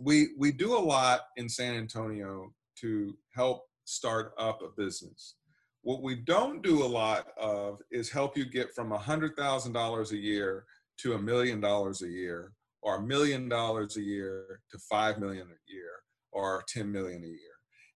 we 0.00 0.28
we 0.38 0.50
do 0.50 0.76
a 0.76 0.78
lot 0.78 1.20
in 1.36 1.48
San 1.48 1.74
Antonio 1.74 2.52
to 2.80 3.16
help 3.34 3.64
start 3.84 4.32
up 4.38 4.60
a 4.62 4.68
business. 4.80 5.36
What 5.82 6.02
we 6.02 6.16
don't 6.16 6.62
do 6.62 6.82
a 6.82 6.86
lot 6.86 7.28
of 7.38 7.80
is 7.90 8.10
help 8.10 8.36
you 8.36 8.44
get 8.44 8.74
from 8.74 8.90
$100,000 8.90 10.10
a 10.10 10.16
year 10.16 10.64
to 10.98 11.14
a 11.14 11.18
million 11.18 11.60
dollars 11.60 12.02
a 12.02 12.08
year 12.08 12.52
or 12.82 12.96
a 12.96 13.02
million 13.02 13.48
dollars 13.48 13.96
a 13.96 14.02
year 14.02 14.60
to 14.70 14.78
5 14.78 15.18
million 15.18 15.46
a 15.46 15.72
year 15.72 15.90
or 16.32 16.64
10 16.68 16.90
million 16.90 17.22
a 17.24 17.26
year. 17.26 17.38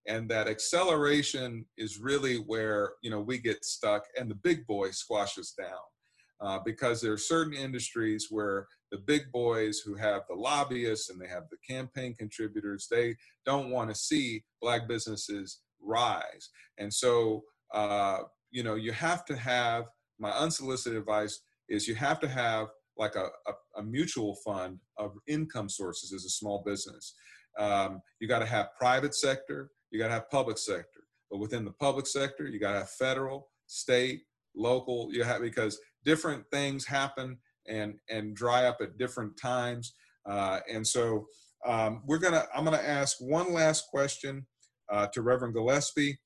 And 0.07 0.29
that 0.29 0.47
acceleration 0.47 1.65
is 1.77 1.99
really 1.99 2.37
where, 2.37 2.93
you 3.01 3.09
know, 3.09 3.21
we 3.21 3.37
get 3.37 3.63
stuck 3.63 4.03
and 4.19 4.29
the 4.29 4.35
big 4.35 4.65
boy 4.67 4.91
squashes 4.91 5.53
down. 5.57 5.69
Uh, 6.41 6.59
because 6.65 6.99
there 6.99 7.13
are 7.13 7.17
certain 7.17 7.53
industries 7.53 8.27
where 8.29 8.67
the 8.91 8.97
big 8.97 9.31
boys 9.31 9.79
who 9.79 9.95
have 9.95 10.21
the 10.29 10.35
lobbyists 10.35 11.09
and 11.09 11.19
they 11.19 11.27
have 11.27 11.43
the 11.49 11.57
campaign 11.67 12.15
contributors, 12.15 12.87
they 12.89 13.15
don't 13.45 13.69
want 13.69 13.89
to 13.89 13.95
see 13.95 14.43
black 14.61 14.87
businesses 14.87 15.59
rise. 15.81 16.49
And 16.77 16.93
so, 16.93 17.43
uh, 17.73 18.19
you 18.51 18.63
know, 18.63 18.75
you 18.75 18.91
have 18.91 19.25
to 19.25 19.35
have 19.35 19.85
my 20.19 20.31
unsolicited 20.31 20.97
advice 20.97 21.41
is 21.67 21.87
you 21.87 21.95
have 21.95 22.19
to 22.21 22.27
have 22.27 22.67
like 22.97 23.15
a, 23.15 23.27
a, 23.47 23.79
a 23.79 23.83
mutual 23.83 24.35
fund 24.45 24.79
of 24.97 25.13
income 25.27 25.67
sources 25.67 26.13
as 26.13 26.23
a 26.25 26.29
small 26.29 26.63
business. 26.65 27.13
Um, 27.59 28.01
you 28.19 28.27
got 28.27 28.39
to 28.39 28.45
have 28.45 28.69
private 28.77 29.15
sector, 29.15 29.71
you 29.91 29.99
got 29.99 30.07
to 30.07 30.13
have 30.13 30.29
public 30.29 30.57
sector. 30.57 31.01
But 31.29 31.39
within 31.39 31.65
the 31.65 31.71
public 31.71 32.07
sector, 32.07 32.47
you 32.47 32.59
got 32.59 32.73
to 32.73 32.79
have 32.79 32.89
federal, 32.91 33.49
state, 33.67 34.21
local. 34.55 35.09
You 35.11 35.23
have 35.23 35.41
because 35.41 35.79
different 36.03 36.45
things 36.51 36.85
happen 36.85 37.37
and 37.67 37.95
and 38.09 38.35
dry 38.35 38.65
up 38.65 38.77
at 38.81 38.97
different 38.97 39.37
times. 39.39 39.93
Uh, 40.29 40.59
and 40.71 40.85
so 40.85 41.25
um, 41.65 42.01
we're 42.05 42.19
gonna 42.19 42.45
I'm 42.53 42.65
gonna 42.65 42.77
ask 42.77 43.17
one 43.19 43.53
last 43.53 43.87
question 43.89 44.45
uh, 44.91 45.07
to 45.13 45.21
Reverend 45.21 45.53
Gillespie. 45.53 46.17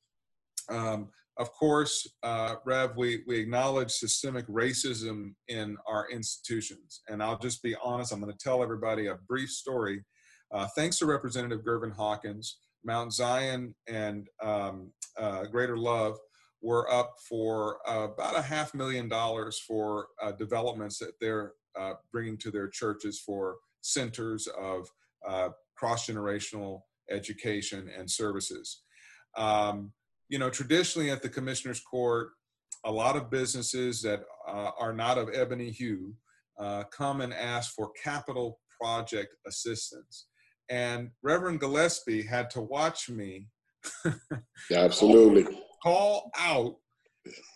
Um, 0.70 1.10
of 1.40 1.54
course, 1.54 2.06
uh, 2.22 2.56
Rev, 2.66 2.98
we, 2.98 3.22
we 3.26 3.40
acknowledge 3.40 3.92
systemic 3.92 4.46
racism 4.48 5.34
in 5.48 5.78
our 5.88 6.06
institutions. 6.12 7.02
And 7.08 7.24
I'll 7.24 7.40
just 7.40 7.64
be 7.64 7.76
honest, 7.82 8.12
I'm 8.12 8.20
going 8.20 8.32
to 8.32 8.38
tell 8.38 8.62
everybody 8.62 9.08
a 9.08 9.16
brief 9.28 9.50
story. 9.50 10.04
Uh, 10.54 10.68
thanks 10.76 10.98
to 11.00 11.06
Representative 11.06 11.64
Gervin 11.66 11.96
Hawkins, 11.96 12.58
Mount 12.84 13.14
Zion 13.14 13.74
and 13.88 14.28
um, 14.44 14.92
uh, 15.18 15.46
Greater 15.46 15.78
Love 15.78 16.18
were 16.62 16.92
up 16.92 17.16
for 17.28 17.78
uh, 17.88 18.08
about 18.14 18.38
a 18.38 18.42
half 18.42 18.74
million 18.74 19.08
dollars 19.08 19.60
for 19.60 20.08
uh, 20.22 20.32
developments 20.34 21.00
that 21.00 21.14
they're 21.22 21.54
uh, 21.80 21.94
bringing 22.12 22.38
to 22.38 22.52
their 22.52 22.68
churches 22.68 23.22
for 23.26 23.58
centers 23.82 24.48
of 24.60 24.88
uh, 25.28 25.50
cross 25.76 26.08
generational 26.08 26.82
education 27.10 27.90
and 27.98 28.10
services. 28.10 28.84
Um, 29.38 29.92
you 30.28 30.38
know, 30.38 30.50
traditionally 30.50 31.10
at 31.10 31.22
the 31.22 31.30
commissioner's 31.30 31.80
court, 31.80 32.32
a 32.86 32.92
lot 32.92 33.16
of 33.16 33.30
businesses 33.30 34.02
that 34.02 34.22
uh, 34.48 34.72
are 34.80 34.94
not 34.94 35.18
of 35.18 35.30
ebony 35.34 35.72
hue 35.72 36.14
uh, 36.60 36.84
come 36.92 37.22
and 37.22 37.34
ask 37.34 37.74
for 37.74 37.92
capital 38.02 38.60
project 38.80 39.36
assistance. 39.48 40.28
And 40.70 41.10
Reverend 41.24 41.60
Gillespie 41.60 42.24
had 42.24 42.50
to 42.52 42.62
watch 42.62 43.10
me. 43.10 43.48
Absolutely. 44.72 45.48
Call 45.82 46.32
out 46.38 46.76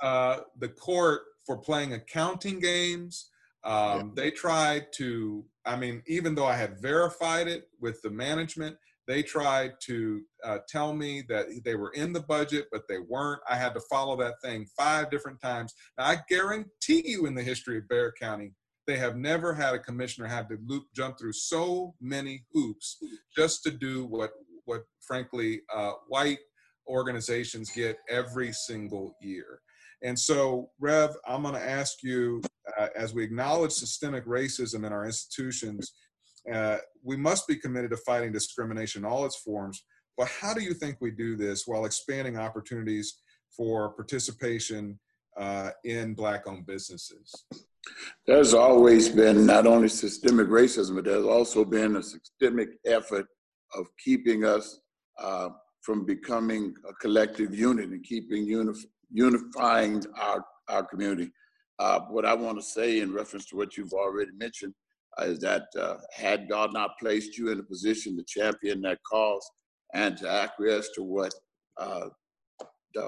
uh, 0.02 0.40
the 0.60 0.70
court 0.70 1.22
for 1.46 1.58
playing 1.58 1.94
accounting 1.94 2.60
games. 2.60 3.30
Um, 3.64 3.74
yeah. 3.74 4.04
They 4.16 4.32
tried 4.32 4.88
to, 4.96 5.46
I 5.66 5.76
mean, 5.76 6.04
even 6.08 6.36
though 6.36 6.46
I 6.46 6.56
had 6.56 6.82
verified 6.82 7.48
it 7.48 7.70
with 7.80 8.02
the 8.02 8.10
management, 8.10 8.78
they 9.08 9.22
tried 9.22 9.74
to 9.82 10.22
uh, 10.46 10.60
tell 10.68 10.94
me 10.94 11.24
that 11.28 11.48
they 11.66 11.76
were 11.76 11.92
in 11.92 12.14
the 12.14 12.22
budget, 12.22 12.68
but 12.72 12.84
they 12.88 13.00
weren't. 13.00 13.42
I 13.50 13.56
had 13.56 13.74
to 13.74 13.82
follow 13.92 14.16
that 14.18 14.36
thing 14.42 14.66
five 14.78 15.12
different 15.12 15.42
times. 15.42 15.74
Now, 15.98 16.06
I 16.06 16.18
guarantee 16.30 17.04
you, 17.06 17.26
in 17.26 17.36
the 17.36 17.44
history 17.44 17.78
of 17.78 17.88
Bexar 17.90 18.14
County, 18.20 18.54
they 18.88 18.98
have 18.98 19.16
never 19.18 19.54
had 19.54 19.74
a 19.74 19.80
commissioner 19.80 20.28
have 20.28 20.50
to 20.50 20.58
loop 20.66 20.86
jump 20.96 21.18
through 21.18 21.34
so 21.34 21.96
many 22.02 22.44
hoops 22.54 22.98
just 23.36 23.64
to 23.64 23.72
do 23.72 24.06
what 24.06 24.32
what 24.66 24.84
frankly 25.02 25.62
uh, 25.74 25.92
white 26.08 26.40
organizations 26.88 27.72
get 27.72 27.98
every 28.10 28.52
single 28.52 29.16
year. 29.22 29.60
And 30.04 30.20
so, 30.20 30.70
Rev, 30.80 31.12
I'm 31.26 31.44
going 31.44 31.56
to 31.56 31.70
ask 31.70 32.04
you, 32.04 32.42
uh, 32.78 32.88
as 32.96 33.14
we 33.14 33.24
acknowledge 33.24 33.72
systemic 33.72 34.26
racism 34.26 34.86
in 34.86 34.92
our 34.92 35.06
institutions, 35.06 35.94
uh, 36.52 36.78
we 37.02 37.16
must 37.16 37.48
be 37.48 37.56
committed 37.56 37.92
to 37.92 37.98
fighting 37.98 38.32
discrimination 38.32 39.06
in 39.06 39.12
all 39.12 39.26
its 39.26 39.38
forms. 39.38 39.84
But 40.18 40.28
how 40.28 40.54
do 40.54 40.62
you 40.62 40.74
think 40.74 40.98
we 41.00 41.12
do 41.12 41.36
this 41.38 41.64
while 41.66 41.86
expanding 41.86 42.38
opportunities 42.38 43.22
for 43.56 43.94
participation 43.94 45.00
uh, 45.38 45.70
in 45.86 46.14
Black-owned 46.14 46.66
businesses? 46.66 47.46
There's 48.28 48.54
always 48.54 49.10
been 49.10 49.46
not 49.46 49.66
only 49.66 49.88
systemic 49.88 50.48
racism, 50.48 50.96
but 50.96 51.06
there's 51.06 51.26
also 51.26 51.66
been 51.66 51.96
a 51.96 52.04
systemic 52.04 52.70
effort 52.86 53.26
of 53.74 53.88
keeping 54.04 54.46
us 54.46 54.80
uh, 55.18 55.50
from 55.84 56.06
becoming 56.06 56.74
a 56.90 56.94
collective 56.94 57.54
unit 57.54 57.90
and 57.90 58.04
keeping 58.04 58.48
unif- 58.48 58.86
unifying 59.12 60.04
our, 60.20 60.44
our 60.70 60.84
community. 60.84 61.30
Uh, 61.78 62.00
what 62.10 62.26
I 62.26 62.34
want 62.34 62.58
to 62.58 62.64
say 62.64 63.00
in 63.02 63.14
reference 63.14 63.46
to 63.48 63.58
what 63.58 63.76
you've 63.78 63.94
already 63.94 64.32
mentioned 64.38 64.74
uh, 65.20 65.26
is 65.26 65.40
that 65.40 65.66
uh, 65.78 65.96
had 66.16 66.50
God 66.50 66.74
not 66.74 66.98
placed 67.00 67.38
you 67.38 67.52
in 67.52 67.60
a 67.60 67.64
position 67.64 68.16
to 68.18 68.24
champion 68.24 68.82
that 68.82 69.00
cause 69.10 69.48
and 69.94 70.18
to 70.18 70.30
acquiesce 70.30 70.90
to 70.96 71.04
what 71.04 71.34
uh, 71.80 72.08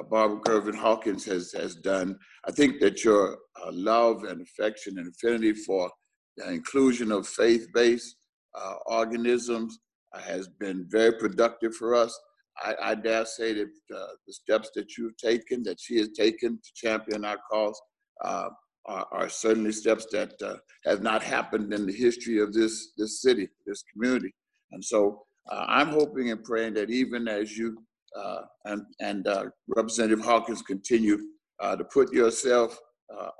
Barbara 0.09 0.41
Gervin 0.41 0.75
Hawkins 0.75 1.25
has, 1.25 1.51
has 1.53 1.75
done, 1.75 2.17
I 2.45 2.51
think 2.51 2.79
that 2.81 3.03
your 3.03 3.37
uh, 3.63 3.71
love 3.71 4.23
and 4.23 4.41
affection 4.41 4.97
and 4.97 5.07
affinity 5.07 5.53
for 5.53 5.89
the 6.37 6.51
inclusion 6.51 7.11
of 7.11 7.27
faith-based 7.27 8.15
uh, 8.55 8.75
organisms 8.87 9.79
has 10.13 10.47
been 10.47 10.85
very 10.89 11.13
productive 11.13 11.75
for 11.75 11.93
us. 11.93 12.17
I, 12.63 12.75
I 12.81 12.95
dare 12.95 13.25
say 13.25 13.53
that 13.53 13.71
uh, 13.95 14.07
the 14.27 14.33
steps 14.33 14.69
that 14.75 14.97
you've 14.97 15.17
taken, 15.17 15.63
that 15.63 15.79
she 15.79 15.97
has 15.97 16.09
taken 16.09 16.57
to 16.57 16.71
champion 16.73 17.25
our 17.25 17.37
cause, 17.51 17.79
uh, 18.23 18.49
are, 18.87 19.07
are, 19.11 19.29
certainly 19.29 19.71
steps 19.71 20.05
that 20.11 20.33
uh, 20.43 20.55
have 20.85 21.01
not 21.01 21.23
happened 21.23 21.73
in 21.73 21.85
the 21.85 21.93
history 21.93 22.39
of 22.39 22.53
this 22.53 22.91
this 22.97 23.21
city, 23.21 23.49
this 23.65 23.83
community. 23.91 24.33
And 24.71 24.83
so 24.83 25.23
uh, 25.51 25.65
I'm 25.67 25.89
hoping 25.89 26.29
and 26.29 26.43
praying 26.43 26.75
that 26.75 26.89
even 26.89 27.27
as 27.27 27.57
you 27.57 27.77
uh, 28.15 28.41
and 28.65 28.83
and 29.01 29.27
uh, 29.27 29.45
Representative 29.75 30.23
Hawkins 30.23 30.61
continue 30.61 31.17
to 31.61 31.83
put 31.85 32.13
yourself 32.13 32.77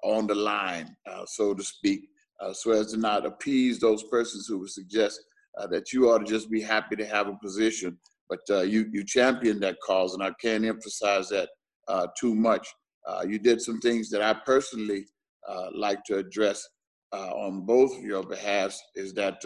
on 0.03 0.25
the 0.25 0.35
line, 0.35 0.95
so 1.25 1.53
to 1.53 1.63
speak, 1.63 2.09
so 2.53 2.71
as 2.71 2.91
to 2.91 2.97
not 2.97 3.25
appease 3.25 3.79
those 3.79 4.03
persons 4.03 4.47
who 4.47 4.59
would 4.59 4.71
suggest 4.71 5.21
that 5.69 5.93
you 5.93 6.09
ought 6.09 6.19
to 6.19 6.25
just 6.25 6.49
be 6.49 6.61
happy 6.61 6.95
to 6.95 7.05
have 7.05 7.27
a 7.27 7.37
position 7.41 7.97
but 8.29 8.39
uh, 8.49 8.61
you 8.61 8.89
you 8.91 9.03
championed 9.03 9.61
that 9.61 9.77
cause, 9.85 10.13
and 10.13 10.23
I 10.23 10.31
can't 10.41 10.65
emphasize 10.65 11.29
that 11.29 11.49
uh, 11.87 12.07
too 12.19 12.35
much. 12.35 12.67
Uh, 13.07 13.23
you 13.27 13.37
did 13.39 13.61
some 13.61 13.79
things 13.79 14.09
that 14.09 14.21
I 14.21 14.33
personally 14.33 15.05
uh, 15.47 15.67
like 15.75 16.03
to 16.05 16.17
address 16.17 16.67
uh, 17.13 17.31
on 17.31 17.65
both 17.65 17.95
of 17.97 18.03
your 18.03 18.23
behalves. 18.23 18.81
Is 18.95 19.13
that 19.13 19.41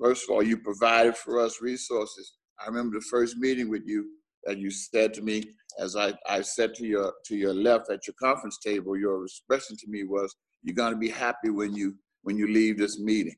first 0.00 0.24
of 0.24 0.34
all, 0.34 0.42
you 0.42 0.58
provided 0.58 1.16
for 1.16 1.40
us 1.40 1.62
resources. 1.62 2.34
I 2.60 2.66
remember 2.68 2.98
the 2.98 3.06
first 3.10 3.36
meeting 3.36 3.70
with 3.70 3.82
you 3.86 4.06
that 4.44 4.58
you 4.58 4.70
said 4.70 5.14
to 5.14 5.22
me, 5.22 5.44
as 5.78 5.96
I, 5.96 6.12
I 6.28 6.42
said 6.42 6.74
to 6.74 6.86
your 6.86 7.12
to 7.26 7.36
your 7.36 7.54
left 7.54 7.90
at 7.90 8.06
your 8.06 8.14
conference 8.20 8.58
table, 8.58 8.96
your 8.96 9.24
expression 9.24 9.76
to 9.76 9.86
me 9.88 10.04
was, 10.04 10.34
"You're 10.62 10.74
going 10.74 10.92
to 10.92 10.98
be 10.98 11.10
happy 11.10 11.50
when 11.50 11.74
you 11.74 11.94
when 12.22 12.36
you 12.36 12.52
leave 12.52 12.78
this 12.78 12.98
meeting." 12.98 13.36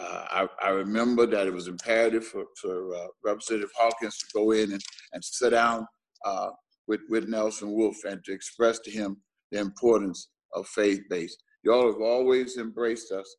Uh, 0.00 0.24
I, 0.30 0.48
I, 0.66 0.70
remember 0.70 1.26
that 1.26 1.46
it 1.46 1.52
was 1.52 1.68
imperative 1.68 2.26
for, 2.26 2.44
for 2.60 2.94
uh, 2.94 3.06
Representative 3.22 3.70
Hawkins 3.76 4.16
to 4.18 4.26
go 4.32 4.52
in 4.52 4.72
and, 4.72 4.80
and 5.12 5.22
sit 5.22 5.50
down 5.50 5.86
uh, 6.24 6.50
with, 6.86 7.00
with 7.10 7.28
Nelson 7.28 7.72
Wolff 7.72 7.96
and 8.04 8.24
to 8.24 8.32
express 8.32 8.78
to 8.80 8.90
him 8.90 9.18
the 9.52 9.58
importance 9.58 10.28
of 10.54 10.66
faith 10.68 11.00
based. 11.10 11.36
Y'all 11.64 11.92
have 11.92 12.00
always 12.00 12.56
embraced 12.56 13.12
us, 13.12 13.36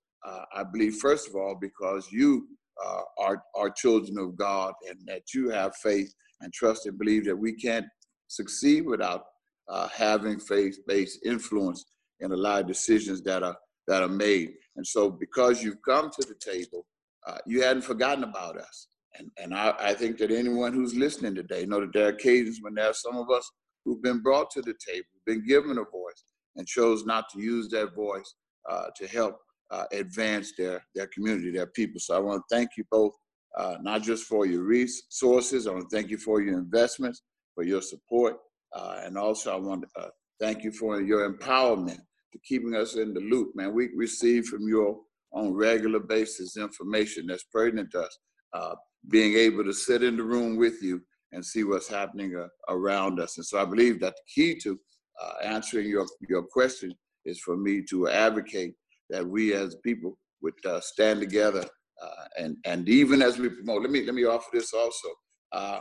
I 0.55 0.63
believe, 0.63 0.95
first 0.97 1.27
of 1.27 1.35
all, 1.35 1.57
because 1.59 2.11
you 2.11 2.47
uh, 2.85 3.01
are, 3.19 3.43
are 3.55 3.69
children 3.69 4.17
of 4.17 4.35
God 4.37 4.73
and 4.87 4.97
that 5.07 5.33
you 5.33 5.49
have 5.49 5.75
faith 5.77 6.13
and 6.41 6.51
trust 6.53 6.85
and 6.85 6.97
believe 6.97 7.25
that 7.25 7.35
we 7.35 7.53
can't 7.53 7.85
succeed 8.27 8.85
without 8.85 9.23
uh, 9.69 9.87
having 9.89 10.39
faith 10.39 10.79
based 10.87 11.19
influence 11.25 11.85
in 12.19 12.31
a 12.31 12.35
lot 12.35 12.61
of 12.61 12.67
decisions 12.67 13.21
that 13.23 13.43
are, 13.43 13.55
that 13.87 14.03
are 14.03 14.09
made. 14.09 14.53
And 14.75 14.85
so, 14.85 15.09
because 15.09 15.63
you've 15.63 15.81
come 15.83 16.09
to 16.09 16.27
the 16.27 16.35
table, 16.35 16.85
uh, 17.27 17.37
you 17.45 17.61
hadn't 17.61 17.83
forgotten 17.83 18.23
about 18.23 18.57
us. 18.57 18.87
And, 19.17 19.29
and 19.37 19.53
I, 19.53 19.73
I, 19.79 19.93
think 19.93 20.17
that 20.19 20.31
anyone 20.31 20.73
who's 20.73 20.95
listening 20.95 21.35
today 21.35 21.65
know 21.65 21.81
that 21.81 21.91
there 21.93 22.05
are 22.05 22.13
occasions 22.13 22.59
when 22.61 22.75
there 22.75 22.89
are 22.89 22.93
some 22.93 23.17
of 23.17 23.29
us 23.29 23.49
who've 23.83 24.01
been 24.01 24.21
brought 24.21 24.49
to 24.51 24.61
the 24.61 24.73
table, 24.87 25.07
been 25.25 25.45
given 25.45 25.71
a 25.77 25.83
voice, 25.83 26.23
and 26.55 26.65
chose 26.65 27.05
not 27.05 27.29
to 27.29 27.41
use 27.41 27.67
that 27.69 27.93
voice 27.93 28.33
uh, 28.69 28.85
to 28.95 29.07
help 29.07 29.37
uh, 29.71 29.85
advance 29.91 30.53
their, 30.57 30.83
their 30.95 31.07
community, 31.07 31.51
their 31.51 31.67
people. 31.67 31.99
So 31.99 32.15
I 32.15 32.19
want 32.19 32.41
to 32.47 32.55
thank 32.55 32.71
you 32.77 32.85
both, 32.89 33.13
uh, 33.57 33.77
not 33.81 34.01
just 34.01 34.25
for 34.25 34.45
your 34.45 34.63
resources, 34.63 35.67
I 35.67 35.71
want 35.71 35.89
to 35.89 35.95
thank 35.95 36.09
you 36.09 36.17
for 36.17 36.41
your 36.41 36.57
investments, 36.57 37.21
for 37.55 37.63
your 37.63 37.81
support, 37.81 38.37
uh, 38.73 39.01
and 39.03 39.17
also 39.17 39.53
I 39.53 39.57
want 39.57 39.83
to 39.83 40.01
uh, 40.01 40.09
thank 40.39 40.63
you 40.63 40.71
for 40.71 41.01
your 41.01 41.31
empowerment 41.31 41.99
to 42.31 42.39
keeping 42.39 42.75
us 42.75 42.95
in 42.95 43.13
the 43.13 43.19
loop, 43.19 43.55
man. 43.55 43.73
We 43.73 43.89
receive 43.95 44.45
from 44.45 44.67
you 44.67 45.03
on 45.33 45.53
regular 45.53 45.99
basis 45.99 46.57
information 46.57 47.27
that's 47.27 47.43
pertinent 47.43 47.91
to 47.91 48.01
us. 48.01 48.17
Uh, 48.53 48.75
being 49.09 49.35
able 49.35 49.63
to 49.63 49.73
sit 49.73 50.03
in 50.03 50.17
the 50.17 50.23
room 50.23 50.57
with 50.57 50.81
you 50.83 51.01
and 51.31 51.45
see 51.45 51.63
what's 51.63 51.87
happening 51.87 52.35
uh, 52.35 52.47
around 52.69 53.19
us. 53.19 53.37
And 53.37 53.45
so 53.45 53.59
I 53.59 53.65
believe 53.65 53.99
that 54.01 54.13
the 54.15 54.43
key 54.43 54.59
to 54.59 54.79
uh, 55.21 55.33
answering 55.43 55.87
your, 55.87 56.05
your 56.27 56.43
question 56.43 56.93
is 57.25 57.39
for 57.39 57.57
me 57.57 57.81
to 57.89 58.09
advocate 58.09 58.73
that 59.09 59.25
we 59.25 59.53
as 59.53 59.75
people 59.83 60.17
would 60.41 60.53
uh, 60.65 60.79
stand 60.81 61.19
together 61.19 61.65
uh, 62.01 62.25
and, 62.37 62.57
and 62.65 62.89
even 62.89 63.21
as 63.21 63.37
we 63.37 63.49
promote, 63.49 63.83
let 63.83 63.91
me, 63.91 64.03
let 64.05 64.15
me 64.15 64.25
offer 64.25 64.49
this 64.51 64.73
also. 64.73 65.07
Uh, 65.51 65.79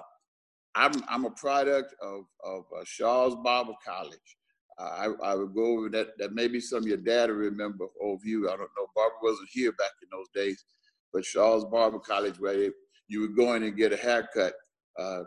I'm, 0.74 0.92
I'm 1.08 1.24
a 1.24 1.30
product 1.30 1.94
of, 2.02 2.24
of 2.44 2.64
Charles 2.84 3.36
Barber 3.42 3.72
College. 3.84 4.36
I, 4.80 5.08
I 5.22 5.34
would 5.34 5.54
go 5.54 5.78
over 5.78 5.88
that. 5.90 6.18
That 6.18 6.32
maybe 6.32 6.60
some 6.60 6.78
of 6.78 6.86
your 6.86 6.96
dad 6.96 7.30
will 7.30 7.36
remember, 7.36 7.86
or 8.00 8.14
of 8.14 8.24
you. 8.24 8.48
I 8.48 8.52
don't 8.52 8.60
know. 8.60 8.86
Barber 8.94 9.14
wasn't 9.22 9.48
here 9.52 9.72
back 9.72 9.92
in 10.02 10.08
those 10.10 10.28
days, 10.34 10.64
but 11.12 11.24
Charles 11.24 11.64
Barber 11.64 11.98
College, 11.98 12.38
where 12.38 12.70
you 13.08 13.20
would 13.20 13.36
go 13.36 13.54
in 13.54 13.62
and 13.62 13.76
get 13.76 13.92
a 13.92 13.96
haircut. 13.96 14.54
Uh, 14.98 15.22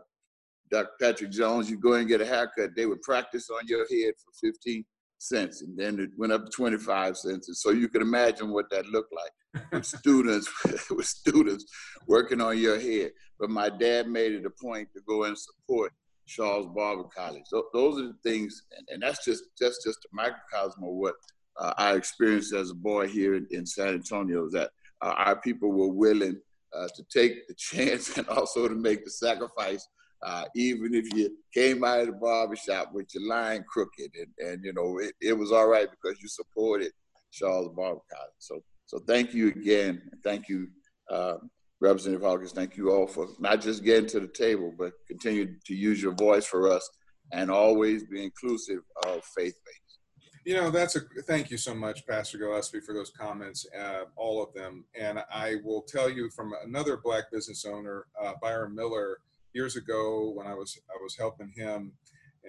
Dr. 0.72 0.90
Patrick 1.00 1.32
Jones, 1.32 1.70
you 1.70 1.78
go 1.78 1.94
in 1.94 2.02
and 2.02 2.10
get 2.10 2.22
a 2.22 2.26
haircut. 2.26 2.72
They 2.76 2.86
would 2.86 3.02
practice 3.02 3.50
on 3.50 3.68
your 3.68 3.86
head 3.90 4.14
for 4.18 4.48
15 4.48 4.84
cents, 5.20 5.62
and 5.62 5.78
then 5.78 6.00
it 6.00 6.10
went 6.18 6.34
up 6.34 6.46
to 6.46 6.52
25 6.52 7.18
cents. 7.18 7.48
And 7.48 7.56
so 7.56 7.70
you 7.72 7.88
can 7.88 8.02
imagine 8.02 8.52
what 8.52 8.70
that 8.72 8.86
looked 8.88 9.14
like 9.14 9.64
with 9.72 9.86
students, 10.00 10.50
with 10.90 11.06
students 11.06 11.66
working 12.08 12.42
on 12.42 12.58
your 12.58 12.80
head. 12.80 13.12
But 13.40 13.50
my 13.50 13.70
dad 13.70 14.08
made 14.08 14.34
it 14.34 14.46
a 14.46 14.50
point 14.50 14.90
to 14.94 15.02
go 15.08 15.26
and 15.26 15.38
support 15.38 15.92
Charles 16.28 16.68
Barber 16.76 17.04
College. 17.16 17.44
Those 17.52 18.00
are 18.00 18.08
the 18.08 18.18
things, 18.24 18.64
and, 18.90 19.02
that's 19.02 19.24
just 19.26 19.44
just 19.58 19.84
just 19.84 20.00
a 20.06 20.16
microcosm 20.16 20.84
of 20.84 20.94
what 20.94 21.16
uh, 21.60 21.74
I 21.78 21.96
experienced 21.96 22.54
as 22.54 22.72
a 22.72 22.76
boy 22.76 23.08
here 23.08 23.36
in, 23.36 23.48
in 23.52 23.66
San 23.66 23.90
Antonio. 23.90 24.50
That 24.50 24.72
uh, 25.02 25.14
our 25.18 25.42
people 25.42 25.72
were 25.72 25.92
willing 25.92 26.40
uh, 26.74 26.88
to 26.96 27.04
take 27.12 27.48
the 27.48 27.54
chance 27.58 28.18
and 28.18 28.28
also 28.28 28.68
to 28.68 28.76
make 28.76 29.04
the 29.04 29.12
sacrifice, 29.12 29.88
uh, 30.24 30.46
even 30.56 30.94
if 30.94 31.14
you 31.14 31.36
came 31.54 31.84
out 31.84 32.02
of 32.02 32.08
the 32.08 32.14
barbershop 32.14 32.94
with 32.94 33.08
your 33.14 33.28
line 33.28 33.64
crooked, 33.68 34.12
and, 34.16 34.50
and 34.50 34.64
you 34.64 34.74
know 34.74 35.00
it, 35.00 35.14
it 35.22 35.34
was 35.34 35.52
all 35.52 35.68
right 35.68 35.90
because 35.92 36.22
you 36.22 36.28
supported 36.28 36.92
Charles 37.32 37.74
Barber 37.76 38.02
College. 38.12 38.34
So 38.40 38.64
so 38.86 39.00
thank 39.08 39.34
you 39.34 39.48
again, 39.50 40.02
thank 40.24 40.48
you. 40.50 40.68
Uh, 41.10 41.36
Representative 41.84 42.26
Hawkins, 42.26 42.54
thank 42.54 42.78
you 42.78 42.92
all 42.92 43.06
for 43.06 43.28
not 43.40 43.60
just 43.60 43.84
getting 43.84 44.08
to 44.08 44.22
the 44.22 44.28
table, 44.28 44.74
but 44.78 44.94
continue 45.06 45.56
to 45.66 45.76
use 45.76 46.02
your 46.02 46.14
voice 46.14 46.46
for 46.46 46.72
us 46.72 46.90
and 47.34 47.52
always 47.52 48.06
be 48.06 48.24
inclusive 48.24 48.80
of 49.06 49.24
faith-based. 49.26 50.00
You 50.46 50.56
know, 50.56 50.72
that's 50.72 50.96
a 50.96 51.02
thank 51.28 51.52
you 51.52 51.58
so 51.58 51.74
much, 51.74 52.06
Pastor 52.08 52.38
Gillespie, 52.38 52.82
for 52.82 52.94
those 52.94 53.12
comments, 53.12 53.66
uh, 53.78 54.04
all 54.16 54.42
of 54.42 54.54
them. 54.54 54.86
And 54.98 55.24
I 55.32 55.56
will 55.64 55.82
tell 55.82 56.10
you 56.10 56.30
from 56.30 56.54
another 56.66 56.98
black 56.98 57.32
business 57.32 57.66
owner, 57.66 58.06
uh, 58.22 58.34
Byron 58.42 58.76
Miller, 58.76 59.20
years 59.54 59.76
ago 59.76 60.32
when 60.36 60.48
I 60.48 60.54
was 60.54 60.78
I 60.90 61.02
was 61.02 61.16
helping 61.16 61.52
him, 61.56 61.92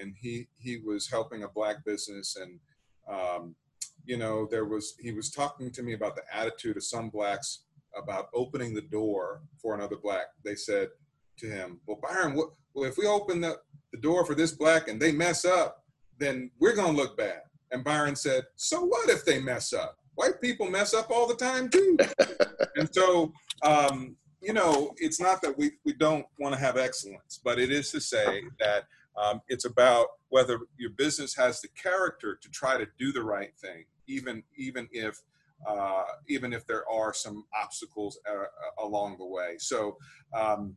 and 0.00 0.14
he 0.20 0.48
he 0.58 0.78
was 0.78 1.08
helping 1.08 1.42
a 1.42 1.48
black 1.48 1.84
business, 1.84 2.36
and 2.36 2.58
um, 3.08 3.54
you 4.04 4.16
know 4.16 4.46
there 4.50 4.64
was 4.64 4.94
he 5.00 5.12
was 5.12 5.30
talking 5.30 5.70
to 5.72 5.82
me 5.82 5.92
about 5.92 6.16
the 6.16 6.22
attitude 6.32 6.76
of 6.76 6.84
some 6.84 7.10
blacks 7.10 7.64
about 7.96 8.28
opening 8.34 8.74
the 8.74 8.82
door 8.82 9.42
for 9.60 9.74
another 9.74 9.96
black. 9.96 10.26
They 10.44 10.54
said 10.54 10.88
to 11.38 11.46
him, 11.46 11.80
"Well, 11.86 12.00
Byron, 12.02 12.34
what, 12.34 12.50
well 12.74 12.88
if 12.88 12.96
we 12.96 13.06
open 13.06 13.40
the 13.40 13.58
the 13.92 14.00
door 14.00 14.24
for 14.24 14.34
this 14.34 14.52
black 14.52 14.88
and 14.88 15.00
they 15.00 15.12
mess 15.12 15.44
up, 15.44 15.84
then 16.18 16.50
we're 16.58 16.76
gonna 16.76 16.96
look 16.96 17.16
bad." 17.16 17.42
And 17.74 17.82
Byron 17.82 18.14
said, 18.14 18.44
So 18.54 18.84
what 18.84 19.10
if 19.10 19.24
they 19.24 19.40
mess 19.40 19.72
up? 19.72 19.98
White 20.14 20.40
people 20.40 20.70
mess 20.70 20.94
up 20.94 21.10
all 21.10 21.26
the 21.26 21.34
time 21.34 21.68
too. 21.68 21.98
and 22.76 22.88
so, 22.94 23.32
um, 23.62 24.16
you 24.40 24.52
know, 24.52 24.92
it's 24.98 25.20
not 25.20 25.42
that 25.42 25.58
we, 25.58 25.72
we 25.84 25.92
don't 25.92 26.24
want 26.38 26.54
to 26.54 26.60
have 26.60 26.76
excellence, 26.76 27.40
but 27.42 27.58
it 27.58 27.72
is 27.72 27.90
to 27.90 28.00
say 28.00 28.42
that 28.60 28.84
um, 29.20 29.40
it's 29.48 29.64
about 29.64 30.06
whether 30.28 30.60
your 30.78 30.90
business 30.90 31.34
has 31.34 31.60
the 31.60 31.68
character 31.80 32.38
to 32.40 32.48
try 32.50 32.78
to 32.78 32.86
do 32.96 33.12
the 33.12 33.22
right 33.22 33.52
thing, 33.60 33.84
even 34.06 34.42
even 34.56 34.88
if 34.92 35.20
uh, 35.66 36.04
even 36.28 36.52
if 36.52 36.66
there 36.66 36.88
are 36.88 37.12
some 37.14 37.44
obstacles 37.60 38.18
uh, 38.28 38.84
along 38.84 39.18
the 39.18 39.26
way. 39.26 39.56
So 39.58 39.96
um, 40.32 40.76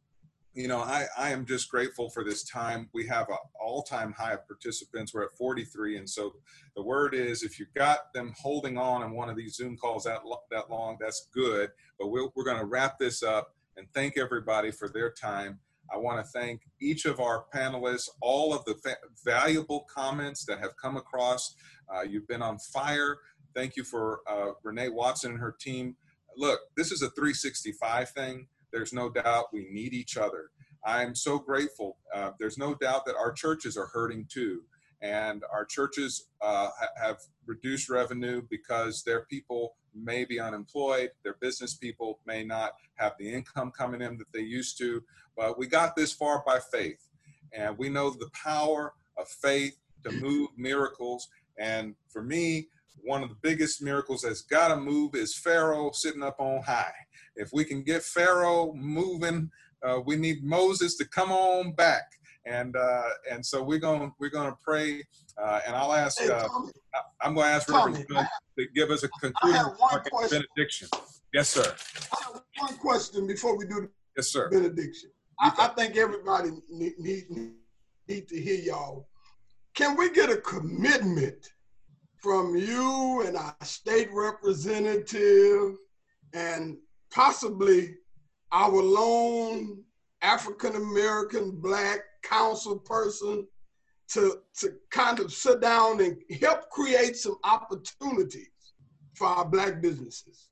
you 0.58 0.68
know, 0.68 0.80
I, 0.80 1.06
I 1.16 1.30
am 1.30 1.46
just 1.46 1.70
grateful 1.70 2.10
for 2.10 2.24
this 2.24 2.44
time. 2.44 2.90
We 2.92 3.06
have 3.06 3.30
an 3.30 3.38
all-time 3.62 4.12
high 4.12 4.34
of 4.34 4.48
participants. 4.48 5.14
We're 5.14 5.26
at 5.26 5.38
43, 5.38 5.98
and 5.98 6.10
so 6.10 6.34
the 6.76 6.82
word 6.82 7.14
is, 7.14 7.44
if 7.44 7.60
you've 7.60 7.74
got 7.76 8.12
them 8.12 8.34
holding 8.36 8.76
on 8.76 9.04
in 9.04 9.12
one 9.12 9.30
of 9.30 9.36
these 9.36 9.56
Zoom 9.56 9.78
calls 9.78 10.06
that 10.06 10.22
that 10.50 10.72
long, 10.72 10.98
that's 11.00 11.28
good. 11.32 11.70
But 12.00 12.08
we're 12.08 12.30
we're 12.36 12.44
going 12.44 12.58
to 12.58 12.66
wrap 12.66 12.98
this 12.98 13.22
up 13.22 13.54
and 13.78 13.88
thank 13.94 14.18
everybody 14.18 14.72
for 14.72 14.90
their 14.90 15.12
time. 15.12 15.60
I 15.94 15.98
want 15.98 16.26
to 16.26 16.32
thank 16.32 16.62
each 16.82 17.06
of 17.06 17.20
our 17.20 17.46
panelists, 17.54 18.10
all 18.20 18.52
of 18.52 18.66
the 18.66 18.76
valuable 19.24 19.86
comments 19.94 20.44
that 20.46 20.60
have 20.60 20.76
come 20.82 20.98
across. 20.98 21.56
Uh, 21.88 22.02
you've 22.02 22.28
been 22.28 22.42
on 22.42 22.58
fire. 22.58 23.20
Thank 23.58 23.76
you 23.76 23.84
for 23.84 24.20
uh, 24.30 24.52
Renee 24.62 24.90
Watson 24.90 25.32
and 25.32 25.40
her 25.40 25.56
team. 25.60 25.96
Look, 26.38 26.60
this 26.76 26.92
is 26.92 27.02
a 27.02 27.10
365 27.10 28.12
thing 28.12 28.48
there's 28.72 28.94
no 28.94 29.10
doubt 29.10 29.52
we 29.52 29.68
need 29.72 29.96
each 29.96 30.16
other. 30.16 30.52
I'm 30.86 31.16
so 31.16 31.40
grateful. 31.40 31.98
Uh, 32.14 32.32
there's 32.38 32.60
no 32.60 32.76
doubt 32.76 33.08
that 33.08 33.16
our 33.16 33.32
churches 33.32 33.76
are 33.76 33.88
hurting 33.88 34.28
too. 34.30 34.62
And 35.02 35.44
our 35.52 35.66
churches 35.66 36.28
uh, 36.40 36.70
ha- 36.80 36.90
have 37.02 37.18
reduced 37.48 37.90
revenue 37.90 38.44
because 38.48 39.02
their 39.02 39.22
people 39.26 39.74
may 39.96 40.24
be 40.24 40.40
unemployed, 40.40 41.10
their 41.24 41.38
business 41.42 41.74
people 41.74 42.20
may 42.28 42.44
not 42.44 42.74
have 42.96 43.14
the 43.18 43.34
income 43.34 43.72
coming 43.72 44.04
in 44.04 44.20
that 44.20 44.32
they 44.34 44.42
used 44.42 44.78
to. 44.78 45.02
But 45.36 45.58
we 45.58 45.66
got 45.66 45.96
this 45.96 46.14
far 46.14 46.44
by 46.46 46.60
faith. 46.60 47.10
And 47.54 47.76
we 47.76 47.90
know 47.90 48.12
the 48.12 48.30
power 48.34 48.94
of 49.18 49.28
faith 49.28 49.80
to 50.04 50.12
move 50.12 50.50
miracles. 50.56 51.28
And 51.58 51.96
for 52.10 52.22
me, 52.22 52.68
one 53.04 53.24
of 53.24 53.30
the 53.30 53.36
biggest 53.42 53.82
miracles 53.82 54.22
that's 54.22 54.42
got 54.42 54.70
to 54.70 54.78
move 54.78 55.16
is 55.16 55.36
Pharaoh 55.36 55.92
sitting 55.92 56.24
up 56.24 56.36
on 56.40 56.62
high. 56.64 56.94
If 57.36 57.50
we 57.54 57.64
can 57.64 57.84
get 57.84 58.04
Pharaoh 58.04 58.74
moving, 58.74 59.52
uh, 59.84 60.00
we 60.06 60.16
need 60.16 60.44
Moses 60.44 60.96
to 60.98 61.08
come 61.08 61.32
on 61.32 61.74
back. 61.74 62.12
And 62.46 62.76
uh, 62.78 63.10
and 63.30 63.46
so 63.46 63.62
we're 63.62 63.78
going 63.78 64.14
we're 64.20 64.30
going 64.30 64.50
to 64.50 64.58
pray, 64.64 65.04
uh, 65.38 65.60
and 65.68 65.76
I'll 65.76 65.92
ask. 65.92 66.22
Uh, 66.22 66.48
I'm 67.22 67.34
going 67.36 67.46
to 67.46 67.54
ask 67.54 67.70
Reverend 67.70 68.08
to 68.08 68.68
give 68.74 68.90
us 68.90 69.04
a 69.04 69.10
concluding 69.20 69.62
benediction. 70.30 70.88
Yes, 71.34 71.50
sir. 71.50 71.76
One 72.60 72.78
question 72.78 73.28
before 73.28 73.58
we 73.58 73.66
do 73.66 73.82
the 73.82 73.90
yes, 74.16 74.30
sir. 74.30 74.50
benediction. 74.50 75.10
I, 75.40 75.52
I 75.60 75.68
think 75.68 75.98
everybody 75.98 76.52
need, 76.70 76.98
need, 76.98 77.26
need 78.08 78.28
to 78.30 78.42
hear 78.42 78.62
y'all. 78.62 79.10
Can 79.74 79.98
we 79.98 80.10
get 80.12 80.30
a 80.30 80.38
commitment 80.38 81.52
from 82.28 82.58
you 82.58 83.24
and 83.26 83.38
our 83.38 83.56
state 83.62 84.10
representative 84.12 85.78
and 86.34 86.76
possibly 87.10 87.96
our 88.52 88.82
lone 88.82 89.82
African 90.22 90.76
American 90.76 91.52
black 91.52 92.00
council 92.24 92.80
person 92.80 93.48
to, 94.10 94.40
to 94.60 94.74
kind 94.92 95.22
of 95.22 95.32
sit 95.32 95.62
down 95.62 96.02
and 96.02 96.18
help 96.42 96.70
create 96.70 97.16
some 97.16 97.38
opportunities 97.46 98.74
for 99.14 99.28
our 99.28 99.46
black 99.46 99.82
businesses. 99.82 100.50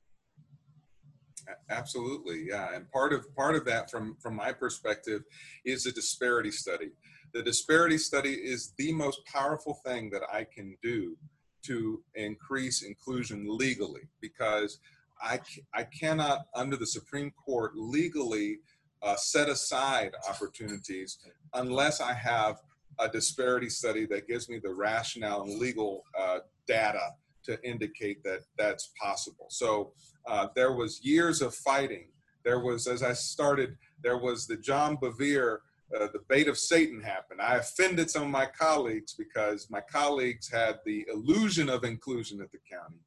Absolutely, 1.68 2.46
yeah. 2.48 2.74
And 2.74 2.90
part 2.90 3.12
of 3.12 3.26
part 3.36 3.54
of 3.54 3.66
that 3.66 3.90
from 3.90 4.16
from 4.18 4.34
my 4.34 4.50
perspective 4.50 5.24
is 5.66 5.84
a 5.84 5.92
disparity 5.92 6.52
study. 6.52 6.92
The 7.34 7.42
disparity 7.42 7.98
study 7.98 8.32
is 8.32 8.72
the 8.78 8.94
most 8.94 9.20
powerful 9.26 9.74
thing 9.84 10.08
that 10.10 10.22
I 10.32 10.44
can 10.44 10.74
do 10.82 11.18
to 11.66 12.02
increase 12.14 12.82
inclusion 12.82 13.46
legally 13.48 14.08
because 14.20 14.78
I, 15.20 15.40
I 15.74 15.84
cannot, 15.84 16.46
under 16.54 16.76
the 16.76 16.86
Supreme 16.86 17.30
Court, 17.30 17.72
legally 17.74 18.58
uh, 19.02 19.16
set 19.16 19.48
aside 19.48 20.12
opportunities 20.28 21.18
unless 21.54 22.00
I 22.00 22.12
have 22.12 22.56
a 22.98 23.08
disparity 23.08 23.68
study 23.68 24.06
that 24.06 24.26
gives 24.26 24.48
me 24.48 24.58
the 24.62 24.72
rationale 24.72 25.42
and 25.42 25.58
legal 25.58 26.04
uh, 26.18 26.38
data 26.66 27.12
to 27.44 27.62
indicate 27.62 28.22
that 28.24 28.40
that's 28.58 28.90
possible. 29.00 29.46
So 29.48 29.92
uh, 30.26 30.48
there 30.54 30.72
was 30.72 31.04
years 31.04 31.40
of 31.40 31.54
fighting. 31.54 32.08
There 32.44 32.60
was, 32.60 32.86
as 32.86 33.02
I 33.02 33.12
started, 33.12 33.76
there 34.02 34.18
was 34.18 34.46
the 34.46 34.56
John 34.56 34.96
Bevere, 34.96 35.58
uh, 35.94 36.08
the 36.12 36.20
bait 36.28 36.48
of 36.48 36.58
Satan 36.58 37.00
happened. 37.00 37.40
I 37.40 37.56
offended 37.56 38.10
some 38.10 38.24
of 38.24 38.30
my 38.30 38.46
colleagues 38.46 39.14
because 39.14 39.68
my 39.70 39.80
colleagues 39.80 40.48
had 40.50 40.80
the 40.84 41.06
illusion 41.12 41.68
of 41.68 41.84
inclusion 41.84 42.40
at 42.40 42.50
the 42.50 42.58
county. 42.70 43.00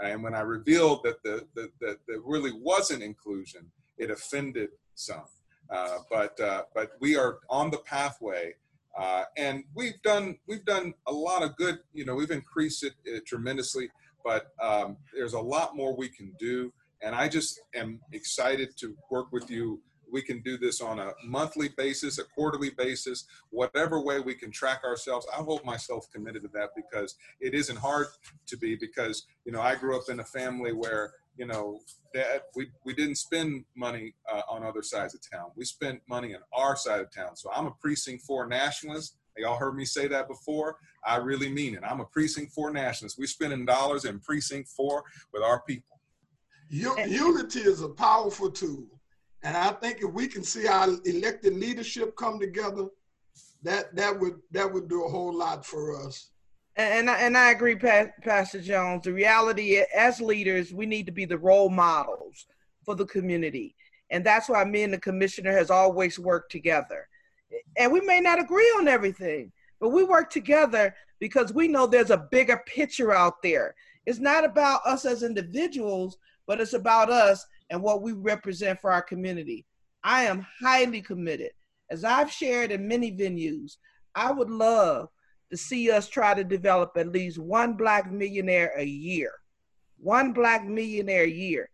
And 0.00 0.22
when 0.22 0.34
I 0.34 0.40
revealed 0.40 1.02
that 1.04 1.22
the, 1.22 1.46
the, 1.54 1.70
the, 1.80 1.98
the 2.06 2.22
really 2.24 2.52
wasn't 2.52 3.02
inclusion, 3.02 3.66
it 3.96 4.10
offended 4.10 4.70
some. 4.94 5.24
Uh, 5.70 5.98
but 6.10 6.38
uh, 6.40 6.62
but 6.74 6.92
we 7.00 7.16
are 7.16 7.40
on 7.50 7.70
the 7.70 7.78
pathway, 7.78 8.54
uh, 8.98 9.24
and 9.36 9.64
we've 9.74 10.00
done 10.02 10.38
we've 10.46 10.64
done 10.64 10.94
a 11.06 11.12
lot 11.12 11.42
of 11.42 11.54
good. 11.56 11.78
You 11.92 12.06
know, 12.06 12.14
we've 12.14 12.30
increased 12.30 12.84
it, 12.84 12.94
it 13.04 13.26
tremendously, 13.26 13.90
but 14.24 14.46
um, 14.62 14.96
there's 15.14 15.34
a 15.34 15.40
lot 15.40 15.76
more 15.76 15.94
we 15.94 16.08
can 16.08 16.32
do. 16.38 16.72
And 17.02 17.14
I 17.14 17.28
just 17.28 17.60
am 17.74 18.00
excited 18.12 18.76
to 18.78 18.96
work 19.10 19.30
with 19.30 19.50
you 19.50 19.80
we 20.10 20.22
can 20.22 20.40
do 20.40 20.56
this 20.56 20.80
on 20.80 20.98
a 20.98 21.12
monthly 21.24 21.68
basis, 21.76 22.18
a 22.18 22.24
quarterly 22.24 22.70
basis, 22.70 23.24
whatever 23.50 24.00
way 24.00 24.20
we 24.20 24.34
can 24.34 24.50
track 24.50 24.82
ourselves. 24.84 25.26
I 25.32 25.36
hold 25.36 25.64
myself 25.64 26.10
committed 26.12 26.42
to 26.42 26.48
that 26.54 26.70
because 26.76 27.16
it 27.40 27.54
isn't 27.54 27.78
hard 27.78 28.06
to 28.46 28.56
be 28.56 28.76
because, 28.76 29.26
you 29.44 29.52
know, 29.52 29.60
I 29.60 29.74
grew 29.74 29.96
up 29.96 30.08
in 30.08 30.20
a 30.20 30.24
family 30.24 30.72
where, 30.72 31.12
you 31.36 31.46
know, 31.46 31.80
dad, 32.14 32.42
we, 32.56 32.68
we 32.84 32.94
didn't 32.94 33.16
spend 33.16 33.64
money 33.76 34.14
uh, 34.32 34.42
on 34.50 34.64
other 34.64 34.82
sides 34.82 35.14
of 35.14 35.20
town. 35.30 35.50
We 35.56 35.64
spent 35.64 36.00
money 36.08 36.34
on 36.34 36.40
our 36.52 36.76
side 36.76 37.00
of 37.00 37.12
town. 37.14 37.36
So 37.36 37.50
I'm 37.54 37.66
a 37.66 37.72
precinct 37.80 38.24
four 38.24 38.46
nationalist. 38.46 39.16
Y'all 39.36 39.56
heard 39.56 39.76
me 39.76 39.84
say 39.84 40.08
that 40.08 40.26
before. 40.26 40.78
I 41.06 41.16
really 41.16 41.48
mean 41.48 41.76
it. 41.76 41.82
I'm 41.88 42.00
a 42.00 42.04
precinct 42.04 42.52
four 42.52 42.72
nationalist. 42.72 43.18
We're 43.18 43.26
spending 43.26 43.64
dollars 43.64 44.04
in 44.04 44.18
precinct 44.18 44.68
four 44.68 45.04
with 45.32 45.44
our 45.44 45.62
people. 45.62 46.00
Unity 46.70 47.60
is 47.60 47.82
a 47.82 47.88
powerful 47.88 48.50
tool 48.50 48.97
and 49.42 49.56
I 49.56 49.70
think 49.72 49.98
if 50.02 50.12
we 50.12 50.26
can 50.26 50.42
see 50.42 50.66
our 50.66 50.88
elected 51.04 51.54
leadership 51.54 52.16
come 52.16 52.40
together, 52.40 52.86
that 53.62 53.94
that 53.94 54.18
would 54.18 54.40
that 54.50 54.72
would 54.72 54.88
do 54.88 55.04
a 55.04 55.08
whole 55.08 55.32
lot 55.32 55.64
for 55.64 56.04
us. 56.04 56.30
And 56.76 57.10
I, 57.10 57.18
and 57.18 57.36
I 57.36 57.50
agree, 57.50 57.74
Pastor 57.74 58.60
Jones. 58.60 59.02
The 59.02 59.12
reality, 59.12 59.82
as 59.96 60.20
leaders, 60.20 60.72
we 60.72 60.86
need 60.86 61.06
to 61.06 61.12
be 61.12 61.24
the 61.24 61.38
role 61.38 61.68
models 61.68 62.46
for 62.84 62.94
the 62.94 63.06
community, 63.06 63.74
and 64.10 64.24
that's 64.24 64.48
why 64.48 64.64
me 64.64 64.82
and 64.82 64.92
the 64.92 65.00
commissioner 65.00 65.52
has 65.52 65.70
always 65.70 66.18
worked 66.18 66.52
together. 66.52 67.08
And 67.76 67.92
we 67.92 68.00
may 68.00 68.20
not 68.20 68.40
agree 68.40 68.72
on 68.78 68.88
everything, 68.88 69.52
but 69.80 69.88
we 69.88 70.04
work 70.04 70.30
together 70.30 70.94
because 71.18 71.52
we 71.52 71.66
know 71.66 71.86
there's 71.86 72.10
a 72.10 72.28
bigger 72.30 72.62
picture 72.66 73.12
out 73.12 73.42
there. 73.42 73.74
It's 74.06 74.18
not 74.18 74.44
about 74.44 74.86
us 74.86 75.04
as 75.04 75.22
individuals, 75.22 76.18
but 76.46 76.60
it's 76.60 76.74
about 76.74 77.10
us 77.10 77.46
and 77.70 77.82
what 77.82 78.02
we 78.02 78.12
represent 78.12 78.80
for 78.80 78.90
our 78.90 79.02
community. 79.02 79.64
I 80.04 80.24
am 80.24 80.46
highly 80.60 81.02
committed. 81.02 81.50
As 81.90 82.04
I've 82.04 82.30
shared 82.30 82.70
in 82.70 82.88
many 82.88 83.12
venues, 83.12 83.76
I 84.14 84.32
would 84.32 84.50
love 84.50 85.08
to 85.50 85.56
see 85.56 85.90
us 85.90 86.08
try 86.08 86.34
to 86.34 86.44
develop 86.44 86.92
at 86.96 87.12
least 87.12 87.38
one 87.38 87.74
Black 87.74 88.10
millionaire 88.10 88.72
a 88.76 88.84
year. 88.84 89.32
One 89.98 90.32
Black 90.32 90.64
millionaire 90.66 91.24
a 91.24 91.30
year. 91.30 91.70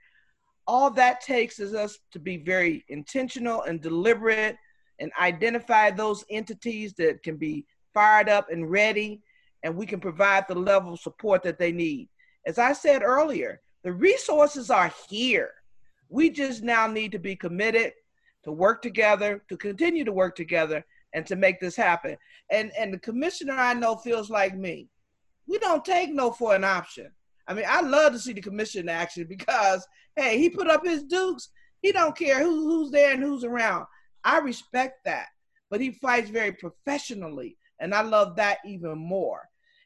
All 0.66 0.91
that 0.93 1.21
takes 1.21 1.59
is 1.59 1.75
us 1.75 1.99
to 2.12 2.19
be 2.19 2.39
very 2.39 2.85
intentional 2.89 3.62
and 3.62 3.81
deliberate 3.81 4.57
and 4.99 5.11
identify 5.21 5.91
those 5.91 6.25
entities 6.31 6.95
that 6.95 7.23
can 7.23 7.37
be 7.37 7.66
fired 7.93 8.29
up 8.29 8.51
and 8.51 8.71
ready 8.71 9.21
and 9.62 9.75
we 9.75 9.87
can 9.87 10.01
provide 10.01 10.47
the 10.47 10.55
level 10.55 10.93
of 10.93 11.01
support 11.01 11.43
that 11.43 11.59
they 11.59 11.73
need. 11.73 12.09
As 12.47 12.59
I 12.59 12.73
said 12.75 13.03
earlier, 13.03 13.61
the 13.83 13.93
resources 13.93 14.71
are 14.71 14.93
here. 15.09 15.51
We 16.09 16.31
just 16.31 16.63
now 16.63 16.87
need 16.87 17.13
to 17.13 17.19
be 17.19 17.37
committed 17.37 17.93
to 18.45 18.53
work 18.53 18.83
together, 18.83 19.43
to 19.49 19.57
continue 19.57 20.05
to 20.05 20.13
work 20.13 20.37
together, 20.37 20.85
and 21.15 21.27
to 21.27 21.37
make 21.37 21.61
this 21.61 21.77
happen. 21.77 22.17
And 22.51 22.73
and 22.79 22.93
the 22.93 22.99
commissioner 22.99 23.55
I 23.55 23.75
know 23.75 23.97
feels 23.97 24.31
like 24.31 24.57
me. 24.57 24.89
We 25.47 25.59
don't 25.59 25.85
take 25.85 26.13
no 26.13 26.31
for 26.31 26.55
an 26.55 26.65
option. 26.65 27.11
I 27.47 27.55
mean, 27.55 27.67
I 27.69 27.81
love 27.81 28.13
to 28.13 28.19
see 28.19 28.33
the 28.33 28.41
commissioner 28.41 28.83
in 28.83 28.89
action 28.89 29.27
because 29.29 29.87
hey, 30.17 30.39
he 30.39 30.49
put 30.49 30.69
up 30.69 30.85
his 30.85 31.03
dukes. 31.05 31.49
He 31.83 31.93
don't 31.93 32.17
care 32.17 32.43
who, 32.43 32.63
who's 32.65 32.91
there 32.91 33.13
and 33.13 33.23
who's 33.23 33.45
around. 33.45 33.87
I 34.25 34.39
respect 34.39 35.05
that, 35.05 35.27
but 35.71 35.81
he 35.81 35.93
fights 35.93 36.31
very 36.31 36.53
professionally, 36.53 37.59
and 37.79 37.95
I 37.95 38.03
love 38.03 38.37
that 38.37 38.59
even 38.65 38.99
more. 38.99 39.43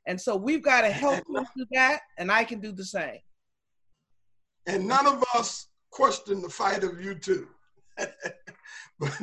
And 0.07 0.21
so 0.21 0.37
we've 0.37 0.63
got 0.63 0.83
to 0.83 0.91
help 0.91 1.19
him 1.29 1.47
do 1.57 1.67
that, 1.73 2.01
and 2.17 2.31
I 2.31 2.45
can 2.45 2.61
do 2.61 2.73
the 2.73 2.85
same. 2.85 3.19
And 4.67 4.87
none 4.87 5.07
of 5.07 5.25
us 5.35 5.68
question 5.91 6.43
the 6.43 6.49
fight 6.49 6.85
of 6.85 7.01
you 7.03 7.15
two. 7.15 7.49
but 9.01 9.21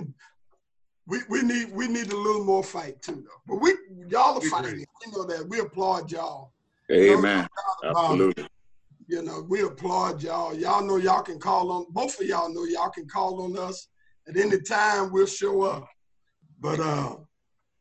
we, 1.07 1.19
we 1.29 1.41
need 1.41 1.71
we 1.71 1.87
need 1.87 2.11
a 2.11 2.17
little 2.17 2.43
more 2.43 2.63
fight 2.63 3.01
too 3.01 3.23
though. 3.25 3.41
But 3.47 3.61
we 3.61 3.73
y'all 4.09 4.37
are 4.37 4.41
fighting. 4.41 4.85
We 5.05 5.11
know 5.11 5.23
that. 5.25 5.47
We 5.47 5.59
applaud 5.59 6.11
y'all. 6.11 6.53
Amen. 6.91 7.47
Absolutely. 7.83 8.47
You 9.07 9.21
know, 9.21 9.45
we 9.47 9.61
applaud 9.61 10.23
y'all. 10.23 10.55
Y'all 10.55 10.83
know 10.83 10.97
y'all 10.97 11.21
can 11.21 11.39
call 11.39 11.71
on 11.71 11.85
both 11.89 12.19
of 12.19 12.25
y'all 12.25 12.51
know 12.53 12.65
y'all 12.65 12.89
can 12.89 13.07
call 13.07 13.43
on 13.43 13.57
us 13.57 13.87
at 14.27 14.37
any 14.37 14.59
time. 14.61 15.11
We'll 15.11 15.27
show 15.27 15.61
up. 15.61 15.87
But 16.59 16.79
uh, 16.79 17.17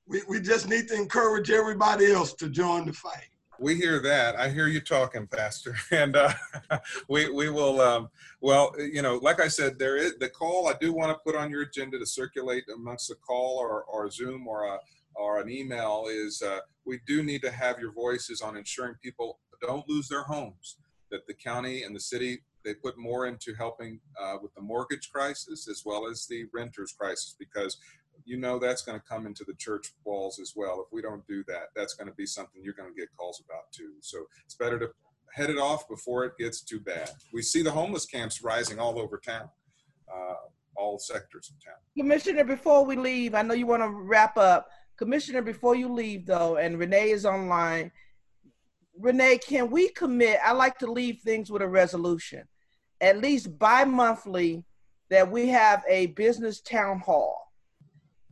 we 0.06 0.22
we 0.28 0.40
just 0.40 0.68
need 0.68 0.88
to 0.88 0.94
encourage 0.94 1.50
everybody 1.50 2.12
else 2.12 2.34
to 2.34 2.48
join 2.50 2.86
the 2.86 2.92
fight. 2.92 3.28
We 3.64 3.76
hear 3.76 3.98
that. 4.00 4.36
I 4.36 4.50
hear 4.50 4.66
you 4.66 4.82
talking, 4.82 5.26
Pastor, 5.26 5.74
and 5.90 6.16
uh, 6.16 6.34
we 7.08 7.30
we 7.30 7.48
will. 7.48 7.80
Um, 7.80 8.10
well, 8.42 8.74
you 8.78 9.00
know, 9.00 9.16
like 9.22 9.40
I 9.40 9.48
said, 9.48 9.78
there 9.78 9.96
is 9.96 10.18
the 10.18 10.28
call. 10.28 10.68
I 10.68 10.74
do 10.78 10.92
want 10.92 11.12
to 11.12 11.18
put 11.24 11.34
on 11.34 11.50
your 11.50 11.62
agenda 11.62 11.98
to 11.98 12.04
circulate 12.04 12.64
amongst 12.74 13.08
the 13.08 13.14
call 13.14 13.56
or 13.56 13.84
or 13.84 14.10
Zoom 14.10 14.46
or 14.46 14.64
a 14.64 14.78
or 15.14 15.40
an 15.40 15.48
email. 15.48 16.04
Is 16.10 16.42
uh, 16.42 16.58
we 16.84 17.00
do 17.06 17.22
need 17.22 17.40
to 17.40 17.50
have 17.50 17.78
your 17.78 17.92
voices 17.92 18.42
on 18.42 18.54
ensuring 18.54 18.96
people 19.02 19.38
don't 19.62 19.88
lose 19.88 20.08
their 20.08 20.24
homes. 20.24 20.76
That 21.10 21.26
the 21.26 21.32
county 21.32 21.84
and 21.84 21.96
the 21.96 22.00
city 22.00 22.42
they 22.66 22.74
put 22.74 22.98
more 22.98 23.26
into 23.26 23.54
helping 23.54 23.98
uh, 24.22 24.36
with 24.42 24.54
the 24.54 24.60
mortgage 24.60 25.10
crisis 25.10 25.68
as 25.68 25.84
well 25.86 26.06
as 26.06 26.26
the 26.26 26.44
renters 26.52 26.92
crisis 26.92 27.34
because 27.38 27.78
you 28.24 28.36
know 28.36 28.58
that's 28.58 28.82
going 28.82 28.98
to 28.98 29.04
come 29.06 29.26
into 29.26 29.44
the 29.44 29.54
church 29.54 29.92
walls 30.04 30.38
as 30.40 30.54
well. 30.56 30.84
If 30.86 30.92
we 30.92 31.02
don't 31.02 31.26
do 31.26 31.44
that, 31.48 31.68
that's 31.76 31.94
going 31.94 32.08
to 32.08 32.14
be 32.14 32.26
something 32.26 32.62
you're 32.62 32.74
going 32.74 32.92
to 32.92 32.98
get 32.98 33.08
calls 33.16 33.42
about 33.44 33.70
too. 33.72 33.92
So 34.00 34.24
it's 34.44 34.54
better 34.54 34.78
to 34.78 34.90
head 35.32 35.50
it 35.50 35.58
off 35.58 35.88
before 35.88 36.24
it 36.24 36.32
gets 36.38 36.62
too 36.62 36.80
bad. 36.80 37.10
We 37.32 37.42
see 37.42 37.62
the 37.62 37.70
homeless 37.70 38.06
camps 38.06 38.42
rising 38.42 38.78
all 38.78 38.98
over 38.98 39.18
town, 39.18 39.48
uh, 40.12 40.34
all 40.76 40.98
sectors 40.98 41.50
of 41.50 41.64
town. 41.64 41.80
Commissioner, 41.96 42.44
before 42.44 42.84
we 42.84 42.96
leave, 42.96 43.34
I 43.34 43.42
know 43.42 43.54
you 43.54 43.66
want 43.66 43.82
to 43.82 43.90
wrap 43.90 44.36
up. 44.36 44.68
Commissioner, 44.96 45.42
before 45.42 45.74
you 45.74 45.92
leave 45.92 46.24
though, 46.24 46.56
and 46.56 46.78
Renee 46.78 47.10
is 47.10 47.26
online. 47.26 47.90
Renee, 48.98 49.38
can 49.38 49.70
we 49.70 49.88
commit? 49.88 50.38
I 50.44 50.52
like 50.52 50.78
to 50.78 50.90
leave 50.90 51.18
things 51.20 51.50
with 51.50 51.62
a 51.62 51.68
resolution, 51.68 52.44
at 53.00 53.18
least 53.18 53.58
bi-monthly, 53.58 54.64
that 55.10 55.28
we 55.28 55.48
have 55.48 55.82
a 55.88 56.06
business 56.06 56.60
town 56.60 57.00
hall 57.00 57.43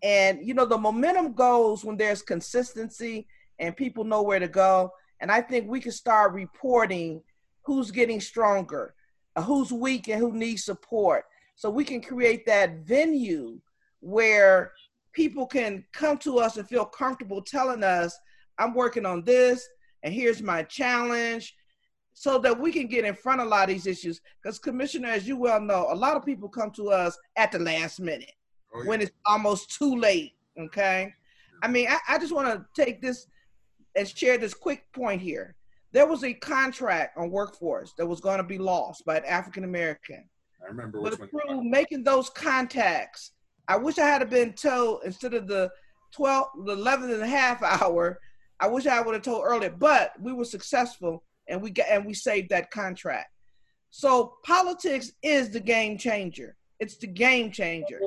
and 0.02 0.44
you 0.46 0.54
know, 0.54 0.66
the 0.66 0.78
momentum 0.78 1.32
goes 1.32 1.84
when 1.84 1.96
there's 1.96 2.22
consistency 2.22 3.26
and 3.58 3.76
people 3.76 4.04
know 4.04 4.22
where 4.22 4.40
to 4.40 4.48
go. 4.48 4.90
And 5.20 5.30
I 5.30 5.40
think 5.40 5.68
we 5.68 5.80
can 5.80 5.92
start 5.92 6.32
reporting 6.32 7.22
who's 7.62 7.92
getting 7.92 8.20
stronger, 8.20 8.94
uh, 9.36 9.42
who's 9.42 9.72
weak, 9.72 10.08
and 10.08 10.18
who 10.20 10.32
needs 10.32 10.64
support. 10.64 11.24
So 11.54 11.70
we 11.70 11.84
can 11.84 12.00
create 12.00 12.44
that 12.46 12.78
venue 12.78 13.60
where 14.00 14.72
people 15.12 15.46
can 15.46 15.84
come 15.92 16.18
to 16.18 16.38
us 16.38 16.56
and 16.56 16.68
feel 16.68 16.84
comfortable 16.84 17.40
telling 17.40 17.84
us, 17.84 18.18
I'm 18.58 18.74
working 18.74 19.06
on 19.06 19.22
this, 19.24 19.68
and 20.02 20.12
here's 20.12 20.42
my 20.42 20.64
challenge, 20.64 21.54
so 22.14 22.38
that 22.38 22.58
we 22.58 22.72
can 22.72 22.88
get 22.88 23.04
in 23.04 23.14
front 23.14 23.40
of 23.40 23.46
a 23.46 23.50
lot 23.50 23.68
of 23.68 23.68
these 23.68 23.86
issues. 23.86 24.20
Because, 24.42 24.58
Commissioner, 24.58 25.08
as 25.08 25.28
you 25.28 25.36
well 25.36 25.60
know, 25.60 25.86
a 25.90 25.94
lot 25.94 26.16
of 26.16 26.24
people 26.24 26.48
come 26.48 26.72
to 26.72 26.90
us 26.90 27.16
at 27.36 27.52
the 27.52 27.60
last 27.60 28.00
minute 28.00 28.32
oh, 28.74 28.82
yeah. 28.82 28.88
when 28.88 29.00
it's 29.00 29.12
almost 29.26 29.76
too 29.76 29.96
late. 29.96 30.32
Okay. 30.58 31.12
I 31.62 31.68
mean, 31.68 31.86
I, 31.88 31.98
I 32.08 32.18
just 32.18 32.34
want 32.34 32.48
to 32.48 32.66
take 32.80 33.00
this 33.00 33.26
and 33.96 34.08
share 34.08 34.38
this 34.38 34.54
quick 34.54 34.84
point 34.92 35.20
here. 35.20 35.54
There 35.92 36.06
was 36.06 36.24
a 36.24 36.32
contract 36.32 37.18
on 37.18 37.30
workforce 37.30 37.92
that 37.98 38.06
was 38.06 38.20
going 38.20 38.38
to 38.38 38.44
be 38.44 38.58
lost 38.58 39.04
by 39.04 39.18
an 39.18 39.24
African 39.26 39.64
American. 39.64 40.24
I 40.62 40.68
remember 40.68 41.00
but 41.00 41.18
through 41.18 41.62
making 41.64 42.04
those 42.04 42.30
contacts, 42.30 43.32
I 43.68 43.76
wish 43.76 43.98
I 43.98 44.06
had 44.06 44.28
been 44.30 44.54
told 44.54 45.02
instead 45.04 45.34
of 45.34 45.46
the 45.46 45.70
12, 46.14 46.46
the 46.64 46.72
11 46.72 47.10
and 47.10 47.22
a 47.22 47.26
half 47.26 47.62
hour, 47.62 48.18
I 48.60 48.68
wish 48.68 48.86
I 48.86 49.00
would 49.00 49.14
have 49.14 49.22
told 49.22 49.44
earlier, 49.44 49.70
but 49.70 50.12
we 50.20 50.32
were 50.32 50.44
successful 50.44 51.24
and 51.48 51.60
we 51.60 51.70
got, 51.70 51.86
and 51.90 52.06
we 52.06 52.14
saved 52.14 52.50
that 52.50 52.70
contract. 52.70 53.28
So 53.90 54.34
politics 54.44 55.12
is 55.22 55.50
the 55.50 55.60
game 55.60 55.98
changer. 55.98 56.56
It's 56.80 56.96
the 56.96 57.06
game 57.06 57.50
changer 57.50 57.98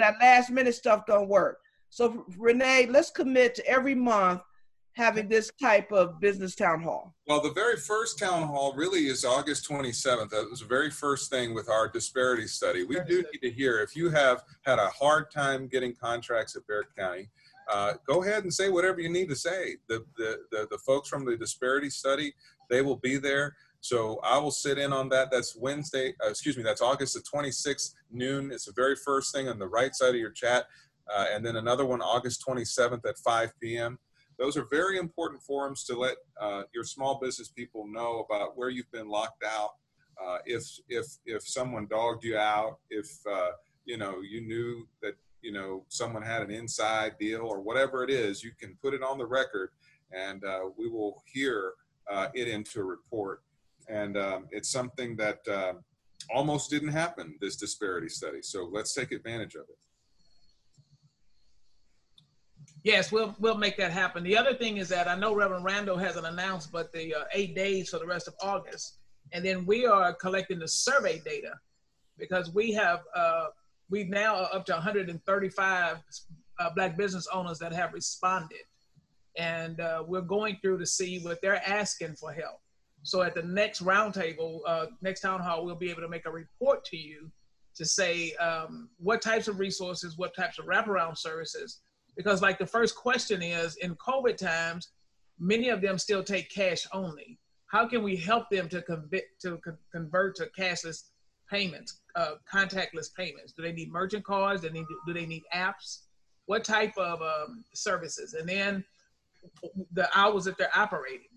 that 0.00 0.16
last 0.20 0.50
minute 0.50 0.74
stuff 0.74 1.06
don't 1.06 1.28
work. 1.28 1.58
So 1.90 2.24
Renee, 2.36 2.86
let's 2.88 3.10
commit 3.10 3.54
to 3.56 3.66
every 3.66 3.94
month 3.94 4.42
having 4.94 5.28
this 5.28 5.50
type 5.60 5.92
of 5.92 6.20
business 6.20 6.54
town 6.54 6.82
hall. 6.82 7.14
Well, 7.26 7.40
the 7.40 7.52
very 7.52 7.76
first 7.76 8.18
town 8.18 8.46
hall 8.46 8.74
really 8.74 9.06
is 9.06 9.24
August 9.24 9.68
27th. 9.68 10.30
That 10.30 10.48
was 10.50 10.60
the 10.60 10.66
very 10.66 10.90
first 10.90 11.30
thing 11.30 11.54
with 11.54 11.68
our 11.68 11.88
disparity 11.88 12.46
study. 12.46 12.84
We 12.84 12.98
do 13.06 13.24
need 13.32 13.40
to 13.42 13.50
hear 13.50 13.80
if 13.80 13.96
you 13.96 14.10
have 14.10 14.42
had 14.62 14.78
a 14.78 14.88
hard 14.88 15.30
time 15.30 15.68
getting 15.68 15.94
contracts 15.94 16.56
at 16.56 16.66
Bexar 16.66 16.86
County, 16.98 17.28
uh, 17.72 17.94
go 18.04 18.22
ahead 18.22 18.42
and 18.42 18.52
say 18.52 18.68
whatever 18.68 19.00
you 19.00 19.08
need 19.08 19.28
to 19.28 19.36
say. 19.36 19.76
The, 19.88 20.04
the, 20.16 20.40
the, 20.50 20.66
the 20.70 20.78
folks 20.78 21.08
from 21.08 21.24
the 21.24 21.36
disparity 21.36 21.88
study, 21.88 22.34
they 22.68 22.82
will 22.82 22.96
be 22.96 23.16
there. 23.16 23.54
So 23.80 24.20
I 24.22 24.38
will 24.38 24.50
sit 24.50 24.78
in 24.78 24.92
on 24.92 25.08
that. 25.08 25.30
That's 25.30 25.56
Wednesday, 25.56 26.14
uh, 26.24 26.28
excuse 26.28 26.56
me, 26.56 26.62
that's 26.62 26.82
August 26.82 27.14
the 27.14 27.20
26th, 27.20 27.94
noon. 28.10 28.50
It's 28.52 28.66
the 28.66 28.72
very 28.72 28.94
first 28.94 29.34
thing 29.34 29.48
on 29.48 29.58
the 29.58 29.66
right 29.66 29.94
side 29.94 30.10
of 30.10 30.20
your 30.20 30.30
chat. 30.30 30.66
Uh, 31.12 31.26
and 31.32 31.44
then 31.44 31.56
another 31.56 31.86
one 31.86 32.02
August 32.02 32.44
27th 32.46 33.04
at 33.08 33.18
5 33.18 33.52
p.m. 33.60 33.98
Those 34.38 34.56
are 34.56 34.66
very 34.70 34.98
important 34.98 35.42
forums 35.42 35.84
to 35.84 35.98
let 35.98 36.16
uh, 36.40 36.62
your 36.74 36.84
small 36.84 37.18
business 37.20 37.48
people 37.48 37.86
know 37.86 38.26
about 38.28 38.56
where 38.56 38.68
you've 38.68 38.90
been 38.92 39.08
locked 39.08 39.44
out. 39.44 39.70
Uh, 40.22 40.38
if 40.44 40.64
if 40.88 41.06
if 41.24 41.42
someone 41.46 41.86
dogged 41.86 42.24
you 42.24 42.36
out, 42.36 42.78
if 42.90 43.08
uh, 43.30 43.50
you 43.86 43.96
know 43.96 44.20
you 44.20 44.42
knew 44.42 44.86
that 45.02 45.14
you 45.42 45.52
know 45.52 45.84
someone 45.88 46.22
had 46.22 46.42
an 46.42 46.50
inside 46.50 47.16
deal 47.18 47.40
or 47.40 47.60
whatever 47.60 48.04
it 48.04 48.10
is, 48.10 48.42
you 48.42 48.50
can 48.58 48.76
put 48.82 48.94
it 48.94 49.02
on 49.02 49.18
the 49.18 49.26
record, 49.26 49.70
and 50.12 50.44
uh, 50.44 50.60
we 50.76 50.88
will 50.88 51.22
hear 51.26 51.72
it 52.34 52.48
into 52.48 52.80
a 52.80 52.84
report 52.84 53.42
and 53.90 54.16
um, 54.16 54.46
it's 54.50 54.70
something 54.70 55.16
that 55.16 55.40
uh, 55.48 55.74
almost 56.32 56.70
didn't 56.70 56.92
happen, 56.92 57.34
this 57.40 57.56
disparity 57.56 58.08
study. 58.08 58.42
So 58.42 58.68
let's 58.70 58.94
take 58.94 59.12
advantage 59.12 59.54
of 59.54 59.62
it. 59.62 59.78
Yes, 62.82 63.12
we'll 63.12 63.36
we'll 63.38 63.58
make 63.58 63.76
that 63.76 63.92
happen. 63.92 64.24
The 64.24 64.36
other 64.38 64.54
thing 64.54 64.78
is 64.78 64.88
that 64.88 65.06
I 65.06 65.14
know 65.14 65.34
Reverend 65.34 65.66
Randall 65.66 65.98
hasn't 65.98 66.26
announced, 66.26 66.72
but 66.72 66.90
the 66.92 67.14
uh, 67.14 67.24
eight 67.34 67.54
days 67.54 67.90
for 67.90 67.98
the 67.98 68.06
rest 68.06 68.26
of 68.26 68.34
August, 68.40 69.00
and 69.32 69.44
then 69.44 69.66
we 69.66 69.84
are 69.84 70.14
collecting 70.14 70.58
the 70.58 70.68
survey 70.68 71.20
data 71.22 71.52
because 72.16 72.54
we 72.54 72.72
have 72.72 73.00
uh, 73.14 73.48
we 73.90 74.04
now 74.04 74.36
up 74.36 74.64
to 74.66 74.72
135 74.72 75.96
uh, 76.58 76.70
black 76.74 76.96
business 76.96 77.28
owners 77.30 77.58
that 77.58 77.72
have 77.72 77.92
responded, 77.92 78.64
and 79.36 79.78
uh, 79.80 80.02
we're 80.06 80.22
going 80.22 80.56
through 80.62 80.78
to 80.78 80.86
see 80.86 81.18
what 81.18 81.38
they're 81.42 81.62
asking 81.68 82.14
for 82.16 82.32
help. 82.32 82.60
So 83.02 83.22
at 83.22 83.34
the 83.34 83.42
next 83.42 83.82
roundtable, 83.82 84.60
uh, 84.66 84.86
next 85.00 85.20
town 85.20 85.40
hall, 85.40 85.64
we'll 85.64 85.74
be 85.74 85.90
able 85.90 86.02
to 86.02 86.08
make 86.08 86.26
a 86.26 86.30
report 86.30 86.84
to 86.86 86.96
you 86.96 87.30
to 87.74 87.84
say 87.84 88.32
um, 88.34 88.90
what 88.98 89.22
types 89.22 89.48
of 89.48 89.58
resources, 89.58 90.18
what 90.18 90.34
types 90.34 90.58
of 90.58 90.66
wraparound 90.66 91.16
services. 91.16 91.80
Because 92.16 92.42
like 92.42 92.58
the 92.58 92.66
first 92.66 92.96
question 92.96 93.42
is, 93.42 93.76
in 93.76 93.94
COVID 93.96 94.36
times, 94.36 94.90
many 95.38 95.68
of 95.70 95.80
them 95.80 95.98
still 95.98 96.22
take 96.22 96.50
cash 96.50 96.86
only. 96.92 97.38
How 97.66 97.88
can 97.88 98.02
we 98.02 98.16
help 98.16 98.50
them 98.50 98.68
to, 98.68 98.82
convert 98.82 99.22
to 99.42 99.56
con- 99.58 99.78
convert 99.92 100.34
to 100.36 100.50
cashless 100.58 101.04
payments, 101.48 102.00
uh, 102.16 102.32
contactless 102.52 103.14
payments? 103.14 103.52
Do 103.52 103.62
they 103.62 103.72
need 103.72 103.90
merchant 103.90 104.24
cards? 104.24 104.62
Do 104.62 104.68
they 104.68 104.74
need, 104.74 104.86
do 105.06 105.14
they 105.14 105.26
need 105.26 105.42
apps? 105.54 106.00
What 106.46 106.64
type 106.64 106.96
of 106.98 107.22
um, 107.22 107.64
services? 107.72 108.34
And 108.34 108.48
then 108.48 108.84
the 109.92 110.08
hours 110.18 110.44
that 110.44 110.58
they're 110.58 110.76
operating. 110.76 111.28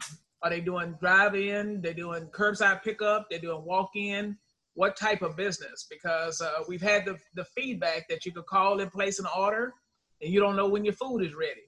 Are 0.44 0.50
they 0.50 0.60
doing 0.60 0.96
drive-in? 1.00 1.82
They're 1.82 1.94
doing 1.94 2.28
curbside 2.28 2.84
pickup. 2.84 3.28
They're 3.30 3.40
doing 3.40 3.64
walk-in. 3.64 4.38
What 4.74 4.98
type 4.98 5.22
of 5.22 5.38
business? 5.38 5.88
Because 5.90 6.42
uh, 6.42 6.64
we've 6.68 6.82
had 6.82 7.06
the, 7.06 7.18
the 7.34 7.46
feedback 7.46 8.08
that 8.10 8.26
you 8.26 8.34
could 8.34 8.46
call 8.46 8.82
and 8.82 8.92
place 8.92 9.20
an 9.20 9.26
order, 9.38 9.74
and 10.22 10.34
you 10.34 10.42
don't 10.42 10.58
know 10.58 10.68
when 10.68 10.84
your 10.84 10.96
food 10.96 11.20
is 11.20 11.34
ready. 11.34 11.62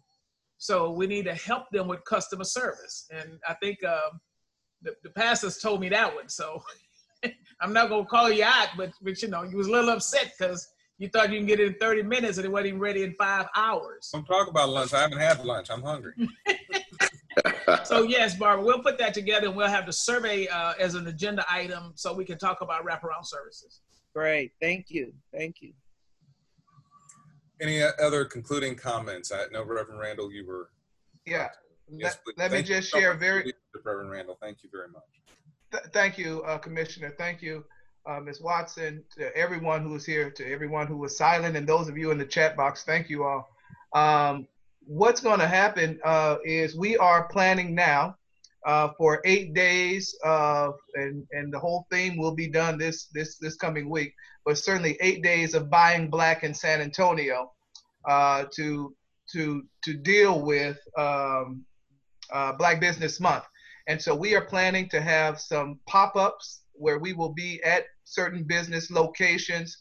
So 0.58 0.92
we 0.92 1.08
need 1.08 1.26
to 1.26 1.36
help 1.36 1.70
them 1.72 1.88
with 1.88 2.04
customer 2.04 2.44
service. 2.44 3.08
And 3.12 3.40
I 3.48 3.54
think 3.56 3.84
um, 3.86 4.20
the, 4.82 4.94
the 5.04 5.10
pastors 5.12 5.58
told 5.58 5.80
me 5.80 5.90
that 5.90 6.14
one. 6.14 6.28
So 6.28 6.62
I'm 7.62 7.74
not 7.74 7.90
gonna 7.90 8.06
call 8.06 8.30
you 8.30 8.44
out, 8.44 8.70
but 8.78 8.92
but 9.02 9.22
you 9.22 9.30
know, 9.30 9.44
you 9.44 9.58
was 9.58 9.68
a 9.68 9.72
little 9.72 9.92
upset 9.92 10.34
because 10.38 10.68
you 10.98 11.10
thought 11.10 11.32
you 11.32 11.40
can 11.40 11.48
get 11.48 11.60
it 11.60 11.68
in 11.68 11.74
30 11.76 12.04
minutes 12.04 12.38
and 12.38 12.46
it 12.46 12.50
wasn't 12.50 12.68
even 12.68 12.80
ready 12.80 13.04
in 13.04 13.14
five 13.14 13.48
hours. 13.56 14.10
Don't 14.14 14.26
talk 14.26 14.48
about 14.48 14.70
lunch. 14.70 14.94
I 14.94 15.02
haven't 15.02 15.20
had 15.20 15.44
lunch. 15.44 15.70
I'm 15.70 15.82
hungry. 15.82 16.14
So 17.84 18.04
yes, 18.04 18.36
Barbara, 18.36 18.66
we'll 18.66 18.82
put 18.82 18.98
that 19.00 19.14
together 19.14 19.48
and 19.48 19.56
we'll 19.56 19.68
have 19.68 19.86
the 19.86 19.94
survey 19.94 20.48
uh, 20.48 20.74
as 20.80 20.96
an 20.96 21.08
agenda 21.08 21.46
item 21.50 21.92
so 21.96 22.14
we 22.14 22.26
can 22.26 22.38
talk 22.38 22.62
about 22.62 22.86
wraparound 22.86 23.26
services. 23.26 23.82
Great. 24.14 24.52
Thank 24.62 24.88
you. 24.90 25.14
Thank 25.34 25.58
you. 25.62 25.74
Any 27.62 27.82
other 27.82 28.26
concluding 28.26 28.76
comments? 28.76 29.32
I 29.32 29.46
know 29.52 29.64
Reverend 29.64 30.00
Randall, 30.00 30.32
you 30.32 30.46
were. 30.46 30.70
Yeah. 31.26 31.50
Yes, 31.90 32.18
Let, 32.26 32.38
let 32.38 32.52
me 32.52 32.64
just 32.64 32.90
share 32.90 33.12
much, 33.12 33.20
very, 33.20 33.54
Reverend 33.84 34.10
Randall, 34.10 34.38
thank 34.42 34.64
you 34.64 34.70
very 34.72 34.88
much. 34.88 35.04
Th- 35.72 35.84
Thank 35.94 36.18
you, 36.18 36.42
uh, 36.44 36.58
Commissioner. 36.58 37.14
Thank 37.18 37.42
you, 37.42 37.64
uh, 38.06 38.20
Ms. 38.20 38.42
Watson, 38.42 39.04
to 39.18 39.36
everyone 39.38 39.84
who 39.84 39.92
was 39.92 40.06
here, 40.06 40.32
to 40.32 40.52
everyone 40.52 40.88
who 40.88 40.98
was 40.98 41.16
silent, 41.16 41.56
and 41.56 41.68
those 41.68 41.88
of 41.88 41.98
you 41.98 42.12
in 42.12 42.18
the 42.18 42.26
chat 42.26 42.58
box. 42.58 42.84
Thank 42.84 43.10
you 43.10 43.24
all. 43.24 43.50
Um, 43.94 44.48
what's 44.86 45.22
going 45.22 45.40
to 45.40 45.48
happen 45.48 46.00
uh, 46.04 46.38
is 46.46 46.76
we 46.76 46.98
are 46.98 47.28
planning 47.28 47.76
now 47.76 48.16
uh, 48.66 48.90
for 48.98 49.22
eight 49.26 49.54
days, 49.54 50.16
uh, 50.26 50.72
and 50.96 51.26
and 51.32 51.54
the 51.54 51.60
whole 51.60 51.86
theme 51.92 52.18
will 52.18 52.34
be 52.34 52.48
done 52.48 52.78
this 52.78 53.08
this 53.14 53.38
this 53.38 53.56
coming 53.56 53.90
week. 53.90 54.14
But 54.46 54.58
certainly 54.58 54.98
eight 55.02 55.24
days 55.24 55.54
of 55.54 55.70
buying 55.70 56.10
black 56.10 56.44
in 56.44 56.54
San 56.54 56.82
Antonio 56.82 57.52
uh, 58.08 58.46
to 58.56 58.96
to 59.34 59.64
to 59.84 59.94
deal 59.94 60.42
with 60.42 60.78
um, 60.98 61.64
uh, 62.32 62.54
Black 62.54 62.80
Business 62.80 63.20
Month. 63.20 63.44
And 63.88 64.02
so 64.02 64.16
we 64.16 64.36
are 64.36 64.46
planning 64.46 64.90
to 64.90 65.02
have 65.02 65.40
some 65.40 65.80
pop-ups 65.86 66.62
where 66.74 66.98
we 66.98 67.14
will 67.14 67.34
be 67.34 67.62
at 67.64 67.84
certain 68.04 68.44
business 68.44 68.90
locations, 68.90 69.78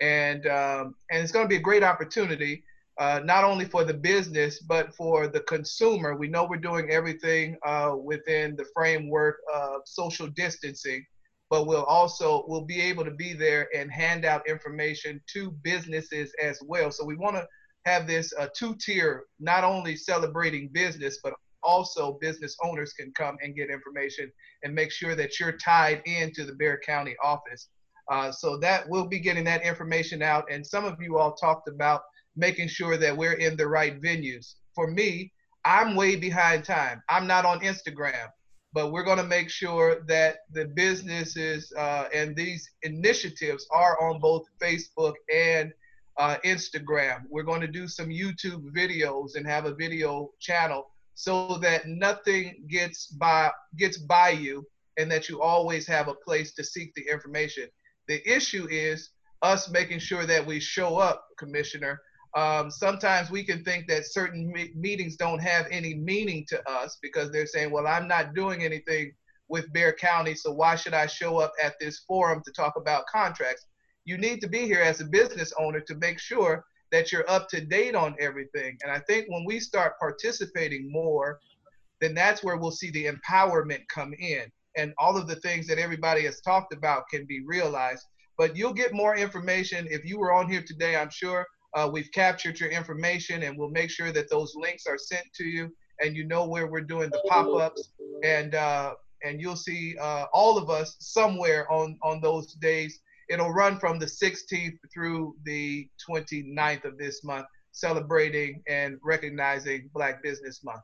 and 0.00 0.46
um, 0.46 0.94
and 1.10 1.22
it's 1.22 1.32
going 1.32 1.44
to 1.44 1.48
be 1.48 1.56
a 1.56 1.60
great 1.60 1.82
opportunity, 1.82 2.62
uh, 2.98 3.20
not 3.24 3.44
only 3.44 3.64
for 3.64 3.84
the 3.84 3.94
business 3.94 4.60
but 4.60 4.94
for 4.94 5.28
the 5.28 5.40
consumer. 5.40 6.16
We 6.16 6.28
know 6.28 6.44
we're 6.44 6.56
doing 6.56 6.90
everything 6.90 7.56
uh, 7.64 7.94
within 8.02 8.56
the 8.56 8.66
framework 8.74 9.36
of 9.52 9.82
social 9.84 10.26
distancing, 10.28 11.04
but 11.50 11.66
we'll 11.66 11.84
also 11.84 12.44
we'll 12.48 12.64
be 12.64 12.80
able 12.80 13.04
to 13.04 13.10
be 13.10 13.32
there 13.32 13.68
and 13.74 13.90
hand 13.90 14.24
out 14.24 14.48
information 14.48 15.20
to 15.34 15.52
businesses 15.62 16.32
as 16.42 16.58
well. 16.66 16.90
So 16.90 17.04
we 17.04 17.16
want 17.16 17.36
to 17.36 17.46
have 17.84 18.06
this 18.06 18.32
uh, 18.38 18.48
two-tier, 18.54 19.24
not 19.38 19.64
only 19.64 19.96
celebrating 19.96 20.68
business 20.72 21.20
but 21.22 21.34
also 21.62 22.18
business 22.20 22.56
owners 22.62 22.92
can 22.92 23.12
come 23.16 23.36
and 23.42 23.54
get 23.54 23.70
information 23.70 24.30
and 24.62 24.74
make 24.74 24.92
sure 24.92 25.14
that 25.14 25.38
you're 25.38 25.52
tied 25.52 26.02
into 26.04 26.44
the 26.44 26.52
Bexar 26.52 26.80
County 26.84 27.16
office. 27.22 27.68
Uh, 28.10 28.32
so 28.32 28.56
that 28.56 28.88
we'll 28.88 29.06
be 29.06 29.20
getting 29.20 29.44
that 29.44 29.62
information 29.62 30.22
out. 30.22 30.44
And 30.50 30.66
some 30.66 30.84
of 30.84 30.96
you 31.00 31.18
all 31.18 31.34
talked 31.34 31.68
about 31.68 32.00
making 32.36 32.68
sure 32.68 32.96
that 32.96 33.16
we're 33.16 33.34
in 33.34 33.56
the 33.56 33.66
right 33.66 34.00
venues. 34.00 34.54
For 34.74 34.90
me, 34.90 35.32
I'm 35.64 35.96
way 35.96 36.16
behind 36.16 36.64
time. 36.64 37.02
I'm 37.08 37.26
not 37.26 37.44
on 37.44 37.60
Instagram, 37.60 38.28
but 38.72 38.92
we're 38.92 39.04
going 39.04 39.18
to 39.18 39.24
make 39.24 39.50
sure 39.50 40.02
that 40.06 40.38
the 40.52 40.66
businesses 40.66 41.72
uh, 41.76 42.08
and 42.14 42.36
these 42.36 42.70
initiatives 42.82 43.66
are 43.72 44.00
on 44.02 44.20
both 44.20 44.46
Facebook 44.62 45.14
and 45.32 45.72
uh, 46.18 46.36
Instagram. 46.44 47.22
We're 47.28 47.42
going 47.44 47.60
to 47.60 47.68
do 47.68 47.88
some 47.88 48.08
YouTube 48.08 48.64
videos 48.76 49.36
and 49.36 49.46
have 49.46 49.66
a 49.66 49.74
video 49.74 50.30
channel 50.40 50.90
so 51.14 51.58
that 51.58 51.86
nothing 51.86 52.64
gets 52.68 53.06
by 53.06 53.50
gets 53.76 53.98
by 53.98 54.30
you 54.30 54.64
and 54.98 55.10
that 55.10 55.28
you 55.28 55.40
always 55.40 55.86
have 55.86 56.08
a 56.08 56.14
place 56.14 56.52
to 56.54 56.64
seek 56.64 56.94
the 56.94 57.06
information. 57.10 57.68
The 58.08 58.20
issue 58.28 58.66
is 58.70 59.10
us 59.42 59.70
making 59.70 60.00
sure 60.00 60.26
that 60.26 60.44
we 60.44 60.60
show 60.60 60.98
up, 60.98 61.24
Commissioner. 61.38 62.00
Um, 62.36 62.70
sometimes 62.70 63.30
we 63.30 63.42
can 63.42 63.64
think 63.64 63.88
that 63.88 64.06
certain 64.06 64.52
me- 64.52 64.72
meetings 64.74 65.16
don't 65.16 65.40
have 65.40 65.66
any 65.70 65.94
meaning 65.94 66.44
to 66.48 66.70
us 66.70 66.98
because 67.00 67.30
they're 67.30 67.46
saying, 67.46 67.70
well, 67.70 67.86
I'm 67.86 68.06
not 68.06 68.34
doing 68.34 68.62
anything 68.62 69.12
with 69.48 69.72
Bexar 69.72 69.94
County, 69.94 70.34
so 70.34 70.52
why 70.52 70.76
should 70.76 70.92
I 70.92 71.06
show 71.06 71.38
up 71.38 71.52
at 71.62 71.74
this 71.80 72.00
forum 72.06 72.42
to 72.44 72.52
talk 72.52 72.74
about 72.76 73.06
contracts? 73.06 73.64
You 74.04 74.18
need 74.18 74.40
to 74.42 74.48
be 74.48 74.66
here 74.66 74.82
as 74.82 75.00
a 75.00 75.06
business 75.06 75.52
owner 75.58 75.80
to 75.80 75.94
make 75.96 76.18
sure 76.18 76.64
that 76.92 77.12
you're 77.12 77.28
up 77.30 77.48
to 77.48 77.60
date 77.60 77.94
on 77.94 78.14
everything. 78.20 78.76
And 78.82 78.92
I 78.92 79.00
think 79.00 79.26
when 79.28 79.44
we 79.44 79.60
start 79.60 79.98
participating 79.98 80.90
more, 80.90 81.40
then 82.00 82.14
that's 82.14 82.42
where 82.42 82.56
we'll 82.56 82.70
see 82.70 82.90
the 82.90 83.06
empowerment 83.06 83.80
come 83.92 84.14
in. 84.18 84.50
And 84.76 84.92
all 84.98 85.16
of 85.16 85.26
the 85.26 85.36
things 85.36 85.66
that 85.66 85.78
everybody 85.78 86.24
has 86.24 86.40
talked 86.40 86.72
about 86.72 87.04
can 87.10 87.26
be 87.26 87.42
realized. 87.44 88.04
But 88.36 88.56
you'll 88.56 88.72
get 88.72 88.92
more 88.92 89.16
information 89.16 89.88
if 89.90 90.04
you 90.04 90.18
were 90.18 90.32
on 90.32 90.50
here 90.50 90.62
today. 90.64 90.96
I'm 90.96 91.10
sure 91.10 91.44
uh, 91.74 91.88
we've 91.92 92.10
captured 92.12 92.58
your 92.58 92.70
information 92.70 93.42
and 93.42 93.56
we'll 93.58 93.70
make 93.70 93.90
sure 93.90 94.12
that 94.12 94.30
those 94.30 94.54
links 94.56 94.86
are 94.86 94.98
sent 94.98 95.24
to 95.34 95.44
you 95.44 95.70
and 96.00 96.16
you 96.16 96.24
know 96.24 96.46
where 96.46 96.66
we're 96.66 96.80
doing 96.80 97.10
the 97.10 97.22
pop-ups 97.28 97.90
and 98.24 98.54
uh, 98.54 98.94
and 99.24 99.40
you'll 99.40 99.56
see 99.56 99.96
uh, 100.00 100.26
all 100.32 100.56
of 100.56 100.70
us 100.70 100.96
somewhere 101.00 101.70
on 101.70 101.98
on 102.02 102.20
those 102.20 102.54
days 102.54 103.00
it'll 103.28 103.52
run 103.52 103.78
from 103.78 103.98
the 103.98 104.06
16th 104.06 104.78
through 104.92 105.36
the 105.44 105.88
29th 106.08 106.84
of 106.84 106.98
this 106.98 107.22
month, 107.24 107.46
celebrating 107.72 108.62
and 108.68 108.98
recognizing 109.02 109.90
Black 109.94 110.22
Business 110.22 110.64
Month. 110.64 110.82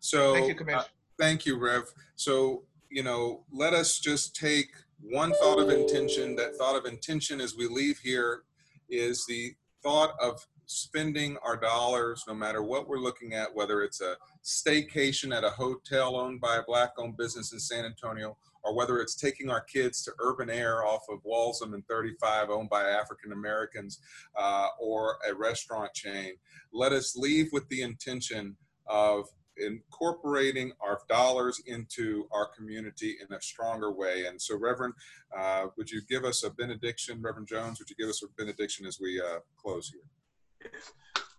So, 0.00 0.34
Thank 0.34 0.48
you, 0.48 0.54
uh, 0.54 0.58
Commissioner. 0.58 0.84
thank 1.18 1.44
you, 1.44 1.58
Rev. 1.58 1.92
So, 2.16 2.62
you 2.88 3.02
know, 3.02 3.44
let 3.52 3.74
us 3.74 3.98
just 3.98 4.36
take 4.36 4.68
one 5.00 5.32
thought 5.34 5.58
of 5.58 5.70
intention. 5.70 6.36
That 6.36 6.56
thought 6.56 6.76
of 6.76 6.86
intention 6.86 7.40
as 7.40 7.56
we 7.56 7.66
leave 7.66 7.98
here 7.98 8.42
is 8.88 9.24
the 9.26 9.52
thought 9.82 10.14
of 10.20 10.46
spending 10.66 11.36
our 11.42 11.56
dollars, 11.56 12.24
no 12.28 12.34
matter 12.34 12.62
what 12.62 12.88
we're 12.88 12.98
looking 12.98 13.32
at, 13.32 13.54
whether 13.54 13.82
it's 13.82 14.00
a 14.00 14.16
staycation 14.44 15.34
at 15.34 15.44
a 15.44 15.50
hotel 15.50 16.16
owned 16.16 16.40
by 16.40 16.56
a 16.56 16.62
black 16.62 16.92
owned 16.98 17.16
business 17.16 17.52
in 17.52 17.58
San 17.58 17.84
Antonio, 17.84 18.36
or 18.62 18.74
whether 18.74 19.00
it's 19.00 19.14
taking 19.14 19.50
our 19.50 19.62
kids 19.62 20.02
to 20.02 20.12
Urban 20.20 20.50
Air 20.50 20.84
off 20.84 21.04
of 21.10 21.20
Walzem 21.24 21.74
and 21.74 21.86
35 21.88 22.50
owned 22.50 22.68
by 22.68 22.82
African 22.82 23.32
Americans, 23.32 23.98
uh, 24.36 24.68
or 24.78 25.16
a 25.28 25.34
restaurant 25.34 25.92
chain. 25.94 26.32
Let 26.72 26.92
us 26.92 27.16
leave 27.16 27.48
with 27.52 27.66
the 27.68 27.82
intention 27.82 28.56
of 28.86 29.26
incorporating 29.58 30.72
our 30.80 31.00
dollars 31.08 31.60
into 31.66 32.28
our 32.32 32.46
community 32.56 33.16
in 33.22 33.34
a 33.34 33.40
stronger 33.40 33.92
way. 33.92 34.26
And 34.26 34.40
so, 34.40 34.58
Reverend, 34.58 34.94
uh, 35.36 35.66
would 35.76 35.90
you 35.90 36.00
give 36.08 36.24
us 36.24 36.44
a 36.44 36.50
benediction? 36.50 37.20
Reverend 37.22 37.48
Jones, 37.48 37.78
would 37.78 37.90
you 37.90 37.96
give 37.96 38.08
us 38.08 38.22
a 38.22 38.26
benediction 38.36 38.86
as 38.86 38.98
we 39.00 39.20
uh, 39.20 39.40
close 39.56 39.90
here? 39.90 40.02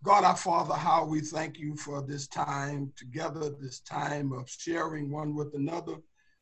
God 0.02 0.24
our 0.24 0.36
Father, 0.38 0.76
how 0.76 1.04
we 1.04 1.20
thank 1.20 1.60
you 1.60 1.76
for 1.76 2.02
this 2.02 2.26
time 2.28 2.94
together, 2.96 3.50
this 3.60 3.82
time 3.82 4.32
of 4.32 4.50
sharing 4.50 5.12
one 5.12 5.36
with 5.36 5.54
another. 5.56 5.96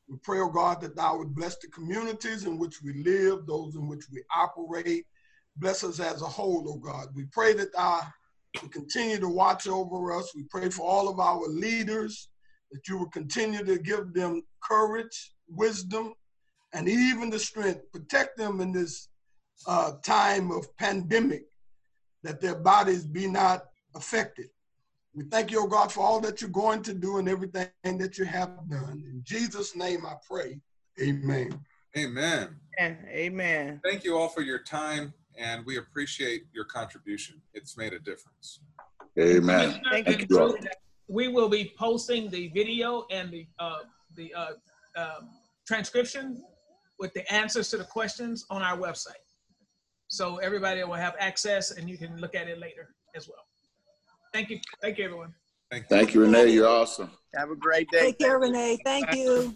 We 0.08 0.18
pray, 0.24 0.40
oh 0.40 0.49
God, 0.49 0.80
that 0.82 0.95
thou 0.95 1.18
would 1.18 1.34
bless 1.34 1.58
the 1.58 1.68
communities 1.70 2.45
in 2.45 2.60
which 2.60 2.84
we 2.84 3.04
live, 3.04 3.48
those 3.48 3.76
in 3.76 3.88
which 3.88 4.06
we 4.12 4.24
operate. 4.34 5.06
Bless 5.58 5.84
us 5.84 5.99
as 5.99 6.22
a 6.22 6.26
whole, 6.26 6.66
oh 6.70 6.78
God. 6.78 7.08
We 7.16 7.26
pray 7.26 7.54
that 7.54 7.74
thou 7.74 8.02
would 8.61 8.72
continue 8.72 9.19
to 9.19 9.30
watch 9.30 9.68
over 9.68 10.14
us. 10.14 10.34
We 10.36 10.44
pray 10.44 10.69
for 10.69 10.84
all 10.84 11.10
of 11.10 11.19
our 11.19 11.48
leaders, 11.48 12.30
that 12.72 12.88
you 12.88 12.98
will 12.98 13.10
continue 13.10 13.64
to 13.64 13.78
give 13.78 14.14
them 14.14 14.44
courage, 14.61 15.34
wisdom, 15.49 16.14
and 16.74 16.90
even 16.90 17.30
the 17.30 17.40
strength. 17.40 17.91
Protect 17.91 18.38
them 18.38 18.60
in 18.61 18.72
this 18.72 19.10
uh, 19.68 19.94
time 20.03 20.52
of 20.52 20.76
pandemic, 20.78 21.45
that 22.24 22.41
their 22.41 22.56
bodies 22.56 23.06
be 23.06 23.28
not 23.28 23.65
affected. 23.95 24.48
We 25.14 25.24
thank 25.24 25.49
you, 25.49 25.64
oh 25.64 25.68
God, 25.68 25.91
for 25.91 26.02
all 26.02 26.19
that 26.22 26.41
you're 26.41 26.49
going 26.52 26.84
to 26.84 26.94
do 26.94 27.18
and 27.18 27.28
everything 27.28 27.69
that 27.84 28.18
you 28.18 28.26
have 28.26 28.69
done. 28.69 29.03
In 29.10 29.22
Jesus' 29.24 29.76
name 29.76 30.06
I 30.06 30.15
pray. 30.30 30.60
Amen. 31.02 31.60
Amen. 31.98 32.56
Amen. 32.80 33.07
Amen. 33.10 33.82
Thank 33.84 34.03
you 34.03 34.15
all 34.18 34.30
for 34.30 34.41
your 34.41 34.60
time, 34.60 35.14
and 35.38 35.65
we 35.65 35.77
appreciate 35.77 36.43
your 36.53 36.65
contribution. 36.65 37.41
It's 37.53 37.77
made 37.77 37.93
a 37.93 37.99
difference. 37.99 38.59
Amen. 39.19 39.81
Thank 39.91 40.07
Thank 40.07 40.22
you. 40.22 40.27
you 40.30 40.39
all. 40.39 40.55
We 41.07 41.27
will 41.30 41.49
be 41.49 41.73
posting 41.77 42.30
the 42.30 42.49
video 42.49 43.05
and 43.11 43.31
the 43.31 43.47
uh, 43.59 43.80
the 44.15 44.34
uh, 44.34 44.51
um, 44.95 45.30
transcription 45.65 46.43
with 46.99 47.14
the 47.14 47.31
answers 47.31 47.69
to 47.69 47.77
the 47.77 47.84
questions 47.84 48.45
on 48.49 48.61
our 48.61 48.77
website. 48.77 49.14
So 50.07 50.38
everybody 50.38 50.84
will 50.84 50.93
have 50.93 51.15
access 51.19 51.72
and 51.72 51.89
you 51.89 51.97
can 51.97 52.18
look 52.18 52.35
at 52.35 52.47
it 52.47 52.59
later 52.59 52.95
as 53.15 53.27
well. 53.27 53.45
Thank 54.34 54.49
you. 54.49 54.59
Thank 54.81 54.97
you, 54.97 55.05
everyone. 55.05 55.34
Thank 55.69 55.84
you. 55.84 55.88
Thank 55.89 56.14
you, 56.14 56.22
Renee. 56.22 56.49
You're 56.49 56.68
awesome. 56.68 57.11
Have 57.35 57.51
a 57.51 57.55
great 57.55 57.89
day. 57.91 57.99
Take 57.99 58.19
care, 58.19 58.39
Renee. 58.39 58.77
Thank 58.85 59.14
you. 59.14 59.53